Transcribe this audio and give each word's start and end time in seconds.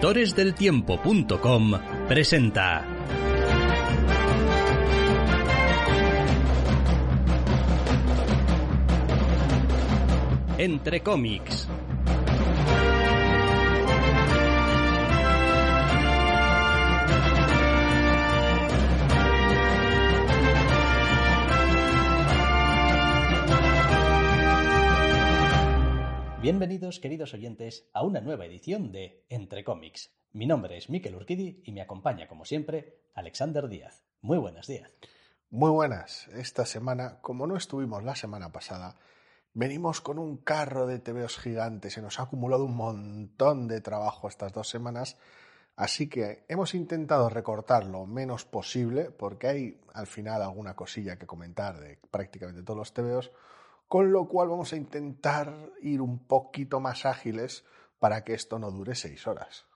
lectoresdeltiempo.com 0.00 1.78
presenta 2.08 2.86
Entre 10.56 11.00
cómics. 11.02 11.68
Bienvenidos, 26.42 27.00
queridos 27.00 27.34
oyentes, 27.34 27.86
a 27.92 28.02
una 28.02 28.22
nueva 28.22 28.46
edición 28.46 28.92
de 28.92 29.26
Entre 29.28 29.62
cómics. 29.62 30.10
Mi 30.32 30.46
nombre 30.46 30.78
es 30.78 30.88
Miquel 30.88 31.14
Urquidi 31.14 31.60
y 31.66 31.72
me 31.72 31.82
acompaña, 31.82 32.28
como 32.28 32.46
siempre, 32.46 33.02
Alexander 33.12 33.68
Díaz. 33.68 34.02
Muy 34.22 34.38
buenos 34.38 34.66
días. 34.66 34.90
Muy 35.50 35.70
buenas. 35.70 36.28
Esta 36.28 36.64
semana, 36.64 37.18
como 37.20 37.46
no 37.46 37.58
estuvimos 37.58 38.04
la 38.04 38.14
semana 38.14 38.52
pasada, 38.52 38.96
venimos 39.52 40.00
con 40.00 40.18
un 40.18 40.38
carro 40.38 40.86
de 40.86 40.98
TVOs 40.98 41.36
gigantes. 41.36 41.92
Se 41.92 42.00
nos 42.00 42.18
ha 42.18 42.22
acumulado 42.22 42.64
un 42.64 42.74
montón 42.74 43.68
de 43.68 43.82
trabajo 43.82 44.26
estas 44.26 44.54
dos 44.54 44.70
semanas. 44.70 45.18
Así 45.76 46.08
que 46.08 46.46
hemos 46.48 46.74
intentado 46.74 47.28
recortar 47.28 47.84
lo 47.84 48.06
menos 48.06 48.46
posible, 48.46 49.10
porque 49.10 49.46
hay 49.46 49.80
al 49.92 50.06
final 50.06 50.40
alguna 50.40 50.74
cosilla 50.74 51.18
que 51.18 51.26
comentar 51.26 51.78
de 51.78 51.98
prácticamente 52.10 52.62
todos 52.62 52.78
los 52.78 52.94
TVOs 52.94 53.30
con 53.90 54.12
lo 54.12 54.28
cual 54.28 54.48
vamos 54.48 54.72
a 54.72 54.76
intentar 54.76 55.72
ir 55.82 56.00
un 56.00 56.20
poquito 56.20 56.78
más 56.78 57.04
ágiles 57.04 57.64
para 57.98 58.22
que 58.22 58.34
esto 58.34 58.60
no 58.60 58.70
dure 58.70 58.94
seis 58.94 59.26
horas. 59.26 59.66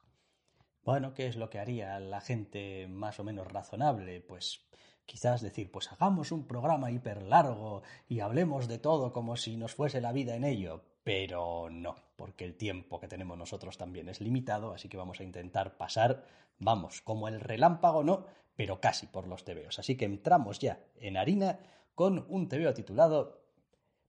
Bueno, 0.84 1.14
¿qué 1.14 1.26
es 1.26 1.34
lo 1.34 1.50
que 1.50 1.58
haría 1.58 1.98
la 1.98 2.20
gente 2.20 2.86
más 2.86 3.18
o 3.18 3.24
menos 3.24 3.50
razonable? 3.50 4.20
Pues 4.20 4.68
quizás 5.04 5.42
decir, 5.42 5.68
pues 5.72 5.90
hagamos 5.90 6.30
un 6.30 6.46
programa 6.46 6.92
hiper 6.92 7.24
largo 7.24 7.82
y 8.08 8.20
hablemos 8.20 8.68
de 8.68 8.78
todo 8.78 9.12
como 9.12 9.36
si 9.36 9.56
nos 9.56 9.74
fuese 9.74 10.00
la 10.00 10.12
vida 10.12 10.36
en 10.36 10.44
ello. 10.44 10.84
Pero 11.02 11.68
no, 11.68 11.96
porque 12.14 12.44
el 12.44 12.56
tiempo 12.56 13.00
que 13.00 13.08
tenemos 13.08 13.36
nosotros 13.36 13.76
también 13.76 14.08
es 14.08 14.20
limitado, 14.20 14.74
así 14.74 14.88
que 14.88 14.96
vamos 14.96 15.18
a 15.18 15.24
intentar 15.24 15.76
pasar, 15.76 16.24
vamos, 16.60 17.02
como 17.02 17.26
el 17.26 17.40
relámpago, 17.40 18.04
no, 18.04 18.26
pero 18.54 18.80
casi 18.80 19.08
por 19.08 19.26
los 19.26 19.42
tebeos. 19.42 19.80
Así 19.80 19.96
que 19.96 20.04
entramos 20.04 20.60
ya 20.60 20.78
en 21.00 21.16
harina 21.16 21.58
con 21.96 22.24
un 22.28 22.48
tebeo 22.48 22.74
titulado 22.74 23.43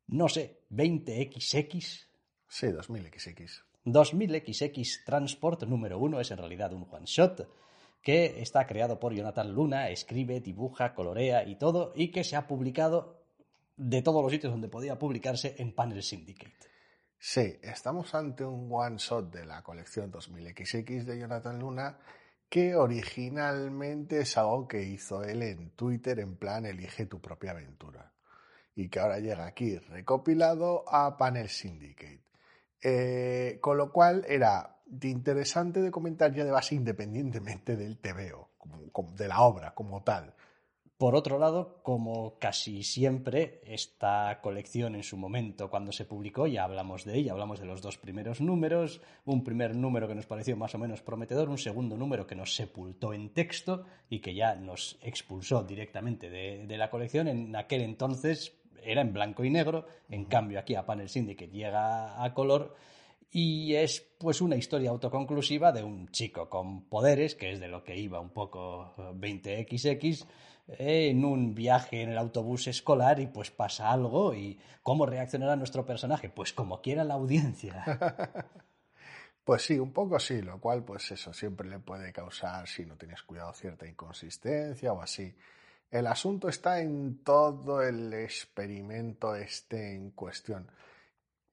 no 0.07 0.29
sé, 0.29 0.61
20XX. 0.69 2.07
Sí, 2.47 2.67
2000XX. 2.67 3.63
2000XX 3.85 5.03
Transport 5.05 5.63
número 5.63 5.99
uno 5.99 6.19
es 6.19 6.31
en 6.31 6.37
realidad 6.37 6.73
un 6.73 6.87
one 6.89 7.05
shot 7.05 7.47
que 8.01 8.41
está 8.41 8.67
creado 8.67 8.99
por 8.99 9.13
Jonathan 9.13 9.51
Luna, 9.51 9.89
escribe, 9.89 10.39
dibuja, 10.39 10.93
colorea 10.93 11.43
y 11.43 11.55
todo, 11.55 11.91
y 11.95 12.11
que 12.11 12.23
se 12.23 12.35
ha 12.35 12.45
publicado 12.45 13.23
de 13.77 14.01
todos 14.01 14.21
los 14.21 14.31
sitios 14.31 14.53
donde 14.53 14.69
podía 14.69 14.97
publicarse 14.97 15.55
en 15.57 15.73
Panel 15.73 16.03
Syndicate. 16.03 16.53
Sí, 17.17 17.57
estamos 17.63 18.13
ante 18.13 18.45
un 18.45 18.71
one 18.71 18.97
shot 18.97 19.31
de 19.31 19.45
la 19.45 19.63
colección 19.63 20.11
2000XX 20.11 21.03
de 21.03 21.19
Jonathan 21.19 21.59
Luna 21.59 21.97
que 22.47 22.75
originalmente 22.75 24.19
es 24.19 24.37
algo 24.37 24.67
que 24.67 24.83
hizo 24.83 25.23
él 25.23 25.41
en 25.41 25.71
Twitter 25.71 26.19
en 26.19 26.37
plan 26.37 26.65
elige 26.65 27.07
tu 27.07 27.19
propia 27.19 27.51
aventura 27.51 28.14
y 28.75 28.89
que 28.89 28.99
ahora 28.99 29.19
llega 29.19 29.45
aquí 29.45 29.77
recopilado 29.77 30.83
a 30.87 31.17
Panel 31.17 31.49
Syndicate. 31.49 32.21
Eh, 32.83 33.57
con 33.61 33.77
lo 33.77 33.91
cual 33.91 34.25
era 34.27 34.77
interesante 35.01 35.81
de 35.81 35.91
comentar 35.91 36.33
ya 36.33 36.43
de 36.43 36.51
base 36.51 36.75
independientemente 36.75 37.75
del 37.75 37.97
TVO, 37.97 38.49
de 39.15 39.27
la 39.27 39.41
obra 39.41 39.73
como 39.73 40.03
tal. 40.03 40.35
Por 40.97 41.13
otro 41.13 41.37
lado, 41.37 41.81
como 41.83 42.39
casi 42.39 42.83
siempre, 42.83 43.59
esta 43.65 44.39
colección 44.41 44.95
en 44.95 45.03
su 45.03 45.17
momento, 45.17 45.69
cuando 45.69 45.91
se 45.91 46.05
publicó, 46.05 46.47
ya 46.47 46.63
hablamos 46.63 47.03
de 47.03 47.17
ella, 47.17 47.33
hablamos 47.33 47.59
de 47.59 47.65
los 47.65 47.81
dos 47.81 47.97
primeros 47.97 48.39
números, 48.39 49.01
un 49.25 49.43
primer 49.43 49.75
número 49.75 50.07
que 50.07 50.15
nos 50.15 50.25
pareció 50.25 50.55
más 50.55 50.73
o 50.73 50.77
menos 50.77 51.01
prometedor, 51.01 51.49
un 51.49 51.57
segundo 51.57 51.97
número 51.97 52.25
que 52.25 52.35
nos 52.35 52.55
sepultó 52.55 53.13
en 53.13 53.33
texto 53.33 53.83
y 54.09 54.19
que 54.19 54.35
ya 54.35 54.55
nos 54.55 54.97
expulsó 55.01 55.63
directamente 55.63 56.29
de, 56.29 56.65
de 56.65 56.77
la 56.77 56.89
colección. 56.89 57.27
En 57.27 57.53
aquel 57.57 57.81
entonces 57.81 58.55
era 58.85 59.01
en 59.01 59.13
blanco 59.13 59.43
y 59.43 59.49
negro, 59.49 59.85
en 60.09 60.25
cambio 60.25 60.59
aquí 60.59 60.75
a 60.75 60.85
Panel 60.85 61.09
Syndicate 61.09 61.51
llega 61.51 62.23
a 62.23 62.33
color 62.33 62.75
y 63.31 63.75
es 63.75 64.01
pues 64.17 64.39
una 64.39 64.55
historia 64.55 64.91
autoconclusiva 64.91 65.71
de 65.71 65.83
un 65.83 66.09
chico 66.09 66.49
con 66.49 66.87
poderes, 66.87 67.35
que 67.35 67.51
es 67.51 67.59
de 67.59 67.67
lo 67.67 67.83
que 67.83 67.97
iba 67.97 68.19
un 68.19 68.29
poco 68.29 68.93
20XX, 68.97 70.25
eh, 70.67 71.09
en 71.09 71.25
un 71.25 71.53
viaje 71.53 72.01
en 72.01 72.09
el 72.09 72.17
autobús 72.17 72.67
escolar 72.67 73.19
y 73.19 73.27
pues 73.27 73.51
pasa 73.51 73.91
algo 73.91 74.33
y 74.33 74.57
cómo 74.81 75.05
reaccionará 75.05 75.55
nuestro 75.55 75.85
personaje, 75.85 76.29
pues 76.29 76.53
como 76.53 76.81
quiera 76.81 77.03
la 77.03 77.15
audiencia. 77.15 77.83
Pues 79.45 79.61
sí, 79.61 79.77
un 79.77 79.93
poco 79.93 80.19
sí, 80.19 80.41
lo 80.41 80.59
cual 80.59 80.83
pues 80.83 81.11
eso 81.11 81.31
siempre 81.31 81.69
le 81.69 81.77
puede 81.77 82.11
causar, 82.11 82.67
si 82.67 82.83
no 82.83 82.97
tienes 82.97 83.21
cuidado, 83.21 83.53
cierta 83.53 83.87
inconsistencia 83.87 84.91
o 84.91 84.99
así. 85.03 85.35
El 85.91 86.07
asunto 86.07 86.49
está 86.49 86.81
en 86.81 87.23
todo 87.23 87.81
el 87.81 88.13
experimento 88.13 89.35
este 89.35 89.95
en 89.95 90.11
cuestión. 90.11 90.69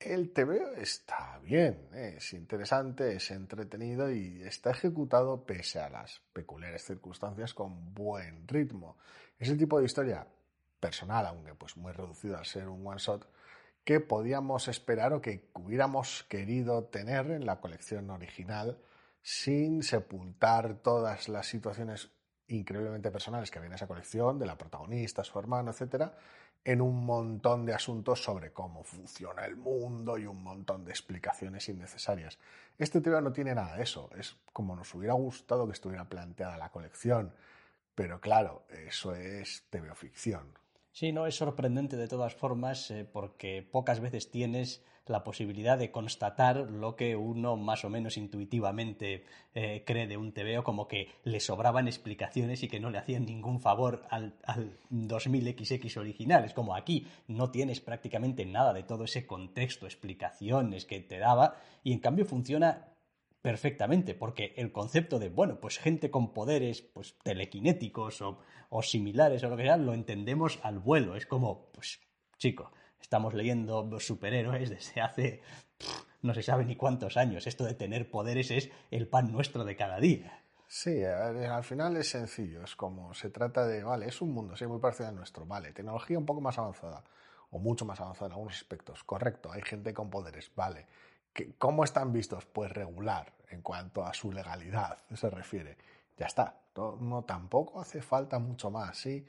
El 0.00 0.32
TVO 0.32 0.72
está 0.76 1.38
bien, 1.44 1.88
es 1.94 2.32
interesante, 2.32 3.14
es 3.14 3.30
entretenido 3.30 4.10
y 4.10 4.42
está 4.42 4.72
ejecutado 4.72 5.44
pese 5.44 5.78
a 5.78 5.90
las 5.90 6.20
peculiares 6.32 6.84
circunstancias 6.84 7.54
con 7.54 7.94
buen 7.94 8.48
ritmo. 8.48 8.96
Es 9.38 9.48
el 9.48 9.58
tipo 9.58 9.78
de 9.78 9.86
historia 9.86 10.26
personal, 10.80 11.26
aunque 11.26 11.54
pues 11.54 11.76
muy 11.76 11.92
reducido 11.92 12.36
al 12.36 12.46
ser 12.46 12.68
un 12.68 12.84
one 12.84 12.98
shot, 12.98 13.28
que 13.84 14.00
podíamos 14.00 14.66
esperar 14.66 15.12
o 15.12 15.20
que 15.20 15.48
hubiéramos 15.54 16.24
querido 16.24 16.84
tener 16.84 17.30
en 17.30 17.46
la 17.46 17.60
colección 17.60 18.10
original 18.10 18.78
sin 19.22 19.84
sepultar 19.84 20.82
todas 20.82 21.28
las 21.28 21.46
situaciones 21.46 22.10
increíblemente 22.54 23.10
personales 23.10 23.50
que 23.50 23.58
en 23.58 23.72
esa 23.72 23.86
colección, 23.86 24.38
de 24.38 24.46
la 24.46 24.56
protagonista, 24.56 25.24
su 25.24 25.38
hermano, 25.38 25.70
etcétera, 25.70 26.14
en 26.64 26.80
un 26.80 27.04
montón 27.04 27.66
de 27.66 27.74
asuntos 27.74 28.22
sobre 28.22 28.52
cómo 28.52 28.84
funciona 28.84 29.44
el 29.44 29.56
mundo 29.56 30.16
y 30.18 30.26
un 30.26 30.42
montón 30.42 30.84
de 30.84 30.92
explicaciones 30.92 31.68
innecesarias. 31.68 32.38
Este 32.78 33.00
tema 33.00 33.20
no 33.20 33.32
tiene 33.32 33.54
nada 33.54 33.76
de 33.76 33.82
eso, 33.82 34.10
es 34.16 34.36
como 34.52 34.76
nos 34.76 34.94
hubiera 34.94 35.14
gustado 35.14 35.66
que 35.66 35.72
estuviera 35.72 36.08
planteada 36.08 36.56
la 36.56 36.70
colección, 36.70 37.34
pero 37.94 38.20
claro, 38.20 38.64
eso 38.86 39.14
es 39.14 39.64
ficción. 39.94 40.54
Sí, 40.92 41.12
no, 41.12 41.26
es 41.26 41.36
sorprendente 41.36 41.96
de 41.96 42.06
todas 42.06 42.34
formas 42.34 42.90
eh, 42.90 43.08
porque 43.10 43.66
pocas 43.70 44.00
veces 44.00 44.30
tienes 44.30 44.84
la 45.06 45.24
posibilidad 45.24 45.78
de 45.78 45.90
constatar 45.90 46.56
lo 46.70 46.96
que 46.96 47.16
uno 47.16 47.56
más 47.56 47.84
o 47.84 47.90
menos 47.90 48.16
intuitivamente 48.16 49.24
eh, 49.54 49.82
cree 49.84 50.06
de 50.06 50.16
un 50.16 50.32
TVO, 50.32 50.62
como 50.62 50.86
que 50.86 51.08
le 51.24 51.40
sobraban 51.40 51.88
explicaciones 51.88 52.62
y 52.62 52.68
que 52.68 52.80
no 52.80 52.90
le 52.90 52.98
hacían 52.98 53.26
ningún 53.26 53.60
favor 53.60 54.04
al, 54.10 54.34
al 54.44 54.78
2000XX 54.90 55.96
original. 55.96 56.44
Es 56.44 56.54
como 56.54 56.74
aquí 56.76 57.06
no 57.26 57.50
tienes 57.50 57.80
prácticamente 57.80 58.46
nada 58.46 58.72
de 58.72 58.84
todo 58.84 59.04
ese 59.04 59.26
contexto, 59.26 59.86
explicaciones 59.86 60.86
que 60.86 61.00
te 61.00 61.18
daba 61.18 61.56
y 61.82 61.92
en 61.92 61.98
cambio 61.98 62.24
funciona 62.24 62.88
perfectamente, 63.42 64.14
porque 64.14 64.54
el 64.56 64.70
concepto 64.70 65.18
de, 65.18 65.28
bueno, 65.28 65.58
pues 65.60 65.78
gente 65.78 66.10
con 66.10 66.32
poderes 66.32 66.80
pues 66.80 67.18
telequinéticos 67.24 68.22
o, 68.22 68.38
o 68.70 68.82
similares 68.82 69.42
o 69.42 69.48
lo 69.48 69.56
que 69.56 69.64
sea, 69.64 69.76
lo 69.76 69.94
entendemos 69.94 70.60
al 70.62 70.78
vuelo. 70.78 71.16
Es 71.16 71.26
como, 71.26 71.66
pues, 71.72 72.00
chico, 72.38 72.70
estamos 73.02 73.34
leyendo 73.34 74.00
superhéroes 74.00 74.70
desde 74.70 75.00
hace 75.02 75.42
no 76.22 76.34
se 76.34 76.42
sabe 76.42 76.64
ni 76.64 76.76
cuántos 76.76 77.16
años. 77.16 77.46
Esto 77.46 77.64
de 77.64 77.74
tener 77.74 78.10
poderes 78.10 78.50
es 78.50 78.70
el 78.90 79.08
pan 79.08 79.32
nuestro 79.32 79.64
de 79.64 79.76
cada 79.76 79.98
día. 79.98 80.40
Sí, 80.68 81.04
al 81.04 81.64
final 81.64 81.96
es 81.96 82.10
sencillo. 82.10 82.62
Es 82.62 82.76
como 82.76 83.12
se 83.12 83.28
trata 83.28 83.66
de, 83.66 83.82
vale, 83.82 84.06
es 84.06 84.22
un 84.22 84.32
mundo, 84.32 84.56
sí, 84.56 84.66
muy 84.66 84.78
parecido 84.78 85.08
al 85.08 85.16
nuestro. 85.16 85.44
Vale, 85.44 85.72
tecnología 85.72 86.18
un 86.18 86.24
poco 86.24 86.40
más 86.40 86.58
avanzada 86.58 87.04
o 87.50 87.58
mucho 87.58 87.84
más 87.84 88.00
avanzada 88.00 88.26
en 88.26 88.32
algunos 88.32 88.54
aspectos. 88.54 89.04
Correcto, 89.04 89.52
hay 89.52 89.62
gente 89.62 89.92
con 89.92 90.08
poderes, 90.08 90.50
vale. 90.54 90.86
¿Cómo 91.58 91.84
están 91.84 92.12
vistos? 92.12 92.46
Pues 92.46 92.70
regular 92.72 93.32
en 93.50 93.62
cuanto 93.62 94.04
a 94.04 94.14
su 94.14 94.32
legalidad 94.32 94.98
se 95.14 95.28
refiere. 95.28 95.76
Ya 96.16 96.26
está. 96.26 96.56
No, 96.74 97.24
tampoco 97.26 97.80
hace 97.80 98.00
falta 98.00 98.38
mucho 98.38 98.70
más, 98.70 98.96
¿sí? 98.96 99.26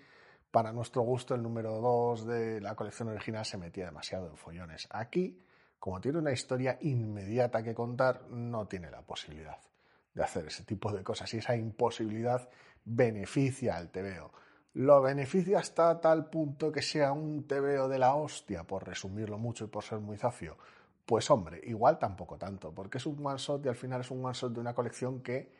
Para 0.53 0.71
nuestro 0.71 1.01
gusto, 1.01 1.33
el 1.33 1.41
número 1.41 1.81
2 1.81 2.27
de 2.27 2.61
la 2.61 2.75
colección 2.75 3.07
original 3.07 3.43
se 3.43 3.57
metía 3.57 3.85
demasiado 3.85 4.27
en 4.27 4.37
follones. 4.37 4.87
Aquí, 4.91 5.43
como 5.79 5.99
tiene 5.99 6.19
una 6.19 6.31
historia 6.31 6.77
inmediata 6.81 7.63
que 7.63 7.73
contar, 7.73 8.27
no 8.29 8.67
tiene 8.67 8.91
la 8.91 9.01
posibilidad 9.01 9.57
de 10.13 10.21
hacer 10.21 10.45
ese 10.45 10.63
tipo 10.63 10.91
de 10.91 11.01
cosas. 11.01 11.33
Y 11.33 11.37
esa 11.37 11.55
imposibilidad 11.55 12.47
beneficia 12.85 13.77
al 13.77 13.89
TVO. 13.89 14.31
Lo 14.73 15.01
beneficia 15.01 15.57
hasta 15.57 15.99
tal 15.99 16.29
punto 16.29 16.71
que 16.71 16.83
sea 16.83 17.13
un 17.13 17.47
TVO 17.47 17.87
de 17.87 17.97
la 17.97 18.13
hostia, 18.13 18.63
por 18.63 18.85
resumirlo 18.85 19.39
mucho 19.39 19.65
y 19.65 19.69
por 19.69 19.83
ser 19.83 20.01
muy 20.01 20.19
zafio. 20.19 20.59
Pues 21.03 21.31
hombre, 21.31 21.61
igual 21.63 21.97
tampoco 21.97 22.37
tanto, 22.37 22.71
porque 22.75 22.99
es 22.99 23.07
un 23.07 23.25
one 23.25 23.39
shot 23.39 23.65
y 23.65 23.69
al 23.69 23.75
final 23.75 24.01
es 24.01 24.11
un 24.11 24.23
one 24.23 24.35
shot 24.35 24.53
de 24.53 24.59
una 24.59 24.75
colección 24.75 25.23
que 25.23 25.51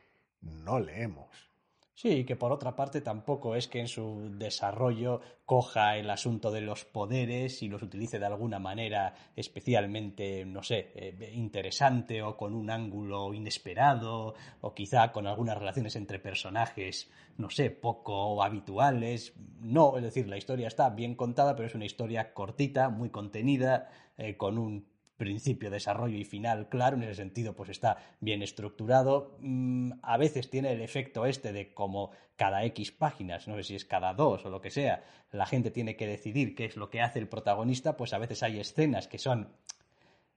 no 0.42 0.80
leemos. 0.80 1.52
Sí, 1.96 2.26
que 2.26 2.36
por 2.36 2.52
otra 2.52 2.76
parte 2.76 3.02
tampoco 3.02 3.56
es 3.56 3.68
que 3.68 3.80
en 3.80 3.88
su 3.88 4.32
desarrollo 4.36 5.22
coja 5.46 5.96
el 5.98 6.10
asunto 6.10 6.50
de 6.50 6.62
los 6.62 6.86
poderes 6.86 7.62
y 7.62 7.68
los 7.70 7.84
utilice 7.84 8.18
de 8.18 8.26
alguna 8.26 8.58
manera 8.58 9.14
especialmente, 9.36 10.44
no 10.44 10.64
sé, 10.64 10.92
eh, 10.96 11.32
interesante 11.36 12.24
o 12.24 12.36
con 12.36 12.56
un 12.56 12.72
ángulo 12.72 13.32
inesperado 13.36 14.34
o 14.62 14.74
quizá 14.74 15.12
con 15.12 15.28
algunas 15.28 15.58
relaciones 15.58 15.96
entre 15.96 16.18
personajes, 16.18 17.12
no 17.38 17.52
sé, 17.52 17.70
poco 17.70 18.42
habituales. 18.44 19.34
No, 19.62 19.96
es 19.96 20.04
decir, 20.04 20.28
la 20.28 20.38
historia 20.38 20.68
está 20.68 20.90
bien 20.90 21.14
contada, 21.16 21.56
pero 21.56 21.68
es 21.68 21.76
una 21.76 21.86
historia 21.86 22.34
cortita, 22.34 22.90
muy 22.90 23.12
contenida, 23.12 23.92
eh, 24.18 24.36
con 24.36 24.58
un 24.58 24.93
principio, 25.24 25.72
desarrollo 25.72 26.18
y 26.18 26.26
final 26.26 26.68
claro, 26.68 26.98
en 26.98 27.04
ese 27.04 27.16
sentido 27.16 27.54
pues 27.54 27.70
está 27.70 27.98
bien 28.20 28.44
estructurado. 28.44 29.38
Mm, 29.40 29.94
a 30.02 30.18
veces 30.18 30.50
tiene 30.50 30.74
el 30.74 30.82
efecto 30.82 31.26
este 31.26 31.54
de 31.54 31.74
como 31.74 32.12
cada 32.36 32.66
X 32.66 32.92
páginas, 32.92 33.48
no 33.48 33.56
sé 33.56 33.64
si 33.64 33.76
es 33.76 33.86
cada 33.86 34.14
dos 34.14 34.46
o 34.46 34.50
lo 34.50 34.60
que 34.60 34.70
sea, 34.70 35.04
la 35.32 35.46
gente 35.46 35.72
tiene 35.72 35.96
que 35.96 36.08
decidir 36.08 36.56
qué 36.56 36.66
es 36.66 36.76
lo 36.76 36.90
que 36.90 37.02
hace 37.02 37.20
el 37.20 37.30
protagonista, 37.30 37.96
pues 37.96 38.14
a 38.14 38.18
veces 38.18 38.44
hay 38.44 38.60
escenas 38.60 39.08
que 39.08 39.18
son 39.18 39.54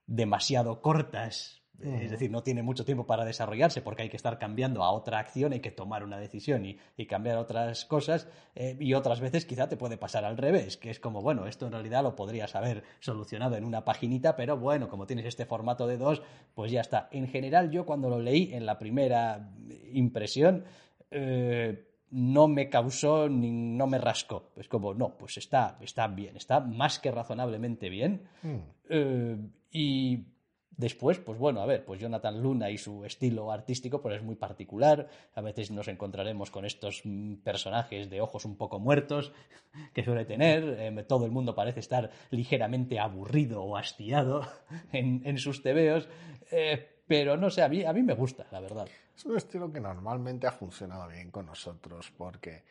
demasiado 0.05 0.81
cortas 0.81 1.56
es 1.79 2.09
decir, 2.09 2.31
no 2.31 2.41
tiene 2.41 2.63
mucho 2.63 2.85
tiempo 2.85 3.05
para 3.05 3.23
desarrollarse 3.23 3.81
porque 3.81 4.01
hay 4.01 4.09
que 4.09 4.17
estar 4.17 4.39
cambiando 4.39 4.83
a 4.83 4.91
otra 4.91 5.19
acción, 5.19 5.53
hay 5.53 5.59
que 5.59 5.69
tomar 5.69 6.03
una 6.03 6.17
decisión 6.17 6.65
y, 6.65 7.05
cambiar 7.05 7.37
otras 7.37 7.85
cosas. 7.85 8.27
Eh, 8.55 8.75
y 8.79 8.93
otras 8.93 9.19
veces 9.19 9.45
quizá 9.45 9.69
te 9.69 9.77
puede 9.77 9.97
pasar 9.97 10.25
al 10.25 10.37
revés, 10.37 10.77
que 10.77 10.89
es 10.89 10.99
como, 10.99 11.21
bueno, 11.21 11.45
esto 11.45 11.67
en 11.67 11.73
realidad 11.73 12.03
lo 12.03 12.15
podrías 12.15 12.55
haber 12.55 12.83
solucionado 12.99 13.55
en 13.55 13.63
una 13.63 13.85
paginita, 13.85 14.35
pero 14.35 14.57
bueno, 14.57 14.89
como 14.89 15.05
tienes 15.05 15.25
este 15.25 15.45
formato 15.45 15.85
de 15.85 15.97
dos, 15.97 16.21
pues 16.55 16.71
ya 16.71 16.81
está. 16.81 17.09
En 17.11 17.27
general, 17.27 17.69
yo 17.69 17.85
cuando 17.85 18.09
lo 18.09 18.19
leí 18.19 18.53
en 18.53 18.65
la 18.65 18.79
primera 18.79 19.51
impresión, 19.91 20.63
eh, 21.11 21.83
no 22.09 22.47
me 22.47 22.69
causó 22.69 23.29
ni 23.29 23.51
no 23.51 23.87
me 23.87 23.97
rascó. 23.97 24.51
Es 24.55 24.67
como, 24.67 24.93
no, 24.93 25.17
pues 25.17 25.37
está, 25.37 25.77
está 25.81 26.07
bien, 26.07 26.37
está 26.37 26.59
más 26.59 26.99
que 26.99 27.11
razonablemente 27.11 27.89
bien. 27.89 28.23
Mm. 28.41 28.57
Eh, 28.89 29.37
y 29.71 30.25
Después, 30.69 31.17
pues 31.17 31.39
bueno, 31.39 31.61
a 31.61 31.65
ver, 31.65 31.83
pues 31.85 31.99
Jonathan 31.99 32.41
Luna 32.41 32.69
y 32.69 32.77
su 32.77 33.03
estilo 33.03 33.51
artístico 33.51 33.99
pues 33.99 34.17
es 34.17 34.23
muy 34.23 34.35
particular. 34.35 35.09
A 35.33 35.41
veces 35.41 35.71
nos 35.71 35.87
encontraremos 35.87 36.51
con 36.51 36.65
estos 36.65 37.01
mm, 37.03 37.37
personajes 37.37 38.09
de 38.09 38.21
ojos 38.21 38.45
un 38.45 38.57
poco 38.57 38.79
muertos 38.79 39.33
que 39.93 40.03
suele 40.03 40.25
tener. 40.25 40.63
Eh, 40.79 41.03
todo 41.07 41.25
el 41.25 41.31
mundo 41.31 41.55
parece 41.55 41.79
estar 41.79 42.11
ligeramente 42.29 42.99
aburrido 42.99 43.63
o 43.63 43.75
hastiado 43.75 44.47
en, 44.91 45.37
sus 45.39 45.63
tebeos. 45.63 46.07
Eh, 46.51 47.01
pero 47.07 47.37
no 47.37 47.49
sé, 47.49 47.63
a 47.63 47.69
mí, 47.69 47.83
a 47.83 47.93
mí 47.93 48.03
me 48.03 48.13
gusta, 48.13 48.45
la 48.51 48.59
verdad. 48.59 48.87
Es 49.15 49.25
un 49.25 49.35
estilo 49.35 49.71
que 49.71 49.79
normalmente 49.79 50.45
ha 50.45 50.51
funcionado 50.51 51.07
bien 51.07 51.31
con 51.31 51.47
nosotros 51.47 52.11
porque 52.15 52.63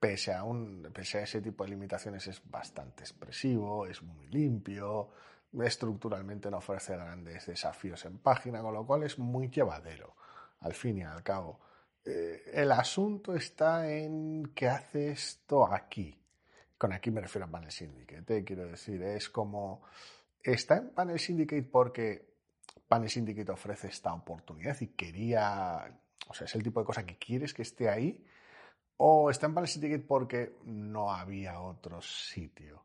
pese 0.00 0.32
a, 0.32 0.42
un, 0.42 0.90
pese 0.92 1.18
a 1.18 1.22
ese 1.22 1.40
tipo 1.40 1.62
de 1.62 1.70
limitaciones 1.70 2.26
es 2.26 2.42
bastante 2.50 3.04
expresivo, 3.04 3.86
es 3.86 4.02
muy 4.02 4.26
limpio 4.26 5.10
estructuralmente 5.62 6.50
no 6.50 6.58
ofrece 6.58 6.96
grandes 6.96 7.46
desafíos 7.46 8.04
en 8.04 8.18
página, 8.18 8.60
con 8.60 8.74
lo 8.74 8.86
cual 8.86 9.04
es 9.04 9.18
muy 9.18 9.48
llevadero, 9.48 10.16
al 10.60 10.74
fin 10.74 10.98
y 10.98 11.02
al 11.02 11.22
cabo. 11.22 11.60
Eh, 12.04 12.50
el 12.52 12.72
asunto 12.72 13.34
está 13.34 13.90
en 13.90 14.52
qué 14.54 14.68
hace 14.68 15.10
esto 15.10 15.66
aquí. 15.72 16.18
Con 16.76 16.92
aquí 16.92 17.10
me 17.10 17.20
refiero 17.20 17.46
a 17.46 17.50
Panel 17.50 17.70
Syndicate, 17.70 18.38
eh, 18.38 18.44
quiero 18.44 18.66
decir, 18.66 19.02
es 19.02 19.28
como... 19.30 19.82
Está 20.42 20.76
en 20.76 20.90
Panel 20.90 21.18
Syndicate 21.18 21.62
porque 21.62 22.34
Panel 22.86 23.08
Syndicate 23.08 23.50
ofrece 23.50 23.88
esta 23.88 24.12
oportunidad 24.12 24.78
y 24.80 24.88
quería... 24.88 25.98
O 26.28 26.34
sea, 26.34 26.46
es 26.46 26.54
el 26.54 26.62
tipo 26.62 26.80
de 26.80 26.86
cosa 26.86 27.06
que 27.06 27.16
quieres 27.16 27.54
que 27.54 27.62
esté 27.62 27.88
ahí. 27.88 28.26
O 28.98 29.30
está 29.30 29.46
en 29.46 29.54
Panel 29.54 29.68
Syndicate 29.68 30.04
porque 30.06 30.56
no 30.64 31.10
había 31.10 31.60
otro 31.60 32.02
sitio. 32.02 32.84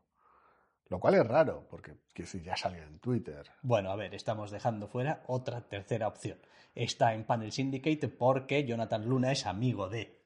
Lo 0.90 0.98
cual 0.98 1.14
es 1.14 1.26
raro, 1.26 1.66
porque 1.70 1.94
ya 2.44 2.56
salió 2.56 2.82
en 2.82 2.98
Twitter. 2.98 3.46
Bueno, 3.62 3.92
a 3.92 3.96
ver, 3.96 4.12
estamos 4.12 4.50
dejando 4.50 4.88
fuera 4.88 5.22
otra 5.28 5.60
tercera 5.68 6.08
opción. 6.08 6.38
Está 6.74 7.14
en 7.14 7.24
Panel 7.24 7.52
Syndicate 7.52 8.08
porque 8.08 8.64
Jonathan 8.64 9.08
Luna 9.08 9.30
es 9.30 9.46
amigo 9.46 9.88
de. 9.88 10.20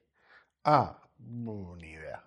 Ah, 0.63 0.99
ni 1.19 1.87
idea. 1.87 2.23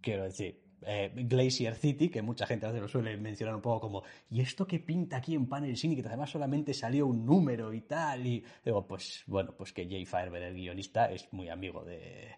Quiero 0.00 0.24
decir, 0.24 0.64
eh, 0.80 1.12
Glacier 1.14 1.74
City, 1.74 2.08
que 2.08 2.22
mucha 2.22 2.46
gente 2.46 2.64
a 2.64 2.70
veces 2.70 2.80
lo 2.80 2.88
suele 2.88 3.14
mencionar 3.18 3.54
un 3.54 3.60
poco 3.60 3.80
como, 3.80 4.02
¿y 4.30 4.40
esto 4.40 4.66
qué 4.66 4.78
pinta 4.78 5.18
aquí 5.18 5.34
en 5.34 5.46
Panel 5.46 5.76
Syndicate? 5.76 6.08
Además 6.08 6.30
solamente 6.30 6.72
salió 6.72 7.06
un 7.06 7.26
número 7.26 7.74
y 7.74 7.82
tal, 7.82 8.26
y 8.26 8.42
digo, 8.64 8.86
pues 8.86 9.24
bueno, 9.26 9.54
pues 9.54 9.74
que 9.74 9.86
Jay 9.86 10.06
Fireberg, 10.06 10.44
el 10.44 10.54
guionista, 10.54 11.12
es 11.12 11.30
muy 11.34 11.50
amigo 11.50 11.84
de, 11.84 12.34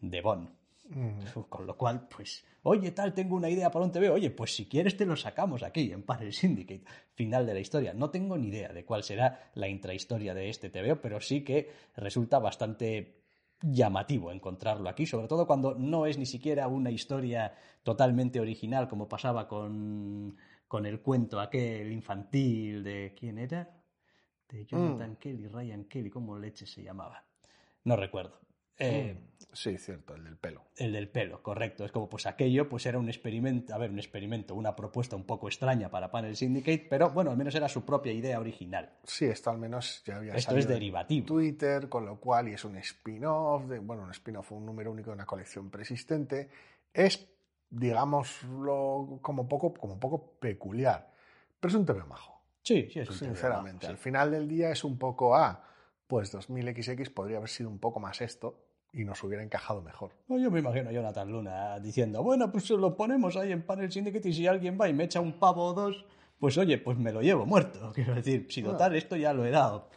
de 0.00 0.20
Bond. 0.22 0.59
Con 1.48 1.66
lo 1.66 1.76
cual, 1.76 2.08
pues, 2.08 2.44
oye, 2.64 2.90
tal, 2.90 3.14
tengo 3.14 3.36
una 3.36 3.48
idea 3.48 3.70
para 3.70 3.84
un 3.84 3.92
TV. 3.92 4.10
Oye, 4.10 4.30
pues 4.30 4.54
si 4.54 4.66
quieres 4.66 4.96
te 4.96 5.06
lo 5.06 5.16
sacamos 5.16 5.62
aquí 5.62 5.92
en 5.92 6.02
Panel 6.02 6.32
Syndicate. 6.32 6.84
Final 7.14 7.46
de 7.46 7.54
la 7.54 7.60
historia. 7.60 7.92
No 7.94 8.10
tengo 8.10 8.36
ni 8.36 8.48
idea 8.48 8.72
de 8.72 8.84
cuál 8.84 9.02
será 9.02 9.50
la 9.54 9.68
intrahistoria 9.68 10.34
de 10.34 10.48
este 10.48 10.70
TV, 10.70 10.96
pero 10.96 11.20
sí 11.20 11.42
que 11.42 11.70
resulta 11.96 12.38
bastante 12.38 13.20
llamativo 13.62 14.32
encontrarlo 14.32 14.88
aquí, 14.88 15.06
sobre 15.06 15.28
todo 15.28 15.46
cuando 15.46 15.74
no 15.74 16.06
es 16.06 16.18
ni 16.18 16.26
siquiera 16.26 16.66
una 16.68 16.90
historia 16.90 17.54
totalmente 17.82 18.40
original, 18.40 18.88
como 18.88 19.08
pasaba 19.08 19.46
con, 19.46 20.36
con 20.66 20.86
el 20.86 21.00
cuento 21.00 21.40
aquel 21.40 21.92
infantil 21.92 22.82
de 22.82 23.14
¿quién 23.18 23.38
era? 23.38 23.68
De 24.48 24.64
Jonathan 24.64 25.12
mm. 25.12 25.16
Kelly, 25.16 25.46
Ryan 25.46 25.84
Kelly, 25.84 26.10
¿cómo 26.10 26.38
leche 26.38 26.66
se 26.66 26.82
llamaba? 26.82 27.22
No 27.84 27.96
recuerdo. 27.96 28.40
Eh, 28.80 29.16
sí, 29.52 29.76
cierto, 29.78 30.14
el 30.14 30.24
del 30.24 30.36
pelo. 30.36 30.64
El 30.76 30.92
del 30.92 31.08
pelo, 31.08 31.42
correcto. 31.42 31.84
Es 31.84 31.92
como, 31.92 32.08
pues 32.08 32.26
aquello, 32.26 32.68
pues 32.68 32.86
era 32.86 32.98
un 32.98 33.08
experimento, 33.08 33.74
a 33.74 33.78
ver, 33.78 33.90
un 33.90 33.98
experimento, 33.98 34.54
una 34.54 34.74
propuesta 34.74 35.16
un 35.16 35.24
poco 35.24 35.48
extraña 35.48 35.90
para 35.90 36.10
Panel 36.10 36.34
Syndicate, 36.34 36.86
pero 36.88 37.10
bueno, 37.10 37.30
al 37.30 37.36
menos 37.36 37.54
era 37.54 37.68
su 37.68 37.84
propia 37.84 38.12
idea 38.12 38.40
original. 38.40 38.90
Sí, 39.04 39.26
esto 39.26 39.50
al 39.50 39.58
menos 39.58 40.02
ya 40.04 40.16
había 40.16 40.34
Esto 40.34 40.56
es 40.56 40.66
derivativo. 40.66 41.26
Twitter, 41.26 41.88
con 41.88 42.06
lo 42.06 42.18
cual, 42.18 42.48
y 42.48 42.54
es 42.54 42.64
un 42.64 42.76
spin-off, 42.76 43.66
de, 43.66 43.78
bueno, 43.78 44.04
un 44.04 44.10
spin-off, 44.10 44.52
un 44.52 44.64
número 44.64 44.90
único 44.90 45.10
de 45.10 45.14
una 45.14 45.26
colección 45.26 45.70
persistente. 45.70 46.48
Es, 46.92 47.28
digámoslo, 47.68 49.18
como 49.20 49.46
poco, 49.46 49.74
como 49.74 50.00
poco 50.00 50.32
peculiar, 50.40 51.10
pero 51.60 51.70
es 51.70 51.74
un 51.74 51.86
tema 51.86 52.04
majo. 52.06 52.40
Sí, 52.62 52.88
sí, 52.92 53.00
es 53.00 53.10
un 53.10 53.16
Sinceramente, 53.16 53.86
al 53.86 53.96
final 53.96 54.30
del 54.30 54.48
día 54.48 54.70
es 54.70 54.84
un 54.84 54.98
poco, 54.98 55.34
ah, 55.34 55.64
pues 56.06 56.32
2000XX 56.34 57.12
podría 57.12 57.38
haber 57.38 57.48
sido 57.48 57.70
un 57.70 57.78
poco 57.78 58.00
más 58.00 58.20
esto, 58.20 58.69
y 58.92 59.04
nos 59.04 59.22
hubiera 59.22 59.42
encajado 59.42 59.82
mejor. 59.82 60.12
Yo 60.28 60.50
me 60.50 60.60
imagino 60.60 60.90
a 60.90 60.92
Jonathan 60.92 61.30
Luna 61.30 61.78
diciendo, 61.78 62.22
bueno, 62.22 62.50
pues 62.50 62.68
lo 62.70 62.96
ponemos 62.96 63.36
ahí 63.36 63.52
en 63.52 63.62
Panel 63.62 63.90
Syndicate 63.90 64.28
y 64.28 64.32
si 64.32 64.46
alguien 64.46 64.78
va 64.80 64.88
y 64.88 64.92
me 64.92 65.04
echa 65.04 65.20
un 65.20 65.38
pavo 65.38 65.66
o 65.66 65.74
dos, 65.74 66.04
pues 66.38 66.58
oye, 66.58 66.78
pues 66.78 66.98
me 66.98 67.12
lo 67.12 67.20
llevo 67.22 67.46
muerto. 67.46 67.92
Quiero 67.94 68.14
decir, 68.14 68.46
si 68.50 68.62
total, 68.62 68.96
esto 68.96 69.16
ya 69.16 69.32
lo 69.32 69.44
he 69.44 69.50
dado. 69.50 69.88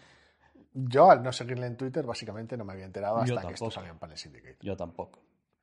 Yo, 0.74 1.10
al 1.10 1.24
no 1.24 1.32
seguirle 1.32 1.68
en 1.68 1.78
Twitter, 1.78 2.06
básicamente 2.06 2.58
no 2.58 2.66
me 2.66 2.74
había 2.74 2.86
enterado 2.86 3.18
hasta 3.18 3.48
que 3.48 3.54
esto 3.54 3.70
salía 3.70 3.92
en 3.92 4.00
Panel 4.00 4.18
Syndicate. 4.18 4.58
Yo 4.62 4.76
tampoco, 4.76 5.20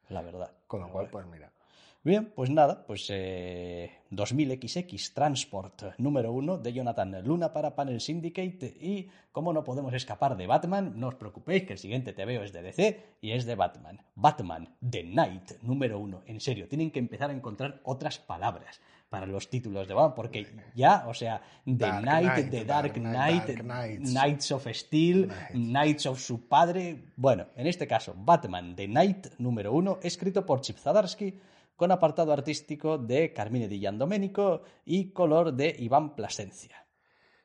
la 0.09 0.23
verdad. 0.23 0.53
Con 0.67 0.81
lo 0.81 0.89
cual, 0.89 1.09
pues 1.11 1.27
mira. 1.27 1.53
Bien, 2.03 2.33
pues 2.35 2.49
nada, 2.49 2.87
pues 2.87 3.11
2000XX 3.11 4.77
eh, 4.77 5.13
Transport 5.13 5.83
número 5.99 6.33
uno 6.33 6.57
de 6.57 6.73
Jonathan 6.73 7.23
Luna 7.23 7.53
para 7.53 7.77
Panel 7.77 8.01
Syndicate 8.01 8.75
y 8.81 9.11
como 9.33 9.53
no 9.53 9.65
podemos 9.65 9.93
escapar 9.93 10.35
de 10.39 10.47
Batman, 10.47 10.95
no 10.97 11.09
os 11.09 11.17
preocupéis 11.17 11.65
que 11.65 11.75
el 11.75 11.79
siguiente 11.79 12.15
TVO 12.15 12.43
es 12.43 12.55
de 12.55 12.63
DC 12.63 13.17
y 13.21 13.33
es 13.33 13.45
de 13.45 13.55
Batman. 13.55 14.01
Batman, 14.15 14.75
The 14.81 15.05
Night 15.05 15.61
número 15.61 15.99
uno. 15.99 16.23
En 16.25 16.41
serio, 16.41 16.69
tienen 16.69 16.91
que 16.91 17.01
empezar 17.01 17.29
a 17.29 17.35
encontrar 17.35 17.83
otras 17.85 18.19
palabras 18.19 18.81
para 19.11 19.27
los 19.27 19.51
títulos 19.51 19.87
de 19.87 19.93
Batman, 19.93 20.15
porque 20.15 20.47
ya, 20.75 21.05
o 21.07 21.13
sea, 21.13 21.43
The 21.67 22.01
Night, 22.01 22.49
The 22.51 22.65
Dark, 22.65 22.95
Knight, 22.95 23.61
Knights 23.99 24.53
of 24.53 24.67
Steel, 24.69 25.31
Knights 25.53 26.07
of 26.07 26.19
su 26.19 26.49
padre. 26.49 27.11
Bueno, 27.17 27.49
en 27.57 27.67
este 27.67 27.87
caso, 27.87 28.15
Batman, 28.17 28.75
The 28.75 28.89
Night 28.89 29.27
número 29.37 29.75
uno, 29.75 29.99
escrito 30.03 30.47
por 30.47 30.63
Chip 30.63 30.79
Zadarsky 30.79 31.39
con 31.81 31.93
apartado 31.93 32.35
artístico 32.35 32.99
de 32.99 33.33
Carmine 33.33 33.67
Di 33.67 33.81
Giandomenico 33.81 34.65
y 34.85 35.13
color 35.13 35.55
de 35.55 35.75
Iván 35.79 36.15
Plasencia. 36.15 36.87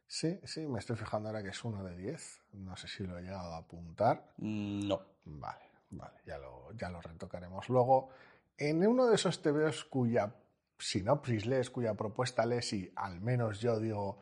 Sí, 0.05 0.41
sí, 0.43 0.67
me 0.67 0.79
estoy 0.79 0.97
fijando 0.97 1.29
ahora 1.29 1.41
que 1.41 1.51
es 1.51 1.63
uno 1.63 1.81
de 1.85 1.95
10. 1.95 2.41
No 2.55 2.75
sé 2.75 2.89
si 2.89 3.05
lo 3.07 3.17
he 3.17 3.21
llegado 3.21 3.53
a 3.53 3.59
apuntar. 3.59 4.33
Mm, 4.35 4.89
no. 4.89 5.01
Vale, 5.23 5.63
vale, 5.91 6.19
ya 6.25 6.37
lo, 6.37 6.73
ya 6.73 6.89
lo 6.89 6.99
retocaremos 6.99 7.69
luego. 7.69 8.09
En 8.57 8.85
uno 8.85 9.07
de 9.07 9.15
esos 9.15 9.41
TVOs 9.41 9.85
cuya 9.85 10.35
sinopsis 10.77 11.45
lees, 11.45 11.69
cuya 11.69 11.93
propuesta 11.93 12.45
lees 12.45 12.73
y 12.73 12.91
al 12.97 13.21
menos 13.21 13.61
yo 13.61 13.79
digo, 13.79 14.19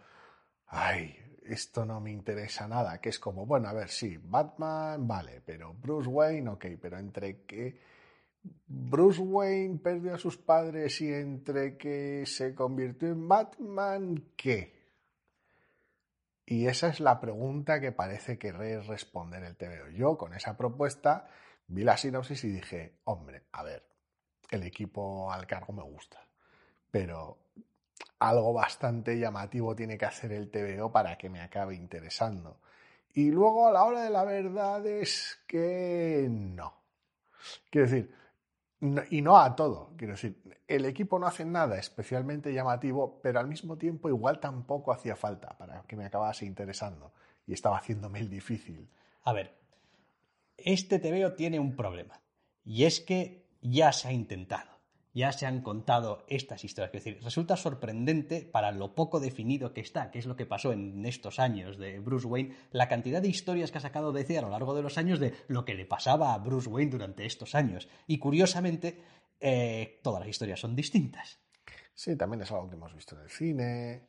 ay, 0.67 1.17
esto 1.43 1.85
no 1.85 1.99
me 1.99 2.11
interesa 2.11 2.67
nada, 2.67 3.01
que 3.01 3.09
es 3.09 3.17
como, 3.17 3.47
bueno, 3.47 3.67
a 3.67 3.73
ver, 3.73 3.89
sí, 3.89 4.19
Batman, 4.21 5.07
vale, 5.07 5.41
pero 5.43 5.73
Bruce 5.73 6.07
Wayne, 6.07 6.51
ok, 6.51 6.65
pero 6.79 6.99
entre 6.99 7.45
qué 7.45 7.92
Bruce 8.67 9.21
Wayne 9.21 9.79
perdió 9.79 10.15
a 10.15 10.17
sus 10.17 10.37
padres 10.37 10.99
y 11.01 11.13
entre 11.13 11.77
que 11.77 12.25
se 12.25 12.53
convirtió 12.53 13.09
en 13.09 13.27
Batman, 13.27 14.31
¿qué? 14.35 14.83
Y 16.45 16.67
esa 16.67 16.89
es 16.89 16.99
la 16.99 17.19
pregunta 17.21 17.79
que 17.79 17.91
parece 17.91 18.37
querer 18.37 18.85
responder 18.85 19.43
el 19.43 19.55
TVO. 19.55 19.89
Yo 19.89 20.17
con 20.17 20.33
esa 20.33 20.57
propuesta 20.57 21.29
vi 21.67 21.83
la 21.83 21.97
sinopsis 21.97 22.43
y 22.43 22.49
dije, 22.49 22.99
hombre, 23.05 23.43
a 23.53 23.63
ver, 23.63 23.83
el 24.51 24.63
equipo 24.63 25.31
al 25.31 25.47
cargo 25.47 25.73
me 25.73 25.83
gusta, 25.83 26.27
pero 26.91 27.37
algo 28.19 28.53
bastante 28.53 29.17
llamativo 29.17 29.75
tiene 29.75 29.97
que 29.97 30.05
hacer 30.05 30.31
el 30.33 30.51
TVO 30.51 30.91
para 30.91 31.17
que 31.17 31.29
me 31.29 31.41
acabe 31.41 31.75
interesando. 31.75 32.59
Y 33.13 33.31
luego 33.31 33.67
a 33.67 33.71
la 33.71 33.83
hora 33.83 34.03
de 34.03 34.09
la 34.09 34.23
verdad 34.23 34.85
es 34.85 35.39
que 35.47 36.27
no. 36.29 36.73
Quiero 37.69 37.89
decir, 37.89 38.22
y 39.09 39.21
no 39.21 39.37
a 39.37 39.55
todo, 39.55 39.91
quiero 39.95 40.13
decir, 40.13 40.41
el 40.67 40.85
equipo 40.85 41.17
no 41.17 41.25
hace 41.25 41.45
nada 41.45 41.77
especialmente 41.77 42.53
llamativo, 42.53 43.19
pero 43.21 43.39
al 43.39 43.47
mismo 43.47 43.77
tiempo 43.77 44.09
igual 44.09 44.39
tampoco 44.39 44.91
hacía 44.91 45.15
falta 45.15 45.57
para 45.57 45.83
que 45.83 45.95
me 45.95 46.05
acabase 46.05 46.45
interesando 46.45 47.13
y 47.47 47.53
estaba 47.53 47.77
haciéndome 47.77 48.19
el 48.19 48.29
difícil. 48.29 48.89
A 49.23 49.31
ver, 49.31 49.55
este 50.57 50.99
TVO 50.99 51.33
tiene 51.33 51.59
un 51.59 51.75
problema 51.75 52.19
y 52.65 52.83
es 52.83 52.99
que 52.99 53.45
ya 53.61 53.93
se 53.93 54.09
ha 54.09 54.11
intentado 54.11 54.72
ya 55.13 55.31
se 55.31 55.45
han 55.45 55.61
contado 55.61 56.25
estas 56.27 56.63
historias. 56.63 56.93
Es 56.93 57.03
decir, 57.03 57.23
resulta 57.23 57.55
sorprendente 57.55 58.41
para 58.41 58.71
lo 58.71 58.95
poco 58.95 59.19
definido 59.19 59.73
que 59.73 59.81
está, 59.81 60.11
que 60.11 60.19
es 60.19 60.25
lo 60.25 60.35
que 60.35 60.45
pasó 60.45 60.73
en 60.73 61.05
estos 61.05 61.39
años 61.39 61.77
de 61.77 61.99
Bruce 61.99 62.27
Wayne, 62.27 62.55
la 62.71 62.89
cantidad 62.89 63.21
de 63.21 63.27
historias 63.27 63.71
que 63.71 63.77
ha 63.77 63.81
sacado 63.81 64.11
DC 64.11 64.37
a 64.37 64.41
lo 64.41 64.49
largo 64.49 64.73
de 64.73 64.81
los 64.81 64.97
años 64.97 65.19
de 65.19 65.33
lo 65.47 65.65
que 65.65 65.75
le 65.75 65.85
pasaba 65.85 66.33
a 66.33 66.39
Bruce 66.39 66.69
Wayne 66.69 66.91
durante 66.91 67.25
estos 67.25 67.53
años. 67.53 67.87
Y 68.07 68.17
curiosamente, 68.17 69.01
eh, 69.39 69.99
todas 70.01 70.21
las 70.21 70.29
historias 70.29 70.59
son 70.59 70.75
distintas. 70.75 71.39
Sí, 71.93 72.15
también 72.15 72.41
es 72.41 72.51
algo 72.51 72.69
que 72.69 72.75
hemos 72.75 72.93
visto 72.95 73.15
en 73.15 73.21
el 73.21 73.29
cine. 73.29 74.07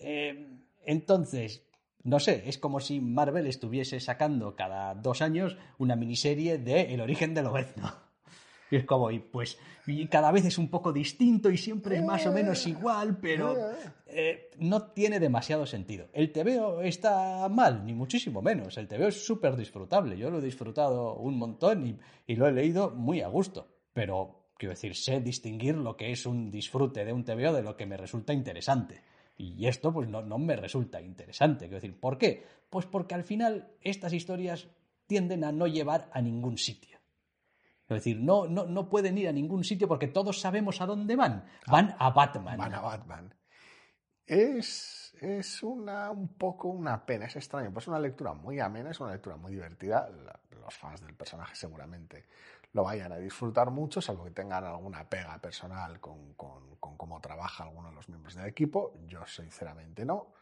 Eh, 0.00 0.58
entonces, 0.84 1.64
no 2.02 2.20
sé, 2.20 2.42
es 2.46 2.58
como 2.58 2.80
si 2.80 3.00
Marvel 3.00 3.46
estuviese 3.46 3.98
sacando 3.98 4.54
cada 4.56 4.94
dos 4.94 5.22
años 5.22 5.56
una 5.78 5.96
miniserie 5.96 6.58
de 6.58 6.92
El 6.92 7.00
origen 7.00 7.32
del 7.32 7.46
Obezno. 7.46 8.03
Y 8.74 8.78
es 8.78 8.86
como, 8.86 9.08
y 9.12 9.20
pues, 9.20 9.56
y 9.86 10.08
cada 10.08 10.32
vez 10.32 10.46
es 10.46 10.58
un 10.58 10.68
poco 10.68 10.92
distinto 10.92 11.48
y 11.48 11.56
siempre 11.56 11.98
es 11.98 12.02
más 12.02 12.26
o 12.26 12.32
menos 12.32 12.66
igual, 12.66 13.18
pero 13.18 13.54
eh, 14.04 14.50
no 14.58 14.88
tiene 14.88 15.20
demasiado 15.20 15.64
sentido. 15.64 16.08
El 16.12 16.32
TVO 16.32 16.82
está 16.82 17.48
mal, 17.48 17.86
ni 17.86 17.94
muchísimo 17.94 18.42
menos. 18.42 18.76
El 18.76 18.88
TVO 18.88 19.06
es 19.06 19.24
súper 19.24 19.54
disfrutable. 19.54 20.18
Yo 20.18 20.28
lo 20.28 20.40
he 20.40 20.44
disfrutado 20.44 21.14
un 21.14 21.38
montón 21.38 21.86
y, 21.86 22.00
y 22.26 22.34
lo 22.34 22.48
he 22.48 22.52
leído 22.52 22.90
muy 22.90 23.20
a 23.20 23.28
gusto. 23.28 23.68
Pero, 23.92 24.48
quiero 24.58 24.74
decir, 24.74 24.96
sé 24.96 25.20
distinguir 25.20 25.76
lo 25.76 25.96
que 25.96 26.10
es 26.10 26.26
un 26.26 26.50
disfrute 26.50 27.04
de 27.04 27.12
un 27.12 27.24
TVO 27.24 27.52
de 27.52 27.62
lo 27.62 27.76
que 27.76 27.86
me 27.86 27.96
resulta 27.96 28.32
interesante. 28.32 29.02
Y 29.36 29.68
esto, 29.68 29.92
pues, 29.92 30.08
no, 30.08 30.20
no 30.20 30.38
me 30.38 30.56
resulta 30.56 31.00
interesante. 31.00 31.66
Quiero 31.66 31.76
decir, 31.76 32.00
¿por 32.00 32.18
qué? 32.18 32.42
Pues 32.70 32.86
porque 32.86 33.14
al 33.14 33.22
final 33.22 33.68
estas 33.82 34.12
historias 34.12 34.66
tienden 35.06 35.44
a 35.44 35.52
no 35.52 35.68
llevar 35.68 36.10
a 36.12 36.20
ningún 36.20 36.58
sitio. 36.58 36.93
Es 37.88 37.96
decir, 37.96 38.18
no, 38.20 38.46
no, 38.46 38.64
no 38.64 38.88
pueden 38.88 39.18
ir 39.18 39.28
a 39.28 39.32
ningún 39.32 39.62
sitio 39.62 39.86
porque 39.86 40.08
todos 40.08 40.40
sabemos 40.40 40.80
a 40.80 40.86
dónde 40.86 41.16
van. 41.16 41.44
Ah, 41.66 41.72
van 41.72 41.96
a 41.98 42.10
Batman. 42.10 42.56
Van 42.56 42.74
a 42.74 42.80
Batman. 42.80 43.34
Es, 44.26 45.14
es 45.20 45.62
una, 45.62 46.10
un 46.10 46.28
poco 46.28 46.68
una 46.68 47.04
pena, 47.04 47.26
es 47.26 47.36
extraño. 47.36 47.70
Pues 47.72 47.84
es 47.84 47.88
una 47.88 47.98
lectura 47.98 48.32
muy 48.32 48.58
amena, 48.58 48.90
es 48.90 49.00
una 49.00 49.12
lectura 49.12 49.36
muy 49.36 49.52
divertida. 49.52 50.08
Los 50.50 50.74
fans 50.74 51.02
del 51.02 51.14
personaje 51.14 51.54
seguramente 51.54 52.24
lo 52.72 52.84
vayan 52.84 53.12
a 53.12 53.18
disfrutar 53.18 53.70
mucho, 53.70 54.00
salvo 54.00 54.24
que 54.24 54.30
tengan 54.30 54.64
alguna 54.64 55.08
pega 55.08 55.38
personal 55.38 56.00
con, 56.00 56.32
con, 56.34 56.76
con 56.76 56.96
cómo 56.96 57.20
trabaja 57.20 57.64
alguno 57.64 57.90
de 57.90 57.94
los 57.96 58.08
miembros 58.08 58.34
del 58.34 58.46
equipo. 58.46 58.94
Yo 59.06 59.26
sinceramente 59.26 60.06
no. 60.06 60.32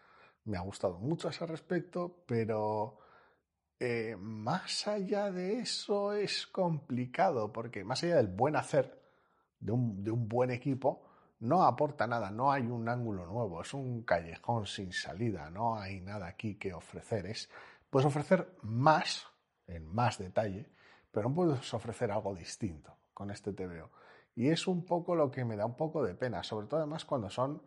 Me 0.45 0.57
ha 0.57 0.61
gustado 0.61 0.99
mucho 0.99 1.27
a 1.27 1.33
ese 1.33 1.45
respecto, 1.45 2.23
pero 2.25 2.99
eh, 3.85 4.15
más 4.17 4.87
allá 4.87 5.33
de 5.33 5.59
eso 5.59 6.13
es 6.13 6.47
complicado, 6.47 7.53
porque 7.53 7.83
más 7.83 8.05
allá 8.05 8.19
del 8.19 8.29
buen 8.29 8.55
hacer 8.55 8.97
de 9.59 9.73
un, 9.73 10.29
buen 10.29 10.53
equipo, 10.53 11.03
no 11.41 11.65
aporta 11.65 12.07
nada, 12.07 12.31
no 12.31 12.53
hay 12.53 12.63
un 12.63 12.89
ángulo 12.89 13.27
nuevo, 13.27 13.61
es 13.61 13.75
un 13.75 14.03
callejón 14.03 14.67
sin 14.67 14.93
salida, 14.93 15.51
no 15.51 15.81
hay 15.81 16.01
nada 16.01 16.29
aquí 16.29 16.55
que 16.55 16.73
ofrecer. 16.73 17.27
Es, 17.27 17.51
puedes 17.91 18.07
ofrecer 18.07 18.57
más, 18.63 19.27
en 19.67 19.93
más 19.93 20.17
detalle, 20.17 20.71
pero 21.11 21.29
no 21.29 21.35
puedes 21.35 21.75
ofrecer 21.75 22.13
algo 22.13 22.37
distinto 22.37 22.97
con 23.13 23.33
este 23.33 23.53
TVO. 23.53 23.91
Y 24.37 24.51
es 24.51 24.69
un 24.69 24.85
poco 24.85 25.17
lo 25.17 25.29
que 25.29 25.45
me 25.45 25.57
da 25.57 25.67
un 25.67 25.77
poco 25.77 26.05
de 26.05 26.15
pena, 26.15 26.45
sobre 26.45 26.69
todo 26.69 26.79
además 26.79 27.05
cuando 27.05 27.31
son 27.31 27.61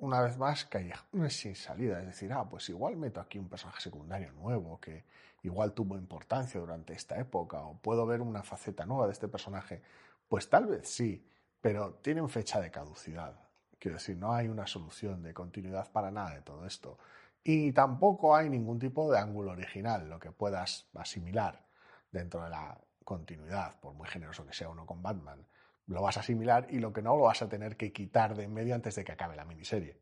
una 0.00 0.20
vez 0.20 0.38
más, 0.38 0.64
callejones 0.64 1.36
sin 1.36 1.54
salida. 1.54 2.00
Es 2.00 2.06
decir, 2.06 2.32
ah, 2.32 2.48
pues 2.48 2.68
igual 2.68 2.96
meto 2.96 3.20
aquí 3.20 3.38
un 3.38 3.48
personaje 3.48 3.80
secundario 3.80 4.32
nuevo 4.32 4.80
que 4.80 5.04
igual 5.42 5.72
tuvo 5.72 5.96
importancia 5.96 6.60
durante 6.60 6.92
esta 6.92 7.18
época, 7.18 7.60
o 7.62 7.78
puedo 7.78 8.06
ver 8.06 8.20
una 8.20 8.42
faceta 8.42 8.86
nueva 8.86 9.06
de 9.06 9.12
este 9.12 9.28
personaje. 9.28 9.82
Pues 10.28 10.48
tal 10.48 10.66
vez 10.66 10.88
sí, 10.88 11.26
pero 11.60 11.94
tienen 12.02 12.28
fecha 12.28 12.60
de 12.60 12.70
caducidad. 12.70 13.38
Quiero 13.78 13.96
decir, 13.96 14.16
no 14.16 14.32
hay 14.32 14.48
una 14.48 14.66
solución 14.66 15.22
de 15.22 15.32
continuidad 15.34 15.90
para 15.92 16.10
nada 16.10 16.34
de 16.34 16.42
todo 16.42 16.66
esto. 16.66 16.98
Y 17.44 17.72
tampoco 17.72 18.34
hay 18.36 18.50
ningún 18.50 18.78
tipo 18.78 19.10
de 19.10 19.18
ángulo 19.18 19.52
original, 19.52 20.08
lo 20.08 20.18
que 20.18 20.32
puedas 20.32 20.86
asimilar 20.94 21.64
dentro 22.10 22.42
de 22.42 22.50
la 22.50 22.78
continuidad, 23.04 23.78
por 23.80 23.94
muy 23.94 24.08
generoso 24.08 24.44
que 24.46 24.52
sea 24.52 24.68
uno 24.68 24.84
con 24.84 25.02
Batman 25.02 25.46
lo 25.88 26.02
vas 26.02 26.16
a 26.16 26.20
asimilar 26.20 26.66
y 26.70 26.78
lo 26.78 26.92
que 26.92 27.02
no 27.02 27.16
lo 27.16 27.24
vas 27.24 27.42
a 27.42 27.48
tener 27.48 27.76
que 27.76 27.92
quitar 27.92 28.36
de 28.36 28.44
en 28.44 28.54
medio 28.54 28.74
antes 28.74 28.94
de 28.94 29.04
que 29.04 29.12
acabe 29.12 29.36
la 29.36 29.44
miniserie. 29.44 29.96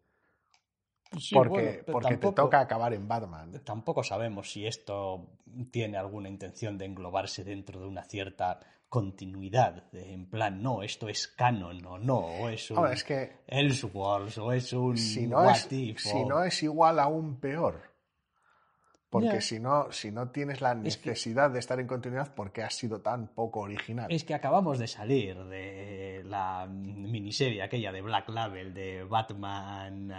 porque 1.32 1.84
porque 1.90 2.16
te 2.16 2.32
toca 2.32 2.60
acabar 2.60 2.92
en 2.92 3.08
Batman. 3.08 3.62
Tampoco 3.64 4.02
sabemos 4.02 4.50
si 4.50 4.66
esto 4.66 5.38
tiene 5.70 5.96
alguna 5.96 6.28
intención 6.28 6.76
de 6.76 6.86
englobarse 6.86 7.44
dentro 7.44 7.80
de 7.80 7.86
una 7.86 8.02
cierta 8.02 8.60
continuidad. 8.88 9.84
en 9.92 10.28
plan, 10.28 10.62
no, 10.62 10.82
esto 10.82 11.08
es 11.08 11.28
canon 11.28 11.84
o 11.86 11.98
no, 11.98 12.18
o 12.18 12.48
es 12.48 12.70
un 12.70 12.86
es 12.88 13.04
que, 13.04 13.40
Elseworlds 13.46 14.38
o 14.38 14.52
es 14.52 14.72
un 14.72 14.96
si 14.96 15.26
no 15.26 15.48
es, 15.48 15.68
Si 15.96 16.24
no 16.24 16.42
es 16.42 16.62
igual, 16.62 16.98
aún 16.98 17.38
peor. 17.38 17.95
Porque 19.20 19.40
si, 19.40 19.58
no, 19.58 19.90
si 19.92 20.10
no 20.10 20.30
tienes 20.30 20.60
la 20.60 20.74
necesidad 20.74 21.50
de 21.50 21.58
estar 21.58 21.78
en 21.80 21.86
continuidad, 21.86 22.34
¿por 22.34 22.52
qué 22.52 22.62
has 22.62 22.74
sido 22.74 23.00
tan 23.00 23.28
poco 23.28 23.60
original? 23.60 24.06
Es 24.10 24.24
que 24.24 24.34
acabamos 24.34 24.78
de 24.78 24.86
salir 24.86 25.36
de 25.44 26.22
la 26.24 26.66
miniserie 26.66 27.62
aquella 27.62 27.92
de 27.92 28.02
Black 28.02 28.28
Label, 28.28 28.74
de 28.74 29.04
Batman. 29.04 30.12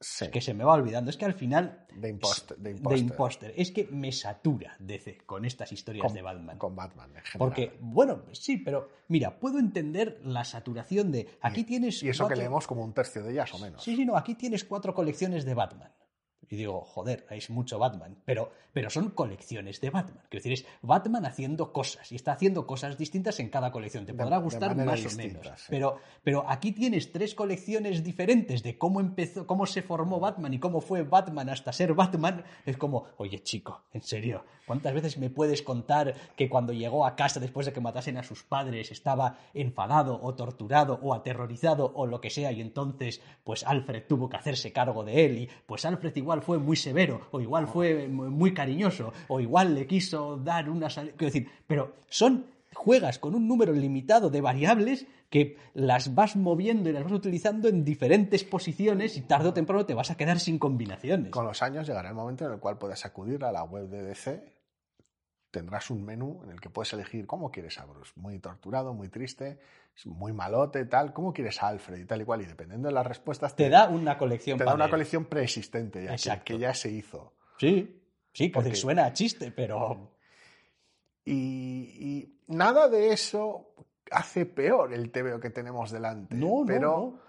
Sí. 0.00 0.28
que 0.28 0.40
se 0.40 0.54
me 0.54 0.62
va 0.62 0.74
olvidando. 0.74 1.10
Es 1.10 1.16
que 1.16 1.24
al 1.24 1.34
final. 1.34 1.86
De 1.94 2.08
Imposter. 2.10 2.56
De 2.58 3.54
Es 3.56 3.72
que 3.72 3.88
me 3.90 4.12
satura 4.12 4.76
DC 4.78 5.18
con 5.26 5.44
estas 5.44 5.72
historias 5.72 6.12
de 6.14 6.22
Batman. 6.22 6.56
Con 6.56 6.76
Batman, 6.76 7.10
en 7.16 7.22
general. 7.22 7.38
Porque, 7.38 7.76
bueno, 7.80 8.22
sí, 8.32 8.58
pero 8.58 8.90
mira, 9.08 9.38
puedo 9.38 9.58
entender 9.58 10.20
la 10.22 10.44
saturación 10.44 11.10
de. 11.10 11.28
Aquí 11.40 11.64
tienes. 11.64 12.02
Y 12.02 12.10
eso 12.10 12.28
que 12.28 12.36
leemos 12.36 12.66
como 12.66 12.84
un 12.84 12.92
tercio 12.92 13.22
de 13.22 13.32
ellas 13.32 13.52
o 13.54 13.58
menos. 13.58 13.82
Sí, 13.82 13.96
sí, 13.96 14.04
no. 14.04 14.16
Aquí 14.16 14.34
tienes 14.34 14.64
cuatro 14.64 14.94
colecciones 14.94 15.44
de 15.44 15.54
Batman. 15.54 15.90
Y 16.50 16.56
digo, 16.56 16.80
joder, 16.80 17.26
es 17.30 17.50
mucho 17.50 17.78
Batman. 17.78 18.16
Pero, 18.24 18.50
pero 18.72 18.90
son 18.90 19.10
colecciones 19.10 19.80
de 19.80 19.90
Batman. 19.90 20.22
Quiero 20.28 20.42
decir, 20.42 20.52
es 20.52 20.66
Batman 20.82 21.26
haciendo 21.26 21.72
cosas. 21.72 22.10
Y 22.12 22.16
está 22.16 22.32
haciendo 22.32 22.66
cosas 22.66 22.96
distintas 22.96 23.38
en 23.40 23.50
cada 23.50 23.70
colección. 23.70 24.06
Te 24.06 24.14
podrá 24.14 24.38
gustar 24.38 24.76
más 24.76 25.04
o 25.04 25.16
menos. 25.16 25.46
Pero, 25.68 25.98
pero 26.22 26.48
aquí 26.48 26.72
tienes 26.72 27.12
tres 27.12 27.34
colecciones 27.34 28.02
diferentes 28.02 28.62
de 28.62 28.78
cómo 28.78 29.00
empezó, 29.00 29.46
cómo 29.46 29.66
se 29.66 29.82
formó 29.82 30.20
Batman 30.20 30.54
y 30.54 30.58
cómo 30.58 30.80
fue 30.80 31.02
Batman 31.02 31.50
hasta 31.50 31.72
ser 31.72 31.94
Batman. 31.94 32.44
Es 32.64 32.76
como, 32.76 33.06
oye, 33.18 33.42
chico, 33.42 33.82
en 33.92 34.02
serio, 34.02 34.44
¿cuántas 34.66 34.94
veces 34.94 35.18
me 35.18 35.30
puedes 35.30 35.62
contar 35.62 36.14
que 36.36 36.48
cuando 36.48 36.72
llegó 36.72 37.04
a 37.04 37.16
casa 37.16 37.40
después 37.40 37.66
de 37.66 37.72
que 37.72 37.80
matasen 37.80 38.16
a 38.16 38.22
sus 38.22 38.42
padres 38.42 38.90
estaba 38.90 39.38
enfadado 39.54 40.18
o 40.22 40.34
torturado 40.34 40.98
o 41.02 41.14
aterrorizado 41.14 41.92
o 41.94 42.06
lo 42.06 42.20
que 42.20 42.30
sea? 42.30 42.52
Y 42.52 42.60
entonces, 42.60 43.20
pues 43.44 43.64
Alfred 43.64 44.04
tuvo 44.08 44.28
que 44.28 44.36
hacerse 44.36 44.72
cargo 44.72 45.04
de 45.04 45.26
él. 45.26 45.38
Y 45.38 45.50
pues 45.66 45.84
Alfred 45.84 46.16
igual 46.16 46.37
fue 46.42 46.58
muy 46.58 46.76
severo, 46.76 47.28
o 47.30 47.40
igual 47.40 47.66
fue 47.66 48.08
muy 48.08 48.54
cariñoso, 48.54 49.12
o 49.28 49.40
igual 49.40 49.74
le 49.74 49.86
quiso 49.86 50.36
dar 50.36 50.68
una 50.68 50.90
salida. 50.90 51.14
Quiero 51.16 51.32
decir, 51.32 51.50
pero 51.66 51.94
son 52.08 52.46
juegas 52.74 53.18
con 53.18 53.34
un 53.34 53.48
número 53.48 53.72
limitado 53.72 54.30
de 54.30 54.40
variables 54.40 55.06
que 55.30 55.56
las 55.74 56.14
vas 56.14 56.36
moviendo 56.36 56.88
y 56.88 56.92
las 56.92 57.04
vas 57.04 57.12
utilizando 57.12 57.68
en 57.68 57.84
diferentes 57.84 58.44
posiciones 58.44 59.16
y 59.16 59.22
tarde 59.22 59.48
o 59.48 59.54
temprano 59.54 59.84
te 59.84 59.94
vas 59.94 60.10
a 60.10 60.16
quedar 60.16 60.40
sin 60.40 60.58
combinaciones. 60.58 61.30
Con 61.30 61.44
los 61.44 61.62
años 61.62 61.86
llegará 61.86 62.08
el 62.08 62.14
momento 62.14 62.46
en 62.46 62.52
el 62.52 62.58
cual 62.58 62.78
puedes 62.78 63.04
acudir 63.04 63.44
a 63.44 63.52
la 63.52 63.64
web 63.64 63.88
de 63.88 64.02
DC, 64.02 64.44
tendrás 65.50 65.90
un 65.90 66.04
menú 66.04 66.40
en 66.44 66.50
el 66.50 66.60
que 66.60 66.70
puedes 66.70 66.92
elegir 66.92 67.26
cómo 67.26 67.50
quieres 67.50 67.78
a 67.78 67.84
Bruce, 67.84 68.12
muy 68.16 68.38
torturado, 68.38 68.94
muy 68.94 69.08
triste, 69.08 69.58
muy 70.06 70.32
malote, 70.32 70.84
tal, 70.84 71.12
cómo 71.12 71.32
quieres 71.32 71.62
a 71.62 71.68
Alfred 71.68 71.98
y 71.98 72.04
tal 72.04 72.22
y 72.22 72.24
cual, 72.24 72.42
y 72.42 72.46
dependiendo 72.46 72.88
de 72.88 72.94
las 72.94 73.06
respuestas 73.06 73.56
te, 73.56 73.68
da 73.68 73.88
una 73.88 74.16
colección. 74.16 74.58
Te 74.58 74.64
da 74.64 74.74
una 74.74 74.90
colección 74.90 75.24
preexistente 75.24 76.08
ya, 76.16 76.42
que, 76.42 76.58
ya 76.58 76.74
se 76.74 76.90
hizo. 76.90 77.34
Sí, 77.58 78.02
sí, 78.32 78.48
porque 78.48 78.74
suena 78.74 79.06
a 79.06 79.12
chiste, 79.12 79.50
pero... 79.50 80.12
Y, 81.24 82.38
nada 82.46 82.88
de 82.88 83.12
eso 83.12 83.74
hace 84.10 84.46
peor 84.46 84.94
el 84.94 85.10
TVO 85.10 85.38
que 85.40 85.50
tenemos 85.50 85.90
delante. 85.90 86.34
No, 86.34 86.64
pero 86.66 86.80
no, 86.80 87.20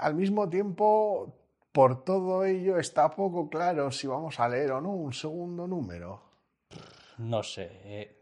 al 0.00 0.14
mismo 0.14 0.48
tiempo 0.48 1.36
por 1.72 2.04
todo 2.04 2.44
ello 2.44 2.78
está 2.78 3.10
poco 3.10 3.48
claro 3.50 3.90
si 3.90 4.06
vamos 4.06 4.40
a 4.40 4.48
leer 4.48 4.72
o 4.72 4.80
no 4.80 4.90
un 4.90 5.12
segundo 5.12 5.66
número. 5.66 6.22
No 7.18 7.42
sé. 7.42 7.70
Eh, 7.84 8.21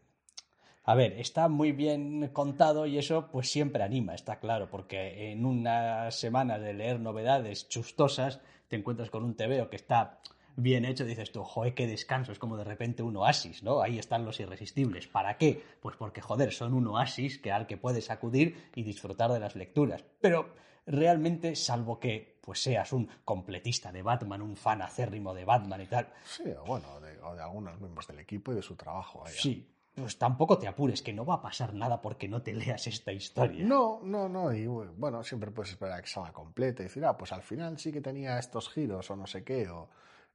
a 0.91 0.95
ver, 0.97 1.21
está 1.21 1.49
muy 1.49 1.71
bien 1.71 2.31
contado 2.33 2.85
y 2.85 2.99
eso 2.99 3.29
pues 3.31 3.49
siempre 3.49 3.85
anima, 3.85 4.13
está 4.13 4.41
claro, 4.41 4.69
porque 4.69 5.31
en 5.31 5.47
una 5.47 6.11
semana 6.11 6.59
de 6.59 6.75
leer 6.75 6.99
novedades 6.99 7.69
chustosas 7.69 8.41
te 8.67 8.75
encuentras 8.75 9.09
con 9.09 9.23
un 9.23 9.37
TVO 9.37 9.71
que 9.71 9.77
está 9.77 10.19
bien 10.57 10.85
hecho, 10.85 11.05
dices 11.05 11.31
tú, 11.31 11.45
joder, 11.45 11.75
qué 11.75 11.87
descanso, 11.87 12.33
es 12.33 12.41
como 12.41 12.57
de 12.57 12.65
repente 12.65 13.05
un 13.05 13.17
oasis, 13.17 13.63
¿no? 13.63 13.83
Ahí 13.83 14.01
están 14.01 14.25
los 14.25 14.41
irresistibles. 14.41 15.07
¿Para 15.07 15.39
qué? 15.39 15.63
Pues 15.81 15.95
porque, 15.97 16.23
joder, 16.23 16.53
son 16.53 16.75
un 16.75 16.89
oasis 16.89 17.39
que 17.39 17.53
al 17.53 17.69
que 17.69 17.77
puedes 17.77 18.11
acudir 18.11 18.71
y 18.75 18.83
disfrutar 18.83 19.31
de 19.31 19.39
las 19.39 19.55
lecturas. 19.55 20.05
Pero 20.21 20.57
realmente, 20.87 21.55
salvo 21.55 22.01
que 22.01 22.41
pues 22.41 22.65
seas 22.65 22.93
un 22.93 23.09
completista 23.25 23.93
de 23.93 24.03
Batman, 24.03 24.43
un 24.43 24.57
fan 24.57 24.83
acérrimo 24.83 25.35
de 25.35 25.45
Batman 25.45 25.83
y 25.83 25.87
tal. 25.87 26.09
Sí, 26.25 26.51
o 26.61 26.65
bueno, 26.65 26.99
de, 26.99 27.17
o 27.21 27.37
de 27.37 27.43
algunos 27.43 27.81
miembros 27.81 28.09
del 28.09 28.19
equipo 28.19 28.51
y 28.51 28.57
de 28.57 28.63
su 28.63 28.75
trabajo. 28.75 29.23
Sí, 29.29 29.69
pues 29.95 30.19
tampoco 30.19 30.59
te 30.59 30.69
apures, 30.69 31.03
que 31.03 31.13
no 31.13 31.25
va 31.25 31.35
a 31.35 31.43
pasar 31.43 31.75
nada 31.75 32.01
porque 32.01 32.29
no 32.29 32.43
te 32.43 32.55
leas 32.55 32.87
esta 32.87 33.13
historia. 33.13 33.65
No, 33.65 34.01
no, 34.03 34.29
no, 34.29 34.53
y 34.53 34.67
bueno, 34.67 35.23
siempre 35.23 35.51
puedes 35.51 35.73
esperar 35.73 35.99
a 35.99 36.03
que 36.03 36.09
salga 36.09 36.33
completa 36.33 36.83
y 36.83 36.87
decir, 36.87 37.05
ah, 37.05 37.17
pues 37.17 37.33
al 37.33 37.43
final 37.43 37.79
sí 37.79 37.93
que 37.93 38.01
tenía 38.01 38.39
estos 38.39 38.69
giros 38.71 39.11
o 39.11 39.17
no 39.17 39.27
sé 39.27 39.45
qué, 39.45 39.69
o 39.69 39.89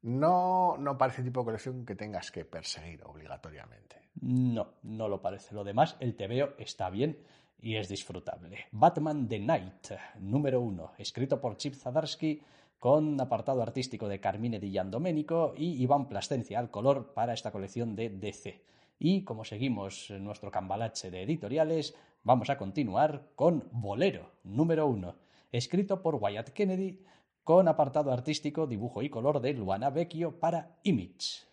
no, 0.03 0.77
no 0.77 0.97
parece 0.97 1.23
tipo 1.23 1.39
de 1.41 1.45
colección 1.45 1.85
que 1.85 1.95
tengas 1.95 2.31
que 2.31 2.45
perseguir 2.45 3.03
obligatoriamente. 3.05 4.01
No, 4.21 4.75
no 4.83 5.07
lo 5.07 5.21
parece. 5.21 5.55
Lo 5.55 5.63
demás, 5.63 5.97
el 5.99 6.15
TVO 6.15 6.53
está 6.57 6.89
bien 6.89 7.17
y 7.59 7.77
es 7.77 7.89
disfrutable. 7.89 8.65
Batman 8.71 9.27
The 9.27 9.39
Night, 9.39 9.91
número 10.19 10.61
uno, 10.61 10.91
escrito 10.97 11.41
por 11.41 11.57
Chip 11.57 11.73
Zadarsky, 11.73 12.41
con 12.79 13.19
apartado 13.19 13.63
artístico 13.63 14.07
de 14.07 14.19
Carmine 14.19 14.59
Di 14.59 14.69
Giandomenico 14.69 15.55
y 15.57 15.81
Iván 15.81 16.07
Plastencia 16.07 16.59
al 16.59 16.69
color 16.69 17.13
para 17.13 17.33
esta 17.33 17.51
colección 17.51 17.95
de 17.95 18.09
DC. 18.09 18.61
Y 18.97 19.23
como 19.23 19.43
seguimos 19.43 20.09
nuestro 20.11 20.51
cambalache 20.51 21.11
de 21.11 21.23
editoriales, 21.23 21.95
vamos 22.23 22.49
a 22.49 22.57
continuar 22.57 23.31
con 23.35 23.67
Bolero, 23.71 24.31
número 24.43 24.87
uno, 24.87 25.15
escrito 25.51 26.01
por 26.01 26.15
Wyatt 26.15 26.49
Kennedy, 26.49 27.03
con 27.43 27.67
apartado 27.67 28.11
artístico, 28.11 28.65
dibujo 28.65 29.01
y 29.03 29.09
color 29.09 29.39
de 29.39 29.53
Luana 29.53 29.89
Vecchio 29.89 30.39
para 30.39 30.79
Image. 30.83 31.45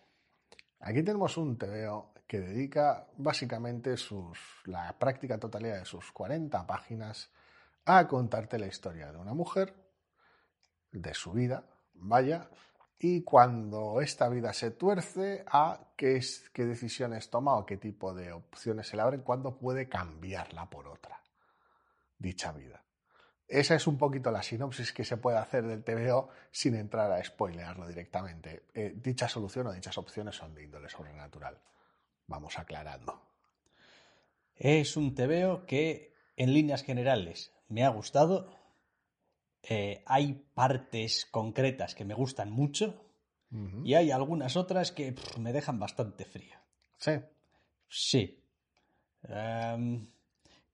Aquí 0.79 1.03
tenemos 1.03 1.37
un 1.37 1.57
TVO 1.57 2.13
que 2.27 2.39
dedica 2.39 3.07
básicamente 3.17 3.93
la 4.65 4.97
práctica 4.97 5.39
totalidad 5.39 5.79
de 5.79 5.85
sus 5.85 6.11
40 6.11 6.65
páginas 6.65 7.31
a 7.85 8.07
contarte 8.07 8.57
la 8.57 8.67
historia 8.67 9.11
de 9.11 9.17
una 9.17 9.33
mujer, 9.33 9.75
de 10.91 11.13
su 11.13 11.33
vida, 11.33 11.65
vaya, 11.93 12.49
y 13.03 13.21
cuando 13.21 13.99
esta 13.99 14.29
vida 14.29 14.53
se 14.53 14.71
tuerce, 14.71 15.43
a 15.47 15.89
qué, 15.97 16.15
es, 16.15 16.49
qué 16.53 16.63
decisiones 16.63 17.29
toma 17.29 17.57
o 17.57 17.65
qué 17.65 17.75
tipo 17.75 18.13
de 18.13 18.31
opciones 18.31 18.87
se 18.87 18.95
le 18.95 19.01
abren, 19.01 19.23
cuándo 19.23 19.57
puede 19.57 19.89
cambiarla 19.89 20.69
por 20.69 20.87
otra, 20.87 21.21
dicha 22.17 22.53
vida. 22.53 22.81
Esa 23.45 23.75
es 23.75 23.87
un 23.87 23.97
poquito 23.97 24.31
la 24.31 24.41
sinopsis 24.41 24.93
que 24.93 25.03
se 25.03 25.17
puede 25.17 25.37
hacer 25.37 25.67
del 25.67 25.83
TVO 25.83 26.29
sin 26.49 26.75
entrar 26.75 27.11
a 27.11 27.21
spoilearlo 27.21 27.89
directamente. 27.89 28.63
Eh, 28.73 28.93
dicha 28.95 29.27
solución 29.27 29.67
o 29.67 29.73
dichas 29.73 29.97
opciones 29.97 30.37
son 30.37 30.55
de 30.55 30.63
índole 30.63 30.87
sobrenatural. 30.87 31.57
Vamos 32.27 32.57
aclarando. 32.57 33.21
Es 34.55 34.95
un 34.95 35.13
TVO 35.13 35.65
que, 35.65 36.15
en 36.37 36.53
líneas 36.53 36.83
generales, 36.83 37.51
me 37.67 37.83
ha 37.83 37.89
gustado. 37.89 38.62
Eh, 39.63 40.03
hay 40.05 40.33
partes 40.53 41.25
concretas 41.25 41.95
que 41.95 42.05
me 42.05 42.13
gustan 42.13 42.51
mucho 42.51 42.99
y 43.83 43.93
hay 43.93 44.09
algunas 44.09 44.57
otras 44.57 44.91
que 44.91 45.13
me 45.39 45.53
dejan 45.53 45.79
bastante 45.79 46.25
frío. 46.25 46.55
Sí. 46.97 47.11
Sí. 47.87 48.43
Em, 49.29 50.07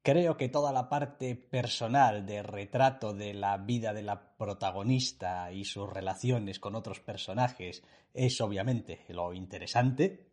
Creo 0.02 0.38
que 0.38 0.48
toda 0.48 0.72
la 0.72 0.88
parte 0.88 1.36
personal 1.36 2.26
de 2.26 2.42
retrato 2.42 3.14
de 3.14 3.34
la 3.34 3.58
vida 3.58 3.94
de 3.94 4.02
la 4.02 4.36
protagonista 4.38 5.52
y 5.52 5.66
sus 5.66 5.88
relaciones 5.88 6.60
con 6.60 6.76
otros 6.76 7.02
personajes 7.02 7.84
es 8.14 8.40
obviamente 8.40 9.02
lo 9.10 9.34
interesante, 9.34 10.32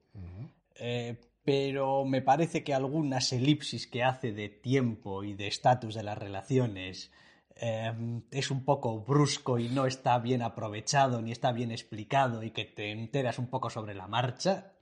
eh, 0.77 1.21
pero 1.45 2.05
me 2.05 2.23
parece 2.23 2.63
que 2.63 2.75
algunas 2.75 3.33
elipsis 3.33 3.89
que 3.89 4.05
hace 4.05 4.33
de 4.33 4.49
tiempo 4.49 5.25
y 5.25 5.35
de 5.35 5.49
estatus 5.49 5.95
de 5.95 6.05
las 6.05 6.17
relaciones 6.17 7.11
eh, 7.59 7.93
es 8.31 8.51
un 8.51 8.65
poco 8.65 9.01
brusco 9.01 9.59
y 9.59 9.69
no 9.69 9.87
está 9.87 10.19
bien 10.19 10.43
aprovechado 10.43 11.23
ni 11.23 11.33
está 11.33 11.53
bien 11.53 11.71
explicado 11.71 12.43
y 12.43 12.51
que 12.51 12.65
te 12.65 12.91
enteras 12.91 13.39
un 13.39 13.47
poco 13.49 13.71
sobre 13.71 13.95
la 13.95 14.07
marcha. 14.07 14.73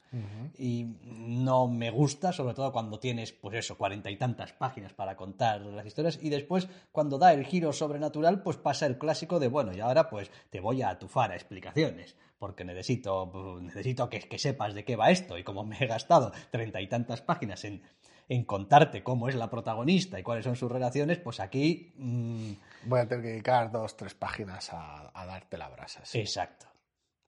Y 0.56 0.86
no 1.02 1.66
me 1.66 1.90
gusta, 1.90 2.32
sobre 2.32 2.54
todo 2.54 2.70
cuando 2.70 3.00
tienes, 3.00 3.32
pues 3.32 3.56
eso, 3.56 3.76
cuarenta 3.76 4.12
y 4.12 4.16
tantas 4.16 4.52
páginas 4.52 4.92
para 4.92 5.16
contar 5.16 5.60
las 5.62 5.84
historias 5.84 6.20
y 6.22 6.28
después 6.28 6.68
cuando 6.92 7.18
da 7.18 7.32
el 7.32 7.44
giro 7.44 7.72
sobrenatural, 7.72 8.40
pues 8.40 8.56
pasa 8.56 8.86
el 8.86 8.96
clásico 8.96 9.40
de, 9.40 9.48
bueno, 9.48 9.74
y 9.74 9.80
ahora 9.80 10.08
pues 10.08 10.30
te 10.50 10.60
voy 10.60 10.82
a 10.82 10.90
atufar 10.90 11.32
a 11.32 11.34
explicaciones, 11.34 12.14
porque 12.38 12.64
necesito, 12.64 13.60
necesito 13.60 14.08
que, 14.08 14.20
que 14.20 14.38
sepas 14.38 14.74
de 14.74 14.84
qué 14.84 14.94
va 14.94 15.10
esto 15.10 15.36
y 15.36 15.42
como 15.42 15.64
me 15.64 15.78
he 15.80 15.86
gastado 15.88 16.30
treinta 16.52 16.80
y 16.80 16.86
tantas 16.86 17.20
páginas 17.20 17.64
en, 17.64 17.82
en 18.28 18.44
contarte 18.44 19.02
cómo 19.02 19.28
es 19.28 19.34
la 19.34 19.50
protagonista 19.50 20.18
y 20.18 20.22
cuáles 20.22 20.44
son 20.44 20.56
sus 20.56 20.70
relaciones, 20.70 21.18
pues 21.18 21.40
aquí... 21.40 21.92
Mm, 21.96 22.52
voy 22.86 23.00
a 23.00 23.08
tener 23.08 23.22
que 23.22 23.30
dedicar 23.30 23.70
dos, 23.70 23.96
tres 23.96 24.14
páginas 24.14 24.70
a, 24.72 25.10
darte 25.26 25.58
la 25.58 25.68
brasa. 25.68 26.02
Exacto. 26.14 26.66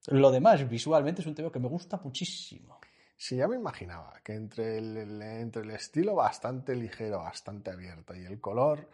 Lo 0.08 0.30
demás, 0.30 0.68
visualmente, 0.68 1.20
es 1.20 1.26
un 1.26 1.34
tema 1.34 1.50
que 1.50 1.58
me 1.58 1.68
gusta 1.68 2.00
muchísimo. 2.02 2.78
Sí, 3.16 3.36
ya 3.36 3.48
me 3.48 3.56
imaginaba 3.56 4.14
que 4.22 4.34
entre 4.34 4.78
el, 4.78 5.22
entre 5.22 5.62
el 5.62 5.70
estilo 5.70 6.14
bastante 6.14 6.74
ligero, 6.74 7.18
bastante 7.18 7.70
abierto 7.70 8.14
y 8.14 8.24
el 8.24 8.40
color, 8.40 8.88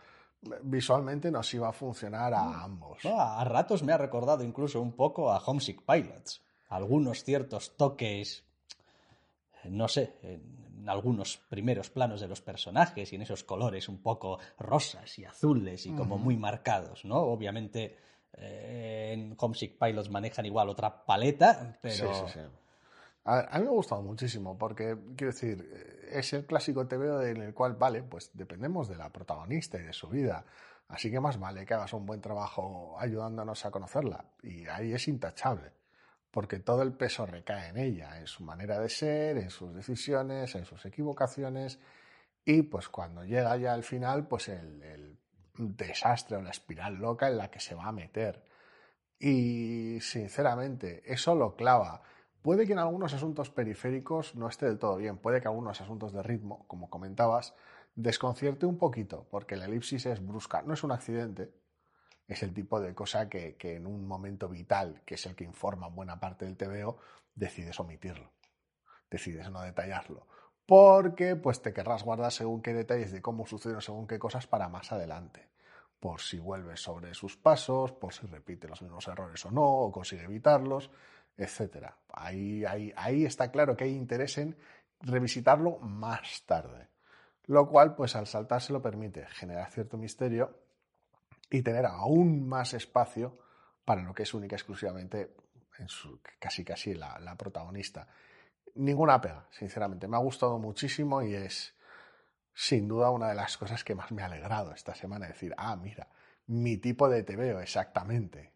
visualmente 0.63 1.31
nos 1.31 1.53
iba 1.55 1.69
a 1.69 1.73
funcionar 1.73 2.35
a 2.35 2.45
mm. 2.45 2.55
ambos. 2.55 2.99
a 3.05 3.45
ratos 3.45 3.83
me 3.83 3.93
ha 3.93 3.99
recordado 3.99 4.43
incluso 4.43 4.81
un 4.81 4.93
poco 4.93 5.33
a 5.33 5.39
Homesick 5.39 5.83
Pilots. 5.83 6.43
Algunos 6.69 7.23
ciertos 7.23 7.77
toques, 7.77 8.45
no 9.65 9.89
sé, 9.89 10.15
algunos 10.89 11.37
primeros 11.49 11.91
planos 11.91 12.21
de 12.21 12.29
los 12.29 12.41
personajes 12.41 13.13
y 13.13 13.17
en 13.17 13.23
esos 13.23 13.45
colores 13.45 13.89
un 13.89 14.03
poco 14.03 14.39
rosas 14.59 15.19
y 15.19 15.25
azules 15.25 15.87
y 15.87 15.93
como 15.93 16.19
muy 16.19 16.37
marcados, 16.37 17.05
¿no? 17.05 17.19
Obviamente 17.19 17.97
eh, 18.35 19.11
en 19.13 19.37
Homesick 19.39 19.79
Pilots 19.79 20.11
manejan 20.11 20.47
igual 20.47 20.69
otra 20.69 21.05
paleta, 21.05 21.79
pero... 21.81 21.95
Sí, 21.95 22.21
sí, 22.27 22.33
sí. 22.35 22.41
A, 23.25 23.59
mí 23.59 23.65
me 23.65 23.69
ha 23.69 23.73
gustado 23.73 24.03
muchísimo 24.03 24.59
porque, 24.59 24.97
quiero 25.17 25.33
decir, 25.33 26.09
es 26.11 26.33
el 26.33 26.45
clásico 26.45 26.89
TVO 26.89 27.23
en 27.23 27.41
el 27.43 27.55
cual, 27.55 27.75
vale, 27.75 28.03
pues 28.03 28.31
dependemos 28.35 28.89
de 28.89 28.97
la 28.97 29.11
protagonista 29.11 29.79
y 29.79 29.85
de 29.85 29.93
su 29.93 30.09
vida. 30.09 30.45
Así 30.89 31.11
que 31.11 31.21
más 31.21 31.39
vale 31.39 31.65
que 31.65 31.75
hagas 31.75 31.93
un 31.93 32.05
buen 32.05 32.21
trabajo 32.21 32.97
ayudándonos 32.99 33.65
a 33.65 33.71
conocerla. 33.71 34.25
Y 34.43 34.67
ahí 34.67 34.93
es 34.93 35.07
intachable, 35.07 35.71
porque 36.33 36.59
todo 36.59 36.83
el 36.83 36.93
peso 36.95 37.27
recae 37.27 37.69
en 37.69 37.77
ella, 37.77 38.19
en 38.19 38.27
su 38.27 38.43
manera 38.43 38.81
de 38.81 38.89
ser, 38.89 39.37
en 39.37 39.51
sus 39.51 39.73
decisiones, 39.75 40.55
en 40.57 40.65
sus 40.65 40.85
equivocaciones. 40.87 41.79
Y 42.45 42.63
pues 42.63 42.89
cuando 42.89 43.25
llega 43.25 43.57
ya 43.59 43.75
al 43.75 43.85
final, 43.85 44.27
pues 44.27 44.49
el, 44.49 44.83
el 44.83 45.19
desastre 45.55 46.39
o 46.39 46.43
la 46.43 46.51
espiral 46.51 46.97
loca 46.97 47.29
en 47.29 47.37
la 47.37 47.51
que 47.51 47.61
se 47.61 47.75
va 47.75 47.87
a 47.87 47.93
meter. 47.93 48.43
Y 49.19 50.01
sinceramente, 50.01 51.03
eso 51.07 51.35
lo 51.35 51.55
clava. 51.55 52.03
Puede 52.41 52.67
que 52.67 52.73
en 52.73 52.81
algunos 52.81 53.15
asuntos 53.15 53.51
periféricos 53.51 54.35
no 54.35 54.49
esté 54.49 54.67
del 54.67 54.79
todo 54.79 54.97
bien, 54.97 55.19
puede 55.19 55.41
que 55.41 55.49
algunos 55.49 55.81
asuntos 55.81 56.13
de 56.13 56.23
ritmo, 56.23 56.67
como 56.67 56.91
comentabas, 56.91 57.55
desconcierte 57.95 58.67
un 58.67 58.79
poquito, 58.79 59.29
porque 59.31 59.55
la 59.55 59.67
elipsis 59.67 60.07
es 60.07 60.27
brusca, 60.27 60.63
no 60.63 60.75
es 60.75 60.83
un 60.83 60.93
accidente, 60.93 61.53
es 62.33 62.43
el 62.43 62.53
tipo 62.53 62.81
de 62.81 62.95
cosa 62.95 63.29
que, 63.29 63.57
en 63.61 63.87
un 63.87 64.07
momento 64.07 64.49
vital, 64.49 65.03
que 65.05 65.15
es 65.15 65.27
el 65.27 65.35
que 65.35 65.45
informa 65.45 65.89
buena 65.89 66.19
parte 66.19 66.45
del 66.45 66.57
TVO, 66.57 66.99
decides 67.35 67.79
omitirlo, 67.81 68.31
decides 69.11 69.51
no 69.51 69.63
detallarlo 69.63 70.27
porque 70.67 71.37
pues 71.37 71.61
te 71.61 71.73
querrás 71.73 72.05
guardar 72.05 72.33
según 72.33 72.63
qué 72.63 72.73
detalles 72.73 73.13
de 73.13 73.21
cómo 73.21 73.47
sucedieron 73.47 73.83
según 73.83 74.07
qué 74.07 74.19
cosas 74.19 74.47
para 74.47 74.69
más 74.69 74.93
adelante. 74.93 75.49
Por 76.01 76.21
si 76.21 76.39
vuelve 76.39 76.77
sobre 76.77 77.15
sus 77.15 77.37
pasos, 77.37 77.93
por 77.93 78.13
si 78.13 78.27
repite 78.27 78.69
los 78.69 78.83
mismos 78.83 79.07
errores 79.07 79.45
o 79.47 79.51
no, 79.51 79.63
o 79.63 79.93
consigue 79.93 80.25
evitarlos, 80.25 80.91
etc. 81.37 81.93
Ahí, 82.13 82.65
ahí, 82.65 82.93
ahí 82.97 83.25
está 83.25 83.51
claro 83.51 83.77
que 83.77 83.85
hay 83.85 83.95
interés 83.95 84.39
en 84.39 84.57
revisitarlo 85.01 85.79
más 85.79 86.43
tarde. 86.45 86.89
Lo 87.47 87.69
cual, 87.69 87.95
pues 87.95 88.17
al 88.17 88.27
saltarse 88.27 88.73
lo 88.73 88.81
permite 88.81 89.27
generar 89.27 89.71
cierto 89.71 89.97
misterio 89.97 90.62
y 91.53 91.63
tener 91.63 91.87
aún 91.87 92.49
más 92.49 92.75
espacio 92.75 93.39
para 93.85 94.03
lo 94.03 94.15
que 94.15 94.25
es 94.25 94.35
única 94.35 94.57
exclusivamente 94.57 95.35
en 95.79 95.89
su, 95.89 96.21
casi 96.39 96.65
casi 96.65 96.95
la, 96.95 97.19
la 97.19 97.37
protagonista 97.37 98.07
ninguna 98.75 99.21
pega, 99.21 99.47
sinceramente. 99.51 100.09
Me 100.09 100.17
ha 100.17 100.21
gustado 100.21 100.59
muchísimo 100.59 101.23
y 101.23 101.35
es 101.35 101.75
sin 102.55 102.89
duda 102.89 103.11
una 103.11 103.29
de 103.29 103.35
las 103.35 103.57
cosas 103.57 103.83
que 103.85 103.95
más 103.95 104.13
me 104.13 104.23
ha 104.23 104.27
alegrado 104.27 104.73
esta 104.73 104.95
semana. 104.95 105.27
Decir, 105.27 105.55
ah, 105.57 105.77
mira, 105.77 106.09
mi 106.47 106.77
tipo 106.77 107.09
de 107.09 107.23
TVO 107.23 107.61
exactamente. 107.61 108.53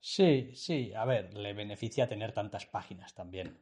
Sí, 0.00 0.52
sí, 0.54 0.92
a 0.94 1.04
ver, 1.04 1.34
le 1.34 1.52
beneficia 1.52 2.08
tener 2.08 2.32
tantas 2.32 2.66
páginas 2.66 3.14
también. 3.14 3.58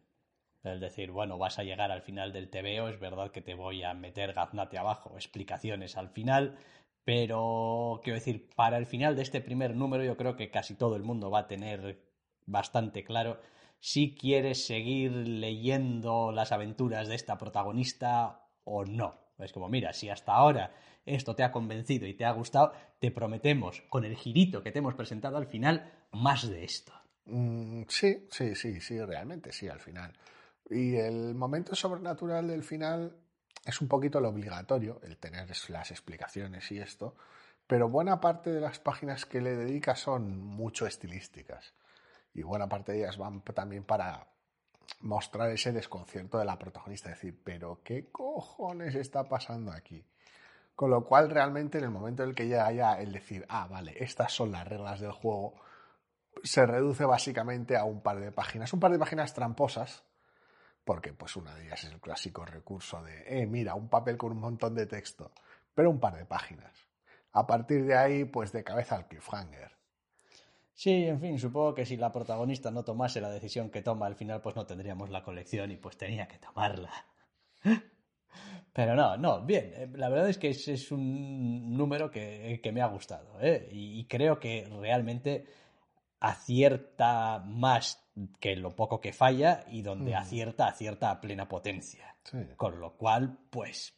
Es 0.62 0.80
decir, 0.80 1.10
bueno, 1.10 1.38
vas 1.38 1.58
a 1.58 1.62
llegar 1.62 1.90
al 1.90 2.02
final 2.02 2.32
del 2.32 2.50
TVO, 2.50 2.88
es 2.88 3.00
verdad 3.00 3.30
que 3.30 3.40
te 3.40 3.54
voy 3.54 3.82
a 3.82 3.94
meter 3.94 4.34
gaznate 4.34 4.78
abajo, 4.78 5.14
explicaciones 5.14 5.96
al 5.96 6.10
final, 6.10 6.58
pero 7.04 8.00
quiero 8.02 8.18
decir, 8.18 8.48
para 8.54 8.76
el 8.78 8.86
final 8.86 9.16
de 9.16 9.22
este 9.22 9.40
primer 9.40 9.74
número 9.74 10.04
yo 10.04 10.16
creo 10.16 10.36
que 10.36 10.50
casi 10.50 10.74
todo 10.74 10.96
el 10.96 11.02
mundo 11.02 11.30
va 11.30 11.40
a 11.40 11.46
tener 11.48 12.02
bastante 12.46 13.04
claro 13.04 13.40
si 13.80 14.14
quieres 14.14 14.66
seguir 14.66 15.12
leyendo 15.12 16.32
las 16.32 16.52
aventuras 16.52 17.08
de 17.08 17.14
esta 17.14 17.38
protagonista 17.38 18.46
o 18.64 18.84
no. 18.84 19.18
Es 19.38 19.52
como, 19.52 19.68
mira, 19.68 19.92
si 19.92 20.10
hasta 20.10 20.34
ahora 20.34 20.74
esto 21.06 21.34
te 21.34 21.42
ha 21.42 21.50
convencido 21.50 22.06
y 22.06 22.14
te 22.14 22.26
ha 22.26 22.32
gustado, 22.32 22.72
te 22.98 23.10
prometemos, 23.10 23.82
con 23.88 24.04
el 24.04 24.16
girito 24.16 24.62
que 24.62 24.70
te 24.70 24.80
hemos 24.80 24.94
presentado 24.94 25.38
al 25.38 25.46
final, 25.46 25.90
más 26.12 26.48
de 26.48 26.64
esto. 26.64 26.92
Mm, 27.24 27.82
sí, 27.88 28.26
sí, 28.30 28.54
sí, 28.54 28.80
sí, 28.80 29.00
realmente 29.00 29.52
sí, 29.52 29.68
al 29.68 29.80
final. 29.80 30.12
Y 30.68 30.96
el 30.96 31.34
momento 31.34 31.74
sobrenatural 31.74 32.48
del 32.48 32.62
final 32.62 33.16
es 33.64 33.80
un 33.80 33.88
poquito 33.88 34.20
lo 34.20 34.28
obligatorio, 34.28 35.00
el 35.02 35.18
tener 35.18 35.48
las 35.68 35.90
explicaciones 35.90 36.70
y 36.72 36.78
esto, 36.78 37.16
pero 37.66 37.88
buena 37.88 38.20
parte 38.20 38.50
de 38.50 38.60
las 38.60 38.78
páginas 38.78 39.26
que 39.26 39.40
le 39.40 39.56
dedica 39.56 39.94
son 39.94 40.38
mucho 40.40 40.86
estilísticas. 40.86 41.74
Y 42.32 42.42
buena 42.42 42.68
parte 42.68 42.92
de 42.92 42.98
ellas 42.98 43.18
van 43.18 43.42
también 43.42 43.84
para 43.84 44.26
mostrar 45.00 45.50
ese 45.50 45.72
desconcierto 45.72 46.38
de 46.38 46.44
la 46.44 46.58
protagonista, 46.58 47.10
decir, 47.10 47.40
pero 47.44 47.80
¿qué 47.84 48.10
cojones 48.10 48.94
está 48.94 49.28
pasando 49.28 49.72
aquí? 49.72 50.04
Con 50.74 50.90
lo 50.90 51.04
cual, 51.04 51.30
realmente, 51.30 51.78
en 51.78 51.84
el 51.84 51.90
momento 51.90 52.22
en 52.22 52.30
el 52.30 52.34
que 52.34 52.48
ya 52.48 52.68
el 52.70 53.12
decir, 53.12 53.44
ah, 53.48 53.66
vale, 53.68 54.02
estas 54.02 54.32
son 54.32 54.50
las 54.50 54.66
reglas 54.66 55.00
del 55.00 55.12
juego, 55.12 55.54
se 56.42 56.64
reduce 56.66 57.04
básicamente 57.04 57.76
a 57.76 57.84
un 57.84 58.02
par 58.02 58.20
de 58.20 58.32
páginas. 58.32 58.72
Un 58.72 58.80
par 58.80 58.90
de 58.90 58.98
páginas 58.98 59.34
tramposas, 59.34 60.04
porque 60.84 61.12
pues 61.12 61.36
una 61.36 61.54
de 61.54 61.66
ellas 61.66 61.84
es 61.84 61.92
el 61.92 62.00
clásico 62.00 62.44
recurso 62.44 63.02
de, 63.02 63.24
eh, 63.26 63.46
mira, 63.46 63.74
un 63.74 63.88
papel 63.88 64.16
con 64.16 64.32
un 64.32 64.40
montón 64.40 64.74
de 64.74 64.86
texto, 64.86 65.32
pero 65.74 65.90
un 65.90 66.00
par 66.00 66.16
de 66.16 66.26
páginas. 66.26 66.88
A 67.32 67.46
partir 67.46 67.84
de 67.84 67.96
ahí, 67.96 68.24
pues 68.24 68.52
de 68.52 68.64
cabeza 68.64 68.96
al 68.96 69.06
cliffhanger. 69.06 69.80
Sí, 70.74 71.04
en 71.04 71.20
fin, 71.20 71.38
supongo 71.38 71.74
que 71.74 71.84
si 71.84 71.96
la 71.96 72.10
protagonista 72.10 72.70
no 72.70 72.84
tomase 72.84 73.20
la 73.20 73.30
decisión 73.30 73.70
que 73.70 73.82
toma 73.82 74.06
al 74.06 74.16
final, 74.16 74.40
pues 74.40 74.56
no 74.56 74.64
tendríamos 74.64 75.10
la 75.10 75.22
colección 75.22 75.70
y 75.70 75.76
pues 75.76 75.98
tenía 75.98 76.26
que 76.26 76.38
tomarla. 76.38 76.90
Pero 78.72 78.94
no, 78.94 79.16
no, 79.16 79.44
bien, 79.44 79.72
eh, 79.74 79.88
la 79.94 80.08
verdad 80.08 80.30
es 80.30 80.38
que 80.38 80.48
es, 80.48 80.90
un 80.90 81.76
número 81.76 82.10
que, 82.10 82.60
me 82.72 82.80
ha 82.80 82.86
gustado 82.86 83.38
¿eh? 83.40 83.68
y, 83.70 84.06
creo 84.06 84.38
que 84.40 84.66
realmente 84.80 85.44
acierta 86.20 87.42
más 87.46 88.06
que 88.38 88.54
lo 88.56 88.76
poco 88.76 89.00
que 89.00 89.12
falla 89.12 89.64
y 89.68 89.82
donde 89.82 90.12
mm. 90.12 90.18
acierta, 90.18 90.68
acierta 90.68 91.10
a 91.10 91.20
plena 91.20 91.48
potencia. 91.48 92.14
Con 92.56 92.78
lo 92.78 92.96
cual, 92.96 93.38
pues, 93.50 93.94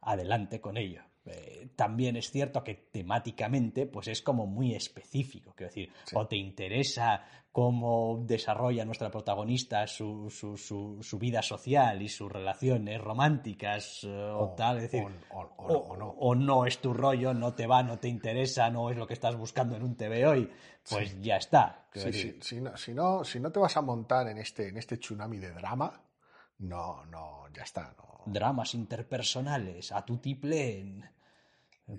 adelante 0.00 0.60
con 0.60 0.76
ello. 0.76 1.02
Eh, 1.26 1.70
también 1.74 2.16
es 2.16 2.30
cierto 2.30 2.62
que 2.62 2.74
temáticamente 2.74 3.86
pues 3.86 4.08
es 4.08 4.22
como 4.22 4.46
muy 4.46 4.74
específico, 4.74 5.52
quiero 5.56 5.70
decir, 5.70 5.92
o 6.14 6.26
te 6.26 6.36
interesa 6.36 7.24
cómo 7.56 8.22
desarrolla 8.26 8.84
nuestra 8.84 9.10
protagonista 9.10 9.86
su, 9.86 10.28
su, 10.28 10.58
su, 11.00 11.18
vida 11.18 11.40
social 11.40 12.02
y 12.02 12.08
sus 12.08 12.30
relaciones 12.30 13.00
románticas 13.00 14.04
eh, 14.04 14.08
o, 14.08 14.54
tal, 14.54 14.76
es 14.76 14.82
decir, 14.82 15.06
o, 15.30 15.96
no. 15.96 16.06
o, 16.18 16.34
no. 16.34 16.66
es 16.66 16.78
tu 16.82 16.92
rollo, 16.92 17.32
no 17.32 17.54
te 17.54 17.66
va, 17.66 17.82
no 17.82 17.98
te 17.98 18.08
interesa, 18.08 18.68
no 18.68 18.90
es 18.90 18.96
lo 18.98 19.06
que 19.06 19.14
estás 19.14 19.36
buscando 19.36 19.74
en 19.74 19.84
un 19.84 19.96
TV 19.96 20.26
hoy, 20.26 20.50
pues 20.86 21.18
ya 21.20 21.36
está. 21.36 21.86
si, 21.94 22.60
no, 22.60 22.76
si, 22.76 22.92
no, 22.92 23.24
si 23.24 23.40
no 23.40 23.50
te 23.50 23.58
vas 23.58 23.76
a 23.76 23.80
montar 23.80 24.28
en 24.28 24.36
este, 24.36 24.68
en 24.68 24.76
este 24.76 24.98
tsunami 24.98 25.38
de 25.38 25.52
drama, 25.52 25.98
no, 26.58 27.06
no, 27.06 27.48
ya 27.54 27.62
está. 27.62 27.94
No. 27.96 28.22
Dramas 28.26 28.74
interpersonales, 28.74 29.92
a 29.92 30.04
tu 30.04 30.18
tiplen 30.18 31.15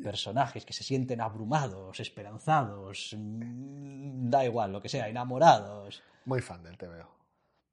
personajes 0.01 0.65
que 0.65 0.73
se 0.73 0.83
sienten 0.83 1.21
abrumados, 1.21 1.99
esperanzados, 1.99 3.15
mm, 3.17 4.29
da 4.29 4.45
igual, 4.45 4.71
lo 4.73 4.81
que 4.81 4.89
sea, 4.89 5.07
enamorados. 5.07 6.03
Muy 6.25 6.41
fan 6.41 6.63
del 6.63 6.77
TVO. 6.77 7.09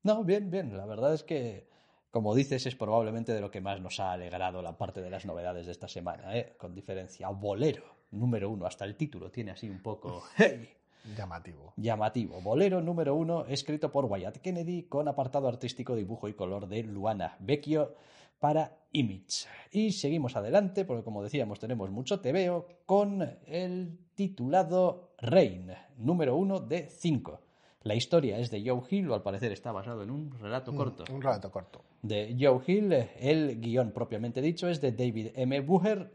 No, 0.04 0.22
bien, 0.22 0.50
bien. 0.50 0.76
La 0.76 0.86
verdad 0.86 1.12
es 1.14 1.24
que, 1.24 1.68
como 2.10 2.34
dices, 2.34 2.66
es 2.66 2.76
probablemente 2.76 3.32
de 3.32 3.40
lo 3.40 3.50
que 3.50 3.60
más 3.60 3.80
nos 3.80 3.98
ha 3.98 4.12
alegrado 4.12 4.62
la 4.62 4.78
parte 4.78 5.00
de 5.00 5.10
las 5.10 5.24
novedades 5.24 5.66
de 5.66 5.72
esta 5.72 5.88
semana, 5.88 6.36
¿eh? 6.36 6.54
con 6.56 6.74
diferencia. 6.74 7.28
Bolero, 7.30 7.84
número 8.12 8.48
uno, 8.50 8.66
hasta 8.66 8.84
el 8.84 8.96
título 8.96 9.30
tiene 9.30 9.50
así 9.50 9.68
un 9.68 9.82
poco... 9.82 10.22
Llamativo. 11.16 11.74
Llamativo. 11.76 12.40
Bolero 12.40 12.80
número 12.80 13.14
uno, 13.14 13.44
escrito 13.46 13.92
por 13.92 14.06
Wyatt 14.06 14.38
Kennedy, 14.38 14.84
con 14.84 15.06
apartado 15.06 15.48
artístico, 15.48 15.94
dibujo 15.94 16.28
y 16.28 16.34
color 16.34 16.66
de 16.66 16.82
Luana 16.82 17.36
Vecchio 17.40 17.94
para 18.38 18.76
Image. 18.92 19.48
Y 19.72 19.92
seguimos 19.92 20.36
adelante, 20.36 20.84
porque 20.84 21.02
como 21.02 21.22
decíamos, 21.22 21.58
tenemos 21.58 21.90
mucho 21.90 22.20
veo 22.22 22.66
con 22.86 23.22
el 23.46 23.98
titulado 24.14 25.14
Rain, 25.18 25.72
número 25.96 26.36
uno 26.36 26.60
de 26.60 26.88
5. 26.88 27.40
La 27.82 27.94
historia 27.94 28.38
es 28.38 28.50
de 28.50 28.62
Joe 28.66 28.82
Hill, 28.88 29.10
o 29.10 29.14
al 29.14 29.22
parecer 29.22 29.52
está 29.52 29.72
basado 29.72 30.02
en 30.02 30.10
un 30.10 30.30
relato 30.38 30.72
mm, 30.72 30.76
corto. 30.76 31.04
un 31.12 31.20
relato 31.20 31.50
corto. 31.50 31.84
De 32.00 32.36
Joe 32.38 32.62
Hill, 32.66 32.92
el 33.18 33.60
guion 33.60 33.92
propiamente 33.92 34.40
dicho 34.40 34.68
es 34.68 34.80
de 34.80 34.92
David 34.92 35.32
M. 35.34 35.60
Buher, 35.60 36.10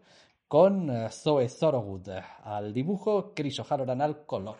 con 0.47 0.89
eh, 0.89 1.09
Zoe 1.11 1.47
Thorogood 1.47 2.09
al 2.43 2.73
dibujo, 2.73 3.33
Chris 3.35 3.59
O'Halloran 3.59 4.01
al 4.01 4.25
color. 4.25 4.57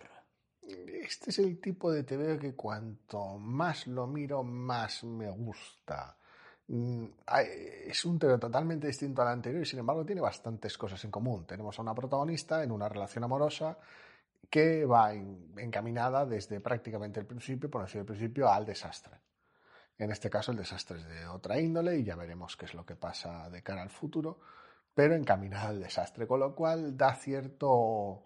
Este 0.62 1.32
es 1.32 1.40
el 1.40 1.60
tipo 1.60 1.92
de 1.92 2.04
TV 2.04 2.38
que 2.38 2.54
cuanto 2.54 3.40
más 3.40 3.88
lo 3.88 4.06
miro, 4.06 4.44
más 4.44 5.04
me 5.04 5.32
gusta. 5.32 6.19
Mm, 6.70 7.06
es 7.88 8.06
un 8.06 8.20
tema 8.20 8.38
totalmente 8.38 8.86
distinto 8.86 9.24
al 9.24 9.30
anterior 9.30 9.64
y 9.64 9.66
sin 9.66 9.80
embargo 9.80 10.06
tiene 10.06 10.22
bastantes 10.22 10.78
cosas 10.78 11.04
en 11.04 11.10
común. 11.10 11.46
Tenemos 11.48 11.78
a 11.80 11.82
una 11.82 11.96
protagonista 11.96 12.64
en 12.64 12.72
una 12.72 12.88
relación 12.88 13.24
amorosa 13.24 13.76
que 14.52 14.86
va 14.86 15.12
encaminada 15.14 16.28
desde 16.28 16.60
prácticamente 16.60 17.20
el 17.20 17.26
principio, 17.26 17.72
por 17.72 17.82
decir 17.82 18.02
el 18.02 18.06
principio, 18.06 18.50
al 18.52 18.66
desastre. 18.66 19.18
En 19.98 20.12
este 20.12 20.30
caso 20.30 20.52
el 20.52 20.58
desastre 20.58 21.00
es 21.00 21.08
de 21.08 21.28
otra 21.28 21.60
índole 21.60 21.98
y 21.98 22.04
ya 22.04 22.16
veremos 22.16 22.56
qué 22.56 22.66
es 22.66 22.76
lo 22.76 22.86
que 22.86 22.96
pasa 22.96 23.50
de 23.50 23.64
cara 23.64 23.82
al 23.82 23.90
futuro, 23.90 24.40
pero 24.94 25.16
encaminada 25.16 25.70
al 25.70 25.82
desastre, 25.82 26.28
con 26.28 26.40
lo 26.40 26.54
cual 26.54 26.96
da 26.96 27.16
cierto 27.16 28.26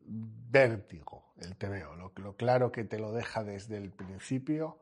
vértigo 0.00 1.32
el 1.38 1.56
TVO, 1.56 1.94
lo, 1.94 2.12
lo 2.16 2.36
claro 2.36 2.72
que 2.72 2.84
te 2.84 2.98
lo 2.98 3.12
deja 3.12 3.44
desde 3.44 3.76
el 3.76 3.92
principio 3.92 4.78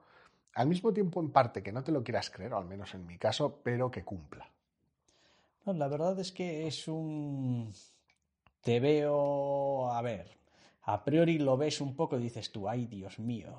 al 0.55 0.69
mismo 0.69 0.93
tiempo, 0.93 1.21
en 1.21 1.31
parte, 1.31 1.63
que 1.63 1.73
no 1.73 1.83
te 1.83 1.93
lo 1.93 2.05
quieras 2.05 2.31
creer, 2.31 2.53
o 2.53 2.59
al 2.59 2.67
menos 2.67 2.95
en 2.95 3.07
mi 3.07 3.19
caso, 3.19 3.61
pero 3.63 3.91
que 3.91 4.05
cumpla. 4.05 4.51
No, 5.65 5.73
la 5.73 5.89
verdad 5.89 6.19
es 6.21 6.33
que 6.33 6.67
es 6.67 6.89
un... 6.89 7.73
Te 8.61 8.81
veo... 8.81 9.91
A 9.91 10.03
ver, 10.03 10.29
a 10.83 11.05
priori 11.05 11.39
lo 11.39 11.57
ves 11.57 11.81
un 11.81 11.95
poco 11.95 12.19
y 12.19 12.23
dices 12.23 12.51
tú, 12.51 12.69
ay 12.69 12.87
Dios 12.87 13.19
mío, 13.19 13.53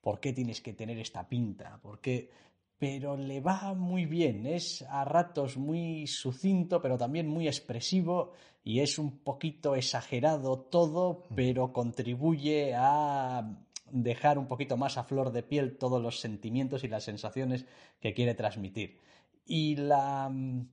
¿por 0.00 0.20
qué 0.20 0.32
tienes 0.32 0.60
que 0.60 0.72
tener 0.72 0.98
esta 0.98 1.28
pinta? 1.28 1.78
¿Por 1.82 2.00
qué? 2.00 2.30
Pero 2.78 3.16
le 3.16 3.40
va 3.40 3.74
muy 3.74 4.04
bien, 4.04 4.46
es 4.46 4.82
a 4.82 5.04
ratos 5.04 5.56
muy 5.56 6.06
sucinto, 6.06 6.80
pero 6.80 6.98
también 6.98 7.26
muy 7.26 7.46
expresivo 7.46 8.32
y 8.64 8.80
es 8.80 8.98
un 8.98 9.18
poquito 9.18 9.74
exagerado 9.74 10.58
todo, 10.58 11.22
mm. 11.30 11.34
pero 11.34 11.72
contribuye 11.72 12.74
a 12.74 13.46
dejar 13.90 14.38
un 14.38 14.46
poquito 14.46 14.76
más 14.76 14.98
a 14.98 15.04
flor 15.04 15.32
de 15.32 15.42
piel 15.42 15.76
todos 15.76 16.02
los 16.02 16.20
sentimientos 16.20 16.84
y 16.84 16.88
las 16.88 17.04
sensaciones 17.04 17.66
que 18.00 18.14
quiere 18.14 18.34
transmitir. 18.34 18.98
Y 19.44 19.76
la, 19.76 20.28
mm, 20.28 20.68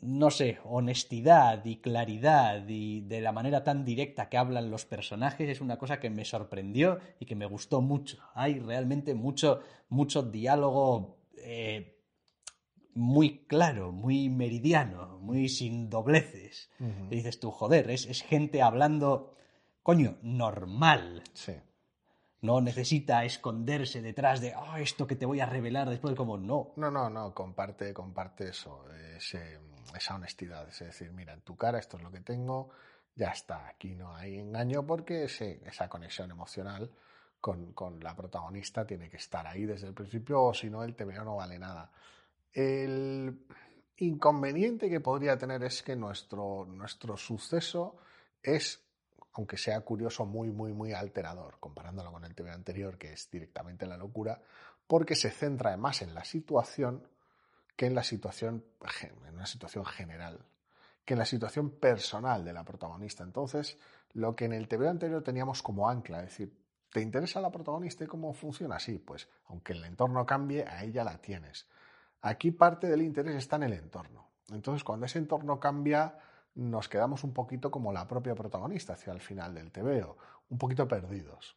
no 0.00 0.30
sé, 0.30 0.58
honestidad 0.64 1.64
y 1.64 1.76
claridad 1.76 2.66
y 2.66 3.02
de 3.02 3.20
la 3.20 3.32
manera 3.32 3.62
tan 3.64 3.84
directa 3.84 4.28
que 4.28 4.38
hablan 4.38 4.70
los 4.70 4.86
personajes 4.86 5.48
es 5.48 5.60
una 5.60 5.78
cosa 5.78 6.00
que 6.00 6.10
me 6.10 6.24
sorprendió 6.24 6.98
y 7.20 7.26
que 7.26 7.36
me 7.36 7.46
gustó 7.46 7.82
mucho. 7.82 8.18
Hay 8.34 8.58
realmente 8.58 9.14
mucho, 9.14 9.60
mucho 9.88 10.22
diálogo 10.22 11.18
eh, 11.36 11.98
muy 12.94 13.44
claro, 13.46 13.92
muy 13.92 14.28
meridiano, 14.28 15.18
muy 15.18 15.48
sin 15.48 15.90
dobleces. 15.90 16.70
Y 17.10 17.16
dices 17.16 17.40
tú, 17.40 17.50
joder, 17.50 17.90
es, 17.90 18.06
es 18.06 18.22
gente 18.22 18.62
hablando, 18.62 19.34
coño, 19.82 20.18
normal. 20.22 21.22
Sí 21.32 21.52
no 22.42 22.60
necesita 22.60 23.24
esconderse 23.24 24.02
detrás 24.02 24.40
de 24.40 24.54
oh, 24.54 24.76
esto 24.76 25.06
que 25.06 25.16
te 25.16 25.26
voy 25.26 25.40
a 25.40 25.46
revelar 25.46 25.88
después, 25.88 26.14
como 26.14 26.36
no. 26.36 26.72
No, 26.76 26.90
no, 26.90 27.08
no, 27.08 27.32
comparte, 27.32 27.94
comparte 27.94 28.48
eso, 28.48 28.84
esa 29.16 30.14
honestidad. 30.14 30.68
Es 30.68 30.80
decir, 30.80 31.12
mira, 31.12 31.32
en 31.32 31.42
tu 31.42 31.56
cara 31.56 31.78
esto 31.78 31.96
es 31.96 32.02
lo 32.02 32.10
que 32.10 32.20
tengo, 32.20 32.70
ya 33.14 33.28
está, 33.28 33.68
aquí 33.68 33.94
no 33.94 34.14
hay 34.14 34.38
engaño 34.38 34.84
porque 34.84 35.24
esa 35.24 35.88
conexión 35.88 36.30
emocional 36.30 36.90
con, 37.40 38.00
la 38.00 38.14
protagonista 38.14 38.86
tiene 38.86 39.08
que 39.08 39.16
estar 39.16 39.46
ahí 39.46 39.64
desde 39.64 39.88
el 39.88 39.94
principio 39.94 40.42
o 40.42 40.54
si 40.54 40.70
no 40.70 40.82
el 40.84 40.94
TVO 40.94 41.24
no 41.24 41.36
vale 41.36 41.58
nada. 41.58 41.90
El 42.52 43.46
inconveniente 43.98 44.90
que 44.90 45.00
podría 45.00 45.36
tener 45.36 45.62
es 45.62 45.82
que 45.82 45.94
nuestro, 45.94 46.64
nuestro 46.66 47.16
suceso 47.16 47.96
es 48.42 48.80
aunque 49.34 49.56
sea 49.56 49.80
curioso, 49.80 50.26
muy, 50.26 50.50
muy, 50.50 50.72
muy 50.72 50.92
alterador, 50.92 51.56
comparándolo 51.58 52.12
con 52.12 52.24
el 52.24 52.34
TV 52.34 52.50
anterior, 52.50 52.98
que 52.98 53.12
es 53.12 53.30
directamente 53.30 53.86
la 53.86 53.96
locura, 53.96 54.40
porque 54.86 55.14
se 55.14 55.30
centra 55.30 55.76
más 55.76 56.02
en 56.02 56.14
la 56.14 56.24
situación 56.24 57.06
que 57.76 57.86
en 57.86 57.94
la 57.94 58.02
situación, 58.04 58.64
en 59.26 59.34
una 59.34 59.46
situación 59.46 59.84
general, 59.84 60.44
que 61.04 61.14
en 61.14 61.18
la 61.18 61.24
situación 61.24 61.70
personal 61.70 62.44
de 62.44 62.52
la 62.52 62.64
protagonista. 62.64 63.24
Entonces, 63.24 63.78
lo 64.12 64.36
que 64.36 64.44
en 64.44 64.52
el 64.52 64.68
TV 64.68 64.88
anterior 64.88 65.22
teníamos 65.22 65.62
como 65.62 65.88
ancla, 65.88 66.18
es 66.18 66.26
decir, 66.26 66.56
¿te 66.92 67.00
interesa 67.00 67.40
la 67.40 67.50
protagonista 67.50 68.04
y 68.04 68.06
cómo 68.06 68.32
funciona? 68.34 68.78
Sí, 68.78 68.98
pues 68.98 69.28
aunque 69.46 69.72
el 69.72 69.84
entorno 69.84 70.26
cambie, 70.26 70.64
a 70.64 70.84
ella 70.84 71.02
la 71.04 71.18
tienes. 71.18 71.66
Aquí 72.20 72.50
parte 72.50 72.86
del 72.86 73.02
interés 73.02 73.34
está 73.36 73.56
en 73.56 73.64
el 73.64 73.72
entorno. 73.72 74.28
Entonces, 74.50 74.84
cuando 74.84 75.06
ese 75.06 75.18
entorno 75.18 75.58
cambia, 75.58 76.18
nos 76.54 76.88
quedamos 76.88 77.24
un 77.24 77.32
poquito 77.32 77.70
como 77.70 77.92
la 77.92 78.06
propia 78.06 78.34
protagonista 78.34 78.94
hacia 78.94 79.12
el 79.12 79.20
final 79.20 79.54
del 79.54 79.70
TVO, 79.70 80.16
un 80.50 80.58
poquito 80.58 80.86
perdidos. 80.86 81.56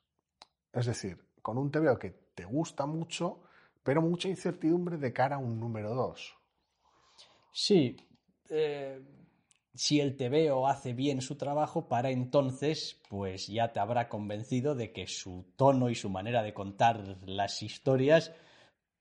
Es 0.71 0.85
decir, 0.85 1.17
con 1.41 1.57
un 1.57 1.71
TVO 1.71 1.97
que 1.99 2.11
te 2.33 2.45
gusta 2.45 2.85
mucho, 2.85 3.43
pero 3.83 4.01
mucha 4.01 4.27
incertidumbre 4.27 4.97
de 4.97 5.13
cara 5.13 5.35
a 5.35 5.39
un 5.39 5.59
número 5.59 5.93
2. 5.93 6.37
Sí, 7.51 7.95
eh, 8.49 9.01
si 9.73 9.99
el 9.99 10.15
TVO 10.15 10.67
hace 10.67 10.93
bien 10.93 11.21
su 11.21 11.35
trabajo, 11.37 11.87
para 11.87 12.09
entonces, 12.09 13.01
pues 13.09 13.47
ya 13.47 13.73
te 13.73 13.79
habrá 13.79 14.07
convencido 14.09 14.75
de 14.75 14.91
que 14.91 15.07
su 15.07 15.45
tono 15.55 15.89
y 15.89 15.95
su 15.95 16.09
manera 16.09 16.43
de 16.43 16.53
contar 16.53 17.17
las 17.25 17.61
historias 17.61 18.33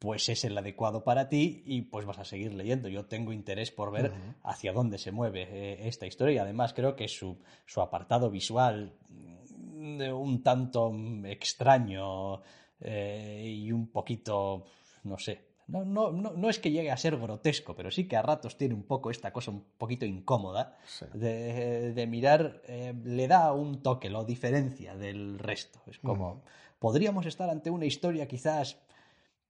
pues 0.04 0.28
es 0.28 0.44
el 0.44 0.58
adecuado 0.58 1.02
para 1.02 1.30
ti 1.30 1.62
y 1.64 1.80
pues 1.80 2.04
vas 2.04 2.18
a 2.18 2.26
seguir 2.26 2.52
leyendo. 2.52 2.88
Yo 2.90 3.06
tengo 3.06 3.32
interés 3.32 3.70
por 3.70 3.90
ver 3.90 4.12
hacia 4.42 4.74
dónde 4.74 4.98
se 4.98 5.12
mueve 5.12 5.48
eh, 5.50 5.88
esta 5.88 6.04
historia 6.04 6.34
y 6.34 6.38
además 6.38 6.74
creo 6.74 6.94
que 6.94 7.08
su, 7.08 7.38
su 7.64 7.80
apartado 7.80 8.30
visual 8.30 8.98
un 9.08 10.42
tanto 10.42 10.94
extraño 11.24 12.42
eh, 12.80 13.60
y 13.62 13.72
un 13.72 13.88
poquito, 13.88 14.66
no 15.04 15.16
sé, 15.16 15.40
no, 15.68 15.86
no, 15.86 16.12
no, 16.12 16.50
es 16.50 16.58
que 16.58 16.70
llegue 16.70 16.90
a 16.90 16.96
ser 16.98 17.16
grotesco, 17.16 17.74
pero 17.74 17.90
sí 17.90 18.06
que 18.06 18.16
a 18.16 18.22
ratos 18.22 18.58
tiene 18.58 18.74
un 18.74 18.82
poco 18.82 19.10
esta 19.10 19.32
cosa 19.32 19.52
un 19.52 19.64
poquito 19.78 20.04
incómoda 20.04 20.76
de, 21.14 22.06
mirar, 22.06 22.60
eh, 22.66 22.92
le 23.04 23.26
da 23.26 23.52
un 23.54 23.82
toque, 23.82 24.10
lo 24.10 24.24
diferencia 24.24 24.94
del 24.96 25.38
resto. 25.38 25.80
Es 25.86 25.98
como, 25.98 26.42
podríamos 26.78 27.24
estar 27.24 27.48
ante 27.48 27.70
una 27.70 27.86
historia 27.86 28.28
quizás 28.28 28.78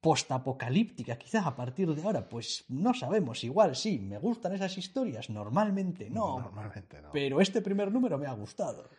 postapocalíptica, 0.05 1.17
quizás 1.17 1.47
a 1.47 1.57
partir 1.57 1.89
de 1.95 2.03
ahora, 2.03 2.29
pues 2.29 2.67
no 2.69 2.93
sabemos, 2.93 3.43
igual 3.43 3.75
sí, 3.75 3.99
me 3.99 4.19
gustan 4.19 4.53
esas 4.53 4.77
historias, 4.77 5.31
normalmente 5.31 6.11
no, 6.11 6.41
normalmente 6.41 7.01
no. 7.01 7.11
pero 7.11 7.41
este 7.41 7.63
primer 7.63 7.91
número 7.91 8.19
me 8.19 8.27
ha 8.27 8.35
gustado. 8.35 8.91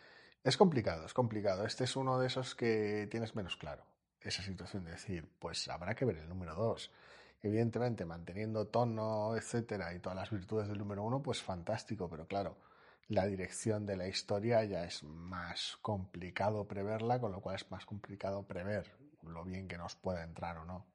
Es 0.43 0.57
complicado, 0.57 1.05
es 1.05 1.13
complicado. 1.13 1.63
Este 1.63 1.83
es 1.83 1.95
uno 1.95 2.17
de 2.17 2.25
esos 2.25 2.55
que 2.55 3.07
tienes 3.11 3.35
menos 3.35 3.55
claro, 3.55 3.83
esa 4.19 4.41
situación 4.41 4.83
de 4.83 4.91
decir, 4.93 5.29
pues 5.37 5.67
habrá 5.67 5.93
que 5.93 6.05
ver 6.05 6.17
el 6.17 6.27
número 6.27 6.55
dos. 6.55 6.89
Evidentemente, 7.43 8.03
manteniendo 8.03 8.65
tono, 8.65 9.35
etcétera, 9.37 9.93
y 9.93 9.99
todas 9.99 10.15
las 10.15 10.31
virtudes 10.31 10.67
del 10.67 10.79
número 10.79 11.03
uno, 11.03 11.21
pues 11.21 11.39
fantástico, 11.39 12.09
pero 12.09 12.25
claro, 12.25 12.57
la 13.09 13.27
dirección 13.27 13.85
de 13.85 13.95
la 13.95 14.07
historia 14.07 14.63
ya 14.63 14.85
es 14.85 15.03
más 15.03 15.77
complicado 15.83 16.67
preverla, 16.67 17.19
con 17.19 17.31
lo 17.31 17.41
cual 17.41 17.57
es 17.57 17.69
más 17.69 17.85
complicado 17.85 18.41
prever 18.47 18.91
lo 19.21 19.43
bien 19.43 19.67
que 19.67 19.77
nos 19.77 19.95
pueda 19.95 20.23
entrar 20.23 20.57
o 20.57 20.65
no. 20.65 20.94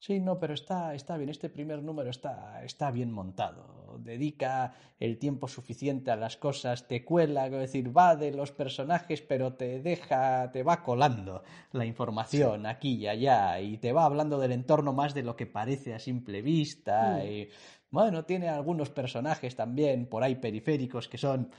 Sí, 0.00 0.18
no, 0.18 0.38
pero 0.38 0.54
está, 0.54 0.94
está 0.94 1.18
bien. 1.18 1.28
Este 1.28 1.50
primer 1.50 1.82
número 1.82 2.08
está, 2.08 2.64
está 2.64 2.90
bien 2.90 3.12
montado. 3.12 3.98
Dedica 3.98 4.72
el 4.98 5.18
tiempo 5.18 5.46
suficiente 5.46 6.10
a 6.10 6.16
las 6.16 6.38
cosas, 6.38 6.88
te 6.88 7.04
cuela, 7.04 7.46
es 7.46 7.52
decir, 7.52 7.94
va 7.94 8.16
de 8.16 8.32
los 8.32 8.50
personajes, 8.50 9.20
pero 9.20 9.52
te 9.52 9.82
deja, 9.82 10.50
te 10.52 10.62
va 10.62 10.82
colando 10.82 11.42
la 11.72 11.84
información 11.84 12.64
aquí 12.64 12.94
y 12.94 13.08
allá 13.08 13.60
y 13.60 13.76
te 13.76 13.92
va 13.92 14.06
hablando 14.06 14.38
del 14.38 14.52
entorno 14.52 14.94
más 14.94 15.12
de 15.12 15.22
lo 15.22 15.36
que 15.36 15.44
parece 15.44 15.92
a 15.92 15.98
simple 15.98 16.40
vista. 16.40 17.18
Mm. 17.18 17.26
Y, 17.26 17.48
bueno, 17.90 18.24
tiene 18.24 18.48
algunos 18.48 18.88
personajes 18.88 19.54
también 19.54 20.06
por 20.06 20.22
ahí 20.22 20.36
periféricos 20.36 21.08
que 21.08 21.18
son 21.18 21.50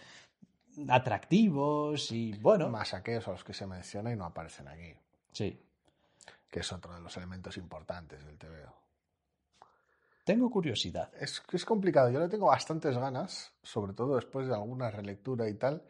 atractivos 0.88 2.12
y 2.12 2.34
bueno. 2.40 2.70
Más 2.70 2.96
aquellos 2.96 3.28
a 3.28 3.32
los 3.34 3.44
que 3.44 3.54
se 3.54 3.68
menciona 3.68 4.12
y 4.12 4.16
no 4.16 4.26
aparecen 4.26 4.68
aquí. 4.68 4.96
Sí 5.32 5.60
que 6.52 6.60
es 6.60 6.72
otro 6.72 6.94
de 6.94 7.02
los 7.02 7.16
elementos 7.18 7.58
importantes 7.58 8.24
del 8.24 8.38
TVO. 8.38 8.76
Tengo 10.24 10.52
curiosidad. 10.52 11.12
Es, 11.20 11.42
es 11.52 11.66
complicado, 11.66 12.10
yo 12.12 12.20
le 12.20 12.30
tengo 12.30 12.48
bastantes 12.48 12.96
ganas, 12.96 13.54
sobre 13.64 13.94
todo 13.94 14.16
después 14.18 14.48
de 14.48 14.54
alguna 14.54 14.92
relectura 14.92 15.50
y 15.50 15.56
tal, 15.56 15.82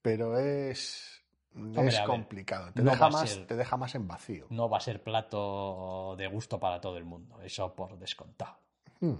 pero 0.00 0.38
es, 0.38 1.22
es 1.76 2.00
complicado. 2.00 2.72
te, 2.72 2.82
deja 2.82 3.10
más, 3.10 3.46
te 3.46 3.56
deja 3.56 3.76
más 3.76 3.94
en 3.94 4.08
vacío. 4.08 4.46
No 4.50 4.68
va 4.70 4.78
a 4.78 4.80
ser 4.80 5.02
plato 5.02 6.14
de 6.16 6.28
gusto 6.28 6.58
para 6.58 6.80
todo 6.80 6.96
el 6.96 7.04
mundo, 7.04 7.42
eso 7.42 7.74
por 7.74 7.98
descontado. 7.98 8.56
Hmm. 9.00 9.16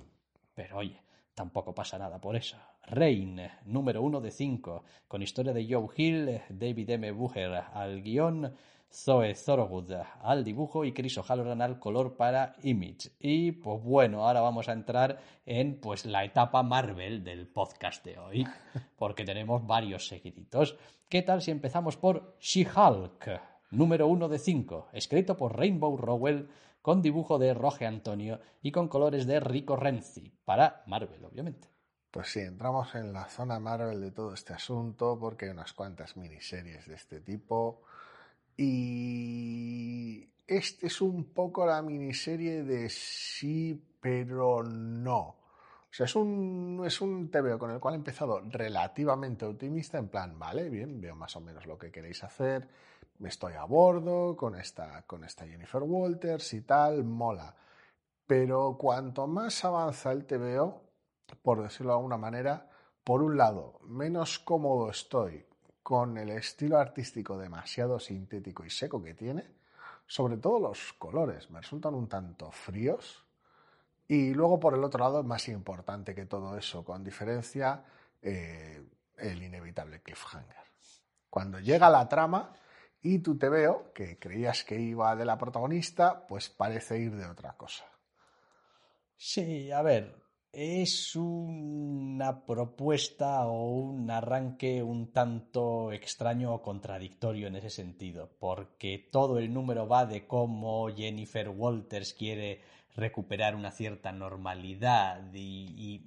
Pero 0.54 0.78
oye, 0.78 1.02
tampoco 1.34 1.74
pasa 1.74 1.98
nada 1.98 2.18
por 2.20 2.36
eso. 2.36 2.56
Rain, 2.86 3.40
número 3.64 4.02
uno 4.02 4.20
de 4.20 4.30
cinco, 4.30 4.84
con 5.08 5.22
historia 5.22 5.52
de 5.52 5.66
Joe 5.68 5.88
Hill, 5.96 6.42
David 6.48 6.90
M. 6.90 7.10
Bucher 7.12 7.52
al 7.52 8.02
guion, 8.02 8.54
Zoe 8.94 9.34
Thorogood 9.34 9.92
al 10.22 10.44
dibujo 10.44 10.84
y 10.84 10.92
Chris 10.92 11.18
O'Halloran 11.18 11.60
al 11.60 11.80
color 11.80 12.16
para 12.16 12.54
Image. 12.62 13.10
Y 13.18 13.50
pues 13.50 13.82
bueno, 13.82 14.24
ahora 14.24 14.40
vamos 14.40 14.68
a 14.68 14.72
entrar 14.72 15.20
en 15.44 15.80
pues 15.80 16.06
la 16.06 16.24
etapa 16.24 16.62
Marvel 16.62 17.24
del 17.24 17.48
podcast 17.48 18.04
de 18.04 18.18
hoy, 18.18 18.46
porque 18.96 19.24
tenemos 19.24 19.66
varios 19.66 20.06
seguiditos. 20.06 20.76
¿Qué 21.08 21.22
tal 21.22 21.42
si 21.42 21.50
empezamos 21.50 21.96
por 21.96 22.36
She-Hulk, 22.38 23.40
número 23.72 24.06
uno 24.06 24.28
de 24.28 24.38
cinco, 24.38 24.86
escrito 24.92 25.36
por 25.36 25.56
Rainbow 25.56 25.96
Rowell, 25.96 26.48
con 26.80 27.02
dibujo 27.02 27.38
de 27.38 27.52
Roge 27.52 27.86
Antonio 27.86 28.40
y 28.62 28.70
con 28.70 28.86
colores 28.86 29.26
de 29.26 29.40
Rico 29.40 29.74
Renzi, 29.74 30.32
para 30.44 30.84
Marvel, 30.86 31.24
obviamente. 31.24 31.68
Pues 32.12 32.28
sí, 32.28 32.40
entramos 32.40 32.94
en 32.94 33.12
la 33.12 33.28
zona 33.28 33.58
Marvel 33.58 34.00
de 34.00 34.12
todo 34.12 34.34
este 34.34 34.52
asunto, 34.52 35.18
porque 35.18 35.46
hay 35.46 35.50
unas 35.50 35.72
cuantas 35.72 36.16
miniseries 36.16 36.86
de 36.86 36.94
este 36.94 37.20
tipo 37.20 37.82
y 38.56 40.28
este 40.46 40.86
es 40.86 41.00
un 41.00 41.32
poco 41.32 41.66
la 41.66 41.82
miniserie 41.82 42.62
de 42.62 42.88
sí, 42.88 43.82
pero 44.00 44.62
no. 44.62 45.20
O 45.20 45.96
sea, 45.96 46.06
es 46.06 46.16
un, 46.16 46.82
es 46.84 47.00
un 47.00 47.28
con 47.58 47.70
el 47.70 47.80
cual 47.80 47.94
he 47.94 47.96
empezado 47.96 48.40
relativamente 48.50 49.44
optimista, 49.44 49.98
en 49.98 50.08
plan, 50.08 50.38
vale, 50.38 50.68
bien, 50.68 51.00
veo 51.00 51.14
más 51.14 51.36
o 51.36 51.40
menos 51.40 51.66
lo 51.66 51.78
que 51.78 51.92
queréis 51.92 52.24
hacer, 52.24 52.68
estoy 53.24 53.54
a 53.54 53.64
bordo 53.64 54.36
con 54.36 54.56
esta, 54.56 55.02
con 55.06 55.24
esta 55.24 55.46
Jennifer 55.46 55.82
Walters 55.82 56.52
y 56.54 56.62
tal, 56.62 57.04
mola. 57.04 57.54
Pero 58.26 58.76
cuanto 58.78 59.26
más 59.26 59.64
avanza 59.64 60.12
el 60.12 60.26
TVO, 60.26 60.82
por 61.42 61.62
decirlo 61.62 61.92
de 61.92 61.98
alguna 61.98 62.16
manera, 62.18 62.68
por 63.04 63.22
un 63.22 63.36
lado, 63.36 63.78
menos 63.84 64.38
cómodo 64.38 64.90
estoy 64.90 65.46
con 65.84 66.16
el 66.16 66.30
estilo 66.30 66.78
artístico 66.78 67.36
demasiado 67.36 68.00
sintético 68.00 68.64
y 68.64 68.70
seco 68.70 69.02
que 69.02 69.12
tiene, 69.12 69.44
sobre 70.06 70.38
todo 70.38 70.58
los 70.58 70.94
colores 70.94 71.50
me 71.50 71.60
resultan 71.60 71.94
un 71.94 72.08
tanto 72.08 72.50
fríos. 72.50 73.22
Y 74.08 74.32
luego 74.32 74.58
por 74.58 74.72
el 74.72 74.82
otro 74.82 75.04
lado, 75.04 75.22
más 75.22 75.46
importante 75.48 76.14
que 76.14 76.24
todo 76.24 76.56
eso, 76.56 76.82
con 76.84 77.04
diferencia, 77.04 77.84
eh, 78.22 78.82
el 79.18 79.42
inevitable 79.42 80.00
cliffhanger. 80.00 80.56
Cuando 81.28 81.60
llega 81.60 81.90
la 81.90 82.08
trama 82.08 82.54
y 83.02 83.18
tú 83.18 83.36
te 83.36 83.50
veo, 83.50 83.92
que 83.92 84.18
creías 84.18 84.64
que 84.64 84.80
iba 84.80 85.14
de 85.14 85.26
la 85.26 85.36
protagonista, 85.36 86.26
pues 86.26 86.48
parece 86.48 86.98
ir 86.98 87.14
de 87.14 87.26
otra 87.26 87.58
cosa. 87.58 87.84
Sí, 89.16 89.70
a 89.70 89.82
ver, 89.82 90.23
es 90.54 91.16
una 91.16 92.44
propuesta 92.44 93.46
o 93.46 93.68
un 93.70 94.10
arranque 94.10 94.82
un 94.82 95.12
tanto 95.12 95.92
extraño 95.92 96.54
o 96.54 96.62
contradictorio 96.62 97.48
en 97.48 97.56
ese 97.56 97.70
sentido, 97.70 98.30
porque 98.38 99.08
todo 99.10 99.38
el 99.38 99.52
número 99.52 99.88
va 99.88 100.06
de 100.06 100.26
cómo 100.26 100.88
Jennifer 100.94 101.48
Walters 101.48 102.14
quiere 102.14 102.60
recuperar 102.94 103.56
una 103.56 103.70
cierta 103.70 104.12
normalidad 104.12 105.22
y, 105.34 106.06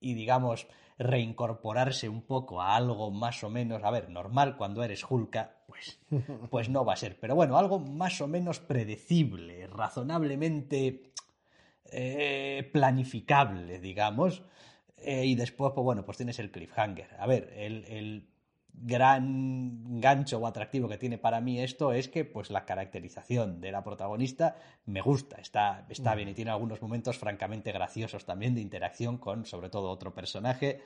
digamos, 0.00 0.66
reincorporarse 0.98 2.08
un 2.08 2.22
poco 2.22 2.62
a 2.62 2.76
algo 2.76 3.10
más 3.10 3.44
o 3.44 3.50
menos, 3.50 3.82
a 3.84 3.90
ver, 3.90 4.08
normal 4.08 4.56
cuando 4.56 4.82
eres 4.82 5.04
Hulka, 5.08 5.56
pues, 5.66 5.98
pues 6.50 6.68
no 6.68 6.84
va 6.84 6.94
a 6.94 6.96
ser, 6.96 7.18
pero 7.20 7.34
bueno, 7.34 7.58
algo 7.58 7.78
más 7.78 8.20
o 8.20 8.28
menos 8.28 8.60
predecible, 8.60 9.66
razonablemente 9.66 11.12
eh, 11.90 12.68
planificable, 12.72 13.78
digamos. 13.78 14.42
Eh, 14.96 15.26
y 15.26 15.34
después, 15.34 15.72
pues 15.74 15.84
bueno, 15.84 16.04
pues 16.04 16.16
tienes 16.16 16.38
el 16.38 16.50
cliffhanger. 16.50 17.16
A 17.18 17.26
ver, 17.26 17.52
el, 17.56 18.28
gran 18.74 20.00
gancho 20.00 20.38
o 20.38 20.46
atractivo 20.46 20.88
que 20.88 20.96
tiene 20.96 21.18
para 21.18 21.42
mí 21.42 21.60
esto 21.60 21.92
es 21.92 22.08
que 22.08 22.24
pues 22.24 22.50
la 22.50 22.64
caracterización 22.64 23.60
de 23.60 23.70
la 23.70 23.84
protagonista 23.84 24.56
me 24.86 25.02
gusta, 25.02 25.36
está, 25.36 25.86
está 25.90 26.14
bien 26.14 26.30
y 26.30 26.34
tiene 26.34 26.52
algunos 26.52 26.80
momentos 26.80 27.18
francamente 27.18 27.70
graciosos 27.70 28.24
también 28.24 28.54
de 28.54 28.62
interacción 28.62 29.18
con 29.18 29.44
sobre 29.44 29.68
todo 29.68 29.90
otro 29.90 30.14
personaje 30.14 30.80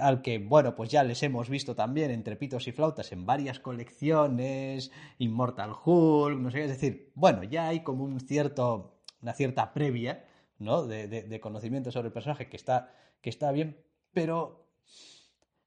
al 0.00 0.22
que, 0.22 0.38
bueno, 0.38 0.74
pues 0.74 0.90
ya 0.90 1.02
les 1.04 1.22
hemos 1.22 1.48
visto 1.48 1.74
también 1.74 2.10
entre 2.10 2.36
pitos 2.36 2.66
y 2.68 2.72
flautas 2.72 3.12
en 3.12 3.26
varias 3.26 3.60
colecciones, 3.60 4.90
Immortal 5.18 5.72
Hulk, 5.84 6.38
no 6.38 6.50
sé 6.50 6.58
qué, 6.58 6.64
es 6.64 6.70
decir, 6.70 7.12
bueno, 7.14 7.44
ya 7.44 7.68
hay 7.68 7.82
como 7.82 8.04
un 8.04 8.20
cierto, 8.20 9.00
una 9.22 9.32
cierta 9.32 9.72
previa, 9.72 10.24
¿no? 10.58 10.86
De, 10.86 11.08
de, 11.08 11.40
conocimiento 11.40 11.90
sobre 11.90 12.08
el 12.08 12.12
personaje 12.12 12.48
que 12.48 12.56
está, 12.56 12.92
que 13.20 13.30
está 13.30 13.52
bien, 13.52 13.82
pero 14.12 14.66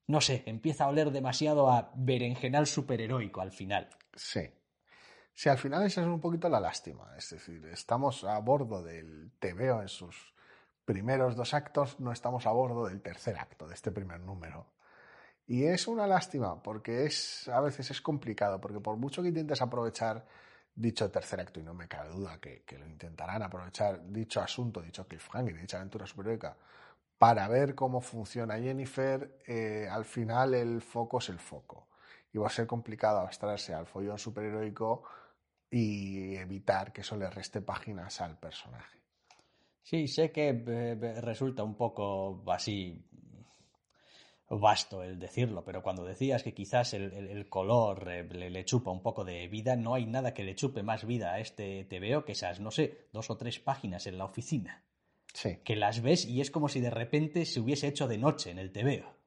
no 0.08 0.22
sé, 0.22 0.44
empieza 0.46 0.86
a 0.86 0.90
oler 0.90 1.12
demasiado 1.12 1.72
a 1.72 1.92
berenjenal 1.96 2.66
superheroico 2.68 3.42
al 3.42 3.52
final. 3.52 3.90
Sí. 4.16 4.50
Sí, 5.34 5.48
al 5.48 5.58
final 5.58 5.86
esa 5.86 6.02
es 6.02 6.08
un 6.08 6.20
poquito 6.20 6.50
la 6.50 6.60
lástima. 6.60 7.14
Es 7.18 7.30
decir, 7.30 7.66
estamos 7.68 8.24
a 8.24 8.38
bordo 8.40 8.84
del 8.84 9.32
TVO 9.40 9.82
en 9.82 9.88
sus 9.88 10.34
primeros 10.84 11.36
dos 11.36 11.54
actos, 11.54 12.00
no 12.00 12.12
estamos 12.12 12.46
a 12.48 12.52
bordo 12.52 12.88
del 12.88 13.02
tercer 13.02 13.38
acto, 13.38 13.68
de 13.68 13.76
este 13.76 13.92
primer 13.92 14.20
número. 14.20 14.66
Y 15.46 15.66
es 15.66 15.88
una 15.88 16.08
lástima, 16.08 16.62
porque 16.62 17.06
es 17.06 17.48
a 17.48 17.62
veces 17.62 17.90
es 17.92 18.02
complicado, 18.02 18.60
porque 18.60 18.80
por 18.80 18.98
mucho 18.98 19.22
que 19.22 19.30
intentes 19.30 19.62
aprovechar 19.62 20.26
dicho 20.80 21.12
tercer 21.12 21.42
acto, 21.42 21.60
y 21.60 21.64
no 21.64 21.74
me 21.74 21.88
cabe 21.88 22.10
duda 22.10 22.40
que, 22.40 22.64
lo 22.78 22.88
intentarán 22.88 23.44
aprovechar 23.44 24.02
dicho 24.08 24.40
asunto, 24.40 24.82
dicho 24.82 25.06
cliffhanger, 25.06 25.60
dicha 25.60 25.78
aventura 25.78 26.08
superhéroica, 26.08 26.56
para 27.18 27.48
ver 27.50 27.76
cómo 27.76 28.00
funciona 28.00 28.58
Jennifer, 28.58 29.40
eh, 29.46 29.88
al 29.92 30.06
final 30.06 30.54
el 30.54 30.82
foco 30.82 31.20
es 31.20 31.28
el 31.30 31.40
foco. 31.40 31.88
Y 32.32 32.38
va 32.38 32.48
a 32.48 32.52
ser 32.52 32.66
complicado 32.66 33.20
abstraerse 33.20 33.74
al 33.74 33.88
follón 33.88 34.18
superheroico 34.18 35.04
y 35.70 36.36
evitar 36.36 36.94
que 36.94 37.02
eso 37.02 37.18
le 37.18 37.30
reste 37.30 37.62
páginas 37.62 38.22
al 38.22 38.38
personaje. 38.38 39.00
Sí, 39.84 40.08
sé 40.08 40.32
que 40.32 40.64
eh, 40.66 41.22
resulta 41.22 41.64
un 41.64 41.76
poco 41.76 42.44
así 42.48 43.04
vasto 44.50 45.04
el 45.04 45.20
decirlo, 45.20 45.64
pero 45.64 45.84
cuando 45.84 46.04
decías 46.04 46.42
que 46.42 46.54
quizás 46.54 46.94
el, 46.94 47.48
color 47.50 48.10
eh, 48.10 48.24
le, 48.24 48.66
chupa 48.66 48.90
un 48.90 49.02
poco 49.02 49.24
de 49.24 49.48
vida, 49.48 49.76
no 49.76 49.94
hay 49.94 50.08
nada 50.08 50.34
que 50.34 50.44
le 50.44 50.56
chupe 50.56 50.82
más 50.82 51.06
vida 51.06 51.34
a 51.34 51.40
este 51.40 51.86
TVO 51.86 52.26
que 52.26 52.32
esas, 52.32 52.60
no 52.60 52.72
sé, 52.72 53.08
dos 53.14 53.30
o 53.30 53.38
tres 53.38 53.60
páginas 53.60 54.08
en 54.08 54.18
la 54.18 54.26
oficina. 54.26 54.84
Sí. 55.34 55.60
Que 55.64 55.76
las 55.76 56.02
ves 56.02 56.26
y 56.26 56.42
es 56.42 56.50
como 56.50 56.68
si 56.68 56.82
de 56.82 56.90
repente 56.90 57.46
se 57.46 57.60
hubiese 57.60 57.88
hecho 57.88 58.08
de 58.08 58.18
noche 58.18 58.50
en 58.50 58.58
el 58.58 58.72
TVO. 58.72 59.20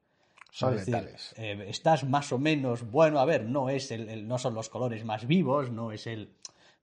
Son 0.51 0.75
decir, 0.75 1.15
eh, 1.37 1.65
estás 1.67 2.03
más 2.03 2.31
o 2.31 2.37
menos, 2.37 2.91
bueno, 2.91 3.19
a 3.19 3.25
ver, 3.25 3.45
no 3.45 3.69
es 3.69 3.89
el, 3.89 4.27
no 4.27 4.37
son 4.37 4.53
los 4.53 4.69
colores 4.69 5.03
más 5.03 5.25
vivos, 5.25 5.71
no 5.71 5.91
es 5.91 6.05
el, 6.05 6.35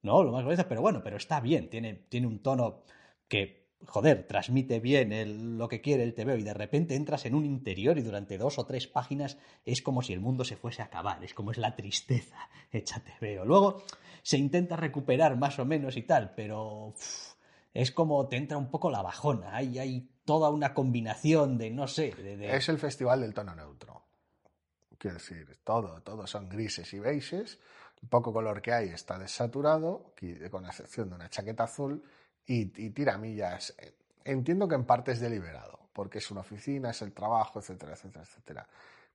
no, 0.03 0.25
lo 0.25 0.33
más 0.33 0.45
bonito, 0.45 0.67
pero 0.67 0.81
bueno, 0.81 1.03
pero 1.05 1.19
está 1.19 1.39
bien, 1.41 1.69
tiene, 1.69 1.95
tiene 2.09 2.27
un 2.27 2.43
tono 2.43 2.83
que 3.29 3.60
joder, 3.87 4.27
transmite 4.27 4.81
bien 4.81 5.59
lo 5.59 5.69
que 5.69 5.81
quiere 5.81 6.03
el 6.03 6.15
TVO 6.15 6.37
y 6.37 6.43
de 6.43 6.55
repente 6.55 6.95
entras 6.95 7.27
en 7.27 7.35
un 7.35 7.45
interior 7.45 7.99
y 7.99 8.03
durante 8.03 8.39
dos 8.39 8.59
o 8.59 8.67
tres 8.67 8.87
páginas 8.87 9.39
es 9.65 9.83
como 9.83 10.03
si 10.03 10.13
el 10.13 10.21
mundo 10.21 10.45
se 10.45 10.57
fuese 10.57 10.83
a 10.83 10.87
acabar, 10.87 11.23
es 11.25 11.35
como 11.35 11.51
es 11.51 11.59
la 11.59 11.75
tristeza 11.75 12.37
hecha 12.73 13.03
TVO. 13.03 13.45
Luego 13.45 13.83
se 14.23 14.39
intenta 14.39 14.77
recuperar 14.77 15.37
más 15.37 15.59
o 15.59 15.65
menos 15.65 15.97
y 15.97 16.03
tal, 16.03 16.33
pero 16.35 16.95
es 17.73 17.91
como 17.93 18.29
te 18.29 18.37
entra 18.37 18.59
un 18.59 18.71
poco 18.71 18.91
la 18.91 19.03
bajona, 19.03 19.57
hay, 19.57 19.79
hay 19.79 20.09
toda 20.25 20.51
una 20.51 20.75
combinación 20.75 21.59
de, 21.59 21.71
no 21.71 21.89
sé, 21.89 22.15
Es 22.41 22.69
el 22.69 22.79
festival 22.79 23.21
del 23.21 23.35
tono 23.35 23.55
neutro. 23.55 24.03
Quiero 24.99 25.17
decir, 25.17 25.59
todo, 25.65 26.03
todo 26.03 26.27
son 26.27 26.49
grises 26.49 26.93
y 26.93 26.99
beiges, 26.99 27.59
el 28.03 28.09
poco 28.09 28.33
color 28.33 28.61
que 28.61 28.73
hay 28.73 28.89
está 28.91 29.19
desaturado, 29.19 30.13
con 30.51 30.67
excepción 30.67 31.09
de 31.09 31.15
una 31.15 31.31
chaqueta 31.31 31.65
azul, 31.65 32.05
y, 32.47 32.67
tiramillas. 32.91 33.75
Entiendo 34.25 34.69
que 34.69 34.75
en 34.75 34.85
parte 34.85 35.13
es 35.13 35.21
deliberado, 35.21 35.89
porque 35.93 36.19
es 36.19 36.31
una 36.31 36.41
oficina, 36.41 36.91
es 36.91 37.03
el 37.03 37.13
trabajo, 37.13 37.61
etcétera, 37.61 37.93
etcétera, 37.93 38.25
etcétera. 38.25 38.69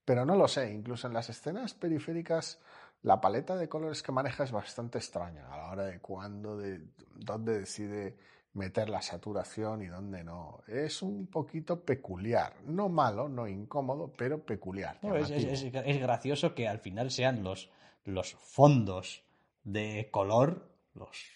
Pero 0.04 0.26
no 0.26 0.36
lo 0.36 0.48
sé, 0.48 0.72
incluso 0.72 1.08
en 1.08 1.14
las 1.14 1.30
escenas 1.30 1.74
periféricas 1.74 2.60
la 3.02 3.22
paleta 3.22 3.56
de 3.56 3.70
colores 3.70 4.02
que 4.02 4.12
maneja 4.12 4.44
es 4.44 4.52
bastante 4.52 4.98
extraña 4.98 5.48
a 5.52 5.58
la 5.58 5.72
hora 5.72 5.86
de 5.86 6.00
cuándo, 6.00 6.58
de 6.58 6.82
dónde 7.14 7.60
decide 7.60 8.18
meter 8.54 8.90
la 8.90 9.02
saturación 9.02 9.84
y 9.84 9.88
dónde 9.88 10.24
no. 10.24 10.62
Es 10.68 11.02
un 11.02 11.28
poquito 11.28 11.82
peculiar, 11.82 12.56
no 12.66 12.90
malo, 12.90 13.30
no 13.30 13.48
incómodo, 13.48 14.12
pero 14.18 14.44
peculiar. 14.44 15.00
es, 15.04 16.02
gracioso 16.02 16.56
que 16.56 16.68
al 16.68 16.80
final 16.80 17.12
sean 17.12 17.44
los, 17.44 17.70
los 18.06 18.34
fondos 18.34 19.24
de 19.64 20.10
color, 20.10 20.68
los 20.96 21.35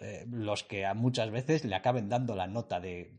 eh, 0.00 0.26
los 0.30 0.64
que 0.64 0.86
a 0.86 0.94
muchas 0.94 1.30
veces 1.30 1.64
le 1.64 1.76
acaben 1.76 2.08
dando 2.08 2.34
la 2.34 2.46
nota 2.46 2.80
de, 2.80 3.18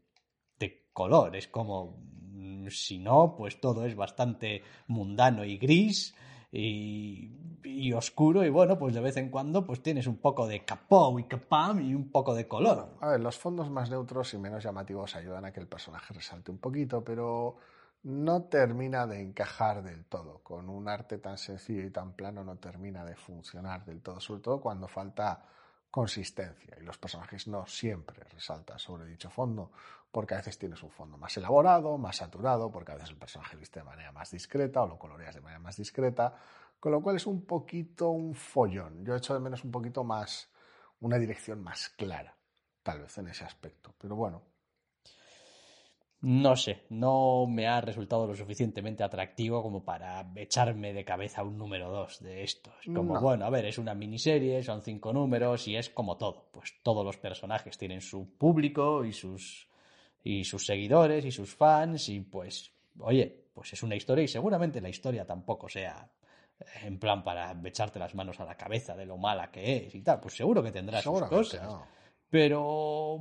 color. 0.93 1.37
Es 1.37 1.47
como, 1.47 2.03
mm, 2.33 2.67
si 2.67 2.99
no, 2.99 3.33
pues 3.37 3.61
todo 3.61 3.85
es 3.85 3.95
bastante 3.95 4.61
mundano 4.87 5.45
y 5.45 5.57
gris. 5.57 6.13
Y, 6.51 7.93
oscuro 7.93 8.43
y 8.43 8.49
bueno, 8.49 8.77
pues 8.77 8.93
de 8.93 8.99
vez 8.99 9.15
en 9.17 9.29
cuando 9.29 9.65
pues 9.65 9.81
tienes 9.81 10.07
un 10.07 10.17
poco 10.17 10.47
de 10.47 10.65
capó 10.65 11.17
y 11.17 11.23
capam 11.23 11.79
y 11.81 11.93
un 11.93 12.09
poco 12.11 12.33
de 12.33 12.47
color. 12.47 12.97
a 12.99 13.07
ver, 13.09 13.19
los 13.19 13.37
fondos 13.37 13.69
más 13.69 13.89
neutros 13.89 14.33
y 14.33 14.37
menos 14.37 14.63
llamativos 14.63 15.15
ayudan 15.15 15.45
a 15.45 15.51
que 15.51 15.59
el 15.59 15.67
personaje 15.67 16.13
resalte 16.13 16.51
un 16.51 16.57
poquito, 16.57 17.03
pero 17.03 17.57
no 18.03 18.43
termina 18.43 19.07
de 19.07 19.21
encajar 19.21 19.83
del 19.83 20.05
todo. 20.05 20.39
Con 20.39 20.69
un 20.69 20.89
arte 20.89 21.17
tan 21.17 21.37
sencillo 21.37 21.83
y 21.85 21.91
tan 21.91 22.13
plano 22.13 22.43
no 22.43 22.57
termina 22.57 23.05
de 23.05 23.15
funcionar 23.15 23.85
del 23.85 24.01
todo, 24.01 24.19
sobre 24.19 24.41
todo 24.41 24.61
cuando 24.61 24.87
falta 24.87 25.43
consistencia 25.91 26.77
y 26.79 26.83
los 26.83 26.97
personajes 26.97 27.47
no 27.47 27.67
siempre 27.67 28.23
resaltan 28.31 28.79
sobre 28.79 29.05
dicho 29.05 29.29
fondo 29.29 29.71
porque 30.11 30.33
a 30.33 30.37
veces 30.37 30.57
tienes 30.57 30.81
un 30.83 30.89
fondo 30.89 31.17
más 31.17 31.35
elaborado, 31.37 31.97
más 31.97 32.17
saturado, 32.17 32.71
porque 32.71 32.91
a 32.91 32.95
veces 32.95 33.11
el 33.11 33.17
personaje 33.17 33.55
viste 33.55 33.79
de 33.79 33.85
manera 33.85 34.11
más 34.11 34.31
discreta 34.31 34.81
o 34.81 34.87
lo 34.87 34.97
coloreas 34.97 35.35
de 35.35 35.41
manera 35.41 35.59
más 35.59 35.77
discreta, 35.77 36.35
con 36.79 36.91
lo 36.91 37.01
cual 37.01 37.15
es 37.17 37.27
un 37.27 37.45
poquito 37.45 38.09
un 38.09 38.33
follón. 38.33 39.05
Yo 39.05 39.15
echo 39.15 39.33
de 39.33 39.39
menos 39.39 39.63
un 39.63 39.71
poquito 39.71 40.03
más 40.03 40.49
una 40.99 41.17
dirección 41.17 41.61
más 41.63 41.89
clara, 41.89 42.35
tal 42.83 43.01
vez 43.01 43.17
en 43.17 43.27
ese 43.27 43.45
aspecto, 43.45 43.93
pero 43.97 44.15
bueno, 44.15 44.41
no 46.21 46.55
sé, 46.55 46.83
no 46.89 47.47
me 47.47 47.67
ha 47.67 47.81
resultado 47.81 48.27
lo 48.27 48.35
suficientemente 48.35 49.03
atractivo 49.03 49.63
como 49.63 49.83
para 49.83 50.31
echarme 50.35 50.93
de 50.93 51.03
cabeza 51.03 51.43
un 51.43 51.57
número 51.57 51.89
dos 51.89 52.19
de 52.19 52.43
estos. 52.43 52.73
Como, 52.93 53.19
bueno, 53.19 53.45
a 53.45 53.49
ver, 53.49 53.65
es 53.65 53.79
una 53.79 53.95
miniserie, 53.95 54.61
son 54.61 54.83
cinco 54.83 55.13
números 55.13 55.67
y 55.67 55.75
es 55.75 55.89
como 55.89 56.17
todo. 56.17 56.49
Pues 56.51 56.75
todos 56.83 57.03
los 57.03 57.17
personajes 57.17 57.75
tienen 57.75 58.01
su 58.01 58.37
público 58.37 59.03
y 59.03 59.13
sus, 59.13 59.67
y 60.23 60.43
sus 60.43 60.63
seguidores 60.63 61.25
y 61.25 61.31
sus 61.31 61.55
fans 61.55 62.07
y 62.09 62.19
pues, 62.19 62.71
oye, 62.99 63.45
pues 63.53 63.73
es 63.73 63.81
una 63.81 63.95
historia 63.95 64.23
y 64.23 64.27
seguramente 64.27 64.79
la 64.79 64.89
historia 64.89 65.25
tampoco 65.25 65.67
sea 65.69 66.07
en 66.83 66.99
plan 66.99 67.23
para 67.23 67.59
echarte 67.63 67.97
las 67.97 68.13
manos 68.13 68.39
a 68.39 68.45
la 68.45 68.55
cabeza 68.55 68.95
de 68.95 69.07
lo 69.07 69.17
mala 69.17 69.49
que 69.49 69.87
es 69.87 69.95
y 69.95 70.01
tal. 70.03 70.19
Pues 70.19 70.35
seguro 70.35 70.61
que 70.61 70.71
tendrá 70.71 71.01
sus 71.01 71.23
cosas 71.23 71.67
pero 72.31 73.19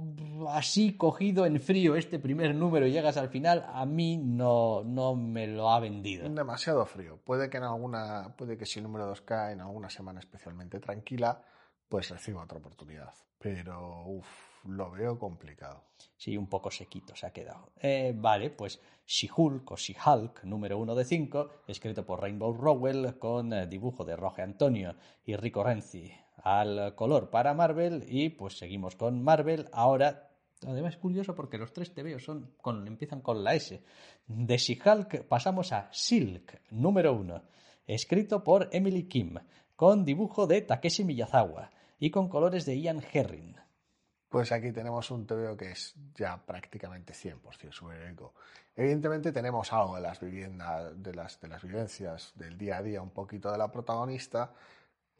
así 0.50 0.96
cogido 0.96 1.44
en 1.44 1.60
frío 1.60 1.96
este 1.96 2.20
primer 2.20 2.54
número 2.54 2.86
y 2.86 2.92
llegas 2.92 3.16
al 3.16 3.28
final, 3.28 3.66
a 3.68 3.84
mí 3.84 4.16
no, 4.16 4.84
no 4.84 5.16
me 5.16 5.48
lo 5.48 5.70
ha 5.70 5.80
vendido. 5.80 6.28
Demasiado 6.28 6.86
frío. 6.86 7.18
Puede 7.24 7.50
que 7.50 7.56
en 7.56 7.64
alguna, 7.64 8.36
puede 8.38 8.56
que 8.56 8.66
si 8.66 8.78
el 8.78 8.84
número 8.84 9.06
2 9.06 9.20
cae 9.22 9.54
en 9.54 9.62
alguna 9.62 9.90
semana 9.90 10.20
especialmente 10.20 10.78
tranquila, 10.78 11.42
pues 11.88 12.08
reciba 12.08 12.44
otra 12.44 12.58
oportunidad. 12.58 13.12
Pero 13.40 14.04
uff, 14.06 14.28
lo 14.66 14.92
veo 14.92 15.18
complicado. 15.18 15.82
Sí, 16.16 16.36
un 16.36 16.46
poco 16.46 16.70
sequito 16.70 17.16
se 17.16 17.26
ha 17.26 17.32
quedado. 17.32 17.72
Eh, 17.80 18.14
vale, 18.14 18.50
pues 18.50 18.80
She-Hulk 19.04 19.72
o 19.72 19.76
She-Hulk, 19.76 20.44
número 20.44 20.78
1 20.78 20.94
de 20.94 21.04
5, 21.04 21.50
escrito 21.66 22.06
por 22.06 22.20
Rainbow 22.20 22.52
Rowell 22.56 23.18
con 23.18 23.52
eh, 23.52 23.66
dibujo 23.66 24.04
de 24.04 24.14
Roge 24.14 24.42
Antonio 24.42 24.94
y 25.24 25.34
Rico 25.34 25.64
Renzi 25.64 26.12
al 26.43 26.95
color 26.95 27.30
para 27.30 27.55
Marvel 27.55 28.05
y 28.09 28.30
pues 28.30 28.59
seguimos 28.59 28.97
con 28.97 29.22
Marvel. 29.22 29.68
Ahora, 29.72 30.30
además 30.66 30.95
es 30.95 31.01
curioso 31.01 31.34
porque 31.34 31.59
los 31.59 31.72
tres 31.72 31.93
TVOs 31.93 32.24
son 32.24 32.55
con, 32.61 32.86
empiezan 32.86 33.20
con 33.20 33.43
la 33.45 33.55
S. 33.55 33.82
De 34.26 34.57
She-Hulk 34.57 35.24
pasamos 35.24 35.72
a 35.72 35.88
Silk, 35.93 36.61
número 36.70 37.12
uno, 37.12 37.43
escrito 37.86 38.45
por 38.45 38.68
Emily 38.72 39.05
Kim, 39.05 39.38
con 39.76 40.05
dibujo 40.05 40.47
de 40.47 40.62
Takeshi 40.62 41.05
Miyazawa 41.05 41.70
y 41.99 42.11
con 42.11 42.28
colores 42.28 42.64
de 42.66 42.80
Ian 42.80 43.03
Herring. 43.12 43.57
Pues 44.28 44.53
aquí 44.53 44.70
tenemos 44.70 45.11
un 45.11 45.26
TVO 45.26 45.57
que 45.57 45.72
es 45.72 45.95
ya 46.14 46.36
prácticamente 46.36 47.12
100% 47.12 47.72
superhéroico. 47.72 48.32
Evidentemente 48.76 49.32
tenemos 49.32 49.72
algo 49.72 49.97
de 49.97 50.03
las 50.03 50.20
viviendas, 50.20 51.03
de 51.03 51.14
las, 51.14 51.41
de 51.41 51.49
las 51.49 51.62
vivencias 51.64 52.32
del 52.36 52.57
día 52.57 52.76
a 52.76 52.82
día, 52.82 53.03
un 53.03 53.11
poquito 53.11 53.51
de 53.51 53.59
la 53.59 53.72
protagonista, 53.72 54.53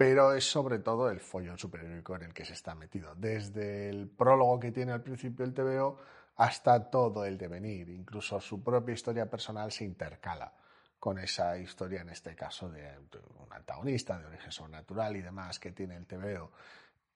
pero 0.01 0.33
es 0.33 0.51
sobre 0.51 0.79
todo 0.79 1.11
el 1.11 1.21
follón 1.21 1.59
superhéroico 1.59 2.17
en 2.17 2.23
el 2.23 2.33
que 2.33 2.47
se 2.47 2.55
está 2.55 2.75
metido. 2.75 3.15
Desde 3.17 3.91
el 3.91 4.09
prólogo 4.09 4.59
que 4.59 4.73
tiene 4.73 4.93
al 4.93 5.03
principio 5.03 5.45
el 5.45 5.53
TVO 5.53 5.99
hasta 6.37 6.89
todo 6.89 7.27
el 7.27 7.37
devenir, 7.37 7.91
incluso 7.91 8.41
su 8.41 8.65
propia 8.65 8.95
historia 8.95 9.29
personal 9.29 9.71
se 9.71 9.85
intercala 9.85 10.55
con 10.99 11.19
esa 11.19 11.59
historia, 11.59 12.01
en 12.01 12.09
este 12.09 12.35
caso, 12.35 12.71
de 12.71 12.97
un 13.41 13.53
antagonista 13.53 14.19
de 14.19 14.25
origen 14.25 14.51
sobrenatural 14.51 15.19
y 15.19 15.21
demás 15.21 15.59
que 15.59 15.73
tiene 15.73 15.97
el 15.97 16.07
TVO. 16.07 16.51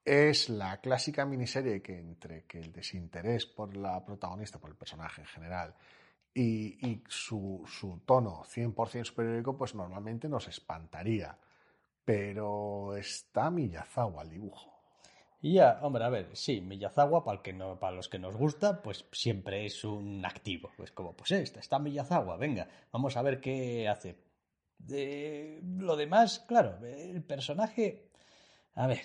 Es 0.04 0.50
la 0.50 0.76
clásica 0.76 1.24
miniserie 1.24 1.80
que 1.80 1.98
entre 1.98 2.44
que 2.44 2.58
el 2.58 2.70
desinterés 2.70 3.46
por 3.46 3.74
la 3.74 4.04
protagonista, 4.04 4.58
por 4.58 4.68
el 4.68 4.76
personaje 4.76 5.22
en 5.22 5.26
general, 5.28 5.74
y, 6.34 6.86
y 6.86 7.02
su, 7.08 7.64
su 7.66 8.02
tono 8.04 8.42
100% 8.44 9.04
superhéroico, 9.04 9.56
pues 9.56 9.74
normalmente 9.74 10.28
nos 10.28 10.48
espantaría. 10.48 11.38
Pero 12.04 12.96
está 12.96 13.50
Miyazawa 13.50 14.22
al 14.22 14.30
dibujo. 14.30 14.74
Ya, 15.40 15.78
hombre, 15.82 16.04
a 16.04 16.08
ver, 16.08 16.30
sí, 16.34 16.60
Miyazawa, 16.62 17.22
para, 17.22 17.92
los 17.92 18.08
que 18.08 18.18
nos 18.18 18.34
gusta, 18.36 18.80
pues 18.80 19.04
siempre 19.12 19.66
es 19.66 19.84
un 19.84 20.24
activo. 20.24 20.70
Pues 20.76 20.90
como, 20.90 21.14
pues 21.14 21.32
está 21.32 21.78
Miyazawa, 21.78 22.36
venga, 22.36 22.68
vamos 22.92 23.16
a 23.16 23.22
ver 23.22 23.40
qué 23.40 23.88
hace. 23.88 24.16
Lo 25.62 25.96
demás, 25.96 26.40
claro, 26.48 26.78
el 26.84 27.22
personaje. 27.22 28.08
A 28.74 28.86
ver, 28.86 29.02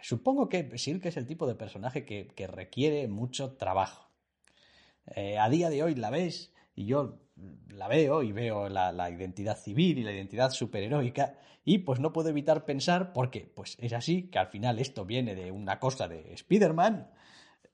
supongo 0.00 0.48
que 0.48 0.76
Silk 0.78 1.06
es 1.06 1.16
el 1.16 1.26
tipo 1.26 1.46
de 1.46 1.54
personaje 1.54 2.04
que, 2.04 2.26
que 2.28 2.46
requiere 2.46 3.06
mucho 3.08 3.52
trabajo. 3.52 4.08
Eh, 5.14 5.38
a 5.38 5.48
día 5.48 5.70
de 5.70 5.82
hoy 5.82 5.94
la 5.94 6.10
ves 6.10 6.51
y 6.74 6.86
yo 6.86 7.18
la 7.68 7.88
veo 7.88 8.22
y 8.22 8.32
veo 8.32 8.68
la, 8.68 8.92
la, 8.92 9.10
identidad 9.10 9.56
civil 9.56 9.98
y 9.98 10.02
la 10.02 10.12
identidad 10.12 10.50
superheroica 10.50 11.34
y 11.64 11.78
pues 11.78 12.00
no 12.00 12.12
puedo 12.12 12.28
evitar 12.28 12.64
pensar 12.64 13.12
porque 13.12 13.50
pues 13.54 13.76
es 13.80 13.92
así 13.92 14.28
que 14.30 14.38
al 14.38 14.48
final 14.48 14.78
esto 14.78 15.04
viene 15.04 15.34
de 15.34 15.50
una 15.50 15.78
cosa 15.78 16.08
de 16.08 16.32
Spider-Man 16.34 17.08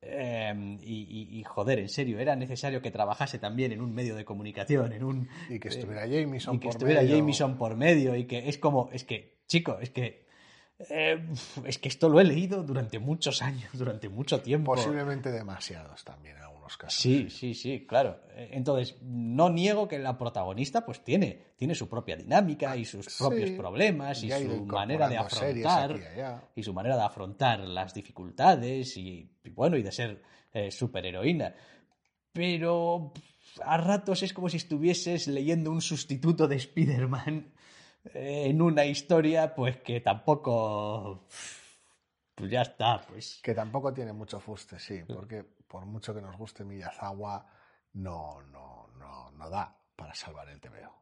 eh, 0.00 0.78
y, 0.82 0.94
y, 0.94 1.40
y, 1.40 1.44
joder, 1.44 1.80
en 1.80 1.88
serio, 1.88 2.20
era 2.20 2.36
necesario 2.36 2.80
que 2.80 2.90
trabajase 2.90 3.38
también 3.38 3.72
en 3.72 3.80
un 3.80 3.94
medio 3.94 4.14
de 4.14 4.24
comunicación, 4.24 4.92
en 4.92 5.02
un... 5.02 5.28
Y 5.48 5.58
que 5.58 5.68
estuviera 5.68 6.06
eh, 6.06 6.20
Jameson 6.22 6.54
y 6.54 6.58
que 6.60 6.66
por 6.68 6.76
estuviera 6.76 7.02
medio. 7.02 7.16
Jameson 7.16 7.58
por 7.58 7.76
medio 7.76 8.14
y 8.14 8.24
que 8.24 8.48
es 8.48 8.58
como, 8.58 8.90
es 8.92 9.02
que, 9.02 9.38
chico, 9.48 9.78
es 9.80 9.90
que 9.90 10.27
eh, 10.90 11.26
es 11.64 11.78
que 11.78 11.88
esto 11.88 12.08
lo 12.08 12.20
he 12.20 12.24
leído 12.24 12.62
durante 12.62 12.98
muchos 12.98 13.42
años, 13.42 13.70
durante 13.72 14.08
mucho 14.08 14.40
tiempo. 14.40 14.74
Posiblemente 14.74 15.30
demasiados 15.32 16.04
también 16.04 16.36
en 16.36 16.42
algunos 16.42 16.76
casos. 16.76 17.00
Sí, 17.00 17.30
sí, 17.30 17.54
sí, 17.54 17.86
claro. 17.86 18.20
Entonces, 18.36 18.96
no 19.02 19.48
niego 19.50 19.88
que 19.88 19.98
la 19.98 20.16
protagonista 20.18 20.84
pues 20.84 21.02
tiene, 21.02 21.52
tiene 21.56 21.74
su 21.74 21.88
propia 21.88 22.16
dinámica 22.16 22.76
y 22.76 22.84
sus 22.84 23.06
Sí, 23.06 23.14
propios 23.18 23.50
problemas 23.50 24.22
y 24.22 24.30
su 24.30 24.66
manera 24.66 25.08
de 25.08 25.16
afrontar 25.16 25.92
aquí 25.92 26.02
y 26.56 26.62
su 26.62 26.72
manera 26.74 26.96
de 26.96 27.02
afrontar 27.02 27.60
las 27.60 27.94
dificultades 27.94 28.96
y, 28.96 29.30
y 29.44 29.50
bueno, 29.50 29.76
y 29.76 29.82
de 29.82 29.92
ser 29.92 30.22
eh, 30.52 30.70
superheroína. 30.70 31.54
Pero 32.32 33.12
a 33.64 33.76
ratos 33.78 34.22
es 34.22 34.32
como 34.32 34.48
si 34.48 34.58
estuvieses 34.58 35.26
leyendo 35.26 35.70
un 35.70 35.80
sustituto 35.80 36.46
de 36.46 36.56
Spider-Man 36.56 37.38
eh, 37.38 37.57
en 38.04 38.62
una 38.62 38.84
historia 38.84 39.54
pues 39.54 39.76
que 39.78 40.00
tampoco 40.00 41.26
pues 42.34 42.50
ya 42.50 42.62
está, 42.62 43.00
pues 43.08 43.40
Que 43.42 43.54
tampoco 43.54 43.92
tiene 43.92 44.12
mucho 44.12 44.38
fuste, 44.40 44.78
sí, 44.78 45.02
porque 45.06 45.42
por 45.44 45.84
mucho 45.86 46.14
que 46.14 46.22
nos 46.22 46.36
guste 46.36 46.64
Miyazawa, 46.64 47.46
no, 47.94 48.40
no, 48.42 48.88
no, 48.98 49.30
no 49.32 49.50
da 49.50 49.76
para 49.96 50.14
salvar 50.14 50.48
el 50.48 50.60
TVO. 50.60 50.94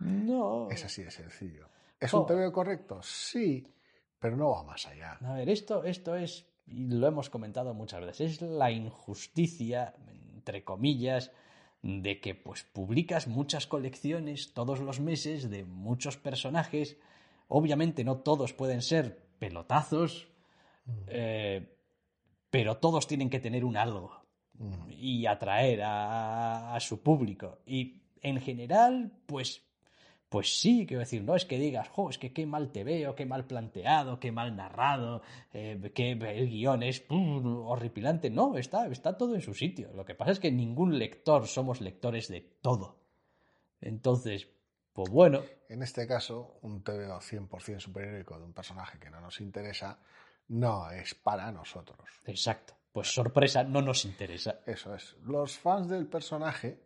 no. 0.00 0.68
Es 0.70 0.84
así 0.84 1.02
de 1.04 1.10
sencillo. 1.10 1.68
¿Es 1.98 2.12
Oh. 2.14 2.20
un 2.22 2.26
TVO 2.26 2.52
correcto? 2.52 3.00
Sí, 3.02 3.66
pero 4.18 4.36
no 4.36 4.50
va 4.50 4.62
más 4.64 4.86
allá. 4.86 5.18
A 5.24 5.34
ver, 5.34 5.48
esto, 5.48 5.84
esto 5.84 6.16
es, 6.16 6.46
y 6.66 6.88
lo 6.88 7.06
hemos 7.06 7.30
comentado 7.30 7.72
muchas 7.74 8.00
veces, 8.04 8.32
es 8.32 8.42
la 8.42 8.70
injusticia, 8.70 9.94
entre 10.34 10.64
comillas, 10.64 11.30
de 11.82 12.20
que 12.20 12.34
pues 12.34 12.64
publicas 12.64 13.26
muchas 13.26 13.66
colecciones 13.66 14.52
todos 14.52 14.80
los 14.80 15.00
meses 15.00 15.50
de 15.50 15.64
muchos 15.64 16.16
personajes. 16.16 16.98
Obviamente 17.48 18.04
no 18.04 18.18
todos 18.18 18.52
pueden 18.52 18.82
ser 18.82 19.22
pelotazos, 19.38 20.28
eh, 21.08 21.76
pero 22.50 22.76
todos 22.76 23.06
tienen 23.06 23.30
que 23.30 23.40
tener 23.40 23.64
un 23.64 23.76
algo 23.76 24.20
Mm. 24.60 24.90
y 24.90 25.26
atraer 25.26 25.82
a, 25.82 26.74
a 26.74 26.80
su 26.80 27.02
público. 27.02 27.60
Y 27.64 28.02
en 28.20 28.40
general, 28.40 29.10
pues, 29.24 29.62
pues 30.30 30.60
sí, 30.60 30.86
quiero 30.86 31.00
decir, 31.00 31.24
no 31.24 31.34
es 31.34 31.44
que 31.44 31.58
digas, 31.58 31.88
jo, 31.88 32.08
es 32.08 32.16
que 32.16 32.32
qué 32.32 32.46
mal 32.46 32.70
te 32.70 32.84
veo, 32.84 33.16
qué 33.16 33.26
mal 33.26 33.46
planteado, 33.46 34.20
qué 34.20 34.30
mal 34.30 34.54
narrado, 34.54 35.22
eh, 35.52 35.90
que 35.92 36.12
el 36.12 36.48
guion 36.48 36.84
es 36.84 37.04
horripilante. 37.10 38.30
No, 38.30 38.56
está, 38.56 38.86
está 38.86 39.18
todo 39.18 39.34
en 39.34 39.40
su 39.40 39.54
sitio. 39.54 39.92
Lo 39.92 40.04
que 40.04 40.14
pasa 40.14 40.30
es 40.30 40.38
que 40.38 40.52
ningún 40.52 41.00
lector 41.00 41.48
somos 41.48 41.80
lectores 41.80 42.28
de 42.28 42.42
todo. 42.62 42.96
Entonces, 43.80 44.46
pues 44.92 45.10
bueno, 45.10 45.42
En 45.68 45.82
este 45.82 46.06
caso, 46.06 46.58
un 46.62 46.82
TVO 46.82 47.20
100% 47.20 47.80
superhéroico 47.80 48.38
de 48.38 48.44
un 48.44 48.52
personaje 48.52 48.98
que 48.98 49.10
no 49.10 49.20
nos 49.20 49.40
interesa 49.40 49.98
no 50.48 50.90
es 50.90 51.14
para 51.14 51.50
nosotros. 51.50 52.08
exacto. 52.24 52.74
Pues 52.92 53.12
sorpresa, 53.12 53.64
no 53.64 53.82
nos 53.82 54.04
interesa. 54.04 54.60
Eso 54.66 54.94
es. 54.94 55.16
Los 55.24 55.58
fans 55.58 55.88
del 55.88 56.06
personaje, 56.06 56.80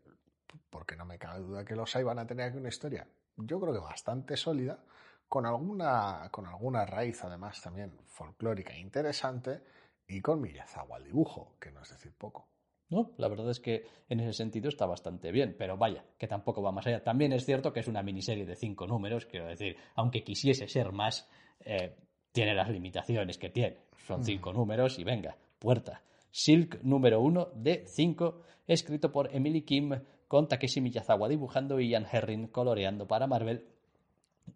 porque 0.71 0.97
no 0.97 1.05
me 1.05 1.19
cabe 1.19 1.41
duda 1.41 1.65
que 1.65 1.75
los 1.75 1.95
hay, 1.97 2.05
van 2.05 2.19
a 2.19 2.27
tener 2.27 2.49
aquí 2.49 2.59
una 2.59 2.69
historia, 2.69 3.07
yo 3.37 3.61
creo 3.61 3.73
que 3.73 3.81
bastante 3.81 4.37
sólida, 4.37 4.85
con 5.29 5.47
alguna, 5.47 6.29
con 6.31 6.47
alguna 6.47 6.85
raíz 6.85 7.25
además 7.25 7.61
también 7.61 7.99
folclórica 8.07 8.73
e 8.75 8.81
interesante, 8.81 9.63
y 10.07 10.21
con 10.21 10.41
Miyazawa 10.41 10.97
al 10.97 11.05
dibujo, 11.05 11.57
que 11.59 11.71
no 11.71 11.83
es 11.83 11.91
decir 11.91 12.13
poco. 12.17 12.49
No, 12.91 13.13
la 13.17 13.29
verdad 13.29 13.51
es 13.51 13.61
que 13.61 13.87
en 14.09 14.21
ese 14.21 14.35
sentido 14.35 14.69
está 14.69 14.87
bastante 14.87 15.33
bien, 15.33 15.57
pero 15.59 15.77
vaya, 15.77 16.05
que 16.19 16.29
tampoco 16.29 16.63
va 16.63 16.71
más 16.71 16.87
allá. 16.87 17.03
También 17.03 17.33
es 17.33 17.45
cierto 17.45 17.73
que 17.73 17.81
es 17.81 17.89
una 17.89 18.03
miniserie 18.03 18.45
de 18.45 18.55
cinco 18.55 18.87
números, 18.87 19.27
quiero 19.27 19.47
decir, 19.47 19.77
aunque 19.95 20.23
quisiese 20.23 20.69
ser 20.69 20.93
más, 20.93 21.29
eh, 21.61 21.97
tiene 22.31 22.55
las 22.55 22.69
limitaciones 22.69 23.39
que 23.39 23.49
tiene. 23.49 23.79
Son 24.07 24.23
cinco 24.23 24.53
números 24.53 24.99
y 24.99 25.05
venga, 25.05 25.37
puerta. 25.59 26.03
Silk 26.31 26.83
número 26.83 27.21
uno 27.21 27.47
de 27.55 27.87
cinco, 27.87 28.43
escrito 28.67 29.11
por 29.11 29.35
Emily 29.35 29.63
Kim, 29.63 29.95
con 30.29 30.49
Takeshi 30.49 30.81
Miyazawa 30.81 31.29
dibujando 31.29 31.81
y 31.81 31.89
Ian 31.89 32.07
Herring 32.11 32.49
coloreando 32.49 33.07
para 33.07 33.27
Marvel. 33.27 33.67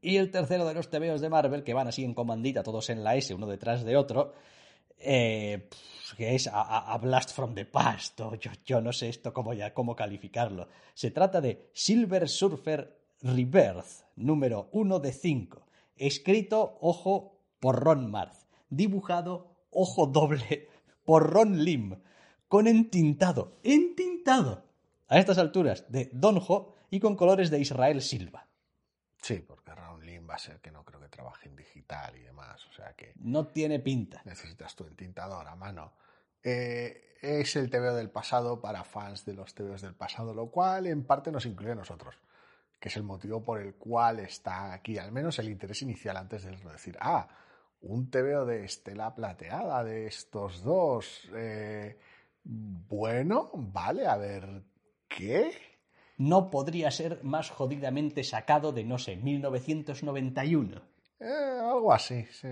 Y 0.01 0.16
el 0.16 0.31
tercero 0.31 0.66
de 0.66 0.75
los 0.75 0.91
tebeos 0.91 1.21
de 1.21 1.29
Marvel, 1.29 1.64
que 1.64 1.75
van 1.75 1.89
así 1.89 2.05
en 2.05 2.14
comandita, 2.14 2.62
todos 2.62 2.91
en 2.91 3.03
la 3.03 3.16
S, 3.16 3.35
uno 3.35 3.47
detrás 3.47 3.85
de 3.85 3.97
otro, 3.97 4.35
eh, 4.99 5.69
que 6.16 6.35
es 6.35 6.49
a, 6.53 6.97
Blast 6.99 7.33
from 7.33 7.55
the 7.55 7.64
Past, 7.64 8.21
yo, 8.41 8.51
yo 8.64 8.81
no 8.81 8.93
sé 8.93 9.09
esto 9.09 9.33
cómo, 9.33 9.55
ya, 9.55 9.73
cómo 9.73 9.95
calificarlo. 9.95 10.69
Se 10.95 11.11
trata 11.11 11.41
de 11.41 11.71
Silver 11.73 12.29
Surfer 12.29 12.99
Rebirth, 13.23 14.05
número 14.16 14.69
1 14.73 14.99
de 15.01 15.12
5, 15.12 15.66
escrito, 15.97 16.79
ojo, 16.81 17.39
por 17.61 17.83
Ron 17.83 18.11
Marth, 18.11 18.45
dibujado, 18.71 19.57
ojo 19.71 20.07
doble, 20.07 20.69
por 21.05 21.33
Ron 21.33 21.64
Lim, 21.64 21.97
con 22.49 22.66
entintado, 22.66 23.59
entintado, 23.62 24.64
a 25.09 25.19
estas 25.19 25.39
alturas, 25.39 25.91
de 25.91 26.11
Don 26.13 26.39
Ho 26.49 26.75
y 26.91 27.01
con 27.01 27.17
colores 27.17 27.51
de 27.51 27.59
Israel 27.61 28.01
Silva. 28.03 28.47
Sí, 29.21 29.41
porque 29.47 29.75
Round 29.75 30.05
Lim 30.05 30.29
va 30.29 30.35
a 30.35 30.39
ser 30.39 30.61
que 30.61 30.71
no 30.71 30.85
creo 30.85 31.01
que 31.01 31.09
trabaje 31.09 31.49
en 31.49 31.57
digital 31.57 32.17
y 32.17 32.21
demás, 32.21 32.65
o 32.67 32.73
sea 32.73 32.95
que 32.95 33.13
No 33.17 33.49
tiene 33.49 33.81
pinta. 33.81 34.23
necesitas 34.25 34.77
tu 34.77 34.85
entintador 34.87 35.47
a 35.49 35.57
mano. 35.57 35.93
Eh, 36.43 37.17
es 37.21 37.57
el 37.57 37.69
TVO 37.69 37.95
del 37.95 38.11
pasado 38.11 38.61
para 38.61 38.85
fans 38.85 39.25
de 39.25 39.35
los 39.35 39.55
TVOs 39.55 39.83
del 39.83 39.95
pasado, 39.95 40.33
lo 40.35 40.51
cual 40.51 40.87
en 40.87 41.05
parte 41.05 41.33
nos 41.33 41.47
incluye 41.47 41.73
a 41.73 41.75
nosotros, 41.75 42.15
que 42.79 42.89
es 42.89 42.97
el 42.97 43.03
motivo 43.03 43.43
por 43.45 43.61
el 43.61 43.75
cual 43.75 44.21
está 44.21 44.73
aquí, 44.73 44.99
al 44.99 45.11
menos 45.11 45.39
el 45.41 45.49
interés 45.49 45.83
inicial 45.83 46.17
antes 46.17 46.45
de 46.45 46.53
decir, 46.71 46.97
ah, 47.01 47.29
un 47.81 48.09
TVO 48.11 48.47
de 48.47 48.65
Estela 48.65 49.15
Plateada, 49.15 49.83
de 49.83 50.07
estos 50.07 50.63
dos. 50.63 51.29
eh, 51.35 51.99
bueno, 52.45 53.51
vale, 53.55 54.07
a 54.07 54.17
ver, 54.17 54.63
¿qué? 55.09 55.53
no 56.19 56.51
podría 56.51 56.91
ser 56.91 57.23
más 57.23 57.51
jodidamente 57.51 58.25
sacado 58.25 58.73
de, 58.73 58.85
no 58.85 58.99
sé, 58.99 59.17
1991. 59.17 60.83
Eh, 61.21 61.59
algo 61.63 61.93
así, 61.93 62.25
sí. 62.33 62.49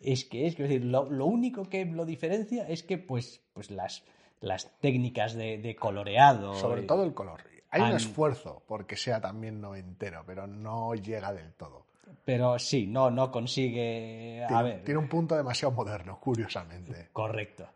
Es 0.00 0.24
que 0.24 0.46
es, 0.46 0.56
decir, 0.56 0.84
lo, 0.84 1.10
lo 1.10 1.26
único 1.26 1.64
que 1.64 1.84
lo 1.84 2.04
diferencia 2.04 2.66
es 2.68 2.82
que, 2.82 2.98
pues, 2.98 3.42
pues 3.52 3.70
las, 3.70 4.04
las 4.40 4.78
técnicas 4.80 5.34
de, 5.34 5.58
de 5.58 5.74
coloreado. 5.74 6.54
Sobre 6.54 6.82
eh, 6.82 6.86
todo 6.86 7.04
el 7.04 7.14
color. 7.14 7.42
Hay 7.70 7.82
un 7.82 7.96
esfuerzo 7.96 8.62
porque 8.68 8.96
sea 8.96 9.20
también 9.20 9.60
noventero, 9.60 10.22
pero 10.24 10.46
no 10.46 10.94
llega 10.94 11.32
del 11.32 11.54
todo. 11.54 11.86
Pero 12.24 12.58
sí, 12.60 12.86
no, 12.86 13.10
no 13.10 13.32
consigue. 13.32 14.44
A 14.44 14.48
Tiene, 14.48 14.62
ver, 14.62 14.84
tiene 14.84 15.00
un 15.00 15.08
punto 15.08 15.36
demasiado 15.36 15.74
moderno, 15.74 16.20
curiosamente. 16.20 17.08
correcto. 17.12 17.66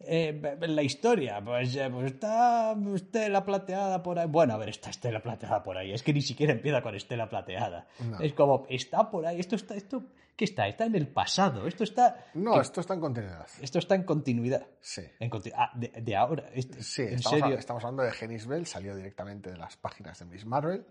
Eh, 0.00 0.58
la 0.60 0.82
historia, 0.82 1.40
pues, 1.42 1.74
eh, 1.76 1.88
pues 1.90 2.12
está 2.12 2.76
Estela 2.94 3.44
Plateada 3.44 4.02
por 4.02 4.18
ahí. 4.18 4.26
Bueno, 4.28 4.54
a 4.54 4.56
ver, 4.58 4.68
está 4.68 4.90
Estela 4.90 5.20
Plateada 5.22 5.62
por 5.62 5.78
ahí. 5.78 5.92
Es 5.92 6.02
que 6.02 6.12
ni 6.12 6.20
siquiera 6.20 6.52
empieza 6.52 6.82
con 6.82 6.94
Estela 6.94 7.28
Plateada. 7.28 7.86
No. 8.00 8.20
Es 8.20 8.34
como, 8.34 8.66
está 8.68 9.10
por 9.10 9.24
ahí. 9.26 9.40
Esto 9.40 9.56
está, 9.56 9.74
esto, 9.74 10.02
¿qué 10.36 10.44
está? 10.44 10.66
Está 10.68 10.84
en 10.84 10.96
el 10.96 11.08
pasado. 11.08 11.66
Esto 11.66 11.84
está. 11.84 12.26
No, 12.34 12.54
que- 12.54 12.60
esto 12.60 12.80
está 12.80 12.94
en 12.94 13.00
continuidad. 13.00 13.46
esto 13.62 13.78
está 13.78 13.94
en 13.94 14.02
continuidad. 14.02 14.66
Sí. 14.80 15.02
En 15.20 15.30
ah, 15.56 15.70
de, 15.74 15.88
de 15.88 16.16
ahora. 16.16 16.50
Este- 16.52 16.82
Sí, 16.82 17.02
en 17.02 17.14
estamos, 17.14 17.40
serio. 17.40 17.58
estamos 17.58 17.84
hablando 17.84 18.02
de 18.02 18.12
Genis 18.12 18.46
Bell, 18.46 18.66
salió 18.66 18.94
directamente 18.96 19.50
de 19.52 19.56
las 19.56 19.76
páginas 19.78 20.18
de 20.18 20.26
Miss 20.26 20.44
Marvel, 20.44 20.84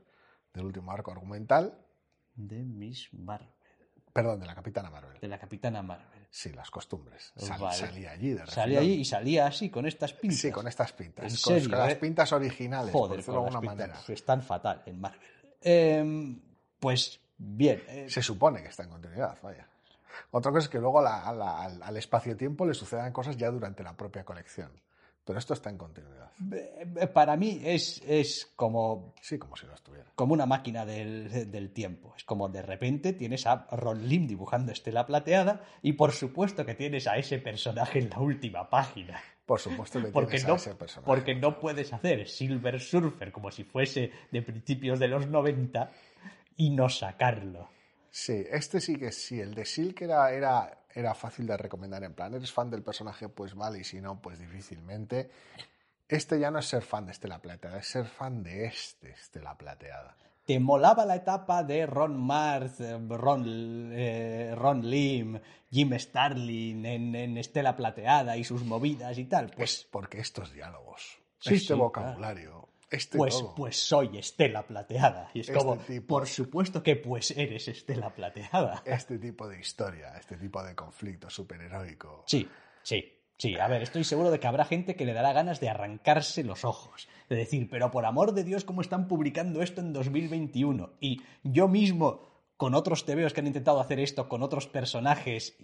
del 0.53 0.65
último 0.65 0.91
arco 0.91 1.11
argumental, 1.11 1.77
De 2.35 2.63
Miss 2.63 3.13
Marvel. 3.13 3.49
perdón, 4.11 4.39
de 4.39 4.45
la 4.47 4.55
Capitana 4.55 4.89
Marvel. 4.89 5.19
De 5.19 5.27
la 5.27 5.37
Capitana 5.37 5.81
Marvel. 5.83 6.12
Sí, 6.35 6.51
las 6.51 6.71
costumbres. 6.71 7.31
Sal- 7.37 7.59
Vale. 7.61 7.77
Salía 7.77 8.09
allí 8.11 8.31
de 8.33 8.39
Salía 8.47 8.79
refilón. 8.79 8.83
allí 8.83 8.93
y 9.01 9.05
salía 9.05 9.45
así, 9.45 9.69
con 9.69 9.85
estas 9.85 10.13
pintas. 10.13 10.39
Sí, 10.39 10.51
con 10.51 10.67
estas 10.67 10.91
pintas. 10.91 11.25
¿En 11.25 11.29
con, 11.29 11.53
serio, 11.53 11.69
con 11.69 11.77
las 11.79 11.91
eh? 11.91 11.95
pintas 11.97 12.33
originales, 12.33 12.91
por 12.91 13.01
Joder, 13.09 13.19
de 13.19 13.25
con 13.25 13.35
las 13.35 13.43
alguna 13.45 13.61
pintas. 13.61 13.77
manera. 13.77 13.99
Pues 14.07 14.19
Están 14.19 14.41
fatal 14.41 14.81
en 14.87 14.99
Marvel. 14.99 15.21
Em, 15.61 16.41
pues 16.79 17.19
bien. 17.37 17.83
eh, 17.87 18.07
Se 18.09 18.23
supone 18.23 18.63
que 18.63 18.69
está 18.69 18.81
en 18.81 18.89
continuidad, 18.89 19.37
vaya. 19.43 19.67
Otra 20.31 20.51
cosa 20.51 20.63
es 20.65 20.69
que 20.69 20.79
luego 20.79 20.99
a 20.99 21.03
la- 21.03 21.21
a 21.21 21.33
la- 21.33 21.61
al, 21.65 21.83
al 21.83 21.97
espacio-tiempo 21.97 22.65
le 22.65 22.73
sucedan 22.73 23.13
cosas 23.13 23.37
ya 23.37 23.51
durante 23.51 23.83
la 23.83 23.95
propia 23.95 24.23
colección. 24.25 24.71
Pero 25.25 25.39
esto 25.39 25.53
está 25.53 25.69
en 25.69 25.77
continuidad. 25.77 26.31
para 27.13 27.37
mí 27.37 27.61
es, 27.63 28.01
es 28.05 28.51
como, 28.55 29.13
Sí, 29.21 29.37
como 29.39 29.55
si 29.55 29.65
no 29.65 29.73
estuviera. 29.73 30.11
como 30.15 30.33
una 30.33 30.45
máquina 30.45 30.85
del, 30.85 31.49
del 31.51 31.71
tiempo. 31.71 32.13
Es 32.17 32.23
como 32.25 32.49
de 32.49 32.61
repente 32.61 33.13
tienes 33.13 33.47
a 33.47 33.67
Ron 33.71 34.07
Lim 34.07 34.27
dibujando 34.27 34.71
Estela 34.73 35.05
Plateada 35.05 35.63
y 35.81 35.93
por 35.93 36.11
supuesto 36.11 36.65
que 36.65 36.75
tienes 36.75 37.07
a 37.07 37.17
ese 37.17 37.39
personaje 37.39 37.99
en 37.99 38.09
la 38.09 38.19
última 38.19 38.69
página. 38.69 39.21
Por 39.45 39.59
supuesto 39.59 40.01
que 40.01 40.07
Porque 40.07 40.31
tienes 40.37 40.47
no, 40.47 40.53
a 40.53 40.57
ese 40.57 40.75
personaje. 40.75 41.05
porque 41.05 41.35
no 41.35 41.59
puedes 41.59 41.91
hacer 41.93 42.27
Silver 42.27 42.79
Surfer 42.81 43.31
como 43.31 43.51
si 43.51 43.63
fuese 43.63 44.11
de 44.31 44.41
principios 44.41 44.99
de 44.99 45.07
los 45.07 45.27
90 45.27 45.89
y 46.57 46.69
no 46.69 46.87
sacarlo. 46.89 47.69
Sí, 48.09 48.43
este 48.51 48.79
sí 48.79 48.95
que 48.97 49.11
sí. 49.11 49.39
El 49.39 49.53
de 49.55 49.65
Silk 49.65 50.01
era, 50.01 50.31
era, 50.31 50.82
era 50.93 51.13
fácil 51.13 51.47
de 51.47 51.57
recomendar. 51.57 52.03
En 52.03 52.13
plan, 52.13 52.33
eres 52.33 52.51
fan 52.51 52.69
del 52.69 52.83
personaje, 52.83 53.29
pues 53.29 53.55
vale, 53.55 53.79
y 53.79 53.83
si 53.83 54.01
no, 54.01 54.21
pues 54.21 54.39
difícilmente. 54.39 55.29
Este 56.07 56.39
ya 56.39 56.51
no 56.51 56.59
es 56.59 56.65
ser 56.67 56.83
fan 56.83 57.05
de 57.05 57.11
Estela 57.11 57.39
Plateada, 57.39 57.79
es 57.79 57.87
ser 57.87 58.05
fan 58.05 58.43
de 58.43 58.65
este 58.65 59.11
Estela 59.11 59.57
Plateada. 59.57 60.15
¿Te 60.45 60.59
molaba 60.59 61.05
la 61.05 61.15
etapa 61.15 61.63
de 61.63 61.85
Ron 61.85 62.19
Mars, 62.19 62.81
eh, 62.81 62.99
Ron, 63.09 63.91
eh, 63.93 64.53
Ron 64.55 64.87
Lim, 64.89 65.39
Jim 65.71 65.97
Starlin 65.97 66.85
en, 66.85 67.15
en 67.15 67.37
Estela 67.37 67.75
Plateada 67.77 68.35
y 68.35 68.43
sus 68.43 68.63
movidas 68.65 69.17
y 69.17 69.25
tal? 69.25 69.45
Pues 69.45 69.55
Pues, 69.55 69.87
porque 69.89 70.19
estos 70.19 70.51
diálogos, 70.51 71.19
Sí, 71.39 71.55
este 71.55 71.73
sí, 71.73 71.79
vocabulario, 71.79 72.67
este 72.93 73.17
pues, 73.17 73.39
todo. 73.39 73.55
pues 73.55 73.75
soy 73.77 74.17
Estela 74.17 74.63
Plateada. 74.63 75.31
Y 75.33 75.39
es 75.41 75.49
Este 75.49 75.57
como, 75.59 75.77
tipo. 75.77 76.07
por 76.07 76.27
supuesto 76.27 76.83
que 76.83 76.95
pues 76.95 77.31
eres 77.31 77.67
Estela 77.67 78.13
Plateada. 78.13 78.83
Este 78.85 79.17
tipo 79.17 79.47
de 79.47 79.59
historia, 79.59 80.13
este 80.17 80.37
tipo 80.37 80.61
de 80.63 80.75
conflicto 80.75 81.29
superheroico. 81.29 82.23
Sí, 82.27 82.47
sí, 82.83 83.03
sí. 83.37 83.55
A 83.57 83.67
ver, 83.67 83.81
estoy 83.81 84.03
seguro 84.03 84.29
de 84.31 84.39
que 84.39 84.47
habrá 84.47 84.65
gente 84.65 84.95
que 84.95 85.05
le 85.05 85.13
dará 85.13 85.33
ganas 85.33 85.59
de 85.59 85.69
arrancarse 85.69 86.43
los 86.43 86.63
ojos. 86.65 87.07
De 87.29 87.35
decir, 87.35 87.67
pero 87.69 87.89
por 87.89 88.05
amor 88.05 88.33
de 88.33 88.43
Dios, 88.43 88.63
¿cómo 88.63 88.81
están 88.81 89.07
publicando 89.07 89.61
esto 89.61 89.81
en 89.81 89.91
2021? 89.93 90.93
Y 90.99 91.21
yo 91.43 91.67
mismo, 91.67 92.21
con 92.57 92.75
otros 92.75 93.05
tebeos 93.05 93.33
que 93.33 93.39
han 93.39 93.47
intentado 93.47 93.79
hacer 93.79 93.99
esto 93.99 94.29
con 94.29 94.43
otros 94.43 94.67
personajes 94.67 95.57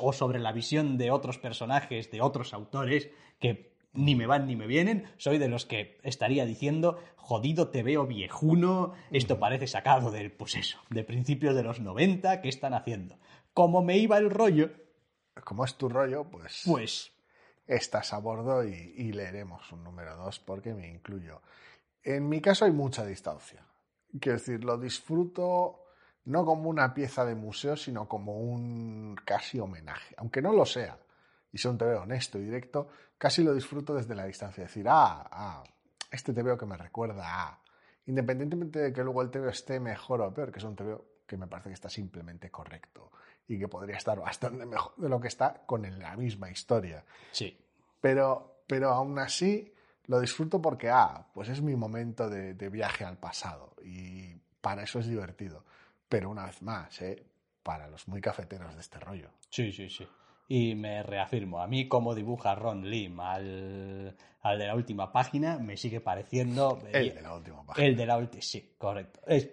o 0.00 0.12
sobre 0.12 0.38
la 0.38 0.52
visión 0.52 0.96
de 0.96 1.10
otros 1.10 1.38
personajes, 1.38 2.10
de 2.10 2.20
otros 2.22 2.54
autores, 2.54 3.10
que 3.38 3.76
ni 3.98 4.14
me 4.14 4.26
van 4.26 4.46
ni 4.46 4.56
me 4.56 4.66
vienen, 4.66 5.10
soy 5.16 5.38
de 5.38 5.48
los 5.48 5.66
que 5.66 5.98
estaría 6.02 6.46
diciendo, 6.46 6.98
jodido 7.16 7.68
te 7.68 7.82
veo 7.82 8.06
viejuno, 8.06 8.94
esto 9.10 9.38
parece 9.38 9.66
sacado 9.66 10.10
del, 10.10 10.30
pues 10.32 10.54
eso, 10.54 10.78
de 10.88 11.04
principios 11.04 11.54
de 11.54 11.64
los 11.64 11.80
90, 11.80 12.40
¿qué 12.40 12.48
están 12.48 12.74
haciendo? 12.74 13.18
Como 13.52 13.82
me 13.82 13.98
iba 13.98 14.16
el 14.18 14.30
rollo, 14.30 14.70
Como 15.44 15.64
es 15.64 15.74
tu 15.76 15.88
rollo, 15.88 16.24
pues, 16.24 16.62
pues 16.66 17.12
estás 17.66 18.12
a 18.12 18.18
bordo 18.18 18.64
y, 18.64 18.94
y 18.96 19.12
leeremos 19.12 19.70
un 19.72 19.84
número 19.84 20.16
2 20.16 20.38
porque 20.40 20.74
me 20.74 20.88
incluyo. 20.88 21.42
En 22.02 22.28
mi 22.28 22.40
caso 22.40 22.64
hay 22.64 22.72
mucha 22.72 23.04
distancia. 23.04 23.64
Quiero 24.20 24.38
decir, 24.38 24.64
lo 24.64 24.78
disfruto 24.78 25.84
no 26.24 26.44
como 26.44 26.68
una 26.68 26.92
pieza 26.92 27.24
de 27.24 27.34
museo, 27.34 27.76
sino 27.76 28.08
como 28.08 28.38
un 28.38 29.16
casi 29.24 29.60
homenaje. 29.60 30.14
Aunque 30.18 30.42
no 30.42 30.52
lo 30.52 30.66
sea, 30.66 30.98
y 31.52 31.58
sea 31.58 31.70
un 31.70 31.78
TVO 31.78 32.02
honesto 32.02 32.38
y 32.38 32.44
directo, 32.44 32.88
casi 33.18 33.42
lo 33.42 33.52
disfruto 33.52 33.94
desde 33.94 34.14
la 34.14 34.24
distancia. 34.24 34.64
Decir, 34.64 34.86
ah, 34.88 35.28
ah, 35.30 35.64
este 36.10 36.32
TVO 36.32 36.56
que 36.56 36.66
me 36.66 36.76
recuerda 36.76 37.24
a... 37.26 37.62
Independientemente 38.06 38.78
de 38.78 38.92
que 38.92 39.02
luego 39.02 39.20
el 39.20 39.30
TVO 39.30 39.48
esté 39.48 39.80
mejor 39.80 40.22
o 40.22 40.32
peor, 40.32 40.50
que 40.50 40.60
es 40.60 40.64
un 40.64 40.74
TVO 40.74 41.04
que 41.26 41.36
me 41.36 41.46
parece 41.46 41.68
que 41.68 41.74
está 41.74 41.90
simplemente 41.90 42.50
correcto 42.50 43.12
y 43.46 43.58
que 43.58 43.68
podría 43.68 43.98
estar 43.98 44.18
bastante 44.18 44.64
mejor 44.64 44.94
de 44.96 45.10
lo 45.10 45.20
que 45.20 45.28
está 45.28 45.62
con 45.66 45.82
la 45.98 46.16
misma 46.16 46.50
historia. 46.50 47.04
sí. 47.32 47.56
Pero, 48.00 48.62
pero 48.68 48.90
aún 48.90 49.18
así 49.18 49.74
lo 50.06 50.20
disfruto 50.20 50.62
porque, 50.62 50.88
ah, 50.88 51.26
pues 51.34 51.48
es 51.48 51.60
mi 51.60 51.74
momento 51.74 52.30
de, 52.30 52.54
de 52.54 52.68
viaje 52.68 53.04
al 53.04 53.18
pasado 53.18 53.74
y 53.82 54.36
para 54.60 54.84
eso 54.84 55.00
es 55.00 55.08
divertido. 55.08 55.64
Pero 56.08 56.30
una 56.30 56.46
vez 56.46 56.62
más, 56.62 57.02
¿eh? 57.02 57.26
para 57.68 57.86
los 57.86 58.08
muy 58.08 58.20
cafeteros 58.20 58.74
de 58.74 58.80
este 58.80 58.98
rollo. 58.98 59.28
Sí, 59.50 59.72
sí, 59.72 59.90
sí. 59.90 60.08
Y 60.50 60.74
me 60.74 61.02
reafirmo, 61.02 61.60
a 61.60 61.66
mí 61.66 61.88
como 61.88 62.14
dibuja 62.14 62.54
Ron 62.54 62.88
Lim 62.88 63.20
al, 63.20 64.16
al 64.40 64.58
de 64.58 64.66
la 64.66 64.74
última 64.74 65.12
página, 65.12 65.58
me 65.58 65.76
sigue 65.76 66.00
pareciendo... 66.00 66.78
El 66.90 67.14
de 67.14 67.20
la 67.22 67.34
última 67.34 67.66
página. 67.66 67.86
El 67.86 67.96
de 67.96 68.06
la 68.06 68.16
última, 68.16 68.42
sí, 68.42 68.74
correcto. 68.78 69.20
Es- 69.26 69.50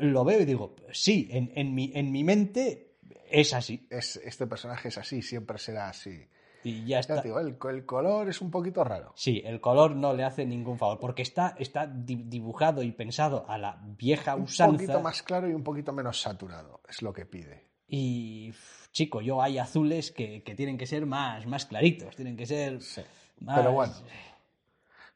lo 0.00 0.24
veo 0.24 0.40
y 0.40 0.44
digo, 0.44 0.74
sí, 0.92 1.28
en, 1.30 1.52
en, 1.54 1.74
mi, 1.74 1.90
en 1.94 2.10
mi 2.12 2.22
mente 2.24 2.96
es 3.30 3.54
así. 3.54 3.86
Es, 3.88 4.16
este 4.16 4.46
personaje 4.46 4.88
es 4.88 4.98
así, 4.98 5.22
siempre 5.22 5.56
será 5.58 5.88
así. 5.88 6.28
Y 6.64 6.84
ya 6.84 6.98
está. 6.98 7.22
digo, 7.22 7.38
el, 7.38 7.56
el 7.70 7.86
color 7.86 8.28
es 8.28 8.40
un 8.40 8.50
poquito 8.50 8.82
raro. 8.82 9.12
Sí, 9.14 9.40
el 9.44 9.60
color 9.60 9.94
no 9.94 10.12
le 10.12 10.24
hace 10.24 10.44
ningún 10.44 10.76
favor, 10.76 10.98
porque 10.98 11.22
está, 11.22 11.54
está 11.58 11.86
di- 11.86 12.24
dibujado 12.26 12.82
y 12.82 12.90
pensado 12.90 13.48
a 13.48 13.56
la 13.56 13.80
vieja 13.96 14.34
Un 14.34 14.42
usanza. 14.42 14.72
poquito 14.72 15.00
más 15.00 15.22
claro 15.22 15.48
y 15.48 15.54
un 15.54 15.62
poquito 15.62 15.92
menos 15.92 16.20
saturado, 16.20 16.80
es 16.88 17.00
lo 17.00 17.12
que 17.12 17.24
pide. 17.24 17.68
Y, 17.88 18.52
chico, 18.96 19.20
yo 19.20 19.42
hay 19.42 19.58
azules 19.58 20.10
que, 20.10 20.42
que 20.42 20.54
tienen 20.54 20.78
que 20.78 20.86
ser 20.86 21.04
más, 21.04 21.44
más 21.46 21.66
claritos, 21.66 22.16
tienen 22.16 22.34
que 22.36 22.46
ser 22.46 22.80
Sí. 22.80 23.02
más... 23.40 23.58
Pero 23.58 23.72
bueno, 23.72 23.92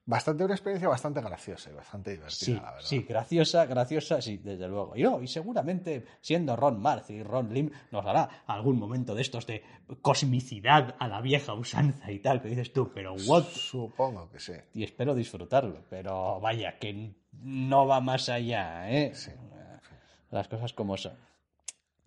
bastante 0.04 0.44
una 0.44 0.54
experiencia 0.54 0.88
bastante 0.88 1.20
graciosa 1.22 1.70
y 1.70 1.74
bastante 1.74 2.10
divertida, 2.10 2.30
Sí, 2.44 2.52
la 2.54 2.60
verdad. 2.72 2.80
sí, 2.80 3.02
graciosa, 3.08 3.64
graciosa, 3.66 4.20
sí, 4.20 4.36
desde 4.36 4.68
luego. 4.68 4.96
Y 4.96 5.02
no, 5.02 5.22
y 5.22 5.28
seguramente 5.28 6.04
siendo 6.20 6.56
Ron 6.56 6.78
Marth 6.80 7.08
y 7.10 7.22
Ron 7.22 7.54
Lim 7.54 7.70
nos 7.90 8.04
dará 8.04 8.42
algún 8.46 8.78
momento 8.78 9.14
de 9.14 9.22
estos 9.22 9.46
de 9.46 9.62
cosmicidad 10.02 10.96
a 10.98 11.08
la 11.08 11.20
vieja 11.22 11.54
usanza 11.54 12.10
y 12.12 12.18
tal, 12.18 12.42
que 12.42 12.48
dices 12.48 12.72
tú, 12.72 12.90
pero 12.94 13.14
what? 13.26 13.44
Supongo 13.44 14.28
que 14.30 14.40
sí. 14.40 14.52
Y 14.74 14.84
espero 14.84 15.14
disfrutarlo, 15.14 15.84
pero 15.88 16.38
vaya, 16.40 16.78
que 16.78 17.14
no 17.32 17.86
va 17.86 18.00
más 18.00 18.28
allá, 18.28 18.90
¿eh? 18.90 19.12
Sí. 19.14 19.30
Las 20.30 20.48
cosas 20.48 20.72
como 20.72 20.96
son. 20.96 21.14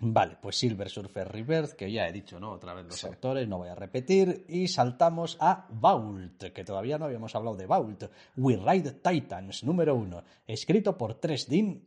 Vale, 0.06 0.38
pues 0.42 0.58
Silver 0.58 0.90
Surfer 0.90 1.30
Rebirth, 1.32 1.74
que 1.74 1.90
ya 1.90 2.08
he 2.08 2.12
dicho, 2.12 2.38
¿no? 2.38 2.52
Otra 2.52 2.74
vez 2.74 2.86
los 2.86 2.96
Sí. 3.00 3.08
autores, 3.08 3.48
no 3.48 3.58
voy 3.60 3.70
a 3.70 3.76
repetir. 3.76 4.46
Y 4.50 4.68
saltamos 4.68 5.38
a 5.40 5.66
Vault, 5.70 6.44
que 6.52 6.66
todavía 6.66 6.98
no 6.98 7.06
habíamos 7.06 7.34
hablado 7.36 7.56
de 7.56 7.66
Vault. 7.68 8.04
We 8.36 8.58
Ride 8.58 8.92
Titans, 8.92 9.64
número 9.64 9.96
uno. 9.96 10.24
Escrito 10.46 10.98
por 10.98 11.22
3D, 11.22 11.84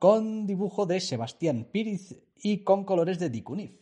con 0.00 0.46
dibujo 0.46 0.84
de 0.84 1.00
Sebastián 1.00 1.68
Píriz 1.70 2.16
y 2.38 2.64
con 2.64 2.84
colores 2.84 3.18
de 3.20 3.30
Dikunif. 3.30 3.78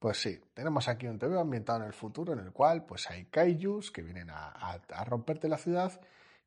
Pues 0.00 0.18
sí, 0.20 0.38
tenemos 0.52 0.88
aquí 0.88 1.06
un 1.06 1.18
TV 1.18 1.38
ambientado 1.38 1.80
en 1.80 1.86
el 1.86 1.92
futuro 1.92 2.32
en 2.32 2.40
el 2.40 2.52
cual 2.52 2.84
pues 2.84 3.08
hay 3.10 3.26
kaijus 3.26 3.90
que 3.90 4.02
vienen 4.02 4.30
a, 4.30 4.48
a- 4.48 4.80
a 4.90 5.04
romperte 5.04 5.48
la 5.48 5.56
ciudad 5.58 6.00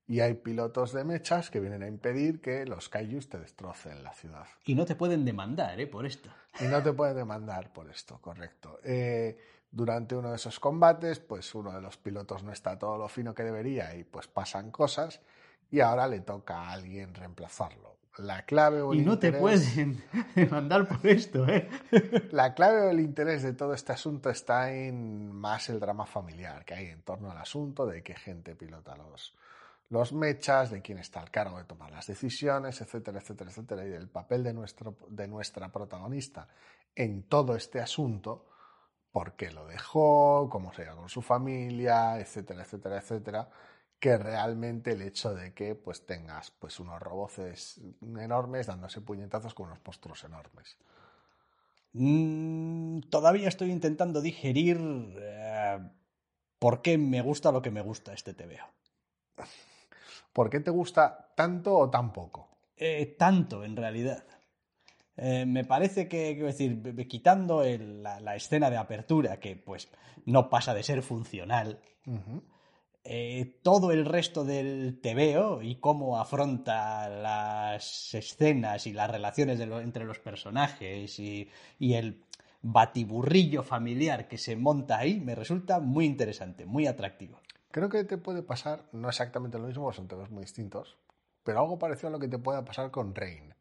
y 0.08 0.22
hay 0.22 0.36
pilotos 0.36 0.93
de 0.93 1.03
mechas 1.03 1.49
que 1.49 1.60
vienen 1.60 1.84
a 1.84 1.88
impedir 1.88 2.39
que 2.39 2.66
los 2.66 2.88
kaijus 2.88 3.28
te 3.28 3.38
destrocen 3.38 4.03
la 4.03 4.14
ciudad. 4.14 4.47
Y 4.66 4.74
no 4.74 4.86
te 4.86 4.95
pueden 4.95 5.26
demandar, 5.26 5.80
¿eh? 5.80 5.88
Por 5.88 6.05
esto. 6.05 6.30
Y 6.62 6.66
no 6.66 6.82
te 6.82 6.93
pueden 6.93 7.18
demandar 7.18 7.74
por 7.74 7.89
esto, 7.89 8.20
correcto. 8.22 8.80
Eh, 8.84 9.38
durante 9.70 10.16
uno 10.16 10.30
de 10.30 10.38
esos 10.38 10.60
combates, 10.60 11.20
pues 11.20 11.53
uno 11.53 11.74
de 11.74 11.82
los 11.82 11.97
pilotos 11.97 12.43
no 12.43 12.53
está 12.53 12.80
todo 12.80 12.97
lo 12.97 13.10
fino 13.10 13.36
que 13.36 13.43
debería 13.43 13.93
y 13.95 14.05
pues 14.05 14.28
pasan 14.28 14.72
cosas 14.72 15.20
y 15.70 15.82
ahora 15.82 16.08
le 16.08 16.22
toca 16.22 16.62
a 16.62 16.72
alguien 16.72 17.14
reemplazarlo. 17.14 17.97
La 18.18 18.45
clave 18.45 18.82
o 18.82 18.93
el 18.93 19.01
Y 19.01 19.05
no 19.05 19.20
te 19.20 19.32
pueden 19.32 20.03
demandar 20.36 20.88
por 20.88 21.05
esto, 21.05 21.47
¿eh? 21.47 21.70
La 22.32 22.55
clave 22.55 22.82
o 22.82 22.89
el 22.89 23.01
interés 23.01 23.43
de 23.43 23.53
todo 23.53 23.74
este 23.74 23.91
asunto 23.91 24.30
está 24.30 24.74
en 24.74 25.32
más 25.32 25.70
el 25.70 25.80
drama 25.80 26.05
familiar 26.05 26.66
que 26.66 26.74
hay 26.74 26.88
en 26.88 27.01
torno 27.01 27.30
al 27.30 27.38
asunto 27.38 27.86
de 27.86 28.01
qué 28.01 28.16
gente 28.16 28.55
pilota 28.55 28.95
los, 28.95 29.36
los 29.90 30.12
mechas, 30.14 30.70
de 30.70 30.82
quién 30.82 30.98
está 30.98 31.22
al 31.22 31.32
cargo 31.32 31.58
de 31.58 31.64
tomar 31.64 31.92
las 31.92 32.08
decisiones, 32.08 32.82
etcétera, 32.82 33.20
etcétera, 33.20 33.50
etcétera, 33.50 33.86
y 33.86 33.90
del 33.90 34.10
papel 34.10 34.44
de, 34.44 34.54
nuestro, 34.54 34.98
de 35.10 35.28
nuestra 35.28 35.72
protagonista 35.72 36.48
en 36.96 37.24
todo 37.24 37.56
este 37.56 37.80
asunto, 37.80 38.48
por 39.12 39.36
qué 39.36 39.52
lo 39.52 39.66
dejó, 39.66 40.50
cómo 40.50 40.74
se 40.74 40.84
iba 40.84 40.96
con 40.96 41.10
su 41.10 41.22
familia, 41.22 42.20
etcétera, 42.20 42.64
etcétera, 42.64 42.98
etcétera, 42.98 43.50
que 44.00 44.18
realmente 44.18 44.92
el 44.92 45.02
hecho 45.02 45.34
de 45.34 45.54
que 45.54 45.76
pues 45.76 46.06
tengas 46.06 46.52
pues 46.52 46.80
unos 46.80 47.02
roboces 47.02 47.82
enormes 48.02 48.68
dándose 48.68 49.02
puñetazos 49.02 49.54
con 49.54 49.68
unos 49.68 49.80
monstruos 49.86 50.24
enormes. 50.24 50.78
Mm, 51.94 53.00
todavía 53.10 53.48
estoy 53.48 53.72
intentando 53.72 54.22
digerir 54.22 54.78
eh, 55.20 55.80
por 56.60 56.82
qué 56.82 56.98
me 56.98 57.22
gusta 57.22 57.52
lo 57.52 57.62
que 57.62 57.72
me 57.72 57.82
gusta 57.82 58.14
este 58.14 58.34
TVO. 58.34 58.68
¿Por 60.38 60.52
qué 60.52 60.60
te 60.60 60.70
gusta 60.70 61.34
tanto 61.36 61.76
o 61.76 61.90
tan 61.90 62.14
poco? 62.14 62.60
Eh, 62.76 63.16
tanto, 63.18 63.64
en 63.64 63.76
realidad. 63.76 64.24
Eh, 65.16 65.48
me 65.48 65.66
parece 65.66 66.08
que, 66.08 66.34
quiero 66.34 66.46
decir, 66.46 67.08
quitando 67.08 67.64
la, 67.64 68.36
escena 68.36 68.70
de 68.70 68.78
apertura, 68.78 69.40
que 69.40 69.56
pues 69.56 69.90
no 70.26 70.48
pasa 70.48 70.76
de 70.76 70.84
ser 70.84 71.02
funcional, 71.02 71.82
eh, 73.04 73.60
todo 73.64 73.92
el 73.92 74.06
resto 74.06 74.44
del 74.44 75.00
tebeo 75.02 75.64
y 75.64 75.80
cómo 75.80 76.20
afronta 76.20 77.10
las 77.10 78.14
escenas 78.14 78.86
y 78.86 78.94
las 78.94 79.10
relaciones 79.10 79.60
entre 79.60 80.06
los 80.06 80.20
personajes 80.20 81.18
y, 81.18 81.50
el 81.80 82.24
batiburrillo 82.62 83.64
familiar 83.64 84.28
que 84.28 84.38
se 84.38 84.56
monta 84.56 85.00
ahí 85.00 85.20
me 85.20 85.34
resulta 85.34 85.80
muy 85.80 86.06
interesante, 86.06 86.68
muy 86.68 86.86
atractivo. 86.86 87.40
Creo 87.72 87.89
que 87.89 88.03
te 88.03 88.18
puede 88.18 88.43
pasar, 88.43 88.86
no 88.91 89.09
exactamente 89.09 89.59
lo 89.59 89.68
mismo, 89.68 89.91
son 89.91 90.07
temas 90.07 90.30
muy 90.30 90.41
distintos, 90.43 90.97
pero 91.43 91.59
algo 91.59 91.78
parecido 91.78 92.09
a 92.09 92.11
lo 92.11 92.20
que 92.20 92.28
te 92.28 92.39
pueda 92.39 92.63
pasar 92.63 92.91
con 92.91 93.13
Rain 93.13 93.53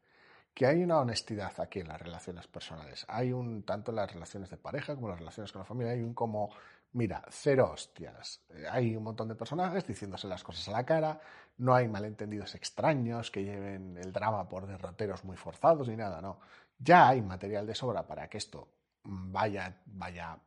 que 0.57 0.65
hay 0.65 0.81
una 0.81 0.97
honestidad 0.97 1.53
aquí 1.59 1.81
en 1.81 1.87
las 1.87 2.01
relaciones 2.01 2.47
personales. 2.47 3.05
Hay 3.09 3.31
un, 3.31 3.61
tanto 3.61 3.91
en 3.91 3.97
las 3.97 4.11
relaciones 4.11 4.49
de 4.49 4.57
pareja 4.57 4.95
como 4.95 5.05
en 5.05 5.11
las 5.11 5.19
relaciones 5.19 5.51
con 5.51 5.59
la 5.59 5.65
familia, 5.65 5.93
hay 5.93 6.01
un 6.01 6.15
como, 6.15 6.49
mira, 6.93 7.23
cero 7.29 7.69
hostias. 7.75 8.41
Eh, 8.49 8.65
hay 8.67 8.95
un 8.95 9.03
montón 9.03 9.27
de 9.27 9.35
personajes 9.35 9.85
diciéndose 9.85 10.27
las 10.27 10.43
cosas 10.43 10.67
a 10.69 10.71
la 10.71 10.83
cara, 10.83 11.21
no 11.59 11.75
hay 11.75 11.87
malentendidos 11.87 12.55
extraños 12.55 13.29
que 13.29 13.43
lleven 13.43 13.97
el 13.97 14.11
drama 14.11 14.49
por 14.49 14.65
derroteros 14.65 15.23
muy 15.25 15.37
forzados 15.37 15.87
ni 15.89 15.95
nada, 15.95 16.21
no. 16.21 16.39
Ya 16.79 17.07
hay 17.07 17.21
material 17.21 17.67
de 17.67 17.75
sobra 17.75 18.07
para 18.07 18.27
que 18.27 18.39
esto 18.39 18.67
vaya, 19.03 19.79
vaya 19.85 20.39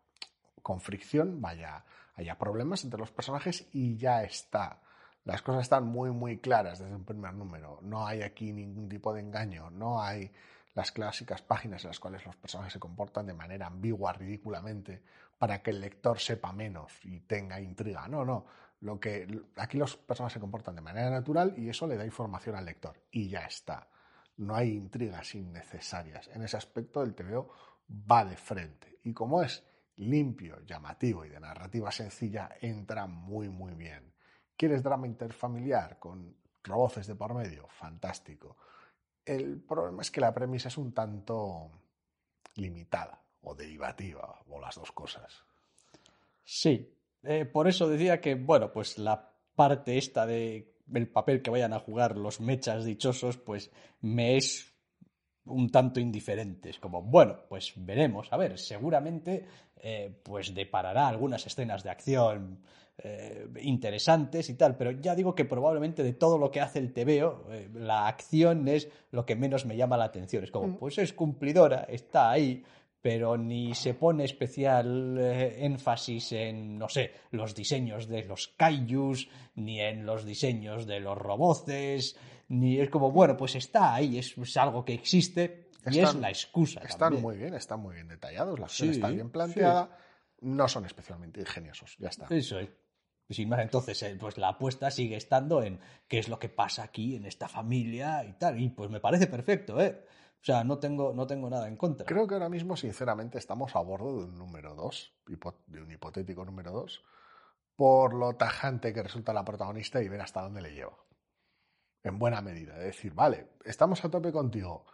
con 0.61 0.81
fricción, 0.81 1.41
vaya, 1.41 1.85
haya 2.21 2.39
problemas 2.39 2.85
entre 2.85 3.01
los 3.01 3.11
personajes 3.11 3.69
y 3.73 3.97
ya 3.97 4.23
está 4.23 4.81
las 5.25 5.43
cosas 5.43 5.63
están 5.63 5.87
muy, 5.87 6.11
muy 6.11 6.39
claras 6.39 6.79
desde 6.79 6.95
un 6.95 7.05
primer 7.05 7.35
número. 7.35 7.79
No 7.83 8.07
hay 8.07 8.23
aquí 8.23 8.53
ningún 8.53 8.89
tipo 8.89 9.13
de 9.13 9.21
engaño. 9.21 9.71
No 9.71 10.03
hay 10.03 10.31
las 10.75 10.93
clásicas 10.93 11.43
páginas 11.43 11.85
en 11.85 11.91
las 11.91 12.01
cuales 12.01 12.25
los 12.25 12.37
personajes 12.37 12.73
se 12.73 12.81
comportan 12.81 13.27
de 13.27 13.35
manera 13.35 13.67
ambigua, 13.67 14.13
ridículamente, 14.13 15.03
para 15.39 15.63
que 15.63 15.71
el 15.71 15.81
lector 15.81 16.19
sepa 16.19 16.53
menos 16.53 16.93
y 17.05 17.21
tenga 17.21 17.61
intriga. 17.61 18.09
No, 18.09 18.25
no. 18.25 18.47
Lo 18.81 18.99
que, 18.99 19.29
aquí 19.57 19.77
los 19.77 19.97
personajes 19.99 20.35
se 20.35 20.41
comportan 20.41 20.75
de 20.75 20.81
manera 20.81 21.11
natural 21.11 21.55
y 21.59 21.69
eso 21.69 21.87
le 21.87 21.99
da 21.99 22.05
información 22.05 22.57
al 22.57 22.65
lector. 22.65 23.03
Y 23.11 23.29
ya 23.29 23.41
está. 23.41 23.89
No 24.39 24.55
hay 24.55 24.71
intrigas 24.71 25.35
innecesarias. 25.35 26.29
En 26.29 26.43
ese 26.43 26.57
aspecto 26.57 27.03
el 27.03 27.15
TVO 27.15 27.53
va 28.11 28.25
de 28.25 28.37
frente. 28.37 28.99
Y 29.05 29.13
como 29.13 29.43
es 29.43 29.63
limpio, 30.01 30.61
llamativo 30.65 31.25
y 31.25 31.29
de 31.29 31.41
narrativa 31.41 31.91
sencilla, 31.91 32.51
entra 32.61 33.07
muy, 33.07 33.49
muy 33.49 33.75
bien. 33.75 34.13
¿Quieres 34.57 34.83
drama 34.83 35.07
interfamiliar 35.07 35.99
con 35.99 36.37
roboces 36.63 37.07
de 37.07 37.15
por 37.15 37.35
medio? 37.35 37.67
Fantástico. 37.69 38.57
El 39.25 39.61
problema 39.61 40.03
es 40.03 40.11
que 40.11 40.21
la 40.21 40.35
premisa 40.35 40.69
es 40.69 40.79
un 40.79 40.93
tanto 40.93 41.71
limitada 42.57 43.23
o 43.43 43.55
derivativa, 43.55 44.43
o 44.49 44.61
las 44.61 44.75
dos 44.75 44.93
cosas. 44.93 45.45
Sí, 46.45 46.95
eh, 47.23 47.45
por 47.45 47.69
eso 47.69 47.89
decía 47.89 48.21
que, 48.21 48.35
bueno, 48.35 48.73
pues 48.73 48.99
la 48.99 49.33
parte 49.55 49.99
esta 49.99 50.27
de 50.27 50.75
el 50.93 51.09
papel 51.09 51.43
que 51.43 51.51
vayan 51.51 51.73
a 51.73 51.79
jugar 51.79 52.17
los 52.17 52.41
mechas 52.41 52.85
dichosos, 52.85 53.37
pues 53.37 53.71
me 54.01 54.37
es 54.37 54.70
un 55.47 55.71
tanto 55.71 56.01
indiferente. 56.01 56.71
Es 56.71 56.79
como, 56.79 57.03
bueno, 57.03 57.41
pues 57.49 57.73
veremos. 57.77 58.33
A 58.33 58.37
ver, 58.37 58.59
seguramente 58.59 59.47
eh, 59.77 60.15
pues 60.23 60.55
deparará 60.55 61.09
algunas 61.09 61.47
escenas 61.47 61.83
de 61.83 61.91
acción 61.91 62.61
eh, 63.03 63.49
interesantes 63.63 64.51
y 64.51 64.55
tal, 64.55 64.77
pero 64.77 64.91
ya 64.91 65.15
digo 65.15 65.35
que 65.35 65.47
probablemente 65.47 66.03
de 66.03 66.13
todo 66.13 66.37
lo 66.37 66.51
que 66.51 66.61
hace 66.61 66.81
el 66.81 66.93
TVO, 66.93 67.47
eh, 67.51 67.71
la 67.73 68.07
acción 68.07 68.69
es 68.69 68.91
lo 69.11 69.25
que 69.25 69.37
menos 69.37 69.65
me 69.65 69.77
llama 69.77 69.97
la 69.97 70.05
atención. 70.05 70.45
Es 70.45 70.51
como, 70.51 70.69
mm. 70.69 70.77
pues 70.77 70.99
es 70.99 71.15
cumplidora, 71.15 71.87
está 71.89 72.31
ahí, 72.31 72.63
pero 73.01 73.39
ni 73.39 73.75
se 73.75 73.95
pone 73.95 74.25
especial 74.25 75.17
eh, 75.19 75.65
énfasis 75.65 76.33
en, 76.33 76.79
no 76.79 76.91
sé, 76.91 77.13
los 77.31 77.55
diseños 77.55 78.07
de 78.07 78.25
los 78.25 78.49
kaijus, 78.49 79.31
ni 79.55 79.81
en 79.81 80.05
los 80.05 80.27
diseños 80.27 80.87
de 80.87 81.01
los 81.01 81.17
roboces, 81.17 82.19
ni 82.51 82.81
es 82.81 82.91
como, 82.91 83.13
bueno, 83.13 83.37
pues 83.37 83.55
está 83.55 83.95
ahí, 83.95 84.19
es, 84.19 84.57
algo 84.57 84.85
que 84.85 84.93
existe 84.93 85.71
y 85.87 86.01
es 86.01 86.15
la 86.17 86.31
excusa. 86.31 86.81
Están 86.81 87.21
muy 87.21 87.37
bien, 87.37 87.55
están 87.55 87.81
muy 87.81 87.95
bien 87.95 88.09
detallados, 88.09 88.59
la 88.59 88.67
acción 88.67 88.91
está 88.91 89.09
bien 89.09 89.31
planteada. 89.31 89.97
No 90.41 90.67
son 90.67 90.85
especialmente 90.85 91.41
ingeniosos, 91.41 91.97
ya 91.99 92.09
está. 92.09 92.27
Eso 92.31 92.59
es. 92.59 92.69
Sin 93.29 93.49
más, 93.49 93.61
entonces, 93.61 94.03
eh, 94.03 94.17
pues 94.19 94.37
la 94.39 94.49
apuesta 94.49 94.91
sigue 94.91 95.15
estando 95.15 95.63
en 95.63 95.79
qué 96.09 96.19
es 96.19 96.29
lo 96.29 96.41
que 96.41 96.49
pasa 96.49 96.83
aquí 96.83 97.15
en 97.15 97.27
esta 97.27 97.47
familia 97.47 98.25
y 98.25 98.33
tal. 98.33 98.61
Y 98.61 98.71
pues 98.71 98.91
me 98.91 98.99
parece 98.99 99.29
perfecto, 99.29 99.81
¿eh? 99.81 100.05
O 100.43 100.45
sea, 100.45 100.65
no 100.65 100.79
tengo, 100.79 101.13
no 101.15 101.29
tengo 101.29 101.49
nada 101.49 101.69
en 101.69 101.77
contra. 101.77 102.05
Creo 102.05 102.27
que 102.27 102.35
ahora 102.35 102.49
mismo, 102.49 102.77
sinceramente, 102.77 103.39
estamos 103.39 103.77
a 103.77 103.81
bordo 103.81 104.19
de 104.19 104.25
un 104.25 104.37
número 104.37 104.75
2, 104.75 105.15
de 105.67 105.83
un 105.83 105.93
hipotético 105.93 106.45
número 106.45 106.73
2, 106.73 107.05
por 107.77 108.15
lo 108.15 108.35
tajante 108.35 108.93
que 108.93 109.05
resulta 109.05 109.33
la 109.33 109.45
protagonista 109.45 110.03
y 110.03 110.09
ver 110.09 110.23
hasta 110.23 110.43
dónde 110.43 110.63
le 110.63 110.75
lleva. 110.75 110.97
En 112.03 112.19
buena 112.19 112.41
medida. 112.41 112.77
Es 112.79 112.85
decir, 112.97 113.15
vale, 113.15 113.49
estamos 113.65 114.05
a 114.05 114.11
tope 114.11 114.33
contigo. 114.33 114.85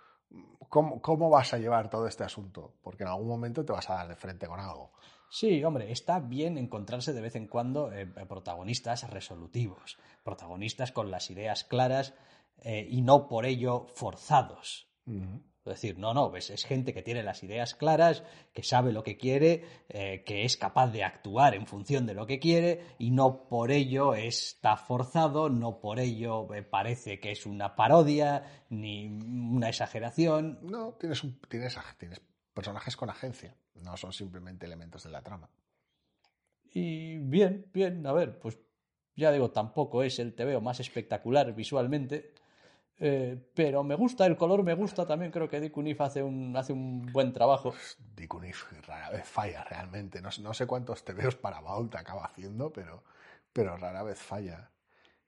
¿Cómo, 0.69 1.01
¿Cómo 1.01 1.31
vas 1.31 1.55
a 1.55 1.59
llevar 1.59 1.89
todo 1.89 2.07
este 2.09 2.25
asunto? 2.25 2.75
Porque 2.83 3.05
en 3.05 3.11
algún 3.11 3.29
momento 3.29 3.65
te 3.65 3.73
vas 3.73 3.89
a 3.89 3.95
dar 3.95 4.09
de 4.09 4.17
frente 4.17 4.47
con 4.47 4.59
algo. 4.59 4.93
Sí, 5.29 5.63
hombre, 5.65 5.91
está 5.91 6.21
bien 6.21 6.57
encontrarse 6.57 7.13
de 7.13 7.21
vez 7.21 7.37
en 7.37 7.49
cuando 7.49 7.93
eh, 7.93 8.07
protagonistas 8.29 9.09
resolutivos, 9.11 9.99
protagonistas 10.25 10.93
con 10.93 11.11
las 11.11 11.31
ideas 11.31 11.65
claras 11.65 12.15
eh, 12.63 12.87
y 12.89 13.03
no 13.03 13.29
por 13.29 13.45
ello 13.45 13.87
forzados. 13.95 14.89
Es 15.71 15.81
decir, 15.81 15.99
no, 15.99 16.15
no, 16.15 16.35
es, 16.37 16.65
gente 16.65 16.95
que 16.95 17.03
tiene 17.03 17.23
las 17.23 17.43
ideas 17.43 17.75
claras, 17.75 18.23
que 18.53 18.63
sabe 18.63 18.93
lo 18.93 19.03
que 19.03 19.17
quiere, 19.17 19.65
eh, 19.89 20.23
que 20.25 20.45
es 20.45 20.57
capaz 20.57 20.89
de 20.89 21.03
actuar 21.03 21.55
en 21.55 21.67
función 21.67 22.07
de 22.07 22.15
lo 22.15 22.27
que 22.27 22.39
quiere 22.39 22.85
y 22.99 23.11
no 23.11 23.49
por 23.49 23.73
ello 23.73 24.15
está 24.15 24.77
forzado, 24.77 25.49
no 25.51 25.81
por 25.81 25.99
ello 25.99 26.49
parece 26.71 27.19
que 27.19 27.33
es 27.33 27.47
una 27.47 27.75
parodia 27.75 28.65
ni 28.71 29.07
una 29.07 29.69
exageración. 29.69 30.59
No, 30.63 30.95
tienes, 30.95 31.25
un, 31.25 31.41
tienes, 31.49 31.77
tienes 31.99 32.21
personajes 32.55 32.97
con 32.97 33.11
agencia, 33.11 33.57
no 33.75 33.97
son 33.97 34.13
simplemente 34.13 34.67
elementos 34.67 35.03
de 35.03 35.11
la 35.11 35.23
trama. 35.23 35.51
Y 36.73 37.17
bien, 37.19 37.67
bien, 37.73 38.07
a 38.07 38.13
ver, 38.13 38.39
pues 38.39 38.59
ya 39.17 39.33
digo, 39.33 39.51
tampoco 39.51 40.03
es 40.03 40.19
el 40.19 40.35
TVO 40.35 40.61
más 40.61 40.79
espectacular 40.79 41.55
visualmente, 41.55 42.35
eh, 42.99 43.39
pero 43.55 43.83
me 43.85 43.95
gusta 43.95 44.27
el 44.27 44.37
color, 44.37 44.63
me 44.63 44.75
gusta 44.75 45.07
también, 45.07 45.31
creo 45.31 45.49
que 45.49 45.61
Dick 45.61 45.77
Unif 45.77 46.01
hace 46.01 46.23
un, 46.23 46.57
hace 46.57 46.73
un 46.73 47.07
buen 47.13 47.33
trabajo. 47.33 47.71
Pues 47.71 47.99
Dick 48.15 48.33
Unif 48.35 48.65
rara 48.87 49.11
vez 49.11 49.27
falla 49.27 49.65
realmente, 49.65 50.21
no, 50.21 50.31
no 50.41 50.55
sé 50.55 50.67
cuántos 50.67 51.05
TVOs 51.05 51.37
para 51.37 51.61
Vault 51.61 51.95
acaba 51.97 52.25
haciendo, 52.25 52.73
pero, 52.73 53.05
pero 53.53 53.77
rara 53.77 54.03
vez 54.03 54.19
falla. 54.19 54.71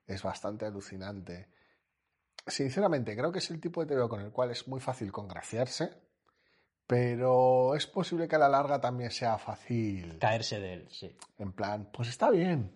Es 0.06 0.22
bastante 0.22 0.64
alucinante. 0.64 1.48
Sinceramente, 2.46 3.14
creo 3.14 3.30
que 3.30 3.40
es 3.40 3.50
el 3.50 3.60
tipo 3.60 3.84
de 3.84 3.94
TVO 3.94 4.08
con 4.08 4.20
el 4.20 4.32
cual 4.32 4.50
es 4.50 4.66
muy 4.66 4.80
fácil 4.80 5.12
congraciarse 5.12 6.08
pero 6.88 7.74
es 7.74 7.86
posible 7.86 8.26
que 8.26 8.36
a 8.36 8.38
la 8.38 8.48
larga 8.48 8.80
también 8.80 9.10
sea 9.10 9.36
fácil. 9.36 10.18
Caerse 10.18 10.58
de 10.58 10.72
él, 10.72 10.88
sí. 10.90 11.14
En 11.36 11.52
plan, 11.52 11.90
pues 11.92 12.08
está 12.08 12.30
bien. 12.30 12.72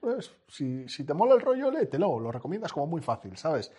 Pues, 0.00 0.34
si, 0.48 0.88
si, 0.88 1.04
te 1.04 1.14
mola 1.14 1.34
el 1.34 1.40
rollo, 1.40 1.70
léetelo. 1.70 2.18
Lo 2.18 2.32
recomiendas 2.32 2.72
como 2.72 2.86
muy 2.86 3.02
fácil, 3.02 3.36
¿sabes? 3.36 3.70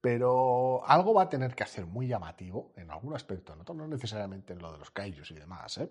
Pero 0.00 0.82
algo 0.86 1.12
va 1.14 1.24
a 1.24 1.28
tener 1.28 1.54
que 1.54 1.64
hacer 1.64 1.86
muy 1.86 2.06
llamativo 2.06 2.72
en 2.76 2.90
algún 2.90 3.14
aspecto, 3.14 3.56
no, 3.56 3.74
no 3.74 3.88
necesariamente 3.88 4.52
en 4.52 4.60
lo 4.60 4.72
de 4.72 4.78
los 4.78 4.90
kaijus 4.90 5.30
y 5.32 5.34
demás, 5.34 5.78
¿eh? 5.78 5.90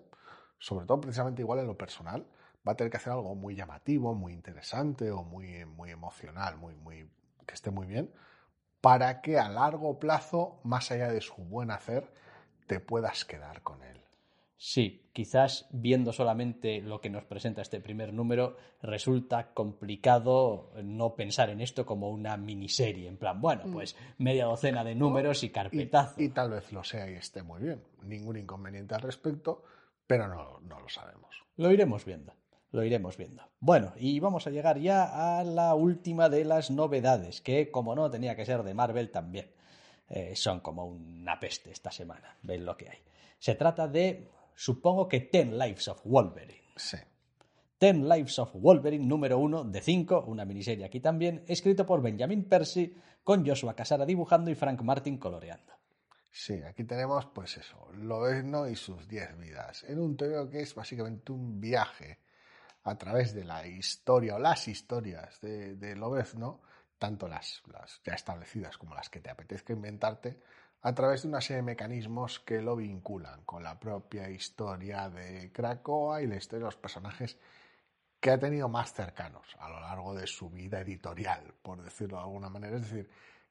Sobre 0.58 0.86
todo, 0.86 1.00
precisamente, 1.00 1.42
igual 1.42 1.60
en 1.60 1.66
lo 1.66 1.76
personal, 1.76 2.26
va 2.66 2.72
a 2.72 2.74
tener 2.74 2.90
que 2.90 2.96
hacer 2.96 3.12
algo 3.12 3.34
muy 3.34 3.54
llamativo, 3.54 4.14
muy 4.14 4.32
interesante 4.32 5.10
o 5.10 5.22
muy, 5.22 5.64
muy 5.66 5.90
emocional, 5.90 6.56
muy, 6.56 6.74
muy, 6.74 7.08
que 7.46 7.54
esté 7.54 7.70
muy 7.70 7.86
bien, 7.86 8.12
para 8.80 9.20
que 9.20 9.38
a 9.38 9.48
largo 9.48 9.98
plazo, 9.98 10.60
más 10.64 10.90
allá 10.90 11.10
de 11.10 11.20
su 11.20 11.36
buen 11.36 11.70
hacer, 11.70 12.12
te 12.66 12.80
puedas 12.80 13.24
quedar 13.24 13.62
con 13.62 13.82
él. 13.82 14.07
Sí, 14.60 15.08
quizás 15.12 15.68
viendo 15.70 16.12
solamente 16.12 16.80
lo 16.80 17.00
que 17.00 17.10
nos 17.10 17.24
presenta 17.24 17.62
este 17.62 17.80
primer 17.80 18.12
número, 18.12 18.56
resulta 18.82 19.54
complicado 19.54 20.72
no 20.82 21.14
pensar 21.14 21.50
en 21.50 21.60
esto 21.60 21.86
como 21.86 22.10
una 22.10 22.36
miniserie, 22.36 23.06
en 23.06 23.18
plan, 23.18 23.40
bueno, 23.40 23.66
mm. 23.66 23.72
pues 23.72 23.96
media 24.18 24.46
docena 24.46 24.82
de 24.82 24.96
números 24.96 25.44
y 25.44 25.50
carpetazo. 25.50 26.20
Y, 26.20 26.30
tal 26.30 26.50
vez 26.50 26.72
lo 26.72 26.82
sea 26.82 27.08
y 27.08 27.14
esté 27.14 27.44
muy 27.44 27.62
bien. 27.62 27.84
Ningún 28.02 28.36
inconveniente 28.36 28.96
al 28.96 29.02
respecto, 29.02 29.62
pero 30.08 30.26
no, 30.26 30.58
no 30.60 30.80
lo 30.80 30.88
sabemos. 30.88 31.44
Lo 31.56 31.70
iremos 31.70 32.04
viendo, 32.04 32.34
lo 32.72 32.82
iremos 32.82 33.16
viendo. 33.16 33.44
Bueno, 33.60 33.92
y 33.96 34.18
vamos 34.18 34.48
a 34.48 34.50
llegar 34.50 34.80
ya 34.80 35.38
a 35.38 35.44
la 35.44 35.76
última 35.76 36.28
de 36.28 36.44
las 36.44 36.72
novedades, 36.72 37.40
que 37.40 37.70
como 37.70 37.94
no 37.94 38.10
tenía 38.10 38.34
que 38.34 38.44
ser 38.44 38.64
de 38.64 38.74
Marvel 38.74 39.10
también. 39.10 39.52
Eh, 40.08 40.34
son 40.34 40.60
como 40.60 40.86
una 40.86 41.38
peste 41.38 41.70
esta 41.70 41.92
semana. 41.92 42.36
Veis 42.42 42.62
lo 42.62 42.76
que 42.76 42.88
hay. 42.88 42.98
Se 43.38 43.54
trata 43.54 43.86
de, 43.86 44.28
supongo 44.58 45.06
que 45.06 45.20
Ten 45.20 45.56
Lives 45.56 45.86
of 45.86 46.04
Wolverine. 46.04 46.72
Sí. 46.74 46.96
Ten 47.78 48.08
Lives 48.08 48.40
of 48.40 48.50
Wolverine 48.54 49.06
número 49.06 49.38
uno 49.38 49.62
de 49.62 49.80
cinco, 49.80 50.24
una 50.26 50.44
miniserie 50.44 50.84
aquí 50.84 50.98
también, 50.98 51.44
escrito 51.46 51.86
por 51.86 52.02
Benjamin 52.02 52.42
Percy, 52.48 52.92
con 53.22 53.46
Joshua 53.46 53.74
Casara 53.76 54.04
dibujando 54.04 54.50
y 54.50 54.56
Frank 54.56 54.82
Martin 54.82 55.16
coloreando. 55.16 55.74
Sí, 56.32 56.60
aquí 56.62 56.82
tenemos, 56.82 57.26
pues 57.26 57.56
eso, 57.56 57.88
Lobezno 57.94 58.68
y 58.68 58.74
sus 58.74 59.06
10 59.06 59.38
vidas. 59.38 59.84
En 59.84 60.00
un 60.00 60.16
TVO 60.16 60.50
que 60.50 60.60
es 60.60 60.74
básicamente 60.74 61.30
un 61.30 61.60
viaje 61.60 62.18
a 62.82 62.98
través 62.98 63.34
de 63.34 63.44
la 63.44 63.64
historia 63.64 64.34
o 64.34 64.38
las 64.40 64.66
historias 64.66 65.40
de, 65.40 65.76
de 65.76 65.94
Lobezno, 65.94 66.62
tanto 66.98 67.28
las, 67.28 67.62
las 67.72 68.00
ya 68.04 68.14
establecidas 68.14 68.76
como 68.76 68.94
las 68.96 69.08
que 69.08 69.20
te 69.20 69.30
apetezca 69.30 69.72
inventarte, 69.72 70.40
a 70.80 70.94
través 70.94 71.22
de 71.22 71.28
una 71.28 71.40
serie 71.40 71.56
de 71.56 71.62
mecanismos 71.62 72.40
que 72.40 72.62
lo 72.62 72.76
vinculan 72.76 73.42
con 73.44 73.62
la 73.62 73.78
propia 73.78 74.30
historia 74.30 75.08
de 75.08 75.50
Krakoa 75.52 76.22
y 76.22 76.26
la 76.26 76.36
historia 76.36 76.60
de 76.60 76.66
los 76.66 76.76
personajes 76.76 77.38
que 78.20 78.30
ha 78.30 78.38
tenido 78.38 78.68
más 78.68 78.92
cercanos 78.92 79.56
a 79.58 79.68
lo 79.68 79.80
largo 79.80 80.14
de 80.14 80.26
su 80.26 80.50
vida 80.50 80.80
editorial, 80.80 81.54
por 81.62 81.82
decirlo 81.82 82.16
de 82.16 82.24
alguna 82.24 82.48
manera. 82.48 82.76
Es 82.76 82.90
decir, 82.90 83.10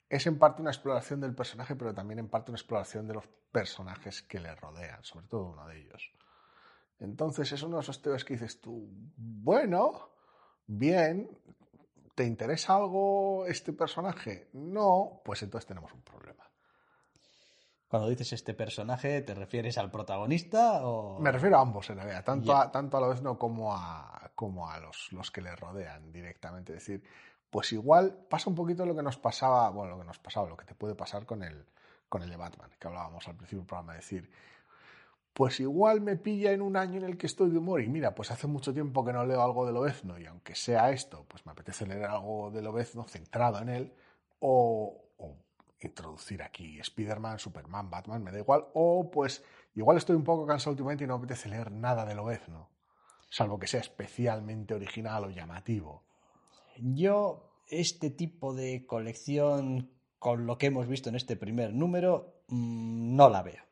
es 0.09 0.25
en 0.27 0.37
parte 0.39 0.61
una 0.61 0.71
exploración 0.71 1.19
del 1.19 1.35
personaje, 1.35 1.75
pero 1.75 1.93
también 1.93 2.19
en 2.19 2.29
parte 2.29 2.51
una 2.51 2.57
exploración 2.57 3.07
de 3.07 3.15
los 3.15 3.27
personajes 3.51 4.21
que 4.21 4.39
le 4.39 4.55
rodean, 4.55 5.03
sobre 5.03 5.27
todo 5.27 5.51
uno 5.51 5.67
de 5.67 5.79
ellos. 5.79 6.11
Entonces 6.99 7.51
es 7.51 7.61
uno 7.61 7.77
de 7.77 7.83
esos 7.83 8.01
temas 8.01 8.23
que 8.23 8.33
dices 8.33 8.59
tú, 8.59 8.89
bueno, 9.17 10.11
bien, 10.65 11.29
¿te 12.15 12.25
interesa 12.25 12.75
algo 12.75 13.45
este 13.45 13.73
personaje? 13.73 14.49
No, 14.53 15.21
pues 15.23 15.43
entonces 15.43 15.67
tenemos 15.67 15.93
un 15.93 16.01
problema. 16.01 16.46
Cuando 17.87 18.09
dices 18.09 18.33
este 18.33 18.53
personaje, 18.53 19.21
¿te 19.21 19.33
refieres 19.33 19.77
al 19.77 19.89
protagonista 19.89 20.85
o...? 20.85 21.19
Me 21.19 21.31
refiero 21.31 21.57
a 21.57 21.61
ambos, 21.61 21.89
en 21.89 21.97
realidad, 21.97 22.23
tanto, 22.23 22.55
a, 22.55 22.69
tanto 22.69 22.97
a 22.97 23.01
la 23.01 23.07
vez 23.07 23.21
no 23.21 23.37
como 23.37 23.73
a, 23.73 24.31
como 24.35 24.69
a 24.69 24.79
los, 24.79 25.11
los 25.13 25.31
que 25.31 25.41
le 25.41 25.55
rodean 25.55 26.11
directamente. 26.11 26.73
Es 26.73 26.79
decir, 26.79 27.03
pues 27.49 27.71
igual 27.71 28.25
pasa 28.29 28.49
un 28.49 28.55
poquito 28.55 28.85
lo 28.85 28.95
que 28.95 29.03
nos 29.03 29.17
pasaba, 29.17 29.69
bueno, 29.69 29.91
lo 29.91 29.99
que 29.99 30.05
nos 30.05 30.19
pasaba, 30.19 30.49
lo 30.49 30.57
que 30.57 30.65
te 30.65 30.75
puede 30.75 30.95
pasar 30.95 31.25
con 31.25 31.43
el, 31.43 31.65
con 32.09 32.21
el 32.23 32.29
de 32.29 32.35
Batman, 32.35 32.69
que 32.77 32.87
hablábamos 32.87 33.25
al 33.27 33.35
principio 33.35 33.59
del 33.59 33.67
programa, 33.67 33.93
decir, 33.93 34.29
pues 35.33 35.59
igual 35.59 36.01
me 36.01 36.17
pilla 36.17 36.51
en 36.51 36.61
un 36.61 36.75
año 36.75 36.97
en 36.97 37.05
el 37.05 37.17
que 37.17 37.27
estoy 37.27 37.51
de 37.51 37.57
humor 37.57 37.81
y 37.81 37.87
mira, 37.87 38.15
pues 38.15 38.31
hace 38.31 38.47
mucho 38.47 38.73
tiempo 38.73 39.05
que 39.05 39.13
no 39.13 39.25
leo 39.25 39.41
algo 39.41 39.65
de 39.65 39.71
Lobezno 39.71 40.19
y 40.19 40.25
aunque 40.25 40.55
sea 40.55 40.89
esto, 40.91 41.25
pues 41.27 41.45
me 41.45 41.51
apetece 41.51 41.85
leer 41.85 42.05
algo 42.05 42.51
de 42.51 42.61
Lobezno 42.61 43.03
centrado 43.03 43.61
en 43.61 43.69
él 43.69 43.93
o, 44.39 45.05
o 45.17 45.35
introducir 45.79 46.41
aquí 46.41 46.79
Spider-Man, 46.79 47.39
Superman, 47.39 47.89
Batman, 47.89 48.23
me 48.23 48.31
da 48.31 48.39
igual, 48.39 48.65
o 48.73 49.11
pues 49.11 49.43
igual 49.75 49.97
estoy 49.97 50.15
un 50.15 50.23
poco 50.23 50.47
cansado 50.47 50.71
últimamente 50.71 51.03
y 51.03 51.07
no 51.07 51.17
me 51.17 51.25
apetece 51.25 51.49
leer 51.49 51.71
nada 51.71 52.05
de 52.05 52.15
Lobezno, 52.15 52.69
salvo 53.29 53.59
que 53.59 53.67
sea 53.67 53.81
especialmente 53.81 54.73
original 54.73 55.25
o 55.25 55.29
llamativo. 55.29 56.03
Yo, 56.77 57.51
este 57.69 58.09
tipo 58.09 58.53
de 58.53 58.85
colección, 58.85 59.91
con 60.19 60.45
lo 60.45 60.57
que 60.57 60.67
hemos 60.67 60.87
visto 60.87 61.09
en 61.09 61.15
este 61.15 61.35
primer 61.35 61.73
número, 61.73 62.41
mmm, 62.47 63.15
no 63.15 63.29
la 63.29 63.43
veo. 63.43 63.63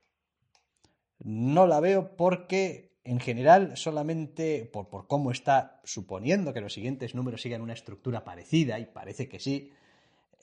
No 1.19 1.65
la 1.65 1.79
veo 1.79 2.15
porque, 2.15 2.99
en 3.03 3.19
general, 3.19 3.77
solamente 3.77 4.69
por, 4.71 4.89
por, 4.89 5.07
cómo 5.07 5.31
está 5.31 5.81
suponiendo 5.83 6.53
que 6.53 6.61
los 6.61 6.73
siguientes 6.73 7.15
números 7.15 7.41
sigan 7.41 7.61
una 7.61 7.73
estructura 7.73 8.23
parecida, 8.23 8.79
y 8.79 8.85
parece 8.85 9.27
que 9.27 9.39
sí, 9.39 9.71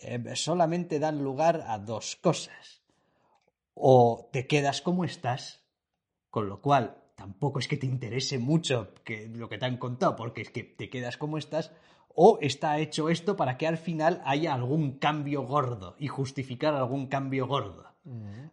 eh, 0.02 0.36
solamente 0.36 0.98
dan 0.98 1.22
lugar 1.22 1.64
a 1.66 1.78
dos 1.78 2.16
cosas. 2.16 2.82
O 3.74 4.28
te 4.32 4.46
quedas 4.46 4.82
como 4.82 5.04
estás, 5.04 5.64
con 6.30 6.48
lo 6.48 6.60
cual 6.60 6.98
tampoco 7.16 7.58
es 7.58 7.68
que 7.68 7.76
te 7.76 7.86
interese 7.86 8.38
mucho 8.38 8.92
que, 9.04 9.28
lo 9.28 9.48
que 9.48 9.58
te 9.58 9.66
han 9.66 9.78
contado, 9.78 10.16
porque 10.16 10.42
es 10.42 10.50
que 10.50 10.64
te 10.64 10.90
quedas 10.90 11.16
como 11.16 11.38
estás, 11.38 11.72
o 12.14 12.38
está 12.40 12.78
hecho 12.78 13.08
esto 13.08 13.36
para 13.36 13.56
que 13.56 13.66
al 13.66 13.78
final 13.78 14.20
haya 14.24 14.52
algún 14.52 14.98
cambio 14.98 15.42
gordo 15.42 15.96
y 15.98 16.08
justificar 16.08 16.74
algún 16.74 17.06
cambio 17.06 17.46
gordo. 17.46 17.92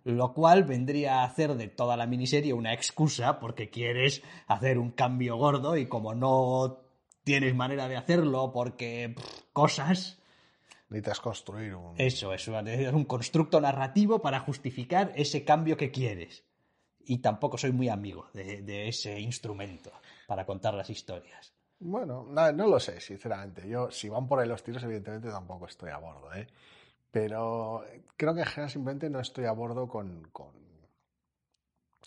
Lo 0.04 0.34
cual 0.34 0.64
vendría 0.64 1.22
a 1.22 1.24
hacer 1.24 1.56
de 1.56 1.68
toda 1.68 1.98
la 1.98 2.06
miniserie 2.06 2.54
una 2.54 2.74
excusa 2.74 3.40
porque 3.40 3.72
quieres 3.72 4.22
hacer 4.46 4.78
un 4.78 4.92
cambio 4.92 5.38
gordo 5.38 5.76
y 5.76 5.88
como 5.88 6.14
no 6.14 6.84
tienes 7.24 7.56
manera 7.56 7.88
de 7.88 7.98
hacerlo 7.98 8.52
porque 8.54 9.14
pff, 9.16 9.42
cosas. 9.52 10.19
Necesitas 10.90 11.20
construir 11.20 11.76
un. 11.76 11.94
Eso, 12.00 12.34
eso, 12.34 12.60
necesitas 12.62 12.94
un 12.94 13.06
constructo 13.06 13.62
narrativo 13.62 14.22
para 14.22 14.40
justificar 14.40 15.12
ese 15.16 15.46
cambio 15.46 15.78
que 15.78 15.92
quieres. 15.92 16.44
Y 17.06 17.20
tampoco 17.20 17.58
soy 17.58 17.72
muy 17.72 17.90
amigo 17.90 18.28
de, 18.34 18.62
de 18.62 18.88
ese 18.88 19.20
instrumento 19.20 19.92
para 20.28 20.46
contar 20.46 20.74
las 20.74 20.90
historias. 20.90 21.54
Bueno, 21.80 22.26
no, 22.28 22.52
no, 22.52 22.68
lo 22.68 22.80
sé, 22.80 23.00
sinceramente. 23.00 23.68
Yo, 23.68 23.90
si 23.90 24.10
van 24.10 24.28
por 24.28 24.40
ahí 24.40 24.48
los 24.48 24.64
tiros, 24.64 24.84
evidentemente 24.84 25.30
tampoco 25.30 25.66
estoy 25.66 25.92
a 25.92 25.98
bordo, 25.98 26.34
¿eh? 26.34 26.48
Pero 27.10 27.86
creo 28.18 28.34
que 28.34 28.42
en 28.42 28.46
general 28.46 28.70
simplemente 28.70 29.10
no 29.10 29.20
estoy 29.20 29.46
a 29.46 29.54
bordo 29.54 29.88
con, 29.88 30.28
con, 30.32 30.52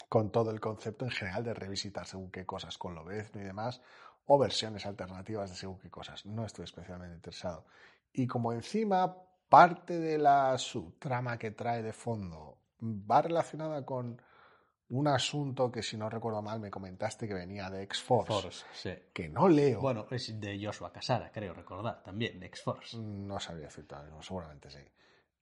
con 0.08 0.30
todo 0.30 0.50
el 0.50 0.60
concepto 0.60 1.04
en 1.04 1.10
general 1.10 1.42
de 1.42 1.54
revisitar 1.54 2.06
según 2.06 2.30
qué 2.30 2.44
cosas 2.44 2.78
con 2.78 2.94
Lobezno 2.94 3.40
y 3.40 3.44
demás, 3.44 3.80
o 4.26 4.38
versiones 4.38 4.86
alternativas 4.86 5.50
de 5.50 5.56
según 5.56 5.78
qué 5.78 5.90
cosas. 5.90 6.26
No 6.26 6.44
estoy 6.44 6.64
especialmente 6.64 7.16
interesado. 7.16 7.64
Y 8.12 8.26
como 8.26 8.52
encima 8.52 9.16
parte 9.48 9.98
de 9.98 10.18
la 10.18 10.56
subtrama 10.58 11.38
que 11.38 11.50
trae 11.50 11.82
de 11.82 11.92
fondo 11.92 12.58
va 12.82 13.22
relacionada 13.22 13.84
con 13.84 14.20
un 14.88 15.08
asunto 15.08 15.72
que, 15.72 15.82
si 15.82 15.96
no 15.96 16.10
recuerdo 16.10 16.42
mal, 16.42 16.60
me 16.60 16.70
comentaste 16.70 17.26
que 17.26 17.32
venía 17.32 17.70
de 17.70 17.82
X-Force, 17.84 18.64
sí. 18.74 18.92
que 19.12 19.28
no 19.28 19.48
leo. 19.48 19.80
Bueno, 19.80 20.06
es 20.10 20.38
de 20.38 20.62
Joshua 20.62 20.92
Casara, 20.92 21.30
creo 21.32 21.54
recordar, 21.54 22.02
también, 22.02 22.38
de 22.38 22.46
X-Force. 22.46 22.98
No 22.98 23.40
sabría 23.40 23.66
decirte, 23.66 23.94
seguramente 24.20 24.70
sí. 24.70 24.80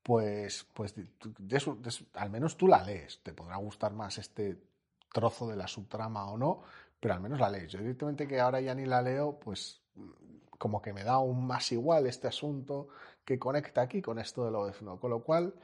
Pues, 0.02 0.66
pues 0.72 0.94
de, 0.94 1.08
de 1.38 1.58
de, 1.58 1.94
al 2.14 2.30
menos 2.30 2.56
tú 2.56 2.68
la 2.68 2.82
lees. 2.84 3.22
Te 3.22 3.32
podrá 3.32 3.56
gustar 3.56 3.92
más 3.92 4.18
este 4.18 4.56
trozo 5.12 5.48
de 5.48 5.56
la 5.56 5.66
subtrama 5.66 6.30
o 6.30 6.38
no, 6.38 6.62
pero 7.00 7.14
al 7.14 7.20
menos 7.20 7.40
la 7.40 7.50
lees. 7.50 7.72
Yo 7.72 7.80
directamente 7.80 8.28
que 8.28 8.38
ahora 8.38 8.60
ya 8.60 8.74
ni 8.74 8.86
la 8.86 9.02
leo, 9.02 9.38
pues 9.40 9.82
como 10.60 10.82
que 10.82 10.92
me 10.92 11.04
da 11.04 11.20
un 11.20 11.46
más 11.46 11.72
igual 11.72 12.06
este 12.06 12.28
asunto 12.28 12.88
que 13.24 13.38
conecta 13.38 13.80
aquí 13.80 14.02
con 14.02 14.18
esto 14.18 14.44
de 14.44 14.50
lo 14.50 14.66
de 14.66 14.74
no. 14.82 15.00
Con 15.00 15.08
lo 15.08 15.24
cual, 15.24 15.54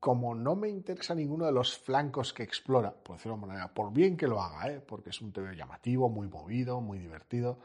como 0.00 0.34
no 0.34 0.56
me 0.56 0.70
interesa 0.70 1.14
ninguno 1.14 1.44
de 1.44 1.52
los 1.52 1.76
flancos 1.76 2.32
que 2.32 2.42
explora, 2.42 2.90
por 2.90 3.16
decirlo 3.16 3.36
de 3.36 3.46
manera, 3.48 3.74
por 3.74 3.92
bien 3.92 4.16
que 4.16 4.26
lo 4.26 4.40
haga, 4.40 4.72
¿eh? 4.72 4.80
porque 4.80 5.10
es 5.10 5.20
un 5.20 5.30
TV 5.30 5.54
llamativo, 5.54 6.08
muy 6.08 6.26
movido, 6.26 6.80
muy 6.80 6.98
divertido, 6.98 7.58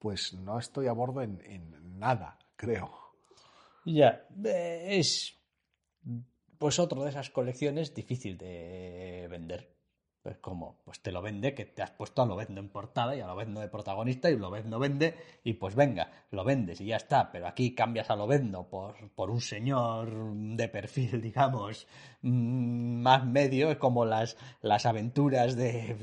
pues 0.00 0.34
no 0.34 0.58
estoy 0.58 0.88
a 0.88 0.92
bordo 0.92 1.22
en, 1.22 1.40
en 1.44 2.00
nada, 2.00 2.36
creo. 2.56 2.90
Ya, 3.84 4.26
es 4.42 5.38
pues 6.58 6.80
otro 6.80 7.04
de 7.04 7.10
esas 7.10 7.30
colecciones 7.30 7.94
difícil 7.94 8.36
de 8.36 9.28
vender. 9.30 9.72
Pues 10.22 10.38
como, 10.38 10.76
pues 10.84 11.00
te 11.00 11.10
lo 11.10 11.20
vende, 11.20 11.52
que 11.52 11.64
te 11.64 11.82
has 11.82 11.90
puesto 11.90 12.22
a 12.22 12.26
lo 12.26 12.36
vendo 12.36 12.60
en 12.60 12.68
portada 12.68 13.16
y 13.16 13.20
a 13.20 13.26
lo 13.26 13.34
vendo 13.34 13.60
de 13.60 13.68
protagonista 13.68 14.30
y 14.30 14.36
lo 14.36 14.50
vendo 14.50 14.78
vende 14.78 15.16
y 15.42 15.54
pues 15.54 15.74
venga, 15.74 16.12
lo 16.30 16.44
vendes 16.44 16.80
y 16.80 16.86
ya 16.86 16.96
está. 16.96 17.32
Pero 17.32 17.48
aquí 17.48 17.74
cambias 17.74 18.08
a 18.10 18.16
lo 18.16 18.26
vendo 18.26 18.68
por, 18.68 19.10
por 19.10 19.30
un 19.30 19.40
señor 19.40 20.12
de 20.34 20.68
perfil, 20.68 21.20
digamos, 21.22 21.88
más 22.22 23.24
medio, 23.24 23.78
como 23.78 24.04
las, 24.04 24.36
las 24.60 24.86
aventuras 24.86 25.56
de 25.56 25.96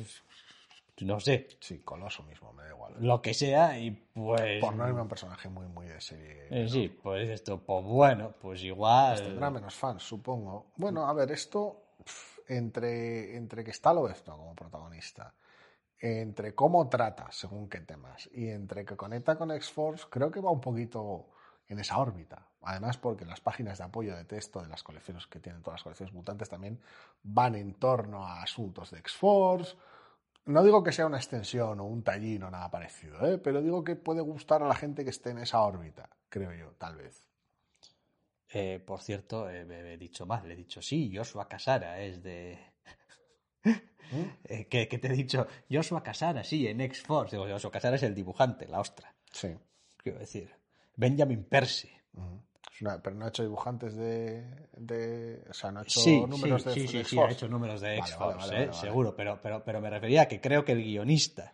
no 1.06 1.20
sé. 1.20 1.48
Sí, 1.60 1.80
Coloso 1.80 2.24
mismo, 2.24 2.52
me 2.54 2.64
da 2.64 2.70
igual. 2.70 2.94
Lo 3.00 3.22
que 3.22 3.34
sea, 3.34 3.80
y 3.80 3.92
pues. 3.92 4.62
Por 4.62 4.76
no 4.76 4.88
irme 4.88 5.02
un 5.02 5.08
personaje 5.08 5.50
muy, 5.50 5.68
muy 5.68 5.88
de 5.88 6.02
serie. 6.02 6.48
Eh, 6.50 6.68
sí, 6.68 6.90
pues 6.90 7.30
esto, 7.30 7.60
pues 7.60 7.86
bueno, 7.86 8.34
pues 8.42 8.64
igual. 8.64 9.16
Pues 9.16 9.28
tendrá 9.28 9.50
menos 9.50 9.74
fans, 9.74 10.04
supongo. 10.04 10.68
Bueno, 10.78 11.08
a 11.08 11.14
ver, 11.14 11.32
esto. 11.32 11.84
Entre, 12.50 13.38
entre 13.38 13.64
que 13.64 13.70
está 13.70 13.94
esto 14.10 14.36
como 14.36 14.56
protagonista, 14.56 15.36
entre 16.00 16.56
cómo 16.56 16.90
trata 16.90 17.32
según 17.32 17.70
qué 17.70 17.80
temas 17.82 18.28
y 18.34 18.50
entre 18.50 18.86
que 18.86 18.98
conecta 18.98 19.38
con 19.38 19.52
X-Force, 19.52 20.08
creo 20.10 20.32
que 20.32 20.40
va 20.40 20.50
un 20.50 20.60
poquito 20.60 21.30
en 21.68 21.78
esa 21.78 22.00
órbita. 22.00 22.48
Además, 22.64 22.98
porque 22.98 23.24
las 23.24 23.40
páginas 23.40 23.78
de 23.78 23.84
apoyo 23.84 24.16
de 24.16 24.26
texto 24.26 24.62
de 24.62 24.68
las 24.68 24.82
colecciones 24.82 25.28
que 25.28 25.40
tienen 25.40 25.62
todas 25.62 25.76
las 25.80 25.84
colecciones 25.84 26.14
mutantes 26.14 26.50
también 26.50 26.82
van 27.22 27.54
en 27.54 27.76
torno 27.76 28.26
a 28.26 28.42
asuntos 28.42 28.90
de 28.90 28.98
X-Force. 29.00 29.78
No 30.46 30.64
digo 30.64 30.84
que 30.84 30.92
sea 30.92 31.06
una 31.06 31.18
extensión 31.18 31.80
o 31.80 31.86
un 31.86 32.04
tallín 32.04 32.42
o 32.42 32.50
nada 32.50 32.72
parecido, 32.72 33.24
¿eh? 33.28 33.38
pero 33.38 33.62
digo 33.62 33.84
que 33.84 33.96
puede 33.96 34.22
gustar 34.22 34.64
a 34.64 34.68
la 34.68 34.76
gente 34.76 35.04
que 35.04 35.12
esté 35.12 35.30
en 35.30 35.38
esa 35.38 35.62
órbita, 35.62 36.10
creo 36.30 36.52
yo, 36.54 36.72
tal 36.80 36.96
vez. 36.96 37.29
Eh, 38.52 38.82
por 38.84 39.02
cierto, 39.02 39.50
eh, 39.50 39.66
he 39.94 39.98
dicho 39.98 40.26
mal, 40.26 40.48
le 40.48 40.54
he 40.54 40.58
dicho 40.58 40.82
sí, 40.82 41.12
Joshua 41.14 41.48
Casara 41.48 42.02
es 42.02 42.24
de. 42.24 42.58
¿Mm? 43.64 43.70
eh, 44.46 44.68
que, 44.70 44.86
te 44.86 45.08
he 45.08 45.14
dicho, 45.14 45.48
Joshua 45.70 46.02
Casara, 46.02 46.44
sí, 46.44 46.68
en 46.68 46.82
X-Force. 46.82 47.36
Digo, 47.36 47.48
Joshua 47.48 47.72
Casara 47.72 47.96
es 47.96 48.04
el 48.04 48.16
dibujante, 48.16 48.68
la 48.68 48.80
ostra. 48.80 49.14
Sí. 49.32 49.56
Quiero 49.98 50.20
decir, 50.20 50.52
Benjamin 50.96 51.44
Percy. 51.44 51.92
Uh 52.14 52.22
-huh. 52.22 52.42
Una, 52.82 53.02
pero 53.02 53.16
no 53.16 53.26
ha 53.26 53.28
hecho 53.28 53.44
dibujantes 53.44 53.94
de, 53.96 54.70
de, 54.78 55.44
O 55.50 55.54
sea, 55.54 55.70
no 55.70 55.82
ha 55.82 55.84
hecho 55.84 56.00
sí, 56.00 56.22
números 56.22 56.64
sí, 56.64 56.70
de, 56.70 56.74
sí, 56.76 56.82
de 56.82 56.88
sí, 56.88 56.98
X-Force. 57.00 57.10
sí, 57.10 57.20
ha 57.20 57.32
hecho 57.32 57.48
números 57.50 57.82
de 57.82 57.98
X-Force, 57.98 58.38
vale, 58.38 58.38
vale, 58.38 58.54
vale, 58.54 58.72
eh, 58.72 58.74
seguro, 58.74 59.16
pero, 59.16 59.40
pero, 59.42 59.64
pero 59.66 59.82
me 59.82 59.90
refería 59.90 60.22
a 60.22 60.28
que 60.30 60.40
creo 60.40 60.64
que 60.64 60.72
el 60.72 60.82
guionista 60.82 61.54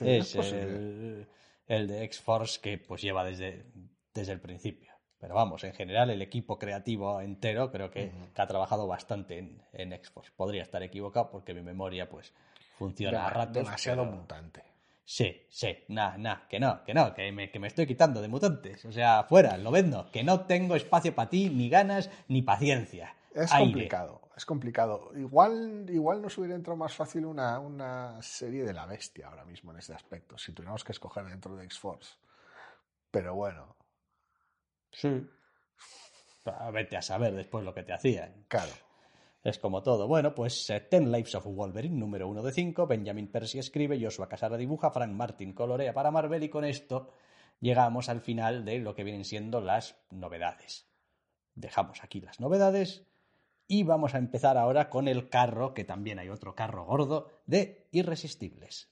es 0.00 0.34
el, 0.34 1.28
el, 1.66 1.86
de 1.86 2.04
X-Force 2.04 2.60
que 2.60 2.78
pues 2.78 3.02
lleva 3.02 3.24
desde, 3.24 3.66
desde 4.12 4.32
el 4.32 4.40
principio. 4.40 4.87
Pero 5.20 5.34
vamos, 5.34 5.64
en 5.64 5.72
general 5.72 6.10
el 6.10 6.22
equipo 6.22 6.58
creativo 6.58 7.20
entero 7.20 7.70
creo 7.72 7.90
que, 7.90 8.12
ha 8.36 8.46
trabajado 8.46 8.86
bastante 8.86 9.38
en, 9.38 9.62
en 9.72 9.92
X-Force. 9.92 10.30
Podría 10.36 10.62
estar 10.62 10.82
equivocado 10.82 11.30
porque 11.30 11.54
mi 11.54 11.62
memoria 11.62 12.08
pues 12.08 12.32
funciona 12.78 13.26
a 13.26 13.30
ratos. 13.30 13.64
Demasiado 13.64 14.04
mutante. 14.04 14.62
Sí, 15.04 15.46
sí, 15.48 15.74
nada, 15.88 16.18
nada, 16.18 16.46
que 16.50 16.60
no, 16.60 16.84
que 16.84 16.92
no, 16.92 17.14
que 17.14 17.32
me, 17.32 17.50
que 17.50 17.58
me 17.58 17.68
estoy 17.68 17.86
quitando 17.86 18.20
de 18.20 18.28
mutantes. 18.28 18.84
O 18.84 18.92
sea, 18.92 19.24
fuera, 19.24 19.56
lo 19.56 19.70
vendo, 19.70 20.10
que 20.12 20.22
no 20.22 20.42
tengo 20.42 20.76
espacio 20.76 21.14
para 21.14 21.30
ti, 21.30 21.48
ni 21.48 21.70
ganas, 21.70 22.10
ni 22.28 22.42
paciencia. 22.42 23.14
Es 23.34 23.50
complicado, 23.50 24.20
es 24.36 24.44
complicado. 24.44 25.10
Igual, 25.16 25.86
igual 25.88 26.20
nos 26.20 26.36
hubiera 26.36 26.54
entrado 26.54 26.76
más 26.76 26.94
fácil 26.94 27.24
una, 27.24 27.58
una 27.58 28.20
serie 28.20 28.64
de 28.64 28.74
la 28.74 28.84
bestia 28.84 29.28
ahora 29.28 29.46
mismo 29.46 29.72
en 29.72 29.78
este 29.78 29.94
aspecto, 29.94 30.36
si 30.36 30.52
tuviéramos 30.52 30.84
que 30.84 30.92
escoger 30.92 31.24
dentro 31.24 31.56
de 31.56 31.64
X-Force. 31.64 32.16
Pero 33.10 33.34
bueno. 33.34 33.77
Sí. 34.92 35.26
Vete 36.72 36.96
a 36.96 37.02
saber 37.02 37.34
después 37.34 37.64
lo 37.64 37.74
que 37.74 37.82
te 37.82 37.92
hacían. 37.92 38.44
Claro. 38.48 38.72
Es 39.44 39.58
como 39.58 39.82
todo. 39.82 40.08
Bueno, 40.08 40.34
pues 40.34 40.68
eh, 40.70 40.80
Ten 40.80 41.12
Lives 41.12 41.34
of 41.34 41.46
Wolverine, 41.46 41.96
número 41.96 42.28
uno 42.28 42.42
de 42.42 42.52
cinco. 42.52 42.86
Benjamin 42.86 43.28
Percy 43.28 43.58
escribe, 43.58 44.00
Joshua 44.00 44.28
Casara 44.28 44.56
dibuja, 44.56 44.90
Frank 44.90 45.12
Martin 45.12 45.52
colorea 45.52 45.94
para 45.94 46.10
Marvel 46.10 46.42
y 46.42 46.48
con 46.48 46.64
esto 46.64 47.12
llegamos 47.60 48.08
al 48.08 48.20
final 48.20 48.64
de 48.64 48.78
lo 48.78 48.94
que 48.94 49.04
vienen 49.04 49.24
siendo 49.24 49.60
las 49.60 49.96
novedades. 50.10 50.86
Dejamos 51.54 52.02
aquí 52.02 52.20
las 52.20 52.40
novedades 52.40 53.06
y 53.66 53.84
vamos 53.84 54.14
a 54.14 54.18
empezar 54.18 54.56
ahora 54.56 54.88
con 54.88 55.08
el 55.08 55.28
carro, 55.28 55.74
que 55.74 55.84
también 55.84 56.18
hay 56.18 56.28
otro 56.30 56.54
carro 56.54 56.84
gordo, 56.84 57.28
de 57.46 57.86
Irresistibles. 57.90 58.90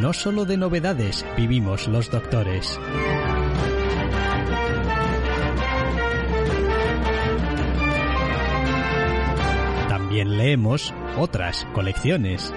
No 0.00 0.14
solo 0.14 0.46
de 0.46 0.56
novedades 0.56 1.26
vivimos 1.36 1.86
los 1.86 2.10
doctores. 2.10 2.80
También 9.90 10.38
leemos 10.38 10.94
otras 11.18 11.66
colecciones. 11.74 12.50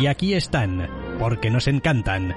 Y 0.00 0.06
aquí 0.06 0.32
están, 0.32 0.88
porque 1.18 1.50
nos 1.50 1.68
encantan. 1.68 2.34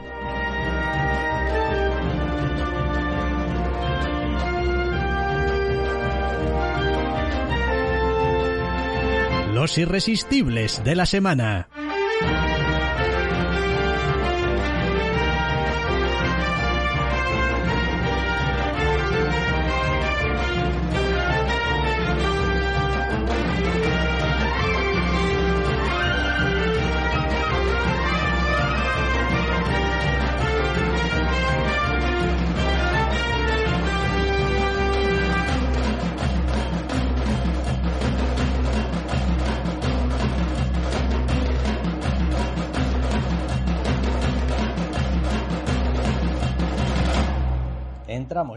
Los 9.57 9.75
irresistibles 9.79 10.83
de 10.83 10.93
la 10.93 11.07
semana. 11.07 11.67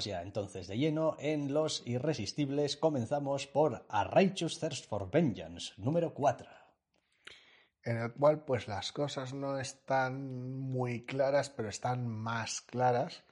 Entramos 0.01 0.05
ya 0.05 0.22
entonces 0.22 0.66
de 0.66 0.78
lleno 0.78 1.16
en 1.18 1.53
Los 1.53 1.86
Irresistibles. 1.86 2.78
Comenzamos 2.78 3.46
por 3.46 3.84
A 3.90 4.05
Righteous 4.05 4.59
Thirst 4.59 4.86
for 4.86 5.11
Vengeance, 5.11 5.74
número 5.76 6.14
4. 6.14 6.48
En 7.82 7.98
el 7.98 8.12
cual, 8.14 8.44
pues 8.46 8.66
las 8.66 8.92
cosas 8.92 9.34
no 9.34 9.59
están 9.59 10.59
muy 10.59 11.05
claras, 11.05 11.51
pero 11.51 11.68
están 11.68 12.07
más 12.07 12.62
claras. 12.62 13.24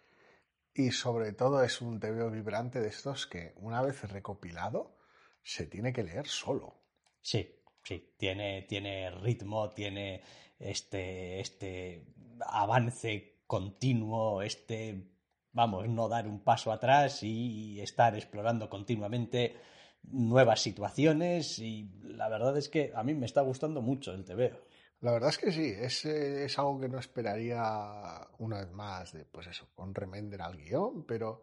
Y 0.74 0.90
sobre 0.90 1.32
todo 1.32 1.62
es 1.62 1.80
un 1.80 2.00
TVO 2.00 2.30
vibrante 2.30 2.80
de 2.80 2.88
estos 2.88 3.26
que, 3.26 3.54
una 3.56 3.80
vez 3.80 4.02
recopilado, 4.02 4.98
se 5.42 5.66
tiene 5.66 5.94
que 5.94 6.04
leer 6.04 6.26
solo. 6.26 6.82
Sí, 7.22 7.62
sí, 7.82 8.14
tiene, 8.18 8.66
tiene 8.68 9.10
ritmo, 9.10 9.70
tiene 9.70 10.22
este, 10.58 11.40
este 11.40 12.04
avance 12.40 13.40
continuo, 13.46 14.42
este 14.42 15.17
vamos, 15.58 15.88
no 15.88 16.08
dar 16.08 16.28
un 16.28 16.38
paso 16.38 16.70
atrás 16.70 17.24
y 17.24 17.80
estar 17.80 18.14
explorando 18.14 18.70
continuamente 18.70 19.56
nuevas 20.04 20.60
situaciones 20.62 21.58
y 21.58 21.90
la 22.04 22.28
verdad 22.28 22.56
es 22.56 22.68
que 22.68 22.92
a 22.94 23.02
mí 23.02 23.12
me 23.14 23.26
está 23.26 23.40
gustando 23.40 23.82
mucho 23.82 24.12
el 24.12 24.24
TVO. 24.24 24.56
La 25.00 25.10
verdad 25.10 25.30
es 25.30 25.38
que 25.38 25.50
sí, 25.50 25.74
es, 25.76 26.04
es 26.04 26.56
algo 26.60 26.78
que 26.80 26.88
no 26.88 26.98
esperaría 27.00 28.28
una 28.38 28.58
vez 28.58 28.70
más 28.70 29.12
de, 29.12 29.24
pues 29.24 29.48
eso, 29.48 29.66
con 29.74 29.92
remender 29.94 30.40
al 30.42 30.56
guion, 30.56 31.04
pero, 31.04 31.42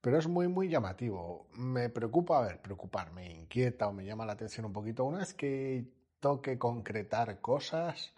pero 0.00 0.18
es 0.18 0.26
muy, 0.26 0.48
muy 0.48 0.70
llamativo. 0.70 1.46
Me 1.52 1.90
preocupa, 1.90 2.38
a 2.38 2.46
ver, 2.46 2.62
preocupar, 2.62 3.12
me 3.12 3.30
inquieta 3.30 3.88
o 3.88 3.92
me 3.92 4.06
llama 4.06 4.24
la 4.24 4.32
atención 4.32 4.64
un 4.64 4.72
poquito. 4.72 5.04
Una 5.04 5.18
vez 5.18 5.34
que 5.34 5.84
toque 6.18 6.58
concretar 6.58 7.40
cosas, 7.42 8.14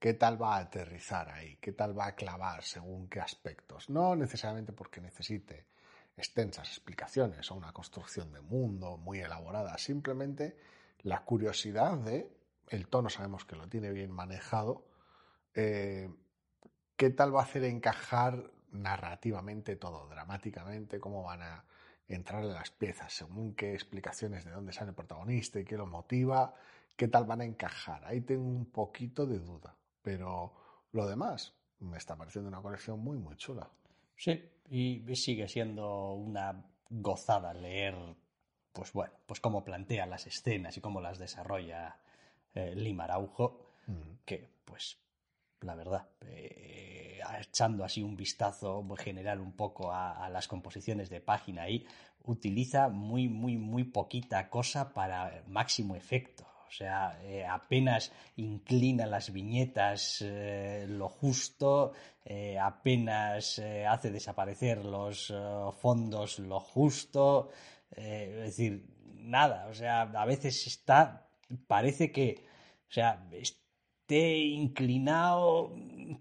qué 0.00 0.14
tal 0.14 0.42
va 0.42 0.56
a 0.56 0.60
aterrizar 0.60 1.28
ahí, 1.28 1.58
qué 1.60 1.72
tal 1.72 1.96
va 1.96 2.06
a 2.06 2.14
clavar 2.16 2.64
según 2.64 3.08
qué 3.08 3.20
aspectos. 3.20 3.90
No 3.90 4.16
necesariamente 4.16 4.72
porque 4.72 5.00
necesite 5.00 5.66
extensas 6.16 6.68
explicaciones 6.68 7.50
o 7.50 7.54
una 7.54 7.72
construcción 7.72 8.32
de 8.32 8.40
mundo 8.40 8.96
muy 8.96 9.20
elaborada, 9.20 9.76
simplemente 9.78 10.56
la 11.02 11.22
curiosidad 11.24 11.98
de, 11.98 12.30
el 12.68 12.88
tono 12.88 13.10
sabemos 13.10 13.44
que 13.44 13.56
lo 13.56 13.68
tiene 13.68 13.92
bien 13.92 14.10
manejado, 14.10 14.86
eh, 15.54 16.08
qué 16.96 17.10
tal 17.10 17.34
va 17.34 17.40
a 17.40 17.44
hacer 17.44 17.64
encajar 17.64 18.50
narrativamente 18.72 19.76
todo, 19.76 20.08
dramáticamente, 20.08 20.98
cómo 20.98 21.22
van 21.24 21.42
a 21.42 21.64
entrar 22.08 22.42
en 22.42 22.54
las 22.54 22.70
piezas, 22.70 23.12
según 23.12 23.54
qué 23.54 23.74
explicaciones 23.74 24.44
de 24.44 24.50
dónde 24.50 24.72
sale 24.72 24.90
el 24.90 24.96
protagonista 24.96 25.60
y 25.60 25.64
qué 25.64 25.76
lo 25.76 25.86
motiva, 25.86 26.54
qué 26.96 27.08
tal 27.08 27.24
van 27.24 27.42
a 27.42 27.44
encajar. 27.44 28.04
Ahí 28.06 28.22
tengo 28.22 28.44
un 28.44 28.66
poquito 28.66 29.26
de 29.26 29.38
duda. 29.38 29.74
Pero 30.10 30.52
lo 30.90 31.06
demás 31.06 31.54
me 31.78 31.96
está 31.96 32.16
pareciendo 32.16 32.48
una 32.48 32.60
colección 32.60 32.98
muy, 32.98 33.16
muy 33.16 33.36
chula. 33.36 33.70
Sí, 34.16 34.42
y 34.68 35.04
sigue 35.14 35.46
siendo 35.46 36.14
una 36.14 36.64
gozada 36.90 37.54
leer, 37.54 37.94
pues 38.72 38.92
bueno, 38.92 39.12
pues 39.24 39.38
cómo 39.38 39.64
plantea 39.64 40.06
las 40.06 40.26
escenas 40.26 40.76
y 40.76 40.80
cómo 40.80 41.00
las 41.00 41.20
desarrolla 41.20 41.96
eh, 42.54 42.74
Lima 42.74 43.04
Araujo, 43.04 43.66
que 44.24 44.50
pues 44.64 44.98
la 45.60 45.76
verdad, 45.76 46.08
eh, 46.22 47.20
echando 47.38 47.84
así 47.84 48.02
un 48.02 48.16
vistazo 48.16 48.84
general 48.96 49.38
un 49.40 49.52
poco 49.52 49.92
a, 49.92 50.24
a, 50.24 50.28
las 50.28 50.48
composiciones 50.48 51.08
de 51.08 51.20
página 51.20 51.62
ahí, 51.62 51.86
utiliza 52.24 52.88
muy, 52.88 53.28
muy, 53.28 53.58
muy 53.58 53.84
poquita 53.84 54.50
cosa 54.50 54.92
para 54.92 55.44
máximo 55.46 55.94
efecto. 55.94 56.49
O 56.70 56.72
sea, 56.72 57.18
eh, 57.24 57.44
apenas 57.44 58.12
inclina 58.36 59.04
las 59.04 59.32
viñetas 59.32 60.22
eh, 60.22 60.86
lo 60.88 61.08
justo, 61.08 61.92
eh, 62.24 62.56
apenas 62.60 63.60
hace 63.88 64.12
desaparecer 64.12 64.84
los 64.84 65.34
fondos 65.80 66.38
lo 66.38 66.60
justo. 66.60 67.50
es 67.90 68.36
decir, 68.36 68.86
nada. 69.16 69.66
O 69.66 69.74
sea, 69.74 70.02
a 70.02 70.24
veces 70.24 70.64
está, 70.68 71.28
parece 71.66 72.12
que, 72.12 72.46
o 72.88 72.92
sea, 72.92 73.26
esté 74.10 74.38
inclinado 74.38 75.72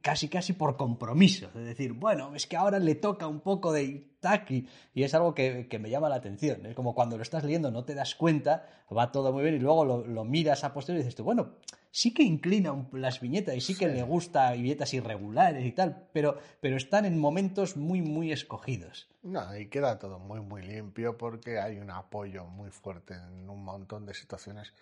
casi 0.04 0.30
casi 0.30 0.54
por 0.54 0.78
compromiso. 0.78 1.48
Es 1.56 1.66
decir, 1.66 1.94
bueno, 1.94 2.36
es 2.36 2.46
que 2.46 2.56
ahora 2.56 2.78
le 2.78 2.94
toca 2.94 3.26
un 3.28 3.40
poco 3.40 3.74
de 3.74 4.14
Taki 4.20 4.68
y 4.94 5.02
es 5.02 5.16
algo 5.16 5.34
que, 5.34 5.68
me 5.82 5.90
llama 5.90 6.08
la 6.08 6.18
atención. 6.18 6.68
Es 6.68 6.76
como 6.76 6.94
cuando 6.94 7.18
lo 7.18 7.24
estás 7.24 7.44
leyendo 7.44 7.72
no 7.72 7.86
te 7.86 7.96
das 7.96 8.14
cuenta, 8.14 8.68
va 8.96 9.12
todo 9.12 9.34
muy 9.34 9.42
bien 9.42 9.56
y 9.56 9.60
luego 9.60 9.86
lo, 9.86 10.24
miras 10.24 10.64
a 10.64 10.72
posteriori 10.72 11.02
y 11.02 11.04
dices 11.06 11.16
tú, 11.16 11.24
bueno, 11.24 11.56
sí 11.90 12.14
que 12.14 12.22
inclina 12.22 12.76
las 12.92 13.20
viñetas 13.22 13.56
y 13.56 13.62
sí 13.62 13.76
que 13.76 13.88
le 13.88 14.04
gusta 14.04 14.52
viñetas 14.52 14.94
irregulares 14.94 15.66
y 15.66 15.72
tal, 15.72 16.08
pero, 16.14 16.38
pero 16.62 16.78
están 16.78 17.06
en 17.06 17.18
momentos 17.18 17.76
muy, 17.76 18.04
muy 18.04 18.32
escogidos. 18.32 19.08
No, 19.24 19.58
y 19.58 19.68
queda 19.68 19.98
todo 19.98 20.20
muy, 20.20 20.42
muy 20.42 20.62
limpio 20.62 21.18
porque 21.18 21.60
hay 21.60 21.80
un 21.80 21.90
apoyo 21.90 22.46
muy 22.46 22.70
fuerte 22.70 23.16
en 23.16 23.50
un 23.50 23.64
montón 23.64 24.06
de 24.06 24.14
situaciones 24.14 24.74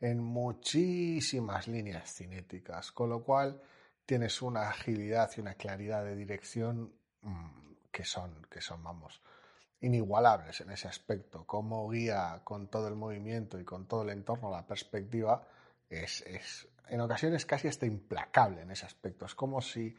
en 0.00 0.22
muchísimas 0.22 1.68
líneas 1.68 2.12
cinéticas, 2.12 2.92
con 2.92 3.10
lo 3.10 3.22
cual 3.22 3.60
tienes 4.04 4.42
una 4.42 4.68
agilidad 4.68 5.30
y 5.36 5.40
una 5.40 5.54
claridad 5.54 6.04
de 6.04 6.14
dirección 6.14 6.92
mm, 7.22 7.66
que 7.90 8.04
son, 8.04 8.46
que 8.50 8.60
son, 8.60 8.82
vamos, 8.82 9.20
inigualables 9.80 10.60
en 10.60 10.70
ese 10.70 10.88
aspecto. 10.88 11.46
Como 11.46 11.88
guía 11.88 12.40
con 12.44 12.68
todo 12.68 12.88
el 12.88 12.94
movimiento 12.94 13.58
y 13.58 13.64
con 13.64 13.86
todo 13.86 14.02
el 14.02 14.10
entorno, 14.10 14.50
la 14.50 14.66
perspectiva, 14.66 15.46
es, 15.88 16.22
es 16.22 16.68
en 16.88 17.00
ocasiones 17.00 17.46
casi 17.46 17.68
hasta 17.68 17.86
implacable 17.86 18.62
en 18.62 18.70
ese 18.70 18.86
aspecto. 18.86 19.26
Es 19.26 19.34
como 19.34 19.60
si, 19.60 19.96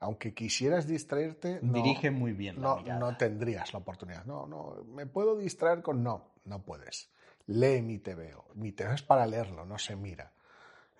aunque 0.00 0.34
quisieras 0.34 0.86
distraerte, 0.86 1.60
dirige 1.62 2.10
muy 2.10 2.32
bien. 2.32 2.60
no, 2.60 2.80
no 2.80 3.16
tendrías 3.16 3.72
la 3.72 3.80
oportunidad. 3.80 4.24
No, 4.24 4.46
no, 4.46 4.84
me 4.84 5.06
puedo 5.06 5.36
distraer 5.36 5.82
con 5.82 6.02
no, 6.02 6.32
no 6.44 6.62
puedes. 6.62 7.10
Lee 7.46 7.82
mi 7.82 7.98
TVO. 7.98 8.46
Mi 8.54 8.72
TVO 8.72 8.92
es 8.92 9.02
para 9.02 9.26
leerlo, 9.26 9.64
no 9.64 9.78
se 9.78 9.96
mira. 9.96 10.32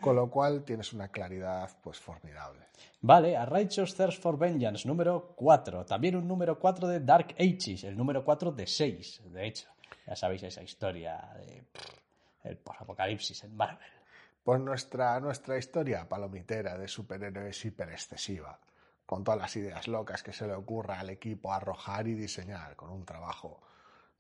Con 0.01 0.17
lo 0.17 0.29
cual 0.29 0.65
tienes 0.65 0.93
una 0.93 1.09
claridad 1.09 1.71
pues 1.83 1.99
formidable. 1.99 2.67
Vale, 3.01 3.37
a 3.37 3.47
Righteous 3.47 3.95
Thirst 3.95 4.21
for 4.21 4.39
Vengeance, 4.39 4.87
número 4.87 5.35
4. 5.37 5.87
También 5.87 6.17
un 6.17 6.29
número 6.29 6.59
4 6.59 6.89
de 6.89 7.01
Dark 7.01 7.35
Ages, 7.39 7.85
el 7.85 7.97
número 7.97 8.25
4 8.25 8.53
de 8.53 8.67
6, 8.67 9.23
de 9.33 9.47
hecho. 9.47 9.69
Ya 10.07 10.17
sabéis 10.17 10.43
esa 10.43 10.63
historia 10.63 11.31
de 11.39 11.65
el 12.45 12.59
apocalipsis 12.79 13.45
en 13.45 13.57
Marvel. 13.57 13.89
Pues 14.43 14.61
nuestra, 14.61 15.19
nuestra 15.21 15.57
historia 15.57 16.07
palomitera 16.07 16.77
de 16.77 16.87
superhéroes 16.87 17.65
hiper 17.65 17.89
excesiva, 17.89 18.59
con 19.07 19.25
todas 19.25 19.41
las 19.41 19.57
ideas 19.57 19.89
locas 19.89 20.23
que 20.23 20.35
se 20.35 20.47
le 20.47 20.53
ocurra 20.53 21.01
al 21.01 21.09
equipo 21.09 21.53
arrojar 21.53 22.07
y 22.07 22.15
diseñar, 22.15 22.77
con 22.77 22.91
un 22.91 23.07
trabajo 23.07 23.63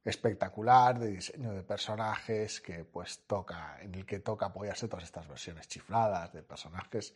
espectacular 0.04 0.98
de 0.98 1.08
diseño 1.08 1.52
de 1.52 1.62
personajes 1.62 2.60
que 2.60 2.84
pues 2.84 3.20
toca, 3.26 3.78
en 3.80 3.94
el 3.94 4.04
que 4.04 4.18
toca 4.18 4.46
apoyarse 4.46 4.88
todas 4.88 5.04
estas 5.04 5.26
versiones 5.26 5.66
chifladas 5.66 6.32
de 6.32 6.42
personajes 6.42 7.14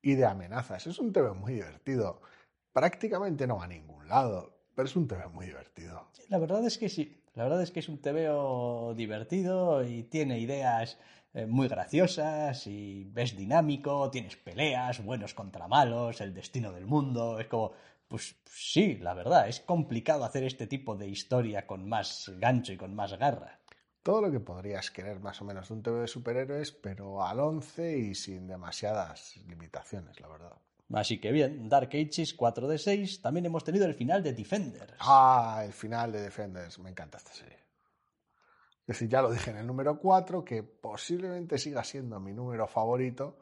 y 0.00 0.14
de 0.14 0.24
amenazas. 0.24 0.86
Es 0.86 0.98
un 0.98 1.12
TV 1.12 1.32
muy 1.34 1.54
divertido. 1.54 2.20
Prácticamente 2.72 3.46
no 3.46 3.56
va 3.56 3.64
a 3.64 3.68
ningún 3.68 4.08
lado, 4.08 4.54
pero 4.74 4.86
es 4.86 4.94
un 4.94 5.08
TV 5.08 5.28
muy 5.28 5.46
divertido. 5.46 6.08
La 6.28 6.38
verdad 6.38 6.64
es 6.64 6.78
que 6.78 6.88
sí. 6.88 7.24
La 7.34 7.44
verdad 7.44 7.62
es 7.62 7.70
que 7.70 7.80
es 7.80 7.88
un 7.88 7.98
TV 7.98 8.28
divertido 8.94 9.84
y 9.84 10.04
tiene 10.04 10.38
ideas 10.38 10.98
eh, 11.34 11.46
muy 11.46 11.68
graciosas 11.68 12.66
y 12.66 13.12
es 13.14 13.36
dinámico, 13.36 14.10
tienes 14.10 14.36
peleas, 14.36 15.04
buenos 15.04 15.34
contra 15.34 15.68
malos, 15.68 16.20
el 16.20 16.34
destino 16.34 16.72
del 16.72 16.86
mundo, 16.86 17.38
es 17.38 17.46
como 17.46 17.72
pues 18.08 18.36
sí, 18.46 18.96
la 18.96 19.14
verdad, 19.14 19.48
es 19.48 19.60
complicado 19.60 20.24
hacer 20.24 20.44
este 20.44 20.66
tipo 20.66 20.96
de 20.96 21.08
historia 21.08 21.66
con 21.66 21.88
más 21.88 22.32
gancho 22.38 22.72
y 22.72 22.76
con 22.76 22.94
más 22.94 23.16
garra. 23.18 23.60
Todo 24.02 24.22
lo 24.22 24.30
que 24.30 24.40
podrías 24.40 24.90
querer 24.90 25.20
más 25.20 25.40
o 25.42 25.44
menos 25.44 25.68
de 25.68 25.74
un 25.74 25.82
TV 25.82 26.00
de 26.00 26.08
superhéroes, 26.08 26.72
pero 26.72 27.22
al 27.22 27.40
11 27.40 27.98
y 27.98 28.14
sin 28.14 28.46
demasiadas 28.46 29.36
limitaciones, 29.46 30.18
la 30.20 30.28
verdad. 30.28 30.56
Así 30.94 31.20
que 31.20 31.32
bien, 31.32 31.68
Dark 31.68 31.90
Ages 31.92 32.32
4 32.32 32.66
de 32.66 32.78
6. 32.78 33.20
También 33.20 33.44
hemos 33.44 33.62
tenido 33.62 33.84
el 33.84 33.94
final 33.94 34.22
de 34.22 34.32
Defenders. 34.32 34.94
Ah, 35.00 35.62
el 35.64 35.74
final 35.74 36.12
de 36.12 36.22
Defenders. 36.22 36.78
Me 36.78 36.90
encanta 36.90 37.18
esta 37.18 37.34
serie. 37.34 37.58
Es 38.80 38.94
decir, 38.94 39.08
ya 39.10 39.20
lo 39.20 39.30
dije 39.30 39.50
en 39.50 39.58
el 39.58 39.66
número 39.66 39.98
4, 39.98 40.42
que 40.42 40.62
posiblemente 40.62 41.58
siga 41.58 41.84
siendo 41.84 42.18
mi 42.20 42.32
número 42.32 42.66
favorito, 42.66 43.38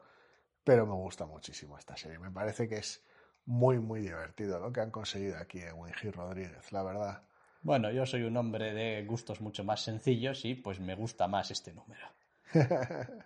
pero 0.61 0.85
me 0.85 0.95
gusta 0.95 1.25
muchísimo 1.25 1.77
esta 1.77 1.95
serie. 1.95 2.19
Me 2.19 2.31
parece 2.31 2.67
que 2.67 2.79
es 2.79 3.06
muy, 3.47 3.79
muy 3.79 4.01
divertido 4.01 4.59
lo 4.59 4.71
que 4.71 4.81
han 4.81 4.91
conseguido 4.91 5.37
aquí 5.37 5.59
en 5.59 5.73
Wingy 5.73 6.11
Rodríguez, 6.11 6.71
la 6.71 6.83
verdad. 6.83 7.23
Bueno, 7.61 7.89
yo 7.91 8.05
soy 8.05 8.23
un 8.23 8.37
hombre 8.37 8.73
de 8.73 9.03
gustos 9.05 9.41
mucho 9.41 9.63
más 9.63 9.81
sencillos 9.81 10.45
y 10.45 10.55
pues 10.55 10.79
me 10.79 10.95
gusta 10.95 11.27
más 11.27 11.49
este 11.49 11.73
número. 11.73 12.07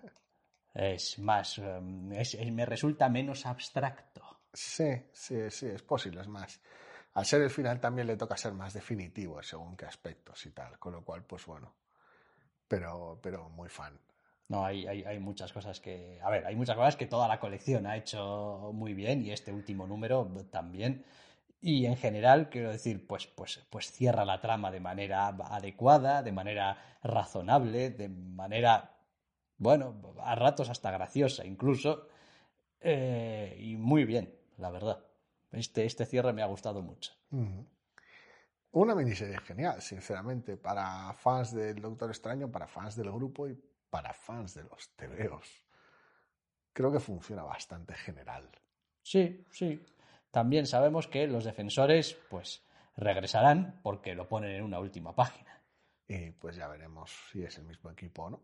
es 0.74 1.20
más, 1.20 1.58
em, 1.58 2.10
me 2.54 2.66
resulta 2.66 3.10
menos 3.10 3.46
abstracto. 3.46 4.42
Sí, 4.54 4.94
sí, 5.12 5.50
sí, 5.50 5.68
es 5.68 5.82
posible, 5.82 6.22
es 6.22 6.28
más. 6.28 6.62
Al 7.14 7.26
ser 7.26 7.42
el 7.42 7.50
final 7.50 7.80
también 7.80 8.08
le 8.08 8.16
toca 8.16 8.38
ser 8.38 8.54
más 8.54 8.74
definitivo 8.74 9.42
según 9.42 9.76
qué 9.76 9.86
aspectos 9.86 10.46
y 10.46 10.52
tal, 10.52 10.78
con 10.78 10.94
lo 10.94 11.04
cual, 11.04 11.24
pues 11.24 11.46
bueno, 11.46 11.74
pero, 12.68 13.20
pero 13.22 13.50
muy 13.50 13.70
fan. 13.70 14.00
No, 14.52 14.66
hay, 14.66 14.86
hay, 14.86 15.18
muchas 15.20 15.54
cosas 15.54 15.80
que. 15.80 16.20
A 16.22 16.30
ver, 16.30 16.46
hay 16.46 16.58
muchas 16.58 16.76
cosas 16.76 16.98
que 16.98 17.08
toda 17.08 17.26
la 17.30 17.40
colección 17.40 17.88
ha 17.88 17.96
hecho 17.96 18.72
muy 18.74 18.94
bien 18.94 19.26
y 19.26 19.32
este 19.32 19.54
último 19.54 19.88
número 19.88 20.30
también. 20.52 21.06
Y 21.62 21.86
en 21.86 21.96
general, 21.96 22.50
quiero 22.50 22.70
decir, 22.70 23.08
pues, 23.08 23.28
pues, 23.28 23.66
pues 23.70 23.90
cierra 23.94 24.26
la 24.26 24.42
trama 24.42 24.70
de 24.70 24.82
manera 24.82 25.28
adecuada, 25.28 26.22
de 26.22 26.34
manera 26.34 26.98
razonable, 27.02 27.92
de 27.92 28.10
manera, 28.10 28.98
bueno, 29.58 29.96
a 30.20 30.36
ratos 30.36 30.70
hasta 30.70 30.92
graciosa 30.92 31.46
incluso. 31.46 32.10
Eh, 32.82 33.56
y 33.58 33.78
muy 33.78 34.04
bien, 34.04 34.36
la 34.58 34.70
verdad. 34.70 35.00
Este, 35.54 35.86
este 35.86 36.06
cierre 36.06 36.34
me 36.34 36.42
ha 36.42 36.48
gustado 36.48 36.82
mucho. 36.82 37.14
Una 38.72 38.96
miniserie 38.96 39.38
genial, 39.40 39.82
sinceramente, 39.82 40.58
para 40.58 41.14
fans 41.14 41.56
del 41.56 41.82
Doctor 41.82 42.10
Extraño, 42.10 42.52
para 42.52 42.68
fans 42.68 42.98
del 42.98 43.12
grupo 43.14 43.48
y 43.48 43.58
para 43.92 44.14
fans 44.14 44.56
de 44.56 44.64
los 44.64 44.90
TVOs. 44.96 45.68
Creo 46.74 46.92
que 46.92 47.00
funciona 47.00 47.44
bastante 47.44 47.94
general. 47.94 48.50
Sí, 49.04 49.46
sí. 49.52 49.86
También 50.32 50.66
sabemos 50.66 51.08
que 51.08 51.28
los 51.28 51.44
defensores, 51.44 52.18
pues, 52.30 52.66
regresarán 52.96 53.82
porque 53.84 54.16
lo 54.16 54.28
ponen 54.28 54.52
en 54.52 54.64
una 54.64 54.80
última 54.80 55.14
página. 55.14 55.62
Y 56.08 56.32
pues 56.32 56.56
ya 56.56 56.68
veremos 56.68 57.12
si 57.32 57.44
es 57.44 57.58
el 57.58 57.66
mismo 57.66 57.92
equipo 57.92 58.24
o 58.24 58.30
no. 58.32 58.42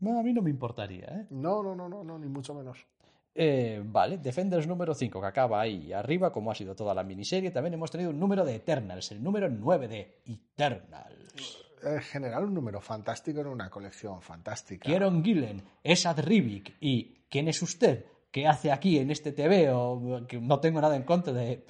No, 0.00 0.18
a 0.18 0.22
mí 0.22 0.32
no 0.32 0.42
me 0.42 0.50
importaría, 0.50 1.06
¿eh? 1.06 1.26
No, 1.30 1.62
no, 1.62 1.74
no, 1.74 1.88
no, 1.88 2.04
no 2.04 2.18
ni 2.18 2.28
mucho 2.28 2.54
menos. 2.54 2.86
Eh, 3.34 3.82
vale, 3.84 4.18
Defenders 4.18 4.66
número 4.66 4.94
5, 4.94 5.20
que 5.20 5.26
acaba 5.26 5.60
ahí 5.60 5.92
arriba, 5.92 6.32
como 6.32 6.50
ha 6.50 6.54
sido 6.54 6.74
toda 6.74 6.94
la 6.94 7.04
miniserie. 7.04 7.50
También 7.50 7.74
hemos 7.74 7.90
tenido 7.90 8.10
un 8.10 8.18
número 8.18 8.44
de 8.44 8.56
Eternals, 8.56 9.12
el 9.12 9.22
número 9.22 9.48
9 9.48 9.88
de 9.88 10.22
Eternals 10.26 11.69
en 11.82 12.00
general 12.00 12.44
un 12.44 12.54
número 12.54 12.80
fantástico 12.80 13.40
en 13.40 13.46
una 13.46 13.70
colección 13.70 14.22
fantástica. 14.22 14.86
Kieron 14.86 15.22
Gillen, 15.24 15.62
Esad 15.82 16.20
Rivik 16.20 16.76
y 16.80 17.26
¿quién 17.28 17.48
es 17.48 17.62
usted? 17.62 18.06
¿Qué 18.30 18.46
hace 18.46 18.70
aquí 18.70 18.98
en 18.98 19.10
este 19.10 19.32
TV? 19.32 19.70
O 19.72 20.26
que 20.28 20.40
no 20.40 20.60
tengo 20.60 20.80
nada 20.80 20.96
en 20.96 21.02
contra 21.02 21.32
de... 21.32 21.66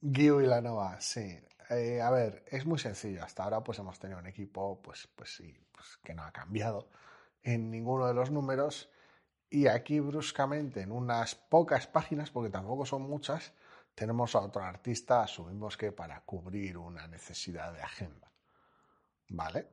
Guido 0.00 0.40
y 0.40 0.46
sí. 1.00 1.38
Eh, 1.70 2.00
a 2.00 2.10
ver, 2.10 2.44
es 2.46 2.64
muy 2.64 2.78
sencillo. 2.78 3.24
Hasta 3.24 3.44
ahora 3.44 3.62
pues 3.64 3.78
hemos 3.78 3.98
tenido 3.98 4.18
un 4.20 4.26
equipo 4.26 4.80
pues, 4.80 5.08
pues 5.14 5.34
sí, 5.34 5.54
pues, 5.72 5.98
que 6.02 6.14
no 6.14 6.22
ha 6.22 6.32
cambiado 6.32 6.88
en 7.42 7.70
ninguno 7.70 8.06
de 8.06 8.14
los 8.14 8.30
números. 8.30 8.90
Y 9.50 9.66
aquí 9.66 9.98
bruscamente, 10.00 10.82
en 10.82 10.92
unas 10.92 11.34
pocas 11.34 11.86
páginas, 11.86 12.30
porque 12.30 12.50
tampoco 12.50 12.84
son 12.84 13.02
muchas, 13.02 13.52
tenemos 13.94 14.34
a 14.34 14.40
otro 14.40 14.62
artista, 14.62 15.22
asumimos 15.22 15.76
que 15.76 15.90
para 15.90 16.20
cubrir 16.20 16.76
una 16.76 17.06
necesidad 17.06 17.72
de 17.72 17.80
agenda. 17.80 18.27
¿Vale? 19.28 19.68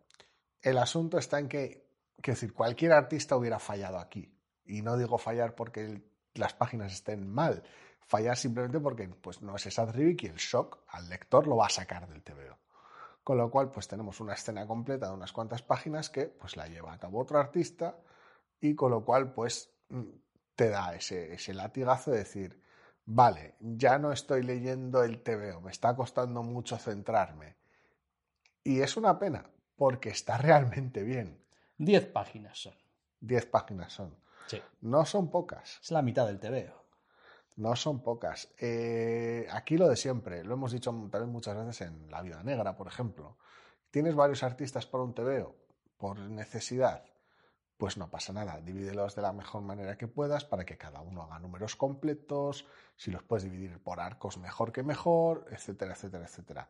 El 0.61 0.77
asunto 0.77 1.17
está 1.17 1.39
en 1.39 1.47
que, 1.47 1.87
decir, 2.17 2.53
cualquier 2.53 2.91
artista 2.91 3.37
hubiera 3.37 3.59
fallado 3.59 3.99
aquí. 3.99 4.33
Y 4.65 4.81
no 4.81 4.97
digo 4.97 5.17
fallar 5.17 5.55
porque 5.55 6.01
las 6.33 6.53
páginas 6.53 6.91
estén 6.91 7.31
mal, 7.31 7.63
fallar 8.01 8.35
simplemente 8.35 8.79
porque 8.79 9.07
pues, 9.07 9.41
no 9.41 9.55
es 9.55 9.65
esa 9.65 9.85
Rivik 9.85 10.23
y 10.23 10.27
el 10.27 10.37
shock 10.37 10.79
al 10.89 11.07
lector 11.07 11.47
lo 11.47 11.57
va 11.57 11.67
a 11.67 11.69
sacar 11.69 12.07
del 12.09 12.23
TVO. 12.23 12.57
Con 13.23 13.37
lo 13.37 13.49
cual, 13.49 13.71
pues 13.71 13.87
tenemos 13.87 14.19
una 14.19 14.33
escena 14.33 14.67
completa 14.67 15.07
de 15.07 15.13
unas 15.13 15.31
cuantas 15.31 15.61
páginas 15.61 16.09
que 16.09 16.25
pues 16.25 16.57
la 16.57 16.67
lleva 16.67 16.93
a 16.93 16.99
cabo 16.99 17.19
otro 17.19 17.39
artista 17.39 17.97
y 18.59 18.75
con 18.75 18.91
lo 18.91 19.03
cual, 19.05 19.33
pues 19.33 19.71
mm, 19.89 20.03
te 20.55 20.69
da 20.69 20.95
ese, 20.95 21.33
ese 21.33 21.53
latigazo 21.53 22.11
de 22.11 22.19
decir, 22.19 22.61
vale, 23.05 23.55
ya 23.59 23.97
no 23.99 24.11
estoy 24.11 24.43
leyendo 24.43 25.03
el 25.03 25.21
TVO, 25.23 25.61
me 25.61 25.71
está 25.71 25.95
costando 25.95 26.43
mucho 26.43 26.77
centrarme 26.77 27.55
y 28.65 28.81
es 28.81 28.97
una 28.97 29.17
pena, 29.17 29.49
porque 29.77 30.09
está 30.09 30.37
realmente 30.49 31.03
bien. 31.03 31.41
Diez 31.77 32.05
páginas 32.05 32.57
son. 32.57 32.75
Diez 33.21 33.45
páginas 33.45 33.93
son. 33.93 34.17
Sí. 34.47 34.61
No 34.81 35.05
son 35.05 35.29
pocas. 35.31 35.79
Es 35.81 35.91
la 35.91 36.01
mitad 36.01 36.27
del 36.27 36.39
TVO. 36.39 36.83
No 37.57 37.75
son 37.77 38.01
pocas. 38.03 38.49
Eh, 38.59 39.47
aquí 39.51 39.77
lo 39.77 39.87
de 39.87 39.95
siempre, 39.95 40.43
lo 40.43 40.55
hemos 40.55 40.71
dicho 40.73 40.91
también 41.09 41.31
muchas 41.31 41.55
veces 41.55 41.87
en 41.87 42.11
La 42.11 42.21
Vida 42.21 42.43
Negra, 42.43 42.75
por 42.75 42.87
ejemplo. 42.87 43.37
Tienes 43.91 44.15
varios 44.15 44.43
artistas 44.43 44.85
para 44.85 45.03
un 45.05 45.13
TVO 45.13 45.55
por 45.97 46.19
necesidad. 46.19 47.05
pues 47.77 47.97
no 47.97 48.09
pasa 48.09 48.31
nada. 48.33 48.61
Divídelos 48.61 49.15
de 49.15 49.21
la 49.21 49.33
mejor 49.33 49.61
manera 49.61 49.97
que 49.97 50.07
puedas 50.07 50.45
para 50.45 50.65
que 50.65 50.77
cada 50.77 51.01
uno 51.01 51.23
haga 51.23 51.39
números 51.39 51.75
completos. 51.75 52.65
Si 52.95 53.11
los 53.11 53.23
puedes 53.23 53.43
dividir 53.43 53.81
por 53.83 53.99
arcos, 53.99 54.37
mejor 54.37 54.71
que 54.71 54.81
mejor, 54.83 55.45
etcétera, 55.51 55.93
etcétera, 55.93 56.25
etcétera. 56.25 56.69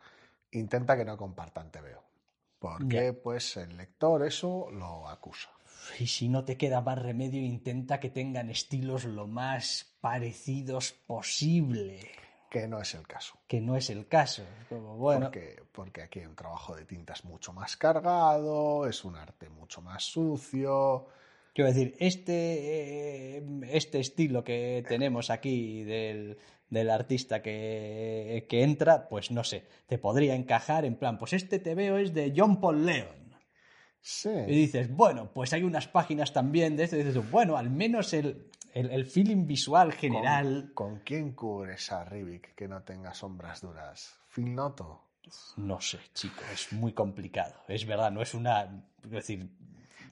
Intenta 0.55 0.95
que 0.97 1.05
no 1.05 1.17
compartan 1.17 1.71
TVO. 1.71 2.03
Porque, 2.59 3.13
pues, 3.13 3.57
el 3.57 3.77
lector 3.77 4.25
eso 4.25 4.69
lo 4.71 5.07
acusa. 5.07 5.49
Y 5.99 6.07
si 6.07 6.29
no 6.29 6.45
te 6.45 6.57
queda 6.57 6.81
más 6.81 6.99
remedio, 6.99 7.41
intenta 7.41 7.99
que 7.99 8.09
tengan 8.09 8.49
estilos 8.49 9.05
lo 9.05 9.27
más 9.27 9.95
parecidos 10.01 10.93
posible. 10.93 12.09
Que 12.49 12.67
no 12.67 12.79
es 12.79 12.95
el 12.95 13.05
caso. 13.05 13.37
Que 13.47 13.59
no 13.59 13.75
es 13.75 13.89
el 13.89 14.07
caso. 14.07 14.43
Como, 14.69 14.95
bueno, 14.95 15.25
Porque, 15.27 15.61
porque 15.71 16.01
aquí 16.03 16.19
hay 16.19 16.25
un 16.25 16.35
trabajo 16.35 16.75
de 16.75 16.85
tintas 16.85 17.25
mucho 17.25 17.53
más 17.53 17.75
cargado, 17.75 18.87
es 18.87 19.03
un 19.03 19.15
arte 19.15 19.49
mucho 19.49 19.81
más 19.81 20.03
sucio. 20.03 21.07
Quiero 21.53 21.69
decir, 21.71 21.95
este, 21.99 23.37
eh, 23.37 23.43
este 23.71 23.99
estilo 23.99 24.43
que 24.43 24.83
tenemos 24.87 25.29
aquí 25.29 25.83
del, 25.83 26.37
del 26.69 26.89
artista 26.89 27.41
que, 27.41 28.45
que 28.49 28.63
entra, 28.63 29.07
pues 29.07 29.31
no 29.31 29.43
sé, 29.43 29.67
te 29.87 29.97
podría 29.97 30.35
encajar 30.35 30.85
en 30.85 30.95
plan, 30.95 31.17
pues 31.17 31.33
este 31.33 31.59
te 31.59 31.75
veo 31.75 31.97
es 31.97 32.13
de 32.13 32.33
John 32.35 32.59
Paul 32.59 32.85
Leon. 32.85 33.25
Sí. 34.01 34.29
Y 34.29 34.55
dices, 34.55 34.95
bueno, 34.95 35.31
pues 35.33 35.51
hay 35.53 35.63
unas 35.63 35.87
páginas 35.87 36.31
también 36.31 36.77
de 36.77 36.83
esto. 36.83 36.95
Y 36.95 37.03
dices, 37.03 37.31
bueno, 37.31 37.57
al 37.57 37.71
menos 37.71 38.13
el, 38.13 38.51
el, 38.73 38.91
el 38.91 39.05
feeling 39.07 39.47
visual 39.47 39.93
general. 39.93 40.71
¿Con, 40.75 40.91
con 40.91 40.99
quién 40.99 41.31
cubres 41.31 41.91
a 41.91 42.05
Rivik 42.05 42.53
que 42.53 42.67
no 42.67 42.83
tenga 42.83 43.15
sombras 43.15 43.61
duras? 43.61 44.15
¿Phil 44.29 44.53
Noto? 44.53 45.01
No 45.57 45.81
sé, 45.81 45.97
chico, 46.13 46.43
es 46.53 46.71
muy 46.71 46.93
complicado. 46.93 47.55
Es 47.67 47.87
verdad, 47.87 48.11
no 48.11 48.21
es 48.21 48.35
una. 48.35 48.85
Es 49.03 49.09
decir, 49.09 49.49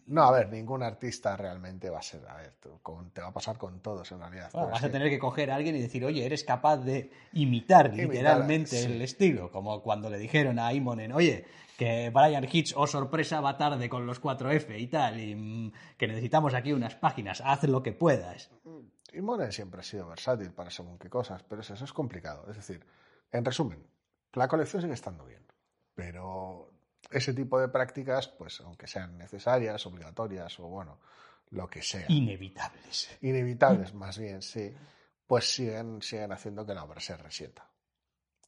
No, 0.06 0.24
a 0.24 0.32
ver, 0.32 0.50
ningún 0.50 0.84
artista 0.84 1.38
realmente 1.38 1.90
va 1.90 2.00
a 2.00 2.02
ser. 2.02 2.28
A 2.28 2.36
ver, 2.36 2.54
tú, 2.60 2.80
con- 2.82 3.12
te 3.12 3.22
va 3.22 3.28
a 3.28 3.34
pasar 3.34 3.58
con 3.58 3.80
todos 3.80 4.12
en 4.12 4.20
realidad. 4.20 4.50
bueno, 4.54 4.70
vas 4.70 4.84
a 4.84 4.92
tener 4.92 5.10
que 5.10 5.18
coger 5.20 5.50
a 5.52 5.56
alguien 5.56 5.76
y 5.76 5.82
decir, 5.82 6.04
oye, 6.04 6.26
eres 6.26 6.44
capaz 6.44 6.78
de 6.78 7.10
imitar, 7.34 7.88
Imitar, 7.88 8.08
literalmente 8.10 8.78
sí. 8.78 8.86
el 8.86 9.02
estilo. 9.02 9.50
Como 9.52 9.82
cuando 9.82 10.10
le 10.10 10.18
dijeron 10.18 10.60
a 10.60 10.74
Imonen, 10.74 11.14
oye, 11.14 11.46
que 11.78 12.10
Brian 12.10 12.46
Hitch, 12.52 12.74
oh 12.76 12.86
sorpresa, 12.86 13.40
va 13.42 13.58
tarde 13.58 13.88
con 13.90 14.06
los 14.06 14.22
4F 14.22 14.78
y 14.80 14.88
tal, 14.88 15.20
y 15.20 15.36
mm, 15.36 15.72
que 15.98 16.08
necesitamos 16.08 16.54
aquí 16.54 16.74
unas 16.74 16.96
páginas, 16.96 17.42
haz 17.46 17.64
lo 17.64 17.82
que 17.82 17.94
puedas. 17.94 18.52
Y 19.14 19.22
Monen 19.22 19.52
siempre 19.52 19.80
ha 19.80 19.84
sido 19.84 20.08
versátil 20.08 20.52
para 20.52 20.70
según 20.70 20.98
qué 20.98 21.10
cosas, 21.10 21.44
pero 21.44 21.62
eso, 21.62 21.76
eso 21.76 21.86
es 21.86 21.94
complicado. 21.94 22.46
Es 22.50 22.58
decir, 22.58 22.86
en 23.32 23.46
resumen, 23.46 23.86
la 24.34 24.48
colección 24.48 24.82
sigue 24.82 24.94
estando 24.96 25.24
bien, 25.26 25.46
pero 25.96 26.73
ese 27.14 27.34
tipo 27.34 27.60
de 27.60 27.70
prácticas, 27.70 28.28
pues 28.28 28.60
aunque 28.62 28.88
sean 28.88 29.18
necesarias, 29.18 29.86
obligatorias 29.86 30.60
o 30.60 30.68
bueno, 30.68 31.00
lo 31.52 31.68
que 31.68 31.82
sea, 31.82 32.06
Inevitables. 32.10 33.18
inevitables 33.22 33.94
más 33.94 34.18
bien, 34.18 34.42
sí, 34.42 34.74
pues 35.26 35.54
siguen, 35.54 36.02
siguen 36.02 36.32
haciendo 36.32 36.66
que 36.66 36.74
la 36.74 36.84
obra 36.84 37.00
se 37.00 37.16
resienta. 37.16 37.68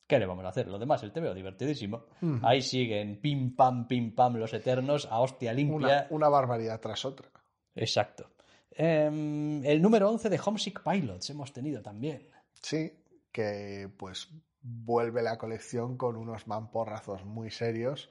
¿Qué 0.07 0.20
le 0.20 0.26
vamos 0.28 0.45
a 0.45 0.49
hacer? 0.49 0.68
Lo 0.68 0.78
demás, 0.78 1.01
el 1.01 1.11
te 1.11 1.20
veo 1.20 1.34
divertidísimo. 1.34 2.05
Ahí 2.43 2.61
siguen 2.61 3.20
pim 3.20 3.55
pam, 3.55 3.88
pim 3.88 4.13
pam 4.13 4.36
los 4.36 4.53
eternos, 4.53 5.07
a 5.09 5.20
hostia 5.20 5.51
limpia. 5.51 5.76
Una, 5.78 6.07
una 6.11 6.30
barbaridad 6.30 6.80
tras 6.80 7.05
otra. 7.05 7.28
Exacto. 7.74 8.30
Em, 8.70 9.66
el 9.66 9.82
número 9.82 10.09
11 10.11 10.30
de 10.30 10.39
Homesick 10.43 10.84
Pilots 10.84 11.30
hemos 11.32 11.51
tenido 11.51 11.82
también. 11.82 12.30
Sí, 12.53 12.91
que 13.32 13.89
pues 13.97 14.30
vuelve 14.61 15.24
la 15.24 15.38
colección 15.38 15.97
con 15.97 16.18
unos 16.18 16.45
mamporrazos 16.47 17.26
muy 17.26 17.49
serios 17.49 18.09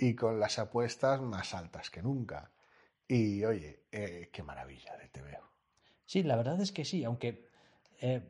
y 0.00 0.14
con 0.14 0.40
las 0.40 0.58
apuestas 0.58 1.20
más 1.20 1.54
altas 1.54 1.90
que 1.90 2.02
nunca. 2.02 2.50
Y 3.06 3.44
oye, 3.44 3.84
eh, 3.92 4.30
qué 4.32 4.42
maravilla 4.42 4.96
de 4.96 5.08
TVO. 5.08 5.50
Sí, 6.06 6.22
la 6.22 6.36
verdad 6.36 6.60
es 6.60 6.72
que 6.72 6.84
sí, 6.84 7.04
aunque 7.04 7.46
eh, 8.00 8.22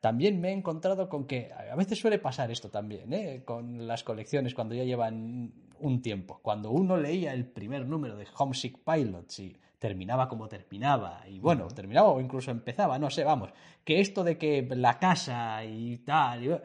también 0.00 0.40
me 0.40 0.50
he 0.50 0.52
encontrado 0.52 1.08
con 1.08 1.26
que 1.26 1.50
a 1.52 1.74
veces 1.76 1.98
suele 1.98 2.18
pasar 2.18 2.50
esto 2.50 2.70
también, 2.70 3.12
¿eh? 3.12 3.42
con 3.44 3.86
las 3.86 4.04
colecciones 4.04 4.54
cuando 4.54 4.74
ya 4.74 4.84
llevan 4.84 5.52
un 5.80 6.02
tiempo. 6.02 6.40
Cuando 6.42 6.70
uno 6.70 6.96
leía 6.96 7.32
el 7.32 7.46
primer 7.46 7.86
número 7.86 8.16
de 8.16 8.26
Homesick 8.36 8.78
Pilots 8.84 9.38
y 9.38 9.56
terminaba 9.78 10.28
como 10.28 10.48
terminaba, 10.48 11.22
y 11.26 11.38
bueno, 11.38 11.68
terminaba 11.68 12.08
o 12.08 12.20
incluso 12.20 12.50
empezaba, 12.50 12.98
no 12.98 13.10
sé, 13.10 13.24
vamos, 13.24 13.50
que 13.84 14.00
esto 14.00 14.24
de 14.24 14.36
que 14.36 14.68
la 14.72 14.98
casa 14.98 15.64
y 15.64 15.98
tal, 15.98 16.44
y- 16.44 16.60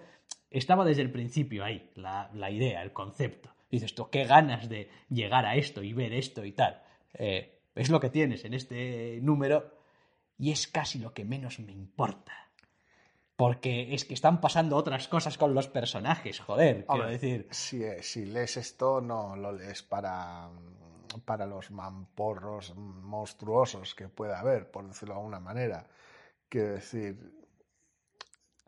estaba 0.49 0.83
desde 0.83 1.01
el 1.03 1.11
principio 1.11 1.63
ahí, 1.63 1.91
la, 1.95 2.29
la 2.33 2.51
idea, 2.51 2.81
el 2.83 2.91
concepto. 2.91 3.52
Dices, 3.73 3.95
tú, 3.95 4.07
qué 4.11 4.25
ganas 4.25 4.69
de 4.69 4.87
llegar 5.09 5.47
a 5.47 5.55
esto 5.55 5.81
y 5.81 5.93
ver 5.93 6.13
esto 6.13 6.45
y 6.45 6.51
tal. 6.51 6.83
Eh, 7.15 7.59
es 7.73 7.89
lo 7.89 7.99
que 7.99 8.11
tienes 8.11 8.45
en 8.45 8.53
este 8.53 9.17
número 9.23 9.79
y 10.37 10.51
es 10.51 10.67
casi 10.67 10.99
lo 10.99 11.11
que 11.11 11.25
menos 11.25 11.57
me 11.57 11.71
importa. 11.71 12.33
Porque 13.35 13.95
es 13.95 14.05
que 14.05 14.13
están 14.13 14.39
pasando 14.41 14.77
otras 14.77 15.07
cosas 15.07 15.39
con 15.39 15.55
los 15.55 15.69
personajes, 15.69 16.39
joder, 16.39 16.85
quiero 16.85 16.93
Hombre, 16.93 17.13
decir. 17.13 17.47
Si, 17.49 17.83
eh, 17.83 18.03
si 18.03 18.27
lees 18.27 18.57
esto, 18.57 19.01
no 19.01 19.35
lo 19.35 19.51
lees 19.51 19.81
para, 19.81 20.51
para 21.25 21.47
los 21.47 21.71
mamporros 21.71 22.75
monstruosos 22.75 23.95
que 23.95 24.07
pueda 24.07 24.39
haber, 24.39 24.69
por 24.69 24.87
decirlo 24.87 25.15
de 25.15 25.19
alguna 25.19 25.39
manera. 25.39 25.87
Quiero 26.47 26.73
decir, 26.73 27.42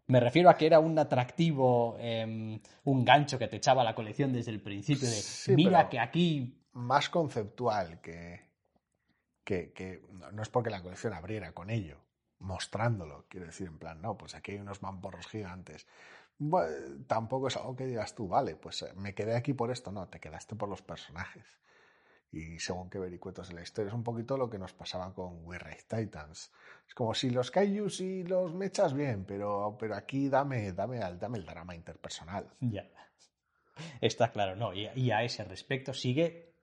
Me 0.08 0.20
refiero 0.20 0.49
a 0.49 0.58
que 0.58 0.68
era 0.68 0.80
un 0.80 0.97
atractivo, 0.99 1.97
em, 1.99 2.60
un 2.84 3.06
gancho 3.06 3.39
que 3.39 3.47
te 3.47 3.58
echaba 3.58 3.84
la 3.84 3.95
colección 3.95 4.32
desde 4.34 4.51
el 4.51 4.62
principio 4.62 5.10
de, 5.10 5.16
Sí, 5.16 5.56
mira 5.56 5.89
que 5.89 5.99
aquí... 5.99 6.62
más 6.74 7.10
conceptual 7.10 8.01
que, 8.01 8.41
que, 9.43 9.72
que 9.74 10.03
no 10.32 10.41
es 10.41 10.49
porque 10.49 10.70
la 10.70 10.82
colección 10.84 11.14
abriera 11.14 11.53
con 11.53 11.70
ello, 11.70 11.97
mostrándolo, 12.39 13.26
quiero 13.30 13.47
decir, 13.47 13.68
en 13.68 13.80
plan, 13.80 14.01
no, 14.01 14.18
pues 14.18 14.36
aquí 14.36 14.51
hay 14.51 14.60
unos 14.60 14.82
mamporros 14.84 15.28
gigantes. 15.28 15.88
Bueno, 16.38 17.06
tampoco 17.08 17.47
es 17.47 17.56
algo 17.58 17.76
que 17.76 17.86
digas 17.88 18.14
tú, 18.14 18.28
vale, 18.28 18.56
pues 18.56 18.82
eh, 18.82 18.93
me 18.95 19.16
quedé 19.16 19.36
aquí 19.36 19.53
por 19.53 19.72
esto, 19.72 19.91
no, 19.91 20.08
te 20.10 20.20
quedaste 20.20 20.56
por 20.56 20.70
los 20.70 20.82
personajes. 20.82 21.45
Y 22.36 22.59
según 22.59 22.89
qué 22.89 22.99
vericuetos 22.99 23.47
de 23.47 23.55
la 23.55 23.61
historia, 23.61 23.88
es 23.88 23.93
un 23.95 24.03
poquito 24.03 24.36
lo 24.38 24.49
que 24.49 24.59
nos 24.59 24.73
pasaba 24.73 25.13
con 25.13 25.45
We 25.45 25.57
Raise 25.57 25.86
Titans. 25.88 26.51
Es 26.86 26.93
como 26.93 27.13
si 27.13 27.29
los 27.29 27.49
kaijus 27.49 28.01
y 28.01 28.23
los 28.23 28.53
mechas 28.53 28.93
bien, 28.93 29.23
pero, 29.25 29.77
pero 29.79 29.95
aquí 29.95 30.27
dame, 30.27 30.73
dame, 30.73 30.99
al- 31.01 31.17
dame 31.17 31.38
el 31.38 31.45
drama 31.45 31.73
interpersonal. 31.75 32.45
Ya. 32.59 32.86
Está 34.01 34.31
claro, 34.31 34.55
no. 34.55 34.73
Y, 34.73 34.89
y 34.95 35.11
a 35.11 35.23
ese 35.23 35.45
respecto 35.45 35.93
sigue 35.93 36.55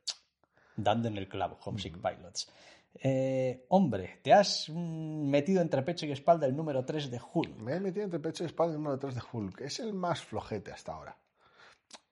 dando 0.77 1.09
en 1.09 1.17
el 1.17 1.27
clavo 1.29 1.59
Homesick 1.65 1.95
Pilots. 2.01 2.51
Eh, 2.95 3.65
hombre, 3.69 4.21
te 4.23 4.35
has 4.35 4.69
mm, 4.69 5.31
metido 5.31 5.63
entre 5.63 5.83
pecho 5.83 6.05
y 6.05 6.13
espalda 6.13 6.47
el 6.47 6.55
número 6.55 6.85
3 6.85 7.11
de 7.11 7.19
Hulk. 7.33 7.57
Me 7.57 7.77
he 7.77 7.81
metido 7.81 8.05
entre 8.05 8.21
pecho 8.21 8.43
y 8.43 8.47
espalda 8.47 8.75
el 8.75 8.79
número 8.83 8.99
3 8.99 9.15
de 9.15 9.23
Hulk. 9.33 9.61
Es 9.63 9.81
el 9.81 9.95
más 9.95 10.23
flojete 10.23 10.71
hasta 10.71 10.93
ahora. 10.93 11.17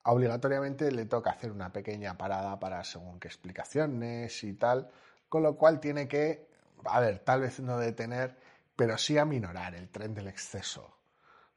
Obligatoriamente 0.04 0.90
le 0.90 1.04
toca 1.06 1.30
hacer 1.30 1.52
una 1.52 1.72
pequeña 1.72 2.16
parada 2.16 2.58
para 2.58 2.82
según 2.84 3.20
qué 3.20 3.28
explicaciones 3.28 4.42
y 4.44 4.54
tal, 4.54 4.90
con 5.28 5.42
lo 5.42 5.56
cual 5.56 5.78
tiene 5.78 6.08
que, 6.08 6.48
a 6.84 7.00
ver, 7.00 7.18
tal 7.18 7.42
vez 7.42 7.60
no 7.60 7.78
detener, 7.78 8.36
pero 8.76 8.96
sí 8.96 9.18
aminorar 9.18 9.74
el 9.74 9.90
tren 9.90 10.14
del 10.14 10.28
exceso, 10.28 10.96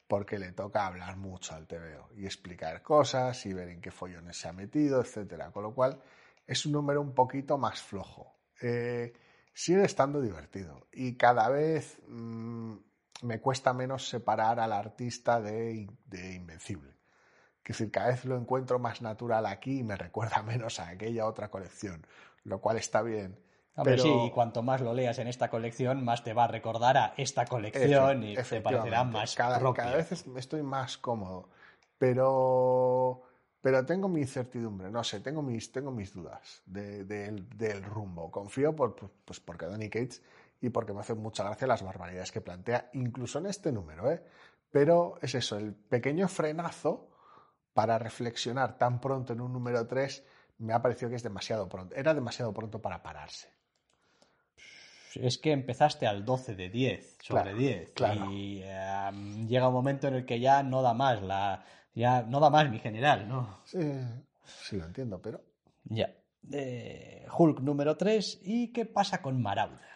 porque 0.08 0.39
le 0.39 0.52
toca 0.52 0.86
hablar 0.86 1.16
mucho 1.16 1.56
al 1.56 1.68
TVO 1.68 2.10
y 2.18 2.26
explicar 2.26 2.82
cosas 2.82 3.46
y 3.46 3.54
ver 3.54 3.70
en 3.70 3.80
qué 3.80 3.91
follones 3.91 4.38
se 4.38 4.50
ha 4.50 4.54
metido, 4.54 4.99
etcétera. 4.99 5.52
Con 5.52 5.64
lo 5.64 5.74
cual 5.74 6.02
es 6.45 6.65
un 6.65 6.74
número 6.74 7.02
un 7.02 7.15
poquito 7.15 7.57
más 7.57 7.82
flojo. 7.82 8.36
Eh, 8.61 9.14
sigue 9.53 9.86
estando 9.86 10.22
divertido 10.22 10.88
y 10.91 11.15
cada 11.15 11.48
vez 11.49 11.98
mm, 12.07 12.76
me 13.22 13.40
cuesta 13.40 13.74
menos 13.74 14.10
separar 14.10 14.60
al 14.60 14.74
artista 14.74 15.40
de, 15.40 15.88
de 16.06 16.34
Invencible. 16.34 17.03
Es 17.65 17.77
decir, 17.77 17.91
cada 17.91 18.10
vez 18.10 18.26
lo 18.26 18.35
encuentro 18.38 18.77
más 18.80 19.02
natural 19.02 19.45
aquí 19.45 19.80
y 19.80 19.84
me 19.84 19.95
recuerda 19.95 20.41
menos 20.44 20.80
a 20.80 20.90
aquella 20.90 21.26
otra 21.26 21.49
colección, 21.49 22.06
lo 22.44 22.60
cual 22.60 22.77
está 22.77 23.02
bien. 23.02 23.40
Hombre, 23.76 23.94
pero- 23.94 24.03
sí, 24.03 24.14
y 24.27 24.31
cuanto 24.31 24.61
más 24.61 24.81
lo 24.81 24.94
leas 24.94 25.18
en 25.18 25.27
esta 25.27 25.49
colección, 25.49 26.03
más 26.06 26.23
te 26.23 26.34
va 26.34 26.44
a 26.44 26.48
recordar 26.48 26.95
a 26.98 27.14
esta 27.18 27.45
colección 27.45 28.22
Efe- 28.23 28.31
y 28.31 28.35
te 28.49 28.61
parecerá 28.61 29.03
más 29.03 29.35
cada, 29.35 29.56
cada 29.81 29.95
vez 29.98 30.11
es- 30.11 30.26
estoy 30.38 30.61
más 30.61 30.98
cómodo, 30.99 31.49
pero, 31.98 33.22
pero 33.61 33.85
tengo 33.85 34.07
mi 34.07 34.22
incertidumbre, 34.22 34.91
no 34.91 35.03
sé, 35.03 35.19
tengo 35.22 35.41
mis, 35.41 35.72
tengo 35.72 35.91
mis 35.91 36.14
dudas 36.14 36.61
de- 36.65 37.03
del- 37.06 37.48
del 37.57 37.84
rumbo. 37.84 38.30
Confío 38.30 38.76
por, 38.76 38.95
pues 38.95 39.40
porque 39.40 39.65
Donny 39.65 39.90
Cates 39.90 40.22
y 40.61 40.69
porque 40.69 40.94
me 40.94 40.99
hacen 40.99 41.18
mucha 41.19 41.44
gracia 41.44 41.65
las 41.68 41.81
barbaridades 41.84 42.31
que 42.31 42.41
plantea, 42.41 42.90
incluso 42.94 43.40
en 43.40 43.48
este 43.48 43.72
número, 43.72 44.11
¿eh? 44.11 44.23
Pero 44.72 45.15
es 45.22 45.34
eso, 45.35 45.57
el 45.57 45.73
pequeño 45.73 46.27
frenazo 46.27 47.10
para 47.74 47.98
reflexionar 48.00 48.78
tan 48.78 49.00
pronto 49.02 49.34
en 49.34 49.41
un 49.41 49.52
número 49.54 49.88
3 49.88 50.24
me 50.60 50.74
ha 50.74 50.82
parecido 50.82 51.10
que 51.10 51.16
es 51.16 51.24
demasiado 51.24 51.68
pronto. 51.68 51.95
Era 51.95 52.14
demasiado 52.14 52.54
pronto 52.54 52.82
para 52.82 53.02
pararse. 53.02 53.50
Es 55.16 55.38
que 55.38 55.52
empezaste 55.52 56.08
al 56.08 56.26
12 56.26 56.56
de 56.56 56.70
10 56.70 57.18
sobre 57.22 57.41
Claro, 57.44 57.58
10 57.58 57.90
claro. 57.94 58.32
y 58.32 58.62
em, 58.64 59.48
llega 59.48 59.68
un 59.68 59.74
momento 59.74 60.08
en 60.08 60.16
el 60.16 60.26
que 60.26 60.40
ya 60.40 60.64
no 60.64 60.82
da 60.82 60.94
más, 60.95 61.22
la, 61.22 61.64
ya 61.94 62.24
no 62.24 62.40
da 62.40 62.50
más 62.50 62.70
mi 62.70 62.80
general, 62.80 63.28
¿no? 63.28 63.60
Sí, 63.66 63.80
sí 64.45 64.78
lo 64.78 64.86
entiendo, 64.86 65.22
pero 65.22 65.41
Ya. 65.84 66.10
de 66.41 67.28
Hulk 67.38 67.60
número 67.60 67.95
3 67.95 68.40
y 68.44 68.72
qué 68.74 68.86
pasa 68.86 69.22
con 69.22 69.40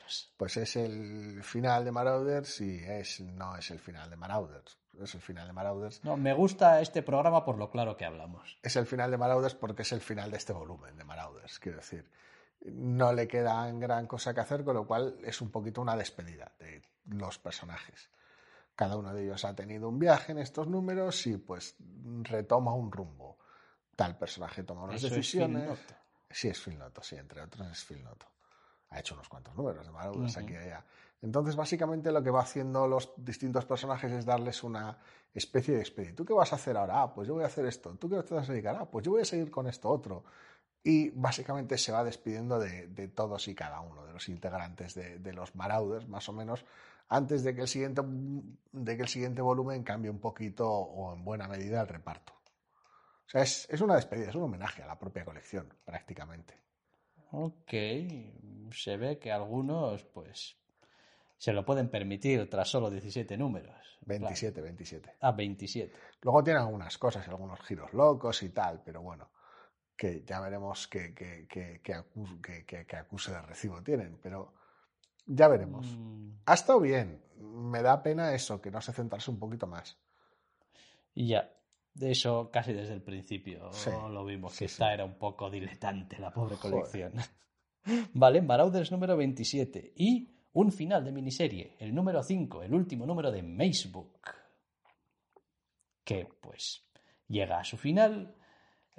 Marauders. 0.08 0.34
Pues 0.38 0.58
es 0.58 0.76
el 0.76 1.44
final 1.44 1.86
de 1.86 1.92
Marauders 1.92 2.62
y 2.62 2.84
es, 2.84 3.20
no 3.22 3.56
es 3.58 3.72
el 3.72 3.80
final 3.80 4.10
de 4.10 4.16
Marauders. 4.16 4.78
Es 5.02 5.14
el 5.14 5.22
final 5.22 5.48
de 5.48 5.54
Marauders. 5.54 6.04
No, 6.04 6.18
me 6.18 6.34
gusta 6.34 6.82
este 6.82 7.04
programa 7.04 7.44
por 7.46 7.58
lo 7.58 7.70
claro 7.70 7.98
que 7.98 8.06
hablamos. 8.06 8.58
Es 8.64 8.76
el 8.76 8.86
final 8.86 9.12
de 9.12 9.18
Marauders 9.18 9.56
porque 9.56 9.84
es 9.84 9.92
el 9.92 10.02
final 10.02 10.32
de 10.32 10.38
este 10.38 10.54
volumen 10.54 10.98
de 10.98 11.04
Marauders, 11.04 11.60
quiero 11.60 11.78
decir. 11.78 12.10
No 12.62 13.14
le 13.14 13.28
queda 13.28 13.70
gran 13.74 14.08
cosa 14.08 14.34
que 14.34 14.40
hacer, 14.40 14.64
con 14.64 14.76
lo 14.76 14.88
cual 14.88 15.20
es 15.24 15.42
un 15.42 15.52
poquito 15.52 15.82
una 15.82 15.96
despedida 15.96 16.52
de 16.58 16.82
los 17.06 17.38
personajes. 17.38 18.10
Cada 18.76 18.96
uno 18.96 19.14
de 19.14 19.24
ellos 19.24 19.46
ha 19.46 19.56
tenido 19.56 19.90
un 19.90 20.00
viaje 20.00 20.32
en 20.32 20.40
estos 20.40 20.68
números 20.68 21.28
y 21.28 21.38
pues 21.38 21.76
retoma 22.24 22.74
un 22.74 22.92
rumbo. 22.92 23.38
Tal 23.96 24.18
personaje 24.18 24.64
toma 24.64 24.84
unas 24.84 24.96
Eso 24.96 25.08
es 25.08 25.14
decisiones. 25.14 25.64
Phil 25.64 25.70
Noto. 25.70 25.94
Sí, 26.30 26.48
es 26.48 26.60
Phil 26.60 26.78
Noto, 26.78 27.04
sí, 27.04 27.16
entre 27.16 27.42
otros 27.42 27.68
es 27.72 27.84
Phil 27.84 28.04
Noto. 28.04 28.28
Ha 28.90 29.00
hecho 29.00 29.16
unos 29.16 29.28
cuantos 29.28 29.56
números 29.56 29.86
de 29.86 29.92
Marauders 29.92 30.36
Ujú. 30.38 30.46
aquí 30.46 30.54
y 30.54 30.58
allá. 30.58 30.86
Entonces, 31.22 31.56
básicamente 31.56 32.12
lo 32.12 32.24
que 32.24 32.30
va 32.30 32.42
haciendo 32.42 32.88
los 32.88 33.12
distintos 33.18 33.66
personajes 33.66 34.12
es 34.12 34.26
darles 34.26 34.64
una 34.64 34.98
especie 35.34 35.76
de 35.76 35.82
expediente. 35.82 36.16
¿Tú 36.16 36.26
qué 36.26 36.34
vas 36.34 36.54
a 36.54 36.56
hacer 36.56 36.78
ahora? 36.78 37.02
Ah, 37.02 37.14
pues 37.14 37.28
yo 37.28 37.34
voy 37.34 37.44
a 37.44 37.48
hacer 37.48 37.66
esto. 37.66 37.92
¿Tú 37.98 38.10
qué 38.10 38.22
te 38.24 38.34
vas 38.34 38.48
a 38.50 38.52
dedicar? 38.52 38.78
Ah, 38.80 38.86
pues 38.86 39.06
yo 39.06 39.12
voy 39.12 39.22
a 39.22 39.26
seguir 39.26 39.52
con 39.52 39.68
esto 39.68 39.90
otro. 39.90 40.24
Y 40.84 41.10
básicamente 41.10 41.78
se 41.78 41.92
va 41.92 42.04
despidiendo 42.04 42.60
de, 42.60 42.88
de 42.88 43.08
todos 43.10 43.48
y 43.48 43.56
cada 43.56 43.82
uno 43.82 44.06
de 44.06 44.14
los 44.14 44.30
integrantes 44.30 44.94
de, 44.94 45.20
de 45.20 45.34
los 45.34 45.56
Marauders, 45.56 46.08
más 46.08 46.30
o 46.30 46.34
menos, 46.34 46.64
antes 47.10 47.44
de 47.44 47.56
que, 47.56 47.62
el 47.62 47.68
siguiente, 47.68 48.02
de 48.72 48.96
que 48.96 49.02
el 49.02 49.08
siguiente 49.08 49.42
volumen 49.42 49.84
cambie 49.84 50.12
un 50.12 50.20
poquito 50.20 50.70
o 50.70 51.14
en 51.14 51.26
buena 51.26 51.48
medida 51.48 51.82
el 51.82 51.88
reparto. 51.88 52.34
O 53.28 53.30
sea, 53.30 53.42
es, 53.42 53.68
es 53.70 53.82
una 53.82 53.96
despedida, 53.96 54.30
es 54.30 54.36
un 54.36 54.44
homenaje 54.44 54.84
a 54.84 54.88
la 54.88 54.98
propia 54.98 55.26
colección, 55.26 55.74
prácticamente. 55.84 56.67
Ok, 57.32 57.72
se 58.72 58.98
ve 58.98 59.20
que 59.20 59.32
algunos 59.32 60.04
pues 60.04 60.56
se 61.38 61.54
lo 61.54 61.66
pueden 61.66 61.90
permitir 61.90 62.50
tras 62.50 62.70
solo 62.70 62.90
17 62.90 63.38
números. 63.38 63.76
27, 64.06 64.62
27. 64.62 65.16
Ah, 65.20 65.32
27. 65.34 65.94
Luego 66.22 66.44
tiene 66.44 66.60
algunas 66.60 66.98
cosas, 66.98 67.28
algunos 67.28 67.60
giros 67.62 67.94
locos 67.94 68.42
y 68.44 68.50
tal, 68.50 68.82
pero 68.84 69.02
bueno, 69.02 69.30
que 69.98 70.24
ya 70.24 70.40
veremos 70.40 70.88
qué 70.88 71.14
qué- 71.14 71.46
qué- 71.50 71.82
qué 71.84 71.94
acu- 71.96 72.42
qué- 72.42 72.66
qué- 72.66 72.86
qué 72.86 72.96
acuse 72.96 73.32
de 73.32 73.42
recibo 73.42 73.84
tienen, 73.84 74.18
pero 74.22 74.54
ya 75.26 75.48
veremos. 75.50 75.86
Mm, 75.86 76.30
Ha 76.46 76.54
estado 76.54 76.80
bien, 76.80 77.22
me 77.40 77.82
da 77.82 78.02
pena 78.02 78.34
eso, 78.34 78.62
que 78.62 78.72
no 78.72 78.80
se 78.80 78.94
centrase 78.94 79.30
un 79.30 79.40
poquito 79.40 79.68
más. 79.68 79.98
Ya, 81.16 81.52
de 81.98 82.12
eso 82.12 82.50
casi 82.52 82.74
desde 82.74 82.94
el 82.94 83.02
principio 83.02 83.72
Sí, 83.72 83.90
lo 83.90 84.24
vimos, 84.26 84.54
sí, 84.54 84.60
que 84.60 84.68
sí. 84.68 84.74
esta 84.74 84.94
era 84.94 85.06
un 85.06 85.16
poco 85.16 85.50
diletante 85.50 86.20
la 86.20 86.32
pobre 86.32 86.56
Joder. 86.56 86.74
colección. 86.74 87.14
vale, 88.14 88.42
Marauders 88.42 88.92
número 88.92 89.18
27 89.18 89.94
y 89.96 90.30
un 90.54 90.72
final 90.72 91.04
de 91.04 91.12
miniserie, 91.12 91.76
el 91.80 91.94
número 91.94 92.24
5, 92.24 92.64
el 92.64 92.74
último 92.74 93.06
número 93.06 93.32
de 93.32 93.44
Macebook, 93.44 94.30
que 96.04 96.28
pues 96.42 96.84
llega 97.28 97.60
a 97.60 97.64
su 97.64 97.78
final, 97.78 98.36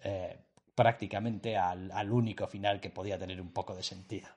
eh, 0.03 0.39
prácticamente 0.75 1.57
al, 1.57 1.91
al 1.91 2.13
único 2.13 2.47
final 2.47 2.81
que 2.81 2.91
podía 2.91 3.19
tener 3.19 3.41
un 3.41 3.53
poco 3.53 3.75
de 3.75 3.83
sentido. 3.83 4.29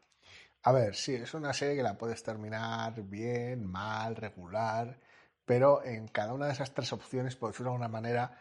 A 0.64 0.72
ver, 0.72 0.96
sí, 0.96 1.16
es 1.16 1.34
una 1.34 1.54
serie 1.54 1.76
que 1.76 1.84
la 1.84 1.98
puedes 1.98 2.22
terminar 2.24 3.02
bien, 3.04 3.66
mal, 3.66 4.16
regular, 4.16 5.00
pero 5.46 5.84
en 5.84 6.08
cada 6.08 6.34
una 6.34 6.46
de 6.46 6.54
esas 6.54 6.74
tres 6.74 6.94
opciones, 6.94 7.36
por 7.36 7.50
decirlo 7.52 7.72
de 7.72 7.76
alguna 7.76 7.88
manera, 7.88 8.40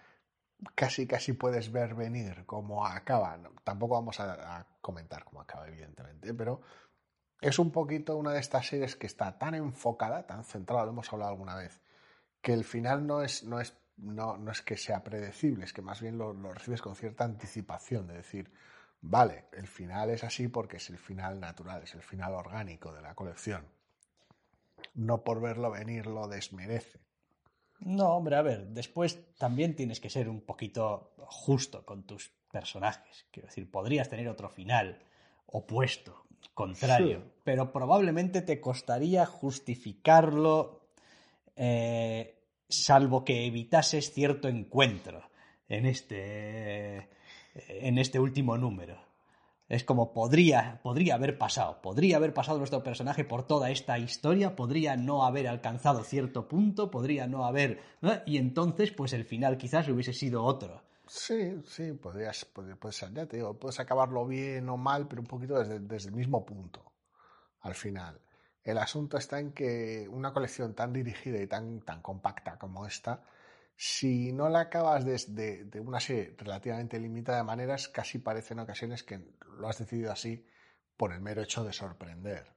casi 0.75 1.07
casi 1.07 1.33
puedes 1.33 1.73
ver 1.73 1.95
venir 1.95 2.45
cómo 2.47 2.87
acaba. 2.87 3.39
Tampoco 3.65 3.95
vamos 3.95 4.21
a, 4.21 4.59
a 4.59 4.67
comentar 4.81 5.25
cómo 5.25 5.41
acaba, 5.41 5.69
evidentemente, 5.69 6.35
pero 6.35 6.61
es 7.41 7.59
un 7.59 7.71
poquito 7.71 8.17
una 8.17 8.33
de 8.33 8.41
estas 8.41 8.67
series 8.67 8.97
que 8.97 9.07
está 9.07 9.39
tan 9.39 9.55
enfocada, 9.55 10.27
tan 10.27 10.45
centrada, 10.45 10.85
lo 10.85 10.91
hemos 10.91 11.13
hablado 11.13 11.31
alguna 11.31 11.57
vez, 11.57 11.81
que 12.43 12.53
el 12.53 12.65
final 12.65 13.07
no 13.07 13.23
es, 13.23 13.45
no 13.45 13.61
es, 13.61 13.77
no, 13.97 14.37
no 14.37 14.51
es 14.51 14.61
que 14.63 14.77
sea 14.77 15.03
predecible, 15.03 15.65
es 15.65 15.73
que 15.73 15.83
más 15.83 16.01
bien 16.01 16.19
lo, 16.19 16.33
lo 16.33 16.53
recibes 16.53 16.83
con 16.83 16.97
cierta 16.97 17.25
anticipación, 17.25 18.07
de 18.07 18.15
decir, 18.15 18.53
vale, 19.01 19.47
el 19.53 19.67
final 19.67 20.11
es 20.11 20.25
así 20.25 20.49
porque 20.49 20.77
es 20.77 20.91
el 20.91 20.99
final 20.99 21.41
natural, 21.41 21.83
es 21.83 21.95
el 21.95 22.03
final 22.03 22.35
orgánico 22.35 22.93
de 22.93 23.03
la 23.03 23.15
colección. 23.15 23.67
No 24.95 25.25
por 25.25 25.41
verlo 25.41 25.71
venir 25.71 26.07
lo 26.07 26.29
desmerece. 26.29 27.01
No, 27.81 28.11
hombre, 28.17 28.37
a 28.37 28.43
ver, 28.43 28.67
después 28.69 29.19
también 29.39 29.75
tienes 29.75 30.01
que 30.01 30.11
ser 30.11 30.29
un 30.29 30.43
poquito 30.43 31.13
justo 31.17 31.85
con 31.85 32.05
tus 32.07 32.31
personajes. 32.53 33.27
Quiero 33.31 33.49
decir, 33.49 33.71
podrías 33.71 34.09
tener 34.09 34.29
otro 34.29 34.49
final 34.51 34.99
opuesto, 35.47 36.25
contrario, 36.55 37.21
Sí. 37.21 37.33
pero 37.45 37.73
probablemente 37.73 38.43
te 38.43 38.61
costaría 38.61 39.25
justificarlo, 39.27 40.81
eh, 41.57 42.37
salvo 42.69 43.25
que 43.25 43.47
evitases 43.47 44.13
cierto 44.13 44.49
encuentro 44.49 45.23
en 45.69 45.87
este, 45.87 47.09
en 47.55 47.99
este 47.99 48.19
último 48.21 48.57
número. 48.59 49.10
Es 49.71 49.85
como 49.85 50.13
podría, 50.13 50.81
podría 50.83 51.15
haber 51.15 51.39
pasado, 51.39 51.81
podría 51.81 52.17
haber 52.17 52.35
pasado 52.35 52.59
nuestro 52.59 52.83
personaje 52.83 53.23
por 53.25 53.47
toda 53.47 53.71
esta 53.71 53.97
historia, 54.01 54.57
podría 54.57 54.97
no 54.97 55.25
haber 55.25 55.47
alcanzado 55.47 56.03
cierto 56.03 56.49
punto, 56.49 56.91
podría 56.91 57.29
no 57.29 57.45
haber... 57.45 57.81
Y 58.27 58.39
entonces, 58.39 58.91
pues 58.91 59.13
el 59.13 59.25
final 59.25 59.57
quizás 59.57 59.89
hubiese 59.89 60.13
sido 60.13 60.43
otro. 60.43 60.83
Sí, 61.07 61.63
sí, 61.69 61.93
podrías, 61.93 62.45
puede, 62.47 62.75
puede 62.75 62.93
ser, 62.93 63.15
ya 63.15 63.27
te 63.27 63.37
digo, 63.37 63.55
puedes 63.55 63.79
acabarlo 63.79 64.27
bien 64.27 64.69
o 64.69 64.77
mal, 64.77 65.07
pero 65.07 65.23
un 65.23 65.29
poquito 65.29 65.57
desde, 65.57 65.79
desde 65.79 66.09
el 66.09 66.17
mismo 66.17 66.45
punto, 66.45 66.91
al 67.61 67.77
final. 67.77 68.21
El 68.65 68.77
asunto 68.77 69.19
está 69.19 69.39
en 69.39 69.53
que 69.53 70.09
una 70.11 70.33
colección 70.33 70.75
tan 70.75 70.93
dirigida 70.93 71.41
y 71.41 71.47
tan, 71.47 71.81
tan 71.83 72.03
compacta 72.03 72.59
como 72.59 72.87
esta, 72.87 73.23
si 73.83 74.31
no 74.31 74.51
la 74.51 74.61
acabas 74.61 75.07
desde 75.07 75.65
de 75.65 75.81
una 75.81 76.01
serie 76.01 76.35
relativamente 76.37 77.01
limitada 77.01 77.39
de 77.39 77.45
maneras, 77.45 77.89
casi 77.89 78.19
parece 78.19 78.53
en 78.53 78.61
ocasiones 78.61 79.03
que 79.03 79.19
lo 79.57 79.69
has 79.71 79.79
decidido 79.79 80.13
así 80.13 80.45
por 80.99 81.15
el 81.15 81.23
mero 81.23 81.41
hecho 81.41 81.65
de 81.65 81.73
sorprender, 81.73 82.53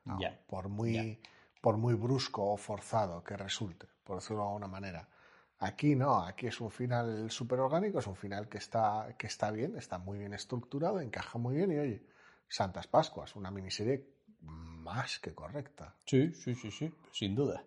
por, 0.47 0.67
muy, 0.67 1.21
por 1.61 1.77
muy 1.77 1.93
brusco 1.93 2.51
o 2.51 2.57
forzado 2.57 3.23
que 3.23 3.37
resulte, 3.37 3.87
por 4.03 4.17
decirlo 4.17 4.41
de 4.41 4.47
alguna 4.49 4.67
manera. 4.67 5.07
Aquí 5.59 5.95
no, 5.95 6.25
aquí 6.25 6.47
es 6.47 6.59
un 6.59 6.69
final 6.69 7.31
súper 7.31 7.61
orgánico, 7.61 7.99
es 7.99 8.07
un 8.07 8.17
final 8.17 8.49
que 8.49 8.57
está, 8.57 9.15
que 9.17 9.27
está 9.27 9.49
bien, 9.49 9.77
está 9.77 9.99
muy 9.99 10.19
bien 10.19 10.33
estructurado, 10.33 10.99
encaja 10.99 11.39
muy 11.39 11.55
bien 11.55 11.71
y 11.71 11.77
oye, 11.77 12.05
Santas 12.49 12.87
Pascuas, 12.87 13.33
una 13.37 13.49
miniserie 13.49 14.09
más 14.41 15.19
que 15.19 15.33
correcta. 15.33 15.95
Sí, 16.05 16.33
sí, 16.33 16.53
sí, 16.53 16.69
sí, 16.69 16.93
sin 17.13 17.33
duda. 17.33 17.63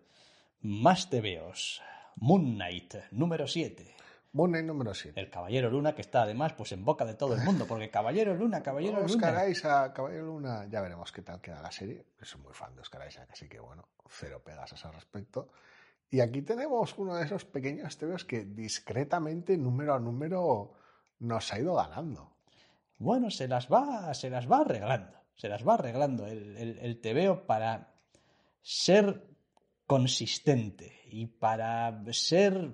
Más 0.61 1.09
TVOs. 1.09 1.81
Moon 2.19 2.55
Knight, 2.55 2.95
número 3.11 3.47
7. 3.47 3.95
Moon 4.33 4.51
Knight 4.51 4.65
número 4.65 4.93
7. 4.93 5.19
El 5.19 5.29
Caballero 5.29 5.69
Luna, 5.69 5.93
que 5.93 6.01
está 6.01 6.23
además 6.23 6.53
pues 6.53 6.71
en 6.71 6.83
boca 6.83 7.05
de 7.05 7.13
todo 7.13 7.35
el 7.35 7.43
mundo, 7.43 7.65
porque 7.67 7.89
Caballero 7.89 8.33
Luna, 8.35 8.63
Caballero 8.63 9.05
Oscar 9.05 9.33
Luna. 9.33 9.47
Isaac, 9.47 9.93
Caballero 9.93 10.25
Luna, 10.25 10.65
ya 10.69 10.81
veremos 10.81 11.11
qué 11.11 11.21
tal 11.21 11.41
queda 11.41 11.61
la 11.61 11.71
serie. 11.71 12.05
Soy 12.21 12.41
muy 12.41 12.53
fan 12.53 12.75
de 12.75 12.81
Oscar 12.81 13.07
Isaac, 13.07 13.29
así 13.31 13.47
que 13.47 13.59
bueno, 13.59 13.87
cero 14.09 14.41
pegas 14.43 14.71
a 14.73 14.75
ese 14.75 14.91
respecto. 14.91 15.49
Y 16.09 16.21
aquí 16.21 16.41
tenemos 16.41 16.97
uno 16.97 17.15
de 17.15 17.25
esos 17.25 17.45
pequeños 17.45 17.97
tebeos 17.97 18.25
que 18.25 18.45
discretamente, 18.45 19.57
número 19.57 19.93
a 19.93 19.99
número, 19.99 20.73
nos 21.19 21.53
ha 21.53 21.59
ido 21.59 21.75
ganando. 21.75 22.37
Bueno, 22.97 23.29
se 23.29 23.47
las 23.47 23.71
va, 23.71 24.13
se 24.13 24.29
las 24.29 24.49
va 24.49 24.61
arreglando. 24.61 25.17
Se 25.35 25.49
las 25.49 25.67
va 25.67 25.75
arreglando 25.75 26.25
el, 26.25 26.57
el, 26.57 26.99
el 27.03 27.39
para 27.45 27.93
ser 28.61 29.26
consistente 29.87 31.01
y 31.09 31.25
para 31.25 32.03
ser. 32.11 32.71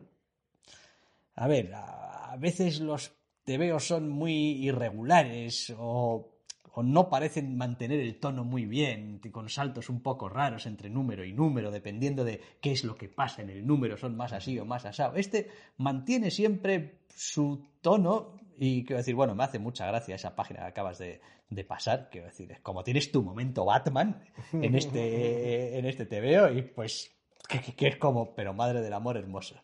A 1.36 1.48
ver, 1.48 1.74
a, 1.74 2.36
veces 2.38 2.80
los 2.80 3.12
TVOs 3.44 3.88
son 3.88 4.10
muy 4.10 4.34
irregulares 4.34 5.74
o, 5.78 6.40
o 6.74 6.84
no 6.84 7.10
parecen 7.10 7.56
mantener 7.56 8.00
el 8.00 8.20
tono 8.20 8.44
muy 8.44 8.66
bien, 8.66 9.20
con 9.32 9.50
saltos 9.50 9.90
un 9.90 10.02
poco 10.02 10.30
raros 10.30 10.66
entre 10.66 10.90
número 10.90 11.24
y 11.24 11.32
número, 11.32 11.70
dependiendo 11.72 12.24
de 12.24 12.42
qué 12.60 12.72
es 12.72 12.84
lo 12.84 12.96
que 12.96 13.10
pasa 13.10 13.44
en 13.44 13.52
el 13.52 13.66
número, 13.66 13.98
son 13.98 14.18
más 14.18 14.34
así 14.34 14.58
o 14.58 14.66
más 14.66 14.86
asado. 14.86 15.16
Este 15.16 15.50
mantiene 15.78 16.32
siempre 16.32 17.06
su 17.16 17.64
tono 17.82 18.36
y 18.58 18.84
quiero 18.84 18.98
decir, 18.98 19.16
bueno, 19.16 19.36
me 19.36 19.44
hace 19.44 19.60
mucha 19.60 19.86
gracia 19.88 20.16
esa 20.16 20.36
página 20.36 20.62
que 20.62 20.68
acabas 20.68 20.98
de, 20.98 21.22
de 21.56 21.64
pasar, 21.64 22.10
quiero 22.12 22.28
decir, 22.28 22.52
es 22.52 22.60
como 22.60 22.84
tienes 22.84 23.12
tu 23.12 23.24
momento 23.24 23.66
Batman 23.66 24.24
en 24.54 24.76
este, 24.76 25.78
en 25.80 25.86
este 25.86 26.06
TVO 26.06 26.52
y 26.52 26.62
pues 26.62 27.12
que, 27.48 27.88
es 27.88 27.98
como, 27.98 28.34
pero 28.36 28.54
madre 28.54 28.82
del 28.82 28.94
amor 28.94 29.18
hermoso. 29.18 29.62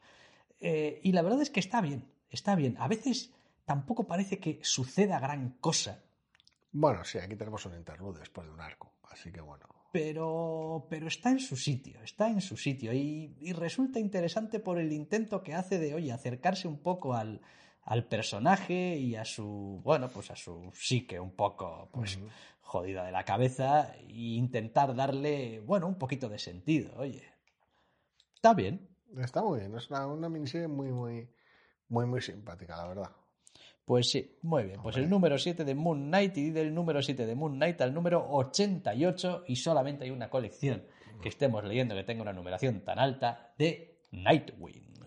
Eh, 0.60 1.00
y 1.04 1.12
la 1.12 1.22
verdad 1.22 1.42
es 1.42 1.50
que 1.50 1.60
está 1.60 1.82
bien, 1.82 2.06
está 2.30 2.56
bien. 2.56 2.76
A 2.80 2.88
veces 2.88 3.34
tampoco 3.66 4.08
parece 4.08 4.40
que 4.40 4.60
suceda 4.64 5.20
gran 5.20 5.58
cosa, 5.60 6.04
Bueno, 6.72 7.04
sí, 7.04 7.18
aquí 7.18 7.36
tenemos 7.36 7.66
un 7.66 7.76
interlude 7.76 8.20
después 8.20 8.48
de 8.48 8.54
un 8.54 8.62
arco, 8.62 8.94
así 9.10 9.32
que 9.32 9.42
bueno. 9.42 9.66
pero, 9.92 10.88
pero 10.90 11.08
está 11.08 11.32
en 11.32 11.40
su 11.40 11.56
sitio, 11.56 12.02
está 12.04 12.30
en 12.30 12.42
su 12.42 12.58
sitio 12.58 12.94
y, 12.94 13.36
y 13.40 13.54
resulta 13.54 14.00
interesante 14.00 14.60
por 14.60 14.80
el 14.80 14.92
intento 14.92 15.44
que 15.44 15.54
hace 15.54 15.80
de, 15.80 15.94
oye, 15.94 16.12
acercarse 16.12 16.68
un 16.68 16.80
poco 16.80 17.14
al, 17.14 17.42
al 17.84 18.06
personaje 18.06 18.98
y 18.98 19.16
a 19.16 19.26
su, 19.26 19.82
bueno, 19.84 20.10
pues 20.10 20.32
a 20.32 20.36
su 20.36 20.72
psique 20.74 21.20
un 21.20 21.36
poco, 21.36 21.90
pues, 21.92 22.20
jodida 22.62 23.04
de 23.04 23.12
la 23.12 23.26
cabeza 23.26 23.96
e 23.96 24.14
intentar 24.14 24.96
darle, 24.96 25.60
bueno, 25.62 25.88
un 25.88 25.96
poquito 25.96 26.30
de 26.30 26.40
sentido, 26.40 26.96
oye. 26.98 27.24
Está 28.36 28.54
bien. 28.54 28.88
Está 29.18 29.42
muy 29.42 29.60
bien, 29.60 29.76
es 29.76 29.90
una, 29.90 30.06
una 30.06 30.30
miniserie 30.30 30.68
muy, 30.68 30.92
muy, 30.92 31.30
muy, 31.88 32.06
muy 32.06 32.22
simpática, 32.22 32.78
la 32.78 32.88
verdad. 32.88 33.12
Pues 33.90 34.12
sí, 34.12 34.38
muy 34.44 34.66
bien. 34.66 34.80
Pues 34.84 34.98
el 34.98 35.10
número 35.10 35.40
7 35.40 35.66
de 35.66 35.74
Moon 35.74 36.10
Knight 36.10 36.38
y 36.38 36.52
del 36.52 36.76
número 36.76 37.02
7 37.02 37.26
de 37.26 37.34
Moon 37.34 37.56
Knight 37.56 37.82
al 37.82 37.92
número 37.92 38.24
88 38.30 39.46
y 39.48 39.56
solamente 39.56 40.04
hay 40.04 40.12
una 40.12 40.30
colección 40.30 40.84
que 41.24 41.30
estemos 41.30 41.64
leyendo 41.64 41.96
que 41.96 42.04
tenga 42.04 42.22
una 42.22 42.32
numeración 42.32 42.82
tan 42.82 43.00
alta 43.00 43.52
de 43.58 44.04
Nightwing. 44.12 44.99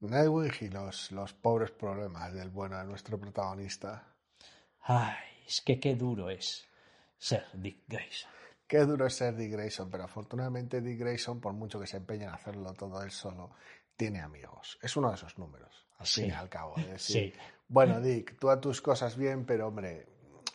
Nightwing 0.00 0.52
y 0.60 0.68
los, 0.68 1.10
los 1.12 1.32
pobres 1.34 1.70
problemas 1.70 2.32
del 2.32 2.50
bueno 2.50 2.78
de 2.78 2.84
nuestro 2.84 3.18
protagonista. 3.18 4.04
Ay, 4.82 5.16
es 5.46 5.60
que 5.60 5.80
qué 5.80 5.94
duro 5.96 6.30
es 6.30 6.66
ser 7.18 7.46
Dick 7.52 7.82
Grayson. 7.88 8.30
Qué 8.66 8.78
duro 8.80 9.06
es 9.06 9.14
ser 9.14 9.34
Dick 9.34 9.52
Grayson, 9.52 9.90
pero 9.90 10.04
afortunadamente 10.04 10.80
Dick 10.80 11.00
Grayson, 11.00 11.40
por 11.40 11.52
mucho 11.52 11.80
que 11.80 11.86
se 11.86 11.96
empeñe 11.96 12.24
en 12.24 12.30
hacerlo 12.30 12.72
todo 12.74 13.02
él 13.02 13.10
solo, 13.10 13.50
tiene 13.96 14.20
amigos. 14.20 14.78
Es 14.82 14.96
uno 14.96 15.08
de 15.08 15.16
esos 15.16 15.36
números, 15.38 15.86
al 15.98 16.06
fin 16.06 16.26
y 16.26 16.30
al 16.32 16.48
cabo. 16.48 16.74
Decir, 16.76 17.32
Sí. 17.32 17.40
Bueno, 17.66 18.00
Dick, 18.00 18.38
tú 18.38 18.50
a 18.50 18.60
tus 18.60 18.80
cosas 18.80 19.16
bien, 19.16 19.44
pero 19.44 19.68
hombre, 19.68 20.06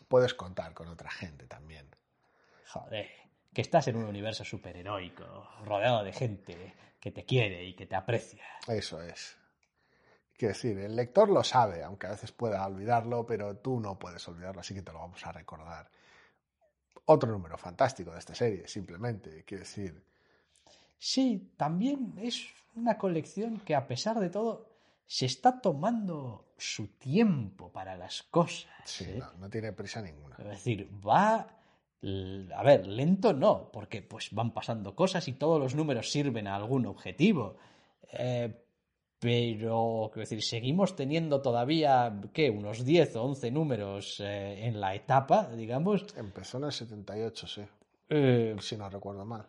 puedes 0.07 0.34
contar 0.34 0.74
con 0.74 0.88
otra 0.88 1.11
gente 1.11 1.45
también. 1.45 1.88
Joder, 2.68 3.10
que 3.53 3.61
estás 3.61 3.88
en 3.88 3.98
un 3.98 4.06
universo 4.06 4.44
superheroico, 4.44 5.26
rodeado 5.65 6.03
de 6.03 6.14
gente 6.14 6.74
que 7.03 7.11
te 7.11 7.25
quiere 7.25 7.65
y 7.65 7.73
que 7.73 7.85
te 7.85 7.97
aprecia. 7.97 8.45
Eso 8.65 9.01
es. 9.01 9.35
Quiero 10.38 10.53
decir, 10.53 10.77
el 10.77 10.95
lector 10.95 11.27
lo 11.27 11.43
sabe, 11.43 11.84
aunque 11.84 12.07
a 12.07 12.11
veces 12.11 12.31
pueda 12.31 12.65
olvidarlo, 12.65 13.25
pero 13.25 13.57
tú 13.57 13.81
no 13.81 13.99
puedes 13.99 14.25
olvidarlo, 14.30 14.61
así 14.61 14.73
que 14.73 14.84
te 14.84 14.93
lo 14.93 14.99
vamos 14.99 15.25
a 15.25 15.34
recordar. 15.34 15.91
Otro 17.03 17.30
número 17.30 17.57
fantástico 17.57 18.13
de 18.13 18.19
esta 18.19 18.34
serie, 18.34 18.69
simplemente. 18.69 19.43
Quiero 19.43 19.65
decir, 19.65 20.01
Sí, 20.97 21.51
también 21.57 22.13
es 22.17 22.47
una 22.73 22.97
colección 22.97 23.59
que 23.59 23.75
a 23.75 23.85
pesar 23.85 24.21
de 24.21 24.30
todo 24.30 24.69
se 25.05 25.25
está 25.25 25.59
tomando 25.59 26.53
su 26.57 26.88
tiempo 26.88 27.69
para 27.69 27.97
las 27.97 28.23
cosas. 28.23 28.71
sí, 28.85 29.03
¿eh? 29.09 29.17
no, 29.19 29.34
no 29.34 29.49
tiene 29.49 29.73
prisa 29.73 30.01
ninguna. 30.01 30.38
Es 30.38 30.45
decir, 30.45 30.89
va... 31.05 31.59
A 32.55 32.63
ver, 32.63 32.85
lento 32.88 33.31
no, 33.34 33.69
porque 33.71 34.01
pues 34.01 34.30
van 34.31 34.53
pasando 34.53 34.95
cosas 34.95 35.27
y 35.27 35.34
todos 35.34 35.59
los 35.59 35.73
números 35.75 36.11
sirven 36.11 36.47
a 36.47 36.55
algún 36.55 36.85
objetivo. 36.85 37.55
Eh, 38.11 38.53
pero, 39.19 40.09
quiero 40.11 40.23
decir, 40.27 40.41
seguimos 40.43 40.97
teniendo 40.97 41.41
todavía, 41.41 42.13
¿qué? 42.34 42.49
Unos 42.49 42.84
10 42.84 43.15
o 43.15 43.23
11 43.23 43.51
números 43.51 44.19
eh, 44.19 44.65
en 44.67 44.81
la 44.81 44.95
etapa, 44.95 45.49
digamos. 45.55 46.05
Empezó 46.17 46.57
en 46.57 46.65
el 46.65 46.71
78, 46.73 47.47
sí, 47.47 47.61
Eh, 48.09 48.55
si 48.59 48.75
no 48.75 48.89
recuerdo 48.89 49.23
mal. 49.25 49.45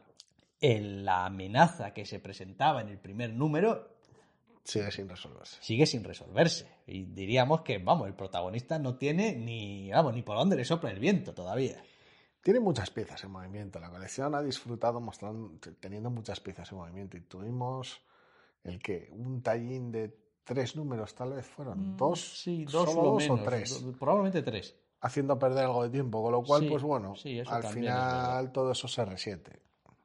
en 0.60 1.04
la 1.04 1.26
amenaza 1.26 1.92
que 1.92 2.06
se 2.06 2.20
presentaba 2.20 2.80
en 2.82 2.88
el 2.88 2.98
primer 2.98 3.30
número 3.34 3.88
Sigue 4.62 4.90
sin 4.92 5.08
resolverse. 5.08 5.58
sigue 5.60 5.84
sin 5.86 6.04
resolverse. 6.04 6.66
Y 6.86 7.02
diríamos 7.06 7.62
que, 7.62 7.78
vamos, 7.78 8.06
el 8.06 8.14
protagonista 8.14 8.78
no 8.78 8.94
tiene 8.96 9.34
ni, 9.34 9.90
vamos, 9.90 10.14
ni 10.14 10.22
por 10.22 10.36
dónde 10.36 10.56
le 10.56 10.64
sopla 10.64 10.90
el 10.92 11.00
viento 11.00 11.34
todavía. 11.34 11.82
Tiene 12.44 12.60
muchas 12.60 12.90
piezas 12.90 13.24
en 13.24 13.30
movimiento. 13.30 13.80
La 13.80 13.88
colección 13.90 14.34
ha 14.34 14.42
disfrutado 14.42 15.00
mostrando, 15.00 15.58
teniendo 15.80 16.10
muchas 16.10 16.40
piezas 16.40 16.70
en 16.72 16.78
movimiento. 16.78 17.16
Y 17.16 17.22
tuvimos 17.22 18.02
el 18.62 18.78
que 18.78 19.08
un 19.12 19.42
tallín 19.42 19.90
de 19.90 20.14
tres 20.44 20.76
números, 20.76 21.14
tal 21.14 21.32
vez 21.32 21.46
fueron 21.46 21.96
dos, 21.96 22.20
Mm, 22.20 22.36
Sí, 22.36 22.64
dos, 22.66 22.90
solo 22.92 23.12
dos 23.12 23.22
menos, 23.22 23.40
o 23.40 23.42
tres, 23.44 23.84
Probablemente 23.98 24.42
tres. 24.42 24.76
haciendo 25.00 25.38
perder 25.38 25.64
algo 25.64 25.84
de 25.84 25.88
tiempo. 25.88 26.22
Con 26.22 26.32
lo 26.32 26.42
cual, 26.42 26.60
Sí, 26.60 26.68
pues 26.68 26.82
bueno, 26.82 27.16
sí, 27.16 27.40
al 27.46 27.64
es 27.64 27.70
final 27.72 28.52
todo 28.52 28.72
eso 28.72 28.88
se 28.88 29.04
resiente. 29.06 29.62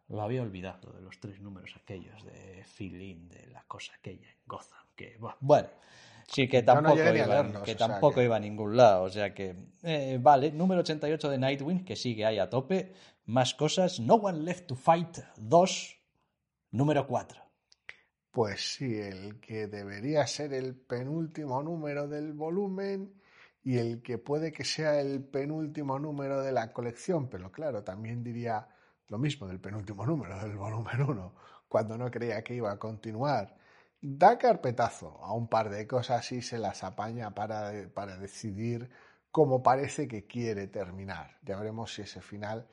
Lo 0.07 0.21
había 0.21 0.41
olvidado 0.41 0.93
de 0.93 1.01
los 1.01 1.19
tres 1.19 1.41
números 1.41 1.75
aquellos 1.75 2.23
de 2.23 2.63
Phil 2.77 3.27
de 3.29 3.47
la 3.47 3.63
cosa 3.65 3.93
aquella 3.99 4.29
en 4.29 4.37
Gotham. 4.47 4.79
Que, 4.95 5.17
bueno, 5.19 5.67
sí 6.31 6.47
que 6.47 6.61
no 6.61 6.73
tampoco, 6.73 6.95
a 7.01 7.15
iba, 7.15 7.25
leerlos, 7.27 7.63
que 7.63 7.75
tampoco 7.75 8.15
que- 8.15 8.23
iba 8.25 8.35
a 8.35 8.39
ningún 8.39 8.75
lado. 8.77 9.03
O 9.03 9.09
sea 9.09 9.33
que, 9.33 9.55
eh, 9.83 10.17
vale, 10.21 10.51
número 10.51 10.81
88 10.81 11.29
de 11.29 11.37
Nightwing, 11.37 11.83
que 11.85 11.95
sigue 11.95 12.25
ahí 12.25 12.39
a 12.39 12.49
tope. 12.49 12.93
Más 13.25 13.53
cosas. 13.53 13.99
No 13.99 14.15
One 14.15 14.39
Left 14.39 14.67
to 14.67 14.75
Fight 14.75 15.19
2, 15.37 15.97
número 16.71 17.05
4. 17.07 17.41
Pues 18.31 18.75
sí, 18.75 18.95
el 18.99 19.39
que 19.39 19.67
debería 19.67 20.25
ser 20.27 20.53
el 20.53 20.75
penúltimo 20.75 21.61
número 21.63 22.07
del 22.07 22.33
volumen 22.33 23.13
y 23.63 23.77
el 23.77 24.01
que 24.01 24.17
puede 24.17 24.51
que 24.51 24.63
sea 24.63 24.99
el 25.01 25.23
penúltimo 25.23 25.99
número 25.99 26.41
de 26.41 26.51
la 26.51 26.71
colección, 26.71 27.27
pero 27.29 27.51
claro, 27.51 27.83
también 27.83 28.23
diría 28.23 28.67
lo 29.07 29.17
mismo 29.17 29.47
del 29.47 29.59
penúltimo 29.59 30.05
número 30.05 30.39
del 30.39 30.55
volumen 30.55 31.01
1, 31.01 31.35
cuando 31.67 31.97
no 31.97 32.09
creía 32.09 32.43
que 32.43 32.53
iba 32.55 32.71
a 32.71 32.77
continuar. 32.79 33.57
Da 34.01 34.37
carpetazo 34.37 35.19
a 35.23 35.33
un 35.33 35.47
par 35.49 35.69
de 35.69 35.85
cosas 35.87 36.31
y 36.31 36.41
se 36.41 36.57
las 36.57 36.83
apaña 36.83 37.31
para, 37.35 37.71
para 37.93 38.17
decidir 38.17 38.89
cómo 39.31 39.61
parece 39.61 40.07
que 40.07 40.25
quiere 40.25 40.67
terminar. 40.67 41.37
Ya 41.43 41.57
veremos 41.57 41.93
si 41.93 42.03
ese 42.03 42.21
final 42.21 42.67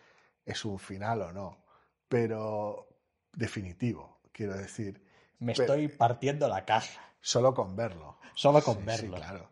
es 0.44 0.64
un 0.64 0.78
final 0.78 1.22
o 1.22 1.32
no, 1.32 1.64
pero 2.08 2.88
definitivo, 3.32 4.20
quiero 4.32 4.56
decir. 4.56 5.02
Me 5.40 5.52
Pero- 5.52 5.64
estoy 5.64 5.88
partiendo 5.88 6.48
la 6.48 6.64
caja. 6.64 7.00
Solo 7.20 7.52
con 7.54 7.74
verlo. 7.74 8.18
Solo 8.34 8.62
con 8.62 8.76
Sí, 8.76 8.80
sí, 8.80 8.86
verlo. 8.86 9.16
claro. 9.16 9.50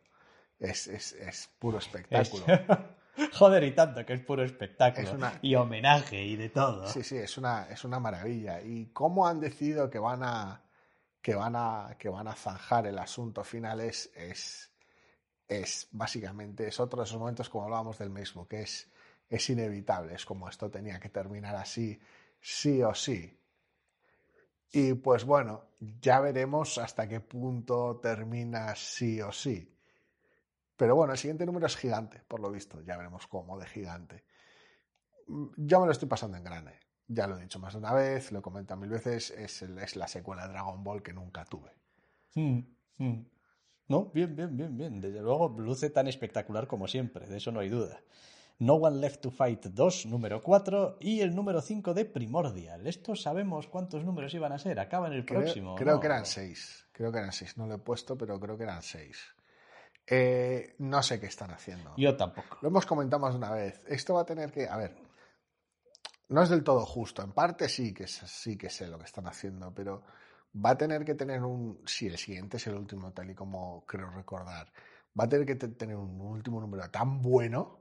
Es, 0.60 0.86
es, 0.86 1.12
es 1.14 1.51
puro 1.59 1.78
Es- 1.78 1.86
espectáculo. 1.86 2.44
Joder, 3.34 3.62
y 3.64 3.72
tanto 3.74 4.05
que 4.06 4.12
es 4.14 4.20
puro 4.20 4.44
espectáculo. 4.44 5.12
Una- 5.12 5.38
Y 5.42 5.56
homenaje 5.56 6.22
y 6.22 6.36
de 6.36 6.48
todo. 6.51 6.86
Sí, 6.86 7.02
sí, 7.02 7.16
es 7.16 7.36
una, 7.36 7.68
es 7.68 7.84
una 7.84 7.98
maravilla. 7.98 8.62
¿Y 8.62 8.86
cómo 8.92 9.26
han 9.26 9.40
decidido 9.40 9.90
que 9.90 9.98
van 9.98 10.22
a 10.22 10.62
que 11.24 11.34
van 11.42 11.55
a 11.56 11.96
que 12.01 12.09
van 12.16 12.28
a 12.28 12.34
zanjar 12.44 12.86
el 12.86 12.98
asunto 12.98 13.40
final 13.52 13.80
es, 13.80 14.10
es, 14.14 14.70
es 15.48 15.88
básicamente 15.92 16.68
es 16.68 16.80
otro 16.80 17.01
de 17.01 17.06
esos 17.06 17.18
momentos 17.18 17.48
como 17.51 17.64
hablábamos 17.64 17.98
del 17.98 18.10
mismo, 18.10 18.46
que 18.48 18.62
es, 18.62 18.90
es 19.30 19.51
inevitable, 19.51 20.14
es 20.14 20.26
como 20.26 20.48
esto 20.48 20.70
tenía 20.70 21.01
que 21.01 21.09
terminar 21.10 21.56
así, 21.56 21.98
sí 22.40 22.82
o 22.82 22.94
sí. 22.94 23.38
Y 24.72 24.92
pues 24.94 25.24
bueno, 25.24 25.64
ya 25.80 26.20
veremos 26.20 26.76
hasta 26.78 27.09
qué 27.09 27.20
punto 27.20 27.98
termina 28.02 28.74
sí 28.76 29.20
o 29.22 29.32
sí. 29.32 29.70
Pero 30.76 30.94
bueno, 30.94 31.12
el 31.14 31.18
siguiente 31.18 31.46
número 31.46 31.66
es 31.66 31.76
gigante, 31.76 32.22
por 32.28 32.38
lo 32.40 32.51
visto, 32.51 32.80
ya 32.82 32.96
veremos 32.96 33.26
cómo 33.26 33.59
de 33.59 33.66
gigante. 33.66 34.24
Mm, 35.26 35.48
Yo 35.56 35.80
me 35.80 35.86
lo 35.86 35.92
estoy 35.92 36.09
pasando 36.09 36.36
en 36.38 36.44
grande. 36.44 36.78
Ya 37.06 37.26
lo 37.26 37.36
he 37.39 37.43
dicho 37.43 37.59
más 37.59 37.74
de 37.74 37.81
una 37.81 37.93
vez, 37.93 38.32
lo 38.32 38.39
he 38.39 38.43
comentado 38.43 38.81
mil 38.81 38.90
veces, 38.90 39.31
es, 39.31 39.62
el- 39.62 39.78
es 39.78 39.94
la 39.97 40.09
secuela 40.09 40.47
de 40.47 40.52
Dragon 40.55 40.82
Ball 40.82 41.02
que 41.02 41.12
nunca 41.12 41.44
tuve. 41.44 41.70
Mm, 42.35 42.59
mm. 42.98 43.26
No, 43.89 44.06
bien, 44.06 44.35
bien, 44.35 44.56
bien, 44.56 44.76
bien. 44.76 45.01
Desde 45.01 45.20
luego 45.20 45.55
luce 45.59 45.90
tan 45.90 46.06
espectacular 46.09 46.66
como 46.66 46.89
siempre, 46.89 47.26
de 47.26 47.36
eso 47.36 47.52
no 47.52 47.60
hay 47.60 47.68
duda. 47.68 48.01
No 48.59 48.74
One 48.74 48.98
Left 49.01 49.20
to 49.20 49.31
Fight 49.31 49.66
2, 49.66 50.06
número 50.06 50.40
4, 50.40 50.97
y 51.01 51.20
el 51.20 51.35
número 51.35 51.60
5 51.60 51.93
de 51.93 52.05
Primordial. 52.05 52.86
Estos 52.86 53.20
sabemos 53.20 53.66
cuántos 53.66 54.05
números 54.05 54.32
iban 54.32 54.52
a 54.52 54.59
ser, 54.59 54.78
acaban 54.81 55.12
el 55.12 55.26
Creo, 55.26 55.40
próximo. 55.40 55.74
creo 55.74 55.94
¿no? 55.97 56.01
que 56.01 56.06
eran 56.06 56.24
seis. 56.24 56.86
Creo 56.93 57.10
que 57.12 57.18
eran 57.18 57.32
seis. 57.32 57.59
No 57.59 57.66
lo 57.66 57.74
he 57.74 57.78
puesto, 57.78 58.16
pero 58.16 58.39
creo 58.40 58.56
que 58.56 58.62
eran 58.62 58.81
seis. 58.81 59.18
Eh, 60.06 60.74
no 60.78 61.02
sé 61.02 61.18
qué 61.20 61.26
están 61.26 61.51
haciendo. 61.51 61.93
Yo 61.97 62.16
tampoco. 62.16 62.59
Lo 62.62 62.68
hemos 62.68 62.86
comentado 62.86 63.20
más 63.20 63.32
de 63.35 63.39
una 63.39 63.51
vez. 63.51 63.85
Esto 63.89 64.14
va 64.14 64.20
a 64.22 64.26
tener 64.26 64.51
que. 64.52 64.68
A 64.68 64.76
ver. 64.76 64.94
No 66.28 66.42
es 66.42 66.48
del 66.48 66.64
todo 66.64 66.84
justo. 66.86 67.22
En 67.22 67.32
parte 67.32 67.68
sí 67.68 67.92
que, 67.92 68.06
sí 68.06 68.56
que 68.56 68.70
sé 68.70 68.86
lo 68.88 68.98
que 68.98 69.05
están 69.05 69.26
haciendo, 69.26 69.72
pero 69.74 70.02
va 70.64 70.70
a 70.70 70.78
tener 70.78 71.05
que 71.05 71.14
tener 71.14 71.42
un. 71.42 71.80
Si 71.86 72.06
el 72.06 72.16
siguiente 72.18 72.56
es 72.56 72.66
el 72.66 72.74
último, 72.76 73.12
tal 73.12 73.30
y 73.30 73.34
como 73.34 73.84
creo 73.86 74.10
recordar. 74.10 74.72
Va 75.18 75.24
a 75.24 75.28
tener 75.28 75.46
que 75.46 75.55
te- 75.56 75.68
tener 75.68 75.96
un 75.96 76.20
último 76.20 76.60
número 76.60 76.90
tan 76.90 77.20
bueno. 77.22 77.80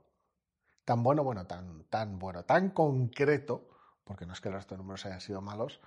Tan 0.84 1.02
bueno, 1.02 1.24
bueno, 1.24 1.46
tan, 1.46 1.84
tan 1.86 2.18
bueno, 2.18 2.44
tan 2.44 2.70
concreto. 2.70 3.68
Porque 4.04 4.26
no 4.26 4.34
es 4.34 4.40
que 4.40 4.48
el 4.48 4.54
resto 4.56 4.74
de 4.74 4.80
números 4.80 5.06
hayan 5.06 5.20
sido 5.20 5.40
malos. 5.42 5.80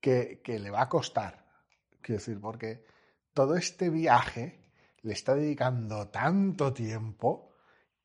Que, 0.00 0.40
que 0.44 0.58
le 0.58 0.70
va 0.70 0.82
a 0.82 0.88
costar. 0.88 1.46
Quiero 2.02 2.18
decir, 2.20 2.40
porque 2.40 2.84
todo 3.34 3.56
este 3.56 3.90
viaje 3.90 4.60
le 5.02 5.12
está 5.12 5.34
dedicando 5.34 6.08
tanto 6.08 6.72
tiempo 6.72 7.49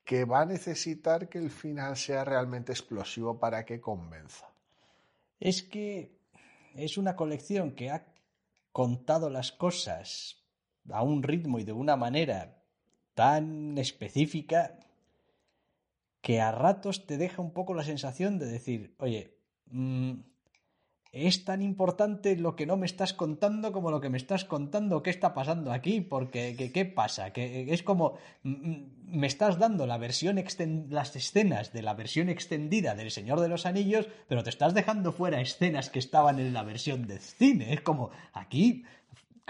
que 0.05 0.23
va 0.23 0.41
a 0.41 0.45
necesitar 0.45 1.27
que 1.29 1.39
el 1.39 1.49
final 1.49 1.97
sea 1.97 2.23
realmente 2.23 2.71
explosivo 2.71 3.39
para 3.39 3.65
que 3.65 3.81
convenza. 3.81 4.47
Es 5.39 5.63
que 5.63 6.15
es 6.75 6.97
una 6.97 7.15
colección 7.15 7.71
que 7.71 7.89
ha 7.89 8.05
contado 8.71 9.29
las 9.29 9.51
cosas 9.51 10.43
a 10.91 11.01
un 11.01 11.23
ritmo 11.23 11.59
y 11.59 11.63
de 11.63 11.71
una 11.71 11.95
manera 11.95 12.61
tan 13.15 13.77
específica 13.77 14.77
que 16.21 16.39
a 16.39 16.51
ratos 16.51 17.07
te 17.07 17.17
deja 17.17 17.41
un 17.41 17.51
poco 17.51 17.73
la 17.73 17.83
sensación 17.83 18.37
de 18.37 18.45
decir, 18.45 18.95
oye, 18.99 19.37
mm, 19.67 20.13
es 21.15 21.45
tan 21.45 21.61
importante 21.61 22.35
lo 22.35 22.57
que 22.57 22.65
no 22.65 22.75
me 22.75 22.85
estás 22.85 23.13
contando 23.13 23.71
como 23.71 23.89
lo 23.89 24.01
que 24.01 24.09
me 24.09 24.17
estás 24.17 24.43
contando. 24.43 25.01
¿Qué 25.01 25.09
está 25.09 25.33
pasando 25.33 25.71
aquí? 25.71 26.01
Porque, 26.01 26.71
¿qué, 26.73 26.85
pasa? 26.85 27.31
Que 27.31 27.73
es 27.73 27.83
como, 27.83 28.17
me 28.43 29.25
estás 29.25 29.57
dando 29.57 29.87
la 29.87 29.97
versión 29.97 30.43
las 30.89 31.15
escenas 31.15 31.71
de 31.71 31.81
la 31.83 31.93
versión 31.93 32.27
extendida 32.27 32.95
del 32.95 33.11
Señor 33.11 33.39
de 33.39 33.47
los 33.47 33.65
Anillos, 33.65 34.09
pero 34.27 34.43
te 34.43 34.49
estás 34.49 34.73
dejando 34.73 35.13
fuera 35.13 35.39
escenas 35.39 35.89
que 35.89 35.99
estaban 35.99 36.37
en 36.37 36.53
la 36.53 36.63
versión 36.63 37.07
de 37.07 37.19
cine. 37.19 37.71
Es 37.71 37.79
como, 37.79 38.11
aquí 38.33 38.83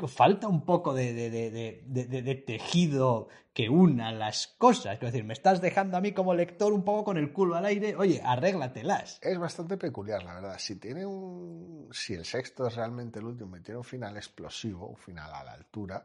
falta 0.07 0.47
un 0.47 0.65
poco 0.65 0.93
de, 0.93 1.13
de, 1.13 2.43
tejido 2.45 3.29
que 3.53 3.69
una 3.69 4.11
las 4.11 4.47
cosas. 4.47 4.95
Es 4.95 4.99
decir, 4.99 5.23
me 5.23 5.33
estás 5.33 5.61
dejando 5.61 5.97
a 5.97 6.01
mí 6.01 6.11
como 6.11 6.33
lector 6.33 6.73
un 6.73 6.83
poco 6.83 7.05
con 7.05 7.17
el 7.17 7.31
culo 7.31 7.55
al 7.55 7.65
aire. 7.65 7.95
Oye, 7.95 8.21
arréglatelas. 8.23 9.19
Es 9.21 9.37
bastante 9.37 9.77
peculiar, 9.77 10.23
la 10.23 10.35
verdad. 10.35 10.57
Si 10.59 10.75
tiene 10.75 11.05
un. 11.05 11.89
Si 11.91 12.13
el 12.13 12.25
sexto 12.25 12.67
es 12.67 12.75
realmente 12.75 13.19
el 13.19 13.25
último 13.25 13.55
y 13.55 13.61
tiene 13.61 13.77
un 13.77 13.85
final 13.85 14.17
explosivo, 14.17 14.87
un 14.87 14.97
final 14.97 15.33
a 15.33 15.43
la 15.43 15.53
altura, 15.53 16.03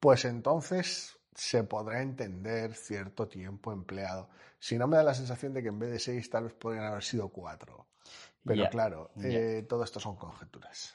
pues 0.00 0.24
entonces 0.24 1.18
se 1.34 1.64
podrá 1.64 2.00
entender 2.00 2.74
cierto 2.74 3.28
tiempo 3.28 3.72
empleado. 3.72 4.30
Si 4.58 4.78
no 4.78 4.86
me 4.86 4.96
da 4.96 5.02
la 5.02 5.14
sensación 5.14 5.52
de 5.52 5.62
que 5.62 5.68
en 5.68 5.78
vez 5.78 5.90
de 5.90 5.98
seis 5.98 6.30
tal 6.30 6.44
vez 6.44 6.54
podrían 6.54 6.84
haber 6.84 7.02
sido 7.02 7.28
cuatro. 7.28 7.86
Pero 8.44 8.68
claro, 8.70 9.10
eh, 9.22 9.64
todo 9.68 9.84
esto 9.84 10.00
son 10.00 10.16
conjeturas. 10.16 10.94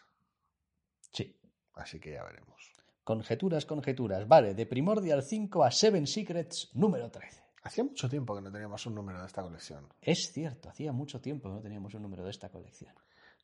Sí. 1.86 1.96
Así 1.96 2.00
que 2.00 2.14
ya 2.14 2.24
veremos. 2.24 2.72
Conjeturas, 3.04 3.66
conjeturas. 3.66 4.28
Vale, 4.28 4.54
de 4.54 4.66
Primordial 4.66 5.24
5 5.24 5.64
a 5.64 5.72
Seven 5.72 6.06
Secrets 6.06 6.70
número 6.74 7.10
13. 7.10 7.44
Hacía 7.64 7.84
mucho 7.84 8.08
tiempo 8.08 8.36
que 8.36 8.42
no 8.42 8.52
teníamos 8.52 8.86
un 8.86 8.96
número 8.96 9.20
de 9.20 9.26
esta 9.26 9.42
colección. 9.42 9.88
Es 10.02 10.32
cierto, 10.32 10.70
hacía 10.70 10.92
mucho 10.92 11.20
tiempo 11.20 11.50
que 11.50 11.56
no 11.56 11.62
teníamos 11.62 11.94
un 11.94 12.04
número 12.04 12.24
de 12.24 12.30
esta 12.30 12.50
colección. 12.50 12.94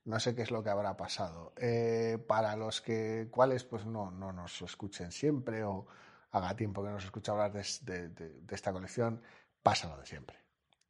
No 0.05 0.19
sé 0.19 0.35
qué 0.35 0.43
es 0.43 0.51
lo 0.51 0.63
que 0.63 0.69
habrá 0.69 0.95
pasado. 0.95 1.53
Eh, 1.57 2.23
para 2.27 2.55
los 2.55 2.79
que 2.81 3.27
cuales 3.31 3.63
pues 3.63 3.85
no, 3.85 4.11
no 4.11 4.31
nos 4.31 4.61
escuchen 4.61 5.11
siempre 5.11 5.63
o 5.63 5.87
haga 6.31 6.55
tiempo 6.55 6.83
que 6.83 6.91
nos 6.91 7.03
escucha 7.03 7.31
hablar 7.31 7.51
de, 7.51 8.09
de 8.09 8.55
esta 8.55 8.71
colección, 8.71 9.21
pasa 9.63 9.89
lo 9.89 9.97
de 9.97 10.05
siempre. 10.05 10.37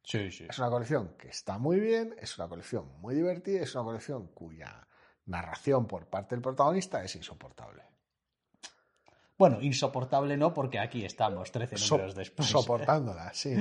Sí, 0.02 0.30
sí. 0.30 0.46
Es 0.48 0.58
una 0.58 0.70
colección 0.70 1.16
que 1.18 1.28
está 1.28 1.58
muy 1.58 1.80
bien, 1.80 2.14
es 2.20 2.38
una 2.38 2.46
colección 2.46 3.00
muy 3.00 3.14
divertida, 3.14 3.62
es 3.62 3.74
una 3.74 3.84
colección 3.84 4.28
cuya 4.28 4.86
narración 5.26 5.86
por 5.86 6.06
parte 6.06 6.34
del 6.34 6.42
protagonista 6.42 7.02
es 7.04 7.14
insoportable. 7.16 7.82
Bueno, 9.38 9.60
insoportable 9.60 10.36
no, 10.36 10.54
porque 10.54 10.78
aquí 10.78 11.04
estamos, 11.04 11.52
13 11.52 11.76
números 11.90 12.14
después. 12.14 12.48
Soportándola, 12.48 13.30
sí. 13.34 13.54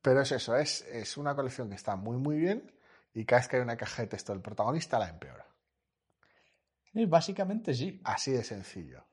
Pero 0.00 0.20
es 0.20 0.32
eso, 0.32 0.56
es, 0.56 0.82
es 0.82 1.16
una 1.16 1.34
colección 1.34 1.68
que 1.68 1.74
está 1.74 1.96
muy, 1.96 2.16
muy 2.16 2.36
bien 2.36 2.72
y 3.12 3.24
cada 3.24 3.40
vez 3.40 3.48
que 3.48 3.56
hay 3.56 3.62
una 3.62 3.76
caja 3.76 4.02
de 4.02 4.08
texto 4.08 4.32
del 4.32 4.42
protagonista 4.42 4.98
la 4.98 5.08
empeora. 5.08 5.46
básicamente 6.92 7.74
sí. 7.74 8.00
Así 8.04 8.30
de 8.30 8.44
sencillo. 8.44 9.04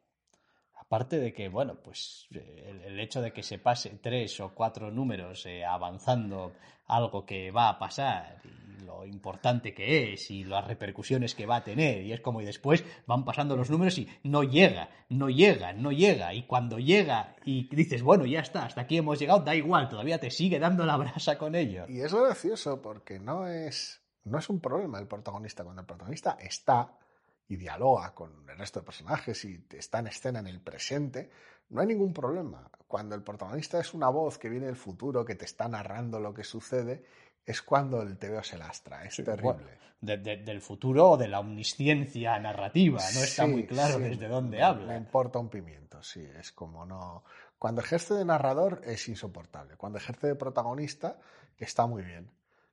Aparte 0.93 1.19
de 1.19 1.33
que, 1.33 1.49
bueno, 1.49 1.73
pues 1.83 2.27
el, 2.29 2.99
hecho 2.99 3.19
de 3.19 3.33
que 3.33 3.41
se 3.41 3.57
pase 3.57 3.97
tres 3.99 4.39
o 4.39 4.53
cuatro 4.53 4.91
números 4.91 5.43
eh, 5.47 5.65
avanzando 5.65 6.53
algo 6.85 7.25
que 7.25 7.49
va 7.49 7.69
a 7.69 7.79
pasar 7.79 8.39
y 8.45 8.83
lo 8.83 9.03
importante 9.03 9.73
que 9.73 10.13
es 10.13 10.29
y 10.29 10.43
las 10.43 10.67
repercusiones 10.67 11.33
que 11.33 11.47
va 11.47 11.55
a 11.55 11.63
tener 11.63 12.03
y 12.03 12.13
es 12.13 12.21
como 12.21 12.41
y 12.41 12.45
después 12.45 12.85
van 13.07 13.25
pasando 13.25 13.57
los 13.57 13.71
números 13.71 13.97
y 13.97 14.07
no 14.21 14.43
llega, 14.43 14.91
no 15.09 15.31
llega, 15.31 15.73
no 15.73 15.91
llega 15.91 16.31
y 16.35 16.43
cuando 16.43 16.77
llega 16.77 17.37
y 17.43 17.75
dices, 17.75 18.03
bueno, 18.03 18.27
ya 18.27 18.41
está, 18.41 18.65
hasta 18.65 18.81
aquí 18.81 18.97
hemos 18.97 19.17
llegado, 19.17 19.39
da 19.39 19.55
igual, 19.55 19.89
todavía 19.89 20.19
te 20.19 20.29
sigue 20.29 20.59
dando 20.59 20.85
la 20.85 20.97
brasa 20.97 21.39
con 21.39 21.55
ello. 21.55 21.87
Y 21.89 22.01
es 22.01 22.13
gracioso 22.13 22.83
porque 22.83 23.17
no 23.17 23.47
es, 23.47 23.99
no 24.25 24.37
es 24.37 24.47
un 24.47 24.59
problema 24.59 24.99
el 24.99 25.07
protagonista, 25.07 25.63
cuando 25.63 25.81
el 25.81 25.87
protagonista 25.87 26.37
está 26.39 26.99
y 27.47 27.55
dialoga 27.55 28.13
con 28.13 28.49
el 28.49 28.57
resto 28.57 28.79
de 28.79 28.85
personajes 28.85 29.43
y 29.45 29.65
está 29.71 29.99
en 29.99 30.07
escena 30.07 30.39
en 30.39 30.47
el 30.47 30.61
presente, 30.61 31.29
no 31.69 31.81
hay 31.81 31.87
ningún 31.87 32.13
problema. 32.13 32.69
Cuando 32.87 33.15
el 33.15 33.23
protagonista 33.23 33.79
es 33.79 33.93
una 33.93 34.09
voz 34.09 34.37
que 34.37 34.49
viene 34.49 34.67
del 34.67 34.75
futuro, 34.75 35.25
que 35.25 35.35
te 35.35 35.45
está 35.45 35.67
narrando 35.67 36.19
lo 36.19 36.33
que 36.33 36.43
sucede, 36.43 37.03
es 37.45 37.61
cuando 37.61 38.01
el 38.01 38.17
TVO 38.17 38.43
se 38.43 38.57
lastra. 38.57 39.03
Es 39.03 39.15
terrible. 39.17 39.79
del 39.99 40.61
futuro 40.61 41.11
o 41.11 41.17
de 41.17 41.27
la 41.27 41.39
omnisciencia 41.39 42.37
narrativa. 42.39 42.99
No 43.13 43.19
está 43.21 43.47
muy 43.47 43.65
claro 43.65 43.99
desde 43.99 44.27
dónde 44.27 44.61
habla. 44.61 44.93
Me 44.93 44.97
importa 44.97 45.39
un 45.39 45.49
pimiento, 45.49 46.01
sí. 46.03 46.25
Es 46.39 46.51
como 46.51 46.85
no. 46.85 47.23
Cuando 47.57 47.81
ejerce 47.81 48.13
de 48.13 48.25
narrador 48.25 48.81
es 48.83 49.07
insoportable. 49.07 49.75
Cuando 49.77 49.97
ejerce 49.97 50.27
de 50.27 50.35
protagonista 50.35 51.19
está 51.57 51.87
muy 51.87 52.03
bien. 52.03 52.29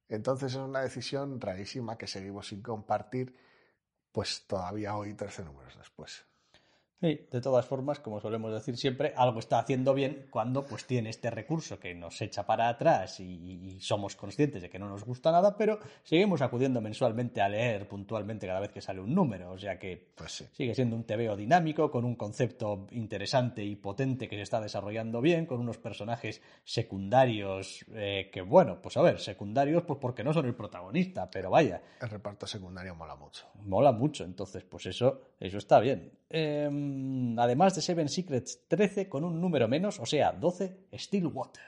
Entonces 0.08 0.52
es 0.52 0.58
una 0.58 0.80
decisión 0.80 1.40
rarísima 1.40 1.96
que 1.96 2.08
seguimos 2.08 2.48
sin 2.48 2.60
compartir 2.60 3.34
pues 4.12 4.44
todavía 4.46 4.96
hoy 4.96 5.14
13 5.14 5.44
números 5.44 5.76
después. 5.76 6.24
Sí, 7.00 7.18
de 7.30 7.40
todas 7.40 7.64
formas, 7.64 7.98
como 7.98 8.20
solemos 8.20 8.52
decir 8.52 8.76
siempre, 8.76 9.14
algo 9.16 9.38
está 9.38 9.58
haciendo 9.58 9.94
bien 9.94 10.26
cuando 10.28 10.66
pues 10.66 10.84
tiene 10.84 11.08
este 11.08 11.30
recurso 11.30 11.80
que 11.80 11.94
nos 11.94 12.20
echa 12.20 12.44
para 12.44 12.68
atrás 12.68 13.20
y, 13.20 13.78
somos 13.80 14.14
conscientes 14.14 14.60
de 14.60 14.68
que 14.68 14.78
no 14.78 14.86
nos 14.86 15.04
gusta 15.04 15.32
nada, 15.32 15.56
pero 15.56 15.78
seguimos 16.02 16.42
acudiendo 16.42 16.82
mensualmente 16.82 17.40
a 17.40 17.48
leer 17.48 17.88
puntualmente 17.88 18.46
cada 18.46 18.60
vez 18.60 18.70
que 18.70 18.82
sale 18.82 19.00
un 19.00 19.14
número, 19.14 19.52
o 19.52 19.58
sea 19.58 19.78
que 19.78 20.10
pues 20.14 20.50
sigue 20.52 20.74
siendo 20.74 20.94
un 20.94 21.04
TVO 21.04 21.36
dinámico, 21.36 21.90
con 21.90 22.04
un 22.04 22.16
concepto 22.16 22.86
interesante 22.90 23.64
y 23.64 23.76
potente 23.76 24.28
que 24.28 24.36
se 24.36 24.42
está 24.42 24.60
desarrollando 24.60 25.22
bien, 25.22 25.46
con 25.46 25.60
unos 25.60 25.78
personajes 25.78 26.42
secundarios 26.64 27.86
eh, 27.94 28.28
que, 28.30 28.42
bueno, 28.42 28.82
pues 28.82 28.98
a 28.98 29.02
ver, 29.02 29.18
secundarios 29.20 29.84
pues 29.84 29.98
porque 29.98 30.22
no 30.22 30.34
son 30.34 30.44
el 30.44 30.54
protagonista, 30.54 31.30
pero 31.30 31.48
vaya. 31.48 31.80
El 32.02 32.10
reparto 32.10 32.46
secundario 32.46 32.94
mola 32.94 33.16
mucho. 33.16 33.46
Mola 33.62 33.92
mucho, 33.92 34.24
entonces 34.24 34.64
pues 34.64 34.84
eso, 34.84 35.22
eso 35.40 35.56
está 35.56 35.80
bien. 35.80 36.12
Eh, 36.28 36.68
además 37.38 37.74
de 37.74 37.82
Seven 37.82 38.08
Secrets 38.08 38.60
13 38.68 39.08
con 39.08 39.24
un 39.24 39.40
número 39.40 39.68
menos, 39.68 39.98
o 40.00 40.06
sea, 40.06 40.32
12 40.32 40.86
Stillwater. 40.94 41.62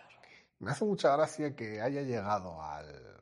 Me 0.61 0.71
hace 0.71 0.85
mucha 0.85 1.15
gracia 1.17 1.57
que 1.57 1.81
haya 1.81 2.03
llegado 2.03 2.63
al 2.63 3.13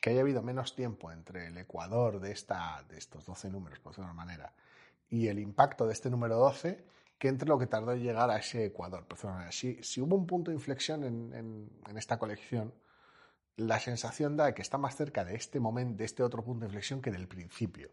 que 0.00 0.10
haya 0.10 0.22
habido 0.22 0.42
menos 0.42 0.74
tiempo 0.74 1.12
entre 1.12 1.46
el 1.46 1.56
ecuador 1.58 2.18
de, 2.18 2.32
esta, 2.32 2.84
de 2.88 2.98
estos 2.98 3.24
12 3.24 3.50
números, 3.50 3.78
por 3.78 3.92
decirlo 3.92 4.08
de 4.08 4.16
manera, 4.16 4.52
y 5.08 5.28
el 5.28 5.38
impacto 5.38 5.86
de 5.86 5.92
este 5.92 6.10
número 6.10 6.36
12, 6.36 6.84
que 7.18 7.28
entre 7.28 7.48
lo 7.48 7.56
que 7.56 7.68
tardó 7.68 7.92
en 7.92 8.02
llegar 8.02 8.28
a 8.28 8.38
ese 8.38 8.64
ecuador. 8.64 9.04
Por 9.06 9.16
decirlo 9.16 9.30
de 9.30 9.36
manera. 9.36 9.52
Si, 9.52 9.80
si 9.84 10.00
hubo 10.00 10.16
un 10.16 10.26
punto 10.26 10.50
de 10.50 10.56
inflexión 10.56 11.04
en, 11.04 11.70
en, 11.88 11.96
esta 11.96 12.18
colección, 12.18 12.74
la 13.56 13.78
sensación 13.78 14.36
da 14.36 14.54
que 14.54 14.62
está 14.62 14.76
más 14.76 14.96
cerca 14.96 15.24
de 15.24 15.36
este 15.36 15.60
momento, 15.60 15.98
de 15.98 16.04
este 16.04 16.24
otro 16.24 16.42
punto 16.42 16.60
de 16.60 16.66
inflexión 16.66 17.00
que 17.00 17.12
del 17.12 17.28
principio 17.28 17.92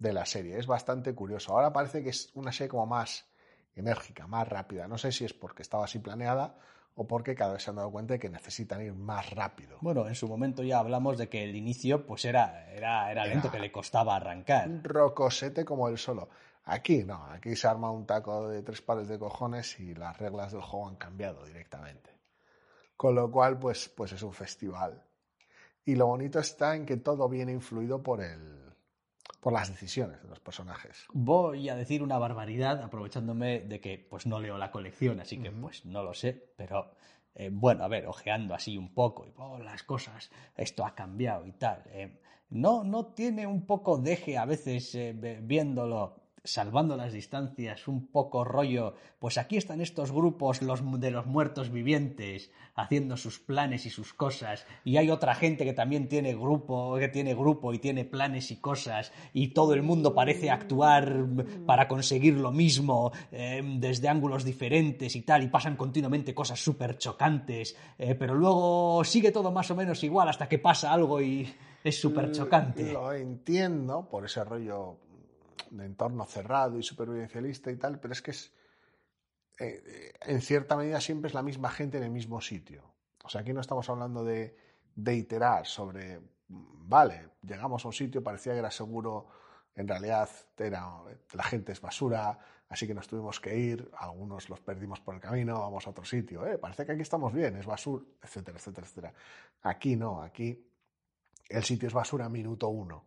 de 0.00 0.12
la 0.12 0.26
serie. 0.26 0.58
Es 0.58 0.66
bastante 0.66 1.14
curioso. 1.14 1.52
Ahora 1.52 1.72
parece 1.72 2.02
que 2.02 2.08
es 2.08 2.30
una 2.34 2.50
serie 2.50 2.70
como 2.70 2.86
más 2.86 3.26
enérgica, 3.76 4.26
más 4.26 4.48
rápida. 4.48 4.88
No 4.88 4.98
sé 4.98 5.12
si 5.12 5.24
es 5.24 5.32
porque 5.32 5.62
estaba 5.62 5.84
así 5.84 6.00
planeada 6.00 6.56
o 6.96 7.06
porque 7.06 7.34
cada 7.34 7.52
vez 7.52 7.62
se 7.62 7.70
han 7.70 7.76
dado 7.76 7.92
cuenta 7.92 8.14
de 8.14 8.18
que 8.18 8.30
necesitan 8.30 8.82
ir 8.82 8.94
más 8.94 9.30
rápido. 9.30 9.78
Bueno, 9.82 10.08
en 10.08 10.14
su 10.14 10.26
momento 10.26 10.62
ya 10.62 10.78
hablamos 10.78 11.18
de 11.18 11.28
que 11.28 11.44
el 11.44 11.54
inicio 11.54 12.06
pues 12.06 12.24
era, 12.24 12.72
era, 12.72 13.10
era 13.12 13.26
lento, 13.26 13.50
que 13.50 13.60
le 13.60 13.70
costaba 13.70 14.16
arrancar. 14.16 14.68
Un 14.68 14.82
rocosete 14.82 15.64
como 15.64 15.88
el 15.88 15.98
solo. 15.98 16.30
Aquí 16.64 17.04
no, 17.04 17.24
aquí 17.26 17.54
se 17.54 17.68
arma 17.68 17.90
un 17.90 18.06
taco 18.06 18.48
de 18.48 18.62
tres 18.62 18.80
pares 18.80 19.06
de 19.06 19.18
cojones 19.18 19.78
y 19.80 19.94
las 19.94 20.18
reglas 20.18 20.52
del 20.52 20.62
juego 20.62 20.88
han 20.88 20.96
cambiado 20.96 21.44
directamente. 21.44 22.10
Con 22.96 23.14
lo 23.14 23.30
cual, 23.30 23.58
pues, 23.58 23.88
pues 23.88 24.12
es 24.12 24.22
un 24.22 24.32
festival. 24.32 25.02
Y 25.84 25.94
lo 25.94 26.06
bonito 26.06 26.38
está 26.38 26.76
en 26.76 26.84
que 26.84 26.98
todo 26.98 27.28
viene 27.28 27.52
influido 27.52 28.02
por 28.02 28.22
el, 28.22 28.59
por 29.40 29.52
las 29.52 29.70
decisiones 29.70 30.22
de 30.22 30.28
los 30.28 30.40
personajes. 30.40 31.06
Voy 31.12 31.68
a 31.68 31.74
decir 31.74 32.02
una 32.02 32.18
barbaridad 32.18 32.82
aprovechándome 32.82 33.60
de 33.60 33.80
que 33.80 33.98
pues 33.98 34.26
no 34.26 34.38
leo 34.38 34.58
la 34.58 34.70
colección, 34.70 35.20
así 35.20 35.38
que 35.38 35.50
pues 35.50 35.84
no 35.86 36.02
lo 36.02 36.14
sé, 36.14 36.52
pero 36.56 36.90
eh, 37.34 37.48
bueno, 37.52 37.84
a 37.84 37.88
ver, 37.88 38.06
ojeando 38.06 38.54
así 38.54 38.76
un 38.76 38.92
poco 38.92 39.26
y 39.26 39.32
oh, 39.36 39.58
las 39.58 39.82
cosas, 39.82 40.30
esto 40.56 40.84
ha 40.84 40.94
cambiado 40.94 41.46
y 41.46 41.52
tal. 41.52 41.82
Eh, 41.86 42.20
no, 42.50 42.84
no 42.84 43.06
tiene 43.06 43.46
un 43.46 43.64
poco 43.64 43.96
deje 43.98 44.36
a 44.36 44.44
veces 44.44 44.94
eh, 44.94 45.14
viéndolo 45.42 46.19
salvando 46.44 46.96
las 46.96 47.12
distancias, 47.12 47.86
un 47.88 48.06
poco 48.06 48.44
rollo, 48.44 48.94
pues 49.18 49.38
aquí 49.38 49.56
están 49.56 49.80
estos 49.80 50.12
grupos 50.12 50.62
los, 50.62 50.80
de 51.00 51.10
los 51.10 51.26
muertos 51.26 51.70
vivientes 51.70 52.50
haciendo 52.74 53.16
sus 53.16 53.38
planes 53.38 53.84
y 53.86 53.90
sus 53.90 54.14
cosas 54.14 54.66
y 54.84 54.96
hay 54.96 55.10
otra 55.10 55.34
gente 55.34 55.64
que 55.64 55.72
también 55.72 56.08
tiene 56.08 56.34
grupo, 56.34 56.96
que 56.98 57.08
tiene 57.08 57.34
grupo 57.34 57.74
y 57.74 57.78
tiene 57.78 58.04
planes 58.04 58.50
y 58.50 58.56
cosas 58.56 59.12
y 59.32 59.48
todo 59.48 59.74
el 59.74 59.82
mundo 59.82 60.14
parece 60.14 60.50
actuar 60.50 61.26
para 61.66 61.88
conseguir 61.88 62.34
lo 62.34 62.52
mismo 62.52 63.12
em, 63.30 63.78
desde 63.80 64.08
ángulos 64.08 64.44
diferentes 64.44 65.14
y 65.16 65.22
tal 65.22 65.42
y 65.42 65.48
pasan 65.48 65.76
continuamente 65.76 66.34
cosas 66.34 66.62
súper 66.62 66.96
chocantes, 66.96 67.76
eh, 67.98 68.14
pero 68.14 68.34
luego 68.34 69.04
sigue 69.04 69.30
todo 69.30 69.52
más 69.52 69.70
o 69.70 69.76
menos 69.76 70.02
igual 70.04 70.28
hasta 70.28 70.48
que 70.48 70.58
pasa 70.58 70.92
algo 70.92 71.20
y 71.20 71.46
es 71.82 72.00
súper 72.00 72.30
chocante. 72.32 72.92
Lo 72.92 73.12
entiendo 73.12 74.08
por 74.10 74.24
ese 74.24 74.44
rollo 74.44 74.96
de 75.70 75.86
entorno 75.86 76.24
cerrado 76.24 76.78
y 76.78 76.82
supervivencialista 76.82 77.70
y 77.70 77.76
tal, 77.76 78.00
pero 78.00 78.12
es 78.12 78.22
que 78.22 78.30
es, 78.30 78.52
eh, 79.58 80.12
en 80.22 80.40
cierta 80.40 80.76
medida 80.76 81.00
siempre 81.00 81.28
es 81.28 81.34
la 81.34 81.42
misma 81.42 81.70
gente 81.70 81.98
en 81.98 82.04
el 82.04 82.10
mismo 82.10 82.40
sitio. 82.40 82.94
O 83.24 83.28
sea, 83.28 83.42
aquí 83.42 83.52
no 83.52 83.60
estamos 83.60 83.88
hablando 83.88 84.24
de, 84.24 84.56
de 84.94 85.14
iterar 85.14 85.66
sobre 85.66 86.20
vale, 86.50 87.30
llegamos 87.42 87.84
a 87.84 87.88
un 87.88 87.94
sitio, 87.94 88.22
parecía 88.22 88.52
que 88.52 88.58
era 88.58 88.70
seguro, 88.70 89.28
en 89.74 89.86
realidad 89.86 90.28
era, 90.58 90.90
la 91.32 91.44
gente 91.44 91.72
es 91.72 91.80
basura, 91.80 92.38
así 92.68 92.86
que 92.86 92.94
nos 92.94 93.06
tuvimos 93.06 93.40
que 93.40 93.56
ir, 93.56 93.90
algunos 93.96 94.48
los 94.48 94.60
perdimos 94.60 95.00
por 95.00 95.14
el 95.14 95.20
camino, 95.20 95.60
vamos 95.60 95.86
a 95.86 95.90
otro 95.90 96.04
sitio, 96.04 96.46
eh, 96.46 96.58
parece 96.58 96.84
que 96.84 96.92
aquí 96.92 97.02
estamos 97.02 97.32
bien, 97.32 97.56
es 97.56 97.66
basura, 97.66 98.04
etcétera, 98.22 98.58
etcétera, 98.58 98.86
etcétera. 98.86 99.14
Aquí 99.62 99.96
no, 99.96 100.22
aquí 100.22 100.66
el 101.48 101.64
sitio 101.64 101.86
es 101.86 101.94
basura 101.94 102.28
minuto 102.28 102.68
uno, 102.68 103.04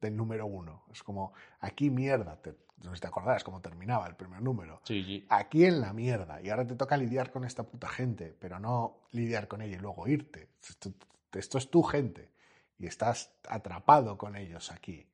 del 0.00 0.16
número 0.16 0.46
uno. 0.46 0.84
Es 0.92 1.02
como, 1.02 1.32
aquí 1.60 1.90
mierda, 1.90 2.36
te, 2.36 2.54
no 2.82 2.92
te 2.92 3.06
acordás 3.06 3.44
cómo 3.44 3.60
terminaba 3.60 4.06
el 4.06 4.16
primer 4.16 4.42
número. 4.42 4.80
Sí, 4.84 5.04
sí. 5.04 5.26
Aquí 5.28 5.64
en 5.64 5.80
la 5.80 5.92
mierda. 5.92 6.40
Y 6.40 6.50
ahora 6.50 6.66
te 6.66 6.74
toca 6.74 6.96
lidiar 6.96 7.30
con 7.30 7.44
esta 7.44 7.62
puta 7.62 7.88
gente, 7.88 8.34
pero 8.38 8.58
no 8.58 9.00
lidiar 9.12 9.48
con 9.48 9.62
ella 9.62 9.76
y 9.76 9.80
luego 9.80 10.08
irte. 10.08 10.48
Esto, 10.66 10.90
esto 11.32 11.58
es 11.58 11.70
tu 11.70 11.82
gente 11.82 12.30
y 12.78 12.86
estás 12.86 13.32
atrapado 13.48 14.16
con 14.16 14.36
ellos 14.36 14.72
aquí. 14.72 15.06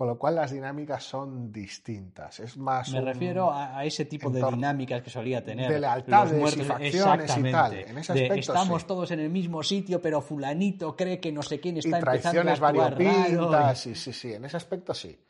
Con 0.00 0.08
lo 0.08 0.16
cual 0.18 0.36
las 0.36 0.50
dinámicas 0.50 1.04
son 1.04 1.52
distintas. 1.52 2.40
Es 2.40 2.56
más. 2.56 2.90
Me 2.90 3.02
refiero 3.02 3.50
a, 3.50 3.76
a 3.76 3.84
ese 3.84 4.06
tipo 4.06 4.30
de 4.30 4.42
dinámicas 4.42 5.02
que 5.02 5.10
solía 5.10 5.44
tener. 5.44 5.70
de 5.70 5.78
lealtades 5.78 6.30
los 6.32 6.36
y 6.38 6.40
muertos. 6.40 6.66
facciones 6.68 7.36
y 7.36 7.42
tal. 7.52 7.74
En 7.74 7.98
ese 7.98 8.14
De 8.14 8.22
aspecto, 8.22 8.52
estamos 8.54 8.80
sí. 8.80 8.88
todos 8.88 9.10
en 9.10 9.20
el 9.20 9.28
mismo 9.28 9.62
sitio, 9.62 10.00
pero 10.00 10.22
fulanito 10.22 10.96
cree 10.96 11.20
que 11.20 11.30
no 11.30 11.42
sé 11.42 11.60
quién 11.60 11.76
y 11.76 11.80
está 11.80 11.98
empezando 11.98 12.40
a 12.40 12.44
traiciones 12.44 12.62
actuar 12.62 12.74
raro. 12.98 13.04
variopintas. 13.12 13.78
Sí, 13.78 13.94
sí, 13.94 14.14
sí. 14.14 14.32
En 14.32 14.46
ese 14.46 14.56
aspecto 14.56 14.94
sí. 14.94 15.22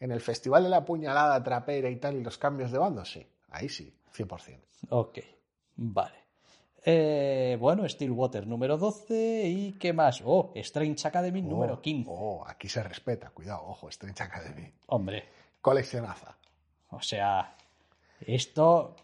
En 0.00 0.10
el 0.10 0.20
Festival 0.20 0.64
de 0.64 0.70
la 0.70 0.84
Puñalada 0.84 1.40
Trapera 1.44 1.88
y 1.88 1.94
tal, 1.94 2.16
y 2.16 2.24
los 2.24 2.36
cambios 2.36 2.72
de 2.72 2.78
bando, 2.78 3.04
sí. 3.04 3.24
Ahí 3.50 3.68
sí, 3.68 3.94
100%. 4.12 4.58
Ok, 4.88 5.18
vale. 5.76 6.25
Eh, 6.88 7.56
bueno, 7.58 7.86
Stillwater 7.88 8.46
número 8.46 8.78
12 8.78 9.42
y 9.48 9.72
¿qué 9.72 9.92
más? 9.92 10.22
Oh, 10.24 10.52
Strange 10.54 11.08
Academy 11.08 11.42
número 11.42 11.74
Oh, 11.74 11.82
15. 11.82 12.08
Oh, 12.14 12.44
aquí 12.46 12.68
se 12.68 12.80
respeta, 12.80 13.30
cuidado, 13.30 13.64
ojo, 13.66 13.88
Strange 13.88 14.22
Academy. 14.22 14.72
Hombre, 14.86 15.24
Coleccionaza. 15.60 16.36
o 16.90 17.00
sea, 17.02 17.56
esto... 18.20 18.94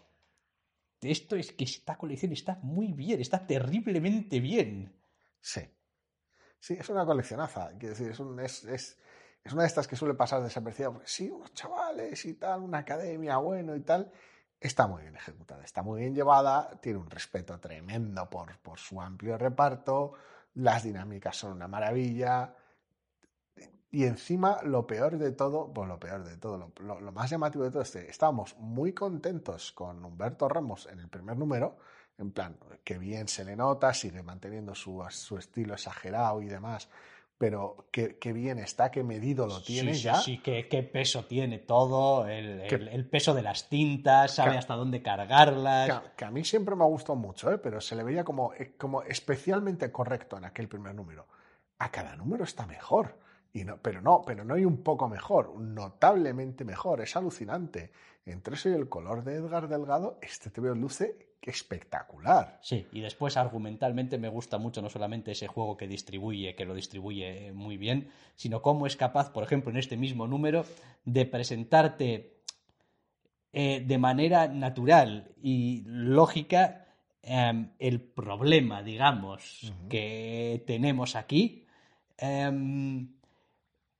Esto 1.01 1.35
es 1.35 1.51
que 1.51 1.65
esta 1.65 1.97
colección 1.97 2.31
está 2.31 2.57
muy 2.63 2.93
bien, 2.93 3.19
está 3.19 3.45
terriblemente 3.45 4.39
bien. 4.39 4.95
Sí. 5.41 5.59
Sí, 6.61 6.77
es 6.79 6.87
una 6.87 7.05
coleccionaza. 7.05 7.71
Quiero 7.77 7.89
decir, 7.89 8.11
es, 8.11 8.19
un- 8.21 8.39
es, 8.39 8.63
es- 8.63 8.97
es 9.43 9.51
una 9.51 9.63
de 9.63 9.67
estas 9.67 9.85
que 9.89 9.97
suele 9.97 10.13
pasar 10.13 10.41
desapercibida. 10.41 10.97
Sí, 11.03 11.29
unos 11.29 11.53
chavales 11.53 12.23
y 12.23 12.35
tal, 12.35 12.61
una 12.61 12.77
academia 12.77 13.35
bueno 13.35 13.75
y 13.75 13.81
tal. 13.81 14.09
Está 14.63 14.87
muy 14.87 15.01
bien 15.01 15.17
ejecutada, 15.17 15.61
está 15.65 15.83
muy 15.83 15.99
bien 15.99 16.15
llevada, 16.15 16.79
tiene 16.79 16.97
un 16.97 17.09
respeto 17.09 17.59
tremendo 17.59 18.29
por, 18.29 18.57
por 18.59 18.79
su 18.79 19.01
amplio 19.01 19.37
reparto, 19.37 20.13
las 20.53 20.83
dinámicas 20.83 21.35
son 21.35 21.51
una 21.51 21.67
maravilla. 21.67 22.55
Y 23.91 24.05
encima, 24.05 24.61
lo 24.63 24.87
peor 24.87 25.17
de 25.17 25.33
todo, 25.33 25.73
pues 25.73 25.89
lo 25.89 25.99
peor 25.99 26.23
de 26.23 26.37
todo, 26.37 26.71
lo, 26.79 27.11
más 27.11 27.29
llamativo 27.29 27.65
de 27.65 27.71
todo 27.71 27.81
este, 27.81 28.09
estábamos 28.09 28.55
muy 28.57 28.93
contentos 28.93 29.73
con 29.73 30.03
Humberto 30.05 30.47
Ramos 30.47 30.85
en 30.85 30.99
el 31.01 31.09
primer 31.09 31.35
número, 31.37 31.75
en 32.17 32.31
plan, 32.31 32.57
que 32.85 32.97
bien 32.97 33.27
se 33.27 33.43
le 33.43 33.57
nota, 33.57 33.93
sigue 33.93 34.23
manteniendo 34.23 34.75
su, 34.75 35.05
su 35.09 35.37
estilo 35.37 35.73
exagerado 35.73 36.41
y 36.41 36.47
demás, 36.47 36.87
pero 37.43 37.87
que 37.91 38.31
bien 38.31 38.57
está, 38.57 38.89
que 38.89 39.03
medido 39.03 39.45
lo 39.47 39.61
tiene 39.61 39.93
sí, 39.95 40.03
ya. 40.03 40.15
Sí, 40.15 40.37
qué, 40.37 40.69
qué 40.69 40.81
peso 40.81 41.25
tiene 41.25 41.59
todo, 41.59 42.25
el, 42.25 42.67
Que- 42.69 42.75
el- 42.75 42.87
el 42.87 43.05
peso 43.09 43.33
de 43.33 43.41
las 43.41 43.67
tintas, 43.67 44.35
sabe 44.35 44.51
Que- 44.51 44.57
hasta 44.59 44.75
dónde 44.75 45.01
cargarlas. 45.01 45.87
Que, 45.87 45.91
a- 45.91 46.13
que 46.15 46.23
a 46.23 46.31
mí 46.31 46.45
siempre 46.45 46.73
me 46.77 46.83
ha 46.85 46.87
gustado 46.87 47.17
mucho, 47.17 47.51
¿eh? 47.51 47.57
pero 47.57 47.81
se 47.81 47.97
le 47.97 48.03
veía 48.03 48.23
como, 48.23 48.53
eh, 48.53 48.75
como 48.77 49.01
especialmente 49.03 49.91
correcto 49.91 50.37
en 50.37 50.45
aquel 50.45 50.69
primer 50.69 50.95
número. 50.95 51.27
A 51.79 51.91
cada 51.91 52.15
número 52.15 52.45
está 52.45 52.65
mejor. 52.65 53.19
Y 53.53 53.63
no, 53.63 53.77
pero 53.77 54.01
no, 54.01 54.23
pero 54.25 54.43
no 54.43 54.55
hay 54.55 54.65
un 54.65 54.77
poco 54.77 55.07
mejor, 55.07 55.55
notablemente 55.59 56.65
mejor, 56.65 57.01
es 57.01 57.15
alucinante. 57.15 57.91
Entre 58.25 58.55
eso 58.55 58.69
y 58.69 58.73
el 58.73 58.89
color 58.89 59.23
de 59.23 59.35
Edgar 59.35 59.67
Delgado, 59.67 60.17
este 60.21 60.49
te 60.49 60.59
veo 60.59 60.73
luce 60.73 61.35
espectacular. 61.39 62.57
Sí, 62.63 62.87
y 62.91 63.01
después 63.01 63.37
argumentalmente 63.37 64.17
me 64.17 64.29
gusta 64.29 64.57
mucho 64.57 64.81
no 64.81 64.89
solamente 64.89 65.31
ese 65.31 65.47
juego 65.47 65.77
que 65.77 65.87
distribuye, 65.87 66.55
que 66.55 66.65
lo 66.65 66.73
distribuye 66.73 67.47
eh, 67.47 67.53
muy 67.53 67.77
bien, 67.77 68.09
sino 68.35 68.61
cómo 68.61 68.87
es 68.87 68.95
capaz, 68.95 69.31
por 69.31 69.43
ejemplo, 69.43 69.69
en 69.69 69.77
este 69.77 69.97
mismo 69.97 70.25
número, 70.25 70.65
de 71.05 71.25
presentarte 71.25 72.39
eh, 73.51 73.83
de 73.85 73.97
manera 73.99 74.47
natural 74.47 75.31
y 75.43 75.83
lógica 75.85 76.87
em, 77.21 77.69
el 77.77 78.01
problema, 78.01 78.81
digamos, 78.81 79.73
que 79.89 80.63
tenemos 80.65 81.15
aquí. 81.15 81.67
em, 82.17 83.09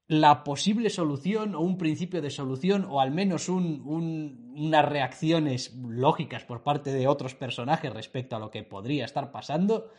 la 0.07 0.43
posible 0.43 0.89
solución 0.89 1.55
o 1.55 1.61
un 1.61 1.77
principio 1.77 2.21
de 2.21 2.29
solución 2.29 2.85
o 2.89 2.99
al 2.99 3.11
menos 3.11 3.47
un- 3.49 3.81
un- 3.85 4.53
unas 4.55 4.85
reacciones 4.87 5.73
lógicas 5.75 6.43
por 6.43 6.61
parte 6.61 6.91
de 6.91 7.07
otros 7.07 7.35
personajes 7.35 7.91
respecto 7.93 8.35
a 8.35 8.39
lo 8.39 8.51
que 8.51 8.63
podría 8.63 9.05
estar 9.05 9.31
pasando 9.31 9.89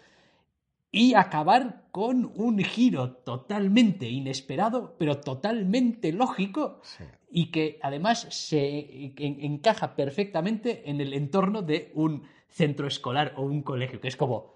y 0.93 1.14
acabar 1.14 1.86
con 1.90 2.31
un 2.36 2.59
giro 2.59 3.14
totalmente 3.16 4.09
inesperado 4.09 4.94
pero 4.98 5.20
totalmente 5.20 6.12
lógico 6.12 6.81
Sí. 6.85 7.05
y 7.31 7.51
que 7.51 7.78
además 7.82 8.26
se 8.31 9.12
en- 9.16 9.40
encaja 9.43 9.97
perfectamente 9.97 10.89
en 10.89 11.01
el 11.01 11.14
entorno 11.14 11.62
de 11.62 11.90
un 11.94 12.22
centro 12.48 12.86
escolar 12.86 13.32
o 13.36 13.43
un 13.43 13.62
colegio 13.62 14.01
que 14.01 14.09
es 14.09 14.16
como 14.16 14.52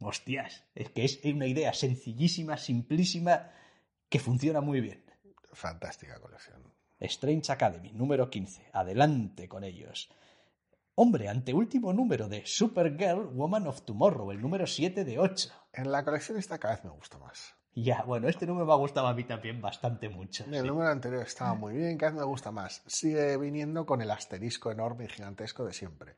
hostias 0.00 0.64
es 0.74 0.90
que 0.90 1.04
es 1.04 1.20
una 1.24 1.46
idea 1.46 1.72
sencillísima 1.72 2.56
simplísima 2.58 3.50
que 4.14 4.20
funciona 4.20 4.60
muy 4.60 4.80
bien 4.80 5.02
Fantástica 5.54 6.20
colección. 6.20 6.62
Strange 7.00 7.50
Academy, 7.50 7.90
número 7.90 8.30
15. 8.30 8.70
Adelante 8.72 9.48
con 9.48 9.64
ellos. 9.64 10.08
Hombre, 10.94 11.28
anteúltimo 11.28 11.92
número 11.92 12.28
de 12.28 12.46
Supergirl, 12.46 13.26
Woman 13.34 13.66
of 13.66 13.82
Tomorrow, 13.82 14.30
el 14.30 14.40
número 14.40 14.68
7 14.68 15.04
de 15.04 15.18
8. 15.18 15.48
En 15.72 15.90
la 15.90 16.04
colección 16.04 16.38
esta 16.38 16.58
cada 16.58 16.76
vez 16.76 16.84
me 16.84 16.90
gusta 16.90 17.18
más. 17.18 17.56
Ya, 17.74 18.04
bueno, 18.04 18.28
este 18.28 18.46
número 18.46 18.66
me 18.66 18.72
ha 18.72 18.76
gustado 18.76 19.08
a 19.08 19.14
mí 19.14 19.24
también 19.24 19.60
bastante 19.60 20.08
mucho. 20.08 20.44
El 20.44 20.60
sí. 20.60 20.68
número 20.68 20.90
anterior 20.90 21.22
estaba 21.24 21.54
muy 21.54 21.74
bien, 21.74 21.98
cada 21.98 22.12
vez 22.12 22.20
me 22.20 22.26
gusta 22.26 22.52
más. 22.52 22.84
Sigue 22.86 23.36
viniendo 23.36 23.84
con 23.84 24.00
el 24.00 24.12
asterisco 24.12 24.70
enorme 24.70 25.06
y 25.06 25.08
gigantesco 25.08 25.64
de 25.64 25.72
siempre. 25.72 26.14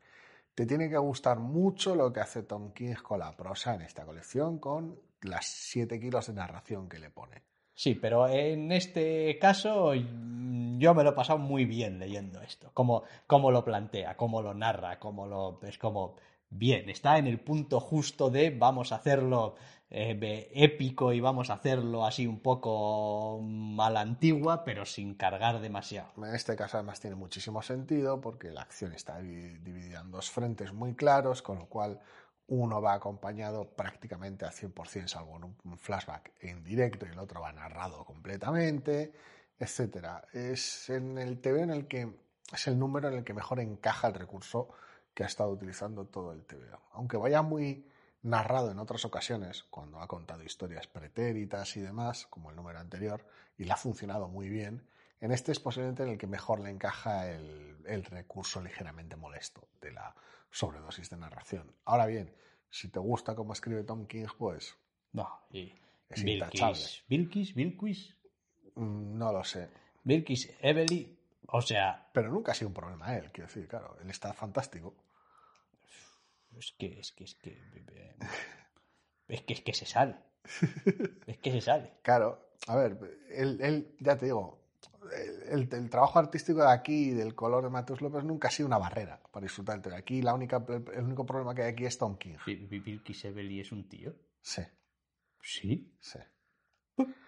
Te 0.53 0.67
tiene 0.67 0.87
que 0.87 0.99
gustar 0.99 1.39
mucho 1.39 1.95
lo 1.95 2.13
que 2.13 2.19
hace 2.19 2.43
Tom 2.43 2.73
King 2.73 2.93
con 3.01 3.17
la 3.17 3.35
prosa 3.35 3.73
en 3.73 3.81
esta 3.81 4.05
colección, 4.05 4.59
con 4.59 5.01
las 5.21 5.47
7 5.47 5.99
kilos 5.99 6.27
de 6.27 6.33
narración 6.33 6.87
que 6.87 6.99
le 6.99 7.09
pone. 7.09 7.56
Sí, 7.79 7.93
pero 7.93 8.27
en 8.27 8.71
este 8.71 9.37
caso 9.39 9.91
mm, 9.95 10.79
yo 10.79 10.95
me 10.95 11.03
lo 11.03 11.11
he 11.11 11.13
pasado 11.13 11.37
muy 11.37 11.65
bien 11.65 11.99
leyendo 11.99 12.41
esto. 12.41 12.71
Cómo, 12.73 13.03
cómo 13.27 13.51
lo 13.51 13.63
plantea, 13.63 14.17
cómo 14.17 14.41
lo 14.41 14.53
narra, 14.55 14.99
cómo 14.99 15.27
lo. 15.27 15.59
Es 15.61 15.77
como. 15.77 16.15
Bien, 16.49 16.89
está 16.89 17.17
en 17.17 17.27
el 17.27 17.39
punto 17.41 17.79
justo 17.81 18.29
de 18.29 18.51
vamos 18.51 18.93
a 18.93 18.95
hacerlo 18.95 19.55
eh, 19.91 20.49
épico 20.55 21.11
y 21.11 21.19
vamos 21.19 21.49
a 21.49 21.55
hacerlo 21.55 22.05
así 22.05 22.25
un 22.25 22.39
poco 22.39 23.39
mm, 23.43 23.79
a 23.81 23.89
la 23.91 23.99
antigua, 24.01 24.63
pero 24.63 24.85
sin 24.85 25.13
cargar 25.15 25.59
demasiado. 25.59 26.09
En 26.25 26.33
este 26.33 26.55
caso 26.55 26.77
además 26.77 26.99
tiene 27.01 27.15
muchísimo 27.17 27.61
sentido 27.61 28.21
porque 28.21 28.49
la 28.51 28.61
acción 28.61 28.93
está 28.93 29.19
divi- 29.21 29.61
dividida 29.61 29.99
en 30.01 30.09
dos 30.11 30.31
frentes 30.31 30.73
muy 30.73 30.95
claros, 30.95 31.41
con 31.43 31.59
lo 31.59 31.65
cual 31.67 31.99
uno 32.47 32.81
va 32.81 32.93
acompañado 32.93 33.69
prácticamente 33.69 34.45
al 34.45 34.51
100%, 34.53 35.07
salvo 35.07 35.35
en 35.37 35.43
un- 35.45 35.77
flashback 35.77 36.31
en 36.41 36.63
directo 36.63 37.05
y 37.05 37.09
el 37.09 37.19
otro 37.19 37.41
va 37.41 37.51
narrado 37.51 38.05
completamente, 38.05 39.13
etcétera. 39.59 40.25
Es 40.33 40.89
en 40.89 41.17
el 41.17 41.39
TV 41.41 41.61
en 41.63 41.69
el 41.71 41.87
que 41.87 42.13
es 42.53 42.67
el 42.67 42.79
número 42.79 43.09
en 43.09 43.15
el 43.15 43.23
que 43.23 43.33
mejor 43.33 43.59
encaja 43.59 44.07
el 44.07 44.13
recurso 44.13 44.69
que 45.13 45.23
ha 45.23 45.27
estado 45.27 45.49
utilizando 45.49 46.05
todo 46.05 46.31
el 46.31 46.45
TVO. 46.45 46.79
Aunque 46.93 47.17
vaya 47.17 47.41
muy 47.41 47.85
narrado 48.21 48.71
en 48.71 48.79
otras 48.79 49.03
ocasiones, 49.03 49.63
cuando 49.63 49.99
ha 49.99 50.07
contado 50.07 50.43
historias 50.43 50.87
pretéritas 50.87 51.75
y 51.75 51.81
demás, 51.81 52.27
como 52.27 52.49
el 52.49 52.55
número 52.55 52.79
anterior, 52.79 53.25
y 53.57 53.65
le 53.65 53.71
ha 53.71 53.77
funcionado 53.77 54.27
muy 54.27 54.47
bien, 54.49 54.87
en 55.19 55.31
este 55.31 55.51
es 55.51 55.59
posiblemente 55.59 56.03
en 56.03 56.09
el 56.09 56.17
que 56.17 56.27
mejor 56.27 56.59
le 56.59 56.69
encaja 56.69 57.27
el, 57.29 57.77
el 57.85 58.03
recurso 58.05 58.61
ligeramente 58.61 59.15
molesto 59.15 59.67
de 59.81 59.91
la 59.91 60.15
sobredosis 60.51 61.09
de 61.09 61.17
narración. 61.17 61.73
Ahora 61.85 62.05
bien, 62.05 62.33
si 62.69 62.89
te 62.89 62.99
gusta 62.99 63.35
cómo 63.35 63.53
escribe 63.53 63.83
Tom 63.83 64.07
King, 64.07 64.25
pues 64.37 64.77
No, 65.13 65.27
y. 65.51 65.73
Es 66.09 66.23
intachable. 66.23 66.79
Bilkis, 67.07 68.15
mm, 68.75 69.17
no 69.17 69.33
lo 69.33 69.43
sé. 69.43 69.69
Bilkis, 70.03 70.55
Evely. 70.61 71.17
O 71.47 71.61
sea, 71.61 72.09
Pero 72.13 72.31
nunca 72.31 72.51
ha 72.51 72.55
sido 72.55 72.69
un 72.69 72.73
problema 72.73 73.15
él, 73.15 73.31
quiero 73.31 73.47
decir, 73.47 73.67
claro, 73.67 73.97
él 74.01 74.09
está 74.09 74.33
fantástico. 74.33 74.95
es 76.57 76.73
que, 76.77 76.99
es 76.99 77.11
que, 77.11 77.23
es 77.23 77.35
que. 77.35 77.57
Es 79.27 79.41
que, 79.41 79.53
es 79.53 79.61
que 79.61 79.73
se 79.73 79.85
sale. 79.85 80.15
Es 81.27 81.37
que 81.39 81.51
se 81.51 81.59
sale. 81.59 81.91
Claro, 82.01 82.51
a 82.67 82.75
ver, 82.77 82.97
él, 83.29 83.59
él, 83.61 83.95
ya 83.99 84.15
te 84.15 84.25
digo, 84.25 84.57
el, 85.11 85.61
el- 85.61 85.73
el 85.73 85.89
trabajo 85.89 86.19
artístico 86.19 86.61
de 86.61 86.71
aquí 86.71 87.09
y 87.09 87.11
del 87.11 87.35
color 87.35 87.63
de 87.63 87.69
Mateus 87.69 88.01
López 88.01 88.23
nunca 88.23 88.47
ha 88.47 88.51
sido 88.51 88.67
una 88.67 88.77
barrera 88.77 89.21
para 89.31 89.43
disfrutar 89.43 89.81
TV. 89.81 89.95
Aquí 89.95 90.21
la 90.21 90.33
única, 90.33 90.63
el 90.93 91.03
único 91.03 91.25
problema 91.25 91.53
que 91.55 91.63
hay 91.63 91.71
aquí 91.73 91.85
es 91.85 91.97
Tom 91.97 92.17
King. 92.17 92.35
Bil- 92.45 92.67
Bil- 92.69 92.83
Bilkis 92.83 93.25
Evely 93.25 93.59
es 93.61 93.71
un 93.71 93.87
tío. 93.89 94.13
Sí, 94.41 94.61
Sí. 95.41 95.93
sí. 95.99 96.19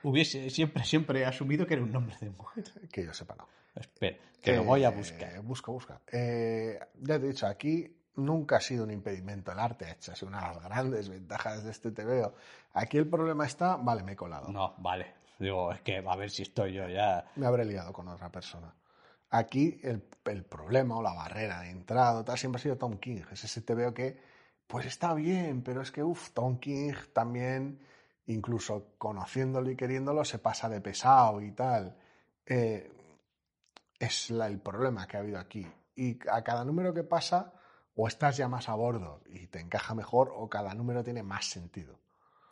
Hubiese 0.04 0.50
siempre, 0.50 0.84
siempre 0.84 1.26
asumido 1.26 1.68
que 1.68 1.76
era 1.76 1.84
un 1.84 1.92
nombre 1.92 2.16
de 2.20 2.30
mujer. 2.32 2.64
Que 2.92 3.06
yo 3.06 3.14
sepa, 3.14 3.36
no. 3.36 3.48
Espera, 3.76 4.18
que 4.42 4.56
lo 4.56 4.64
voy 4.64 4.84
a 4.84 4.90
Eh, 4.90 4.96
buscar. 4.96 5.42
Busca, 5.44 5.72
busca. 5.72 6.02
Eh, 6.12 6.80
ya 6.96 7.20
te 7.20 7.26
he 7.26 7.30
dicho, 7.30 7.46
aquí 7.46 7.96
nunca 8.16 8.58
ha 8.58 8.62
sido 8.62 8.84
un 8.84 8.92
impedimento 8.92 9.52
el 9.52 9.60
arte, 9.60 9.86
ha 9.86 10.16
sido 10.16 10.28
una 10.28 10.42
de 10.50 10.56
las 10.56 10.64
grandes 10.64 11.08
ventajas 11.10 11.64
de 11.64 11.72
este 11.72 11.92
TVO. 11.92 12.34
Aquí 12.74 12.98
el 12.98 13.08
problema 13.08 13.46
está, 13.46 13.78
vale, 13.78 14.04
me 14.04 14.14
he 14.14 14.16
colado. 14.16 14.50
No, 14.52 14.74
vale. 14.80 15.14
Digo, 15.40 15.72
es 15.72 15.82
que 15.82 16.04
a 16.06 16.16
ver 16.18 16.30
si 16.30 16.44
estoy 16.44 16.74
yo 16.74 16.88
ya. 16.90 17.32
Me 17.38 17.46
habré 17.46 17.64
liado 17.64 17.94
con 17.94 18.08
otra 18.10 18.30
persona. 18.30 18.76
Aquí 19.30 19.80
el, 19.84 20.04
el 20.26 20.44
problema 20.44 20.98
o 20.98 21.02
la 21.02 21.14
barrera 21.14 21.62
de 21.62 21.70
entrada 21.70 22.26
tal 22.26 22.38
siempre 22.38 22.60
ha 22.60 22.64
sido 22.64 22.78
Tom 22.78 22.98
King. 22.98 23.22
Es 23.32 23.46
ese 23.46 23.62
TVO 23.62 23.94
que, 23.94 24.20
pues 24.68 24.86
está 24.86 25.14
bien, 25.14 25.64
pero 25.64 25.82
es 25.82 25.92
que, 25.92 26.04
uff, 26.04 26.32
Tom 26.32 26.60
King 26.60 26.94
también, 27.14 27.80
incluso 28.26 28.96
conociéndolo 28.98 29.70
y 29.72 29.78
queriéndolo, 29.78 30.26
se 30.26 30.40
pasa 30.40 30.68
de 30.68 30.82
pesado 30.82 31.42
y 31.42 31.52
tal. 31.52 31.96
Eh, 32.46 32.92
es 33.98 34.32
el 34.32 34.60
problema 34.60 35.08
que 35.08 35.18
ha 35.18 35.20
habido 35.22 35.40
aquí. 35.40 35.66
Y 35.96 36.20
a 36.30 36.44
cada 36.44 36.66
número 36.66 36.94
que 36.94 37.04
pasa, 37.04 37.54
o 37.96 38.08
estás 38.08 38.36
ya 38.38 38.50
más 38.50 38.68
a 38.68 38.76
bordo 38.76 39.22
y 39.28 39.48
te 39.48 39.60
encaja 39.60 39.94
mejor, 39.96 40.34
o 40.36 40.50
cada 40.50 40.74
número 40.74 41.04
tiene 41.04 41.24
más 41.24 41.46
sentido. 41.46 41.98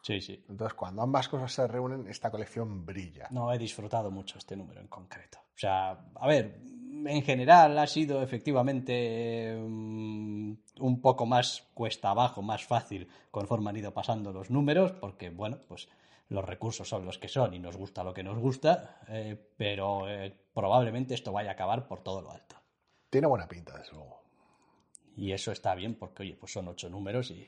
Sí, 0.07 0.21
sí. 0.21 0.41
Entonces, 0.47 0.73
cuando 0.73 1.01
ambas 1.01 1.27
cosas 1.27 1.51
se 1.51 1.67
reúnen, 1.67 2.07
esta 2.07 2.31
colección 2.31 2.85
brilla. 2.85 3.27
No 3.29 3.51
he 3.51 3.57
disfrutado 3.57 4.09
mucho 4.09 4.37
este 4.37 4.55
número 4.55 4.79
en 4.79 4.87
concreto. 4.87 5.39
O 5.53 5.59
sea, 5.59 5.99
a 6.15 6.27
ver, 6.27 6.61
en 7.05 7.21
general 7.23 7.77
ha 7.77 7.87
sido 7.87 8.23
efectivamente 8.23 9.53
mm, 9.59 10.53
un 10.79 11.01
poco 11.01 11.25
más 11.25 11.67
cuesta 11.73 12.11
abajo, 12.11 12.41
más 12.41 12.63
fácil 12.63 13.09
conforme 13.31 13.69
han 13.69 13.75
ido 13.75 13.93
pasando 13.93 14.31
los 14.31 14.49
números, 14.49 14.93
porque 14.93 15.29
bueno, 15.29 15.59
pues 15.67 15.89
los 16.29 16.45
recursos 16.45 16.87
son 16.87 17.03
los 17.03 17.17
que 17.17 17.27
son 17.27 17.53
y 17.53 17.59
nos 17.59 17.75
gusta 17.75 18.05
lo 18.05 18.13
que 18.13 18.23
nos 18.23 18.37
gusta, 18.37 19.01
eh, 19.09 19.35
pero 19.57 20.07
eh, 20.07 20.33
probablemente 20.53 21.15
esto 21.15 21.33
vaya 21.33 21.49
a 21.49 21.53
acabar 21.53 21.85
por 21.85 21.99
todo 21.99 22.21
lo 22.21 22.31
alto. 22.31 22.55
Tiene 23.09 23.27
buena 23.27 23.49
pinta, 23.49 23.77
desde 23.77 23.91
luego. 23.91 24.21
Y 25.17 25.33
eso 25.33 25.51
está 25.51 25.75
bien 25.75 25.95
porque, 25.95 26.23
oye, 26.23 26.37
pues 26.39 26.53
son 26.53 26.69
ocho 26.69 26.89
números 26.89 27.29
y, 27.29 27.45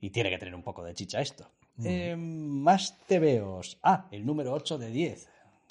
y 0.00 0.08
tiene 0.08 0.30
que 0.30 0.38
tener 0.38 0.54
un 0.54 0.62
poco 0.62 0.82
de 0.82 0.94
chicha 0.94 1.20
esto. 1.20 1.50
Eh, 1.84 2.16
más. 2.16 2.96
Ah, 3.82 4.08
el 4.10 4.26
número 4.26 4.52
8 4.52 4.78
de 4.78 4.88
10. 4.90 5.28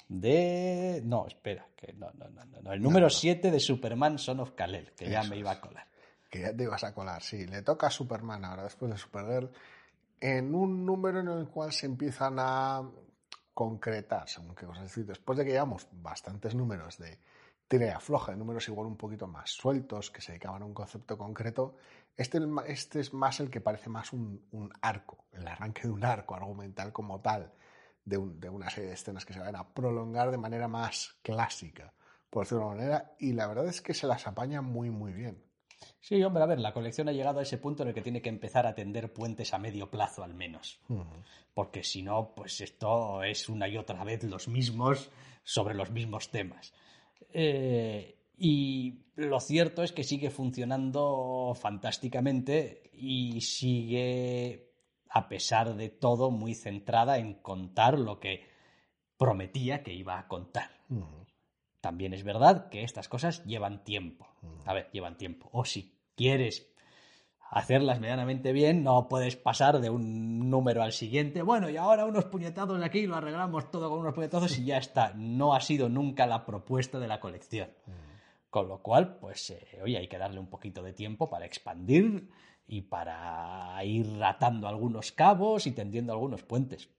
De. 0.08 1.02
No, 1.04 1.26
espera, 1.26 1.66
que 1.76 1.92
no, 1.92 2.10
no, 2.14 2.28
no, 2.28 2.44
no, 2.44 2.60
no. 2.62 2.72
El 2.72 2.82
número 2.82 3.10
7 3.10 3.50
de 3.50 3.60
Superman 3.60 4.18
Son 4.18 4.40
of 4.40 4.52
Kal-El, 4.52 4.92
que 4.92 5.08
ya 5.10 5.22
me 5.24 5.36
iba 5.36 5.50
a 5.50 5.60
colar. 5.60 5.86
Que 6.30 6.40
ya 6.40 6.56
te 6.56 6.64
ibas 6.64 6.84
a 6.84 6.94
colar, 6.94 7.22
sí. 7.22 7.46
Le 7.46 7.62
toca 7.62 7.88
a 7.88 7.90
Superman 7.90 8.44
ahora, 8.44 8.64
después 8.64 8.90
de 8.90 8.98
Supergirl, 8.98 9.50
en 10.20 10.54
un 10.54 10.84
número 10.84 11.20
en 11.20 11.28
el 11.28 11.48
cual 11.48 11.72
se 11.72 11.86
empiezan 11.86 12.36
a 12.38 12.82
concretar, 13.54 14.28
según 14.28 14.54
qué 14.54 14.66
cosas. 14.66 14.84
Es 14.84 14.90
decir, 14.90 15.06
después 15.06 15.38
de 15.38 15.44
que 15.44 15.52
llevamos 15.52 15.88
bastantes 15.92 16.54
números 16.54 16.98
de 16.98 17.18
tira 17.66 17.86
y 17.86 17.90
afloja, 17.90 18.32
de 18.32 18.38
números 18.38 18.66
igual 18.68 18.86
un 18.86 18.96
poquito 18.96 19.26
más 19.26 19.50
sueltos, 19.50 20.10
que 20.10 20.20
se 20.20 20.32
dedicaban 20.32 20.62
a 20.62 20.64
un 20.64 20.74
concepto 20.74 21.18
concreto, 21.18 21.76
este, 22.18 22.38
este 22.66 23.00
es 23.00 23.14
más 23.14 23.40
el 23.40 23.48
que 23.50 23.60
parece 23.62 23.88
más 23.88 24.12
un, 24.12 24.46
un 24.50 24.70
arco, 24.82 25.24
el 25.32 25.46
arranque 25.48 25.82
de 25.82 25.90
un 25.90 26.04
arco 26.04 26.34
argumental 26.34 26.92
como 26.92 27.20
tal, 27.20 27.52
de, 28.04 28.18
un- 28.18 28.38
de 28.40 28.50
una 28.50 28.68
serie 28.68 28.88
de 28.90 28.94
escenas 28.94 29.24
que 29.24 29.32
se 29.32 29.40
van 29.40 29.56
a 29.56 29.68
prolongar 29.72 30.30
de 30.30 30.36
manera 30.38 30.68
más 30.68 31.16
clásica, 31.22 31.94
por 32.28 32.44
decirlo 32.44 32.64
de 32.64 32.66
una 32.66 32.76
manera, 32.76 33.12
y 33.18 33.32
la 33.32 33.46
verdad 33.46 33.66
es 33.68 33.80
que 33.80 33.94
se 33.94 34.06
las 34.06 34.26
apaña 34.26 34.60
muy, 34.60 34.90
muy 34.90 35.12
bien. 35.12 35.42
Sí, 36.00 36.20
hombre, 36.24 36.42
a 36.42 36.46
ver, 36.46 36.58
la 36.58 36.72
colección 36.72 37.08
ha 37.08 37.12
llegado 37.12 37.38
a 37.38 37.42
ese 37.42 37.56
punto 37.58 37.82
en 37.84 37.90
el 37.90 37.94
que 37.94 38.02
tiene 38.02 38.20
que 38.20 38.28
empezar 38.28 38.66
a 38.66 38.74
tender 38.74 39.12
puentes 39.12 39.54
a 39.54 39.58
medio 39.58 39.88
plazo 39.90 40.24
al 40.24 40.34
menos. 40.34 40.80
Porque 41.54 41.84
si 41.84 42.02
no, 42.02 42.34
pues 42.34 42.60
esto 42.60 43.22
es 43.22 43.48
una 43.48 43.68
y 43.68 43.76
otra 43.78 44.02
vez 44.02 44.24
los 44.24 44.48
mismos 44.48 45.10
sobre 45.44 45.74
los 45.74 45.90
mismos 45.92 46.30
temas. 46.32 46.72
Eh, 47.32 48.17
y 48.38 49.04
lo 49.16 49.40
cierto 49.40 49.82
es 49.82 49.92
que 49.92 50.04
sigue 50.04 50.30
funcionando 50.30 51.56
fantásticamente 51.60 52.90
y 52.92 53.40
sigue, 53.40 54.72
a 55.10 55.28
pesar 55.28 55.74
de 55.74 55.88
todo, 55.88 56.30
muy 56.30 56.54
centrada 56.54 57.18
en 57.18 57.34
contar 57.34 57.98
lo 57.98 58.20
que 58.20 58.46
prometía 59.16 59.82
que 59.82 59.92
iba 59.92 60.18
a 60.18 60.28
contar. 60.28 60.70
También 61.80 62.14
es 62.14 62.22
verdad 62.22 62.68
que 62.68 62.84
estas 62.84 63.08
cosas 63.08 63.44
llevan 63.44 63.82
tiempo. 63.82 64.28
A 64.64 64.72
ver, 64.72 64.88
llevan 64.92 65.16
tiempo. 65.16 65.48
O 65.52 65.64
si 65.64 65.98
quieres 66.14 66.72
hacerlas 67.50 67.98
medianamente 67.98 68.52
bien, 68.52 68.84
no 68.84 69.08
puedes 69.08 69.36
pasar 69.36 69.80
de 69.80 69.90
un 69.90 70.48
número 70.48 70.82
al 70.82 70.92
siguiente. 70.92 71.42
Bueno, 71.42 71.68
y 71.70 71.76
ahora 71.76 72.04
unos 72.04 72.26
puñetazos 72.26 72.80
aquí, 72.82 73.06
lo 73.06 73.16
arreglamos 73.16 73.70
todo 73.70 73.90
con 73.90 74.00
unos 74.00 74.14
puñetazos 74.14 74.58
y 74.58 74.66
ya 74.66 74.78
está. 74.78 75.12
No 75.14 75.54
ha 75.54 75.60
sido 75.60 75.88
nunca 75.88 76.26
la 76.26 76.44
propuesta 76.44 77.00
de 77.00 77.08
la 77.08 77.18
colección. 77.18 77.70
Con 78.50 78.68
lo 78.68 78.82
cual, 78.82 79.18
pues, 79.18 79.50
eh, 79.50 79.80
oye, 79.82 79.98
hay 79.98 80.08
que 80.08 80.18
darle 80.18 80.40
un 80.40 80.48
poquito 80.48 80.82
de 80.82 80.92
tiempo 80.92 81.28
para 81.28 81.44
expandir 81.44 82.28
y 82.66 82.82
para 82.82 83.82
ir 83.84 84.22
atando 84.22 84.68
algunos 84.68 85.12
cabos 85.12 85.66
y 85.66 85.72
tendiendo 85.72 86.12
algunos 86.12 86.42
puentes. 86.42 86.90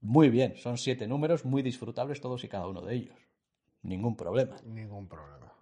Muy 0.00 0.28
bien, 0.28 0.56
son 0.56 0.76
siete 0.76 1.06
números 1.06 1.44
muy 1.44 1.62
disfrutables 1.62 2.20
todos 2.20 2.44
y 2.44 2.48
cada 2.48 2.66
uno 2.66 2.82
de 2.82 2.94
ellos. 2.94 3.16
Ningún 3.82 4.16
problema. 4.16 4.56
Ningún 4.64 5.08
problema. 5.08 5.52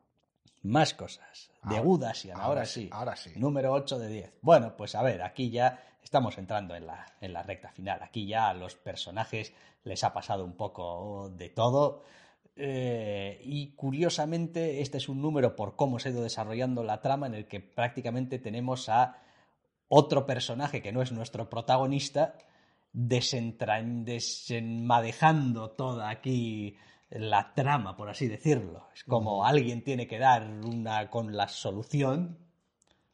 Más 0.62 0.94
cosas. 0.94 1.50
De 1.64 1.80
Gudasian, 1.80 2.40
ahora, 2.40 2.64
sí, 2.64 2.88
ahora 2.92 3.16
sí. 3.16 3.32
Número 3.36 3.72
8 3.72 3.98
de 3.98 4.08
10. 4.08 4.34
Bueno, 4.42 4.76
pues 4.76 4.94
a 4.94 5.02
ver, 5.02 5.22
aquí 5.22 5.50
ya 5.50 5.96
estamos 6.02 6.38
entrando 6.38 6.74
en 6.74 6.86
la, 6.86 7.06
en 7.20 7.32
la 7.32 7.42
recta 7.42 7.70
final. 7.70 8.00
Aquí 8.02 8.26
ya 8.26 8.48
a 8.48 8.54
los 8.54 8.76
personajes 8.76 9.52
les 9.84 10.04
ha 10.04 10.12
pasado 10.12 10.44
un 10.44 10.56
poco 10.56 11.30
de 11.30 11.48
todo. 11.48 12.02
Eh, 12.54 13.40
y 13.44 13.74
curiosamente, 13.74 14.82
este 14.82 14.98
es 14.98 15.08
un 15.08 15.22
número 15.22 15.56
por 15.56 15.76
cómo 15.76 15.98
se 15.98 16.08
ha 16.08 16.12
ido 16.12 16.22
desarrollando 16.22 16.84
la 16.84 17.00
trama 17.00 17.26
en 17.26 17.34
el 17.34 17.46
que 17.46 17.60
prácticamente 17.60 18.38
tenemos 18.38 18.88
a 18.88 19.16
otro 19.88 20.26
personaje 20.26 20.82
que 20.82 20.92
no 20.92 21.02
es 21.02 21.12
nuestro 21.12 21.50
protagonista 21.50 22.34
desenmadejando 22.92 25.70
toda 25.70 26.10
aquí 26.10 26.76
la 27.10 27.54
trama, 27.54 27.96
por 27.96 28.10
así 28.10 28.28
decirlo. 28.28 28.88
Es 28.94 29.04
como 29.04 29.44
alguien 29.44 29.84
tiene 29.84 30.06
que 30.06 30.18
dar 30.18 30.44
una 30.44 31.10
con 31.10 31.36
la 31.36 31.48
solución, 31.48 32.38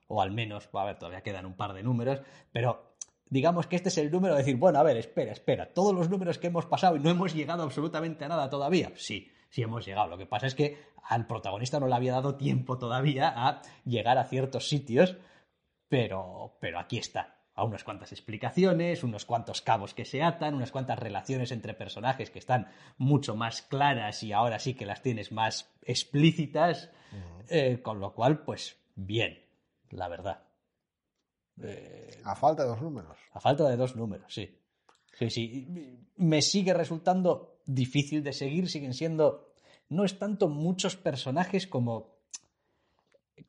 o 0.08 0.22
al 0.22 0.30
menos, 0.30 0.68
a 0.72 0.84
ver, 0.84 0.98
todavía 0.98 1.22
quedan 1.22 1.46
un 1.46 1.54
par 1.54 1.74
de 1.74 1.82
números, 1.82 2.20
pero 2.52 2.87
digamos 3.30 3.66
que 3.66 3.76
este 3.76 3.88
es 3.88 3.98
el 3.98 4.10
número 4.10 4.34
de 4.34 4.40
decir, 4.40 4.56
bueno, 4.56 4.78
a 4.78 4.82
ver, 4.82 4.96
espera, 4.96 5.32
espera, 5.32 5.72
todos 5.72 5.94
los 5.94 6.08
números 6.08 6.38
que 6.38 6.48
hemos 6.48 6.66
pasado 6.66 6.96
y 6.96 7.00
no 7.00 7.10
hemos 7.10 7.34
llegado 7.34 7.62
absolutamente 7.62 8.24
a 8.24 8.28
nada 8.28 8.50
todavía. 8.50 8.92
Sí, 8.96 9.30
sí 9.50 9.62
hemos 9.62 9.84
llegado. 9.86 10.08
Lo 10.08 10.18
que 10.18 10.26
pasa 10.26 10.46
es 10.46 10.54
que 10.54 10.78
al 11.02 11.26
protagonista 11.26 11.80
no 11.80 11.88
le 11.88 11.94
había 11.94 12.12
dado 12.12 12.36
tiempo 12.36 12.78
todavía 12.78 13.32
a 13.34 13.62
llegar 13.84 14.18
a 14.18 14.24
ciertos 14.24 14.68
sitios, 14.68 15.16
pero, 15.88 16.56
pero 16.60 16.78
aquí 16.78 16.98
está. 16.98 17.36
A 17.54 17.64
unas 17.64 17.82
cuantas 17.82 18.12
explicaciones, 18.12 19.02
unos 19.02 19.24
cuantos 19.24 19.62
cabos 19.62 19.92
que 19.92 20.04
se 20.04 20.22
atan, 20.22 20.54
unas 20.54 20.70
cuantas 20.70 20.98
relaciones 20.98 21.50
entre 21.50 21.74
personajes 21.74 22.30
que 22.30 22.38
están 22.38 22.68
mucho 22.98 23.34
más 23.34 23.62
claras 23.62 24.22
y 24.22 24.32
ahora 24.32 24.60
sí 24.60 24.74
que 24.74 24.86
las 24.86 25.02
tienes 25.02 25.32
más 25.32 25.68
explícitas, 25.82 26.92
eh, 27.48 27.80
con 27.82 27.98
lo 27.98 28.14
cual, 28.14 28.44
pues 28.44 28.78
bien, 28.94 29.44
la 29.90 30.06
verdad. 30.06 30.47
Eh, 31.62 32.20
A 32.24 32.34
falta 32.34 32.62
de 32.62 32.68
dos 32.68 32.80
números. 32.80 33.16
a 33.32 33.40
falta 33.40 33.68
de 33.68 33.76
dos 33.76 33.96
números, 33.96 34.32
sí. 34.32 34.54
Sí, 35.18 35.30
sí. 35.30 35.68
Me 36.16 36.42
sigue 36.42 36.72
resultando 36.74 37.60
difícil 37.66 38.22
de 38.22 38.32
seguir, 38.32 38.68
siguen 38.68 38.94
siendo. 38.94 39.52
No 39.88 40.04
es 40.04 40.18
tanto 40.18 40.48
muchos 40.48 40.96
personajes 40.96 41.66
como. 41.66 42.18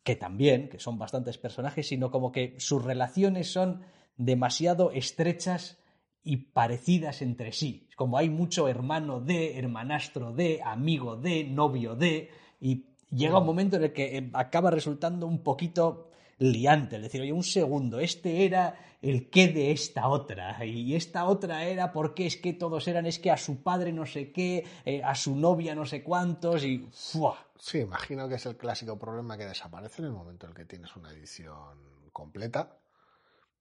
que 0.04 0.16
también, 0.16 0.70
que 0.70 0.80
son 0.80 0.98
bastantes 0.98 1.38
personajes, 1.38 1.88
sino 1.88 2.10
como 2.10 2.32
que 2.32 2.56
sus 2.60 2.84
relaciones 2.84 3.52
son 3.52 3.84
demasiado 4.18 4.92
estrechas 4.92 5.78
y 6.24 6.38
parecidas 6.38 7.22
entre 7.22 7.52
sí. 7.52 7.88
Como 7.96 8.18
hay 8.18 8.30
mucho 8.30 8.68
hermano 8.68 9.20
de, 9.20 9.58
hermanastro 9.58 10.34
de, 10.34 10.62
amigo 10.64 11.16
de, 11.16 11.44
novio 11.44 11.96
de, 11.96 12.30
y 12.60 12.86
llega 13.10 13.40
un 13.40 13.46
momento 13.46 13.78
en 13.78 13.84
el 13.84 13.94
que 13.94 14.18
eh, 14.18 14.30
acaba 14.34 14.72
resultando 14.72 15.26
un 15.26 15.42
poquito 15.44 16.09
liante, 16.40 16.96
es 16.96 17.02
decir, 17.02 17.22
oye, 17.22 17.34
un 17.34 17.44
segundo, 17.44 18.00
este 18.00 18.46
era 18.46 18.76
el 19.02 19.30
qué 19.30 19.50
de 19.50 19.72
esta 19.72 20.08
otra, 20.08 20.66
y 20.66 20.96
esta 20.96 21.26
otra 21.26 21.66
era 21.66 21.92
porque 21.92 22.26
es 22.26 22.38
que 22.38 22.54
todos 22.54 22.88
eran, 22.88 23.06
es 23.06 23.20
que 23.20 23.32
a 23.32 23.38
su 23.38 23.62
padre 23.62 23.94
no 23.94 24.06
sé 24.06 24.32
qué, 24.32 24.66
eh, 24.86 25.02
a 25.04 25.16
su 25.16 25.36
novia 25.36 25.76
no 25.76 25.86
sé 25.86 26.02
cuántos, 26.02 26.64
y 26.64 26.88
¡fua! 26.92 27.46
Sí, 27.58 27.80
imagino 27.80 28.28
que 28.28 28.36
es 28.36 28.46
el 28.46 28.58
clásico 28.58 28.98
problema 28.98 29.38
que 29.38 29.46
desaparece 29.46 30.02
en 30.02 30.08
el 30.08 30.14
momento 30.14 30.46
en 30.46 30.52
el 30.52 30.56
que 30.56 30.66
tienes 30.66 30.96
una 30.96 31.12
edición 31.12 31.78
completa, 32.14 32.78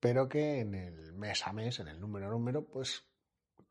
pero 0.00 0.28
que 0.28 0.60
en 0.60 0.74
el 0.74 1.12
mes 1.12 1.46
a 1.46 1.52
mes, 1.52 1.80
en 1.80 1.88
el 1.88 2.00
número 2.00 2.28
a 2.28 2.30
número, 2.30 2.64
pues 2.64 3.02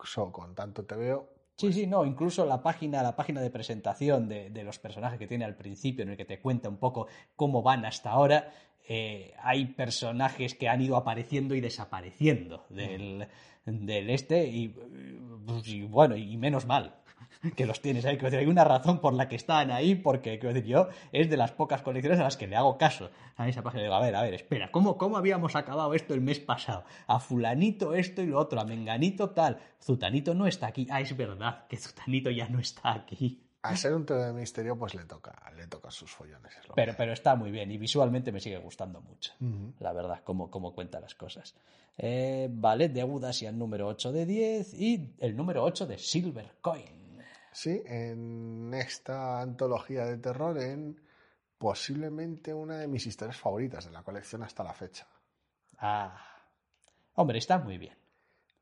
so, 0.03 0.31
con 0.31 0.53
tanto 0.53 0.85
te 0.85 0.95
veo. 0.95 1.29
Sí, 1.55 1.73
sí, 1.73 1.87
no, 1.87 2.05
incluso 2.05 2.45
la 2.45 2.61
página, 2.61 3.01
la 3.01 3.15
página 3.15 3.41
de 3.41 3.49
presentación 3.49 4.29
de, 4.29 4.51
de 4.51 4.63
los 4.63 4.77
personajes 4.77 5.17
que 5.17 5.25
tiene 5.25 5.43
al 5.43 5.55
principio, 5.55 6.03
en 6.03 6.09
el 6.09 6.17
que 6.17 6.25
te 6.25 6.39
cuenta 6.39 6.69
un 6.69 6.77
poco 6.77 7.07
cómo 7.35 7.63
van 7.63 7.83
hasta 7.83 8.11
ahora, 8.11 8.53
eh, 8.87 9.33
hay 9.43 9.65
personajes 9.65 10.55
que 10.55 10.69
han 10.69 10.81
ido 10.81 10.95
apareciendo 10.95 11.55
y 11.55 11.61
desapareciendo 11.61 12.65
del, 12.69 13.27
este 13.65 14.47
y, 14.47 14.69
pues, 15.45 15.67
y 15.67 15.81
bueno, 15.83 16.15
y 16.15 16.37
menos 16.37 16.65
mal 16.65 16.95
que 17.55 17.65
los 17.65 17.81
tienes 17.81 18.05
ahí. 18.05 18.17
Hay 18.21 18.45
una 18.45 18.63
razón 18.63 18.99
por 18.99 19.13
la 19.13 19.27
que 19.27 19.35
están 19.35 19.71
ahí, 19.71 19.95
porque 19.95 20.37
decir, 20.37 20.65
yo 20.65 20.87
es 21.11 21.29
de 21.29 21.37
las 21.37 21.51
pocas 21.51 21.81
colecciones 21.81 22.19
a 22.19 22.23
las 22.23 22.37
que 22.37 22.47
le 22.47 22.55
hago 22.55 22.77
caso 22.77 23.11
a 23.35 23.47
esa 23.47 23.61
página. 23.61 23.83
Digo, 23.83 23.95
a 23.95 24.01
ver, 24.01 24.15
a 24.15 24.21
ver, 24.21 24.33
espera, 24.33 24.71
¿cómo, 24.71 24.97
¿cómo 24.97 25.17
habíamos 25.17 25.55
acabado 25.55 25.93
esto 25.93 26.13
el 26.13 26.21
mes 26.21 26.39
pasado? 26.39 26.83
A 27.07 27.19
fulanito 27.19 27.93
esto 27.93 28.21
y 28.21 28.27
lo 28.27 28.39
otro, 28.39 28.59
a 28.59 28.65
menganito 28.65 29.31
tal. 29.31 29.59
Zutanito 29.81 30.33
no 30.33 30.47
está 30.47 30.67
aquí. 30.67 30.87
Ah, 30.89 31.01
es 31.01 31.15
verdad 31.15 31.67
que 31.67 31.77
Zutanito 31.77 32.29
ya 32.29 32.47
no 32.49 32.59
está 32.59 32.93
aquí. 32.93 33.46
Al 33.63 33.77
ser 33.77 33.93
un 33.95 34.05
tema 34.05 34.25
de 34.27 34.33
misterio, 34.33 34.77
pues 34.77 34.93
le 34.95 35.03
toca, 35.05 35.33
le 35.55 35.67
toca 35.67 35.91
sus 35.91 36.11
follones. 36.11 36.55
es 36.57 36.67
lo 36.67 36.75
Pero, 36.75 36.93
que- 36.93 36.97
pero 36.97 37.13
está 37.13 37.35
muy 37.35 37.51
bien 37.51 37.69
y 37.71 37.77
visualmente 37.77 38.31
me 38.31 38.39
sigue 38.39 38.57
gustando 38.59 39.01
mucho, 39.01 39.33
la 39.79 39.91
verdad, 39.93 40.21
cómo, 40.23 40.49
cómo 40.49 40.73
cuenta 40.73 40.99
las 40.99 41.15
cosas. 41.15 41.55
Eh, 41.97 42.47
vale, 42.51 42.89
deudas 42.89 43.41
y 43.41 43.45
el 43.47 43.57
número 43.57 43.87
8 43.87 44.11
de 44.11 44.25
10 44.25 44.73
y 44.73 45.15
el 45.19 45.35
número 45.35 45.63
8 45.63 45.85
de 45.87 45.97
Silver 45.97 46.55
Coin. 46.61 47.21
Sí, 47.51 47.81
en 47.85 48.71
esta 48.75 49.41
antología 49.41 50.05
de 50.05 50.17
terror, 50.17 50.59
en 50.61 51.01
posiblemente 51.57 52.53
una 52.53 52.77
de 52.77 52.87
mis 52.87 53.07
historias 53.07 53.37
favoritas 53.37 53.85
de 53.85 53.91
la 53.91 54.03
colección 54.03 54.43
hasta 54.43 54.63
la 54.63 54.73
fecha. 54.73 55.07
Ah, 55.79 56.15
hombre, 57.15 57.39
está 57.39 57.57
muy 57.57 57.79
bien. 57.79 57.97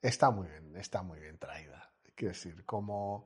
Está 0.01 0.31
muy 0.31 0.47
bien, 0.47 0.75
está 0.77 1.01
muy 1.01 1.19
bien 1.19 1.37
traída. 1.37 1.91
Quiero 2.15 2.33
decir, 2.33 2.63
cómo, 2.65 3.25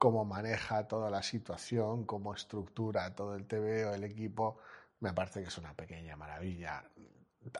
cómo 0.00 0.24
maneja 0.24 0.88
toda 0.88 1.10
la 1.10 1.22
situación, 1.22 2.06
cómo 2.06 2.32
estructura 2.34 3.14
todo 3.14 3.34
el 3.36 3.44
TVO, 3.46 3.92
el 3.94 4.02
equipo, 4.04 4.56
me 5.00 5.12
parece 5.12 5.42
que 5.42 5.48
es 5.48 5.58
una 5.58 5.74
pequeña 5.74 6.16
maravilla. 6.16 6.82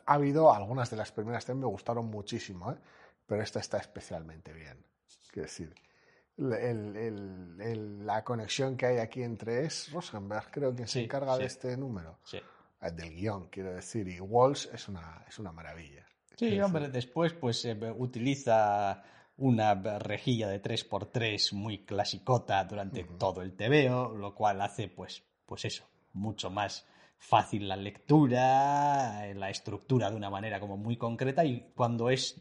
Ha 0.06 0.14
habido 0.14 0.50
algunas 0.52 0.88
de 0.90 0.96
las 0.96 1.12
primeras 1.12 1.44
que 1.44 1.52
me 1.52 1.66
gustaron 1.66 2.06
muchísimo, 2.06 2.72
¿eh? 2.72 2.76
pero 3.26 3.42
esta 3.42 3.60
está 3.60 3.76
especialmente 3.76 4.54
bien. 4.54 4.82
Quiero 5.30 5.46
decir, 5.48 5.74
el- 6.38 6.96
el- 6.96 7.60
el- 7.60 8.06
la 8.06 8.24
conexión 8.24 8.74
que 8.74 8.86
hay 8.86 8.98
aquí 8.98 9.22
entre 9.22 9.66
es 9.66 9.92
Rosenberg, 9.92 10.50
creo 10.50 10.74
que 10.74 10.86
se 10.86 11.00
Sí, 11.00 11.04
encarga 11.04 11.34
de 11.36 11.42
sí. 11.42 11.46
este 11.46 11.76
número, 11.76 12.20
Sí. 12.24 12.38
eh, 12.80 12.90
del 12.90 13.10
guion, 13.14 13.48
quiero 13.50 13.74
decir, 13.74 14.08
y 14.08 14.18
Walls 14.18 14.70
es 14.72 14.88
una, 14.88 15.26
es 15.28 15.38
una 15.38 15.52
maravilla. 15.52 16.06
Sí, 16.36 16.58
hombre, 16.58 16.88
después 16.88 17.34
pues 17.34 17.62
eh, 17.66 17.74
utiliza 17.98 19.02
una 19.40 19.74
rejilla 19.98 20.48
de 20.48 20.60
3x3 20.62 21.52
muy 21.52 21.78
clasicota 21.84 22.62
durante 22.64 23.04
todo 23.04 23.42
el 23.42 23.56
TVO, 23.56 24.14
lo 24.14 24.34
cual 24.34 24.60
hace 24.60 24.88
pues, 24.88 25.22
pues 25.46 25.64
eso, 25.64 25.84
mucho 26.12 26.50
más 26.50 26.86
fácil 27.18 27.68
la 27.68 27.76
lectura, 27.76 29.26
la 29.34 29.50
estructura 29.50 30.10
de 30.10 30.16
una 30.16 30.30
manera 30.30 30.60
como 30.60 30.76
muy 30.76 30.96
concreta 30.96 31.44
y 31.44 31.72
cuando 31.74 32.08
es 32.10 32.40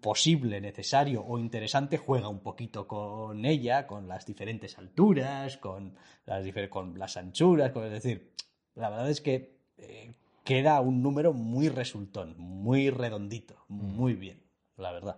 posible, 0.00 0.60
necesario 0.60 1.24
o 1.24 1.38
interesante, 1.38 1.96
juega 1.96 2.28
un 2.28 2.40
poquito 2.40 2.86
con 2.86 3.44
ella, 3.46 3.86
con 3.86 4.06
las 4.06 4.26
diferentes 4.26 4.76
alturas, 4.76 5.56
con 5.56 5.94
las, 6.26 6.44
con 6.68 6.98
las 6.98 7.16
anchuras, 7.16 7.72
con- 7.72 7.84
es 7.86 7.92
decir, 7.92 8.34
la 8.74 8.90
verdad 8.90 9.08
es 9.10 9.20
que 9.22 9.56
eh, 9.78 10.12
queda 10.44 10.80
un 10.80 11.02
número 11.02 11.32
muy 11.32 11.68
resultón, 11.70 12.34
muy 12.38 12.90
redondito, 12.90 13.64
muy 13.68 14.12
bien, 14.14 14.42
la 14.76 14.92
verdad. 14.92 15.16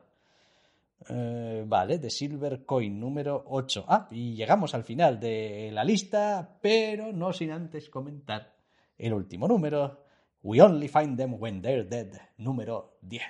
Eh, 1.08 1.64
vale, 1.66 1.98
de 1.98 2.10
Silver 2.10 2.64
Coin 2.64 2.98
número 2.98 3.44
8. 3.48 3.84
Ah, 3.88 4.08
y 4.10 4.34
llegamos 4.34 4.74
al 4.74 4.84
final 4.84 5.20
de 5.20 5.70
la 5.72 5.84
lista, 5.84 6.58
pero 6.60 7.12
no 7.12 7.32
sin 7.32 7.50
antes 7.50 7.90
comentar 7.90 8.56
el 8.96 9.12
último 9.12 9.46
número. 9.46 10.04
We 10.42 10.60
only 10.60 10.88
find 10.88 11.16
them 11.16 11.34
when 11.38 11.60
they're 11.62 11.84
dead, 11.84 12.12
número 12.38 12.98
10. 13.02 13.22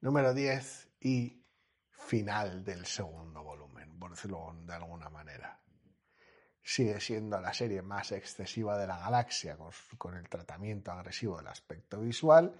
Número 0.00 0.32
10 0.32 0.88
y 1.00 1.44
final 1.90 2.64
del 2.64 2.86
segundo 2.86 3.42
volumen, 3.42 3.98
por 3.98 4.10
decirlo 4.10 4.54
de 4.64 4.74
alguna 4.74 5.08
manera. 5.08 5.60
Sigue 6.62 7.00
siendo 7.00 7.40
la 7.40 7.52
serie 7.52 7.82
más 7.82 8.12
excesiva 8.12 8.78
de 8.78 8.86
la 8.86 8.98
galaxia 8.98 9.56
con, 9.56 9.70
con 9.96 10.16
el 10.16 10.28
tratamiento 10.28 10.92
agresivo 10.92 11.38
del 11.38 11.48
aspecto 11.48 12.00
visual. 12.00 12.54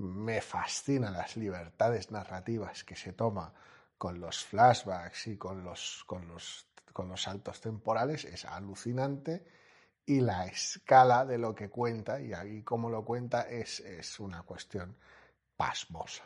Me 0.00 0.40
fascinan 0.40 1.12
las 1.12 1.36
libertades 1.36 2.10
narrativas 2.10 2.84
que 2.84 2.96
se 2.96 3.12
toma 3.12 3.52
con 3.98 4.20
los 4.20 4.44
flashbacks 4.44 5.26
y 5.28 5.36
con 5.36 5.62
los, 5.62 6.04
con 6.06 6.26
los, 6.28 6.66
con 6.92 7.08
los 7.08 7.22
saltos 7.22 7.60
temporales. 7.60 8.24
Es 8.24 8.44
alucinante. 8.44 9.46
Y 10.06 10.20
la 10.20 10.46
escala 10.46 11.24
de 11.24 11.38
lo 11.38 11.54
que 11.54 11.68
cuenta 11.70 12.20
y 12.20 12.32
ahí 12.32 12.62
cómo 12.62 12.90
lo 12.90 13.04
cuenta 13.04 13.42
es, 13.42 13.80
es 13.80 14.18
una 14.18 14.42
cuestión 14.42 14.96
pasmosa. 15.56 16.24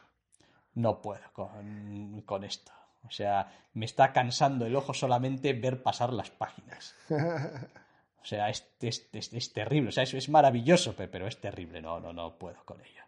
No 0.74 1.02
puedo 1.02 1.32
con, 1.32 2.22
con 2.22 2.44
esto. 2.44 2.72
O 3.04 3.10
sea, 3.10 3.52
me 3.74 3.84
está 3.84 4.12
cansando 4.12 4.66
el 4.66 4.76
ojo 4.76 4.94
solamente 4.94 5.52
ver 5.52 5.82
pasar 5.82 6.12
las 6.12 6.30
páginas. 6.30 6.94
O 8.22 8.26
sea, 8.26 8.48
es, 8.48 8.66
es, 8.80 9.06
es- 9.12 9.32
es 9.34 9.52
terrible. 9.52 9.90
O 9.90 9.92
sea, 9.92 10.02
es, 10.04 10.14
es 10.14 10.30
maravilloso, 10.30 10.96
pe- 10.96 11.08
pero 11.08 11.26
es 11.26 11.38
terrible. 11.42 11.82
No, 11.82 12.00
no, 12.00 12.12
no 12.14 12.38
puedo 12.38 12.64
con 12.64 12.80
ello. 12.80 13.03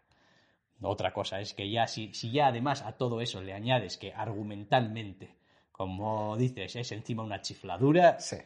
Otra 0.81 1.13
cosa 1.13 1.39
es 1.41 1.53
que 1.53 1.69
ya, 1.69 1.87
si, 1.87 2.13
si 2.13 2.31
ya 2.31 2.47
además 2.47 2.81
a 2.83 2.93
todo 2.93 3.21
eso 3.21 3.41
le 3.41 3.53
añades 3.53 3.97
que 3.97 4.13
argumentalmente, 4.13 5.35
como 5.71 6.37
dices, 6.37 6.75
es 6.75 6.91
encima 6.91 7.23
una 7.23 7.41
chifladura, 7.41 8.19
Sí. 8.19 8.37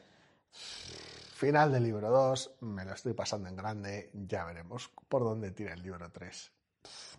Final 0.53 1.71
del 1.71 1.83
libro 1.83 2.09
2, 2.09 2.57
me 2.61 2.85
lo 2.85 2.93
estoy 2.93 3.13
pasando 3.13 3.49
en 3.49 3.55
grande, 3.55 4.11
ya 4.13 4.45
veremos 4.45 4.91
por 5.09 5.23
dónde 5.23 5.51
tira 5.51 5.73
el 5.73 5.81
libro 5.81 6.11
3. 6.11 6.51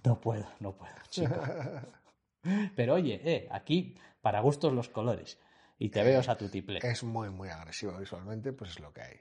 no 0.04 0.20
puedo, 0.20 0.46
no 0.60 0.76
puedo, 0.76 0.94
chico. 1.10 1.34
Pero 2.76 2.94
oye, 2.94 3.20
eh, 3.24 3.48
aquí 3.50 3.96
para 4.20 4.40
gustos 4.40 4.72
los 4.72 4.88
colores. 4.88 5.38
Y 5.78 5.88
te 5.88 6.04
veo 6.04 6.22
a 6.24 6.36
tu 6.36 6.48
tiple. 6.48 6.78
Es 6.82 7.02
muy, 7.02 7.30
muy 7.30 7.48
agresivo 7.48 7.98
visualmente, 7.98 8.52
pues 8.52 8.70
es 8.70 8.80
lo 8.80 8.92
que 8.92 9.02
hay. 9.02 9.20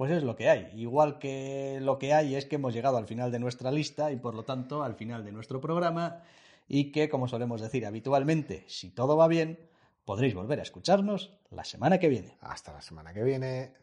Pues 0.00 0.12
es 0.12 0.22
lo 0.22 0.34
que 0.34 0.48
hay. 0.48 0.72
Igual 0.76 1.18
que 1.18 1.78
lo 1.82 1.98
que 1.98 2.14
hay 2.14 2.34
es 2.34 2.46
que 2.46 2.54
hemos 2.54 2.72
llegado 2.72 2.96
al 2.96 3.06
final 3.06 3.30
de 3.30 3.38
nuestra 3.38 3.70
lista 3.70 4.10
y 4.10 4.16
por 4.16 4.34
lo 4.34 4.44
tanto 4.44 4.82
al 4.82 4.94
final 4.94 5.26
de 5.26 5.30
nuestro 5.30 5.60
programa 5.60 6.22
y 6.66 6.90
que, 6.90 7.10
como 7.10 7.28
solemos 7.28 7.60
decir 7.60 7.84
habitualmente, 7.84 8.64
si 8.66 8.88
todo 8.88 9.18
va 9.18 9.28
bien, 9.28 9.58
podréis 10.06 10.32
volver 10.34 10.58
a 10.58 10.62
escucharnos 10.62 11.34
la 11.50 11.64
semana 11.64 11.98
que 11.98 12.08
viene. 12.08 12.38
Hasta 12.40 12.72
la 12.72 12.80
semana 12.80 13.12
que 13.12 13.22
viene. 13.22 13.74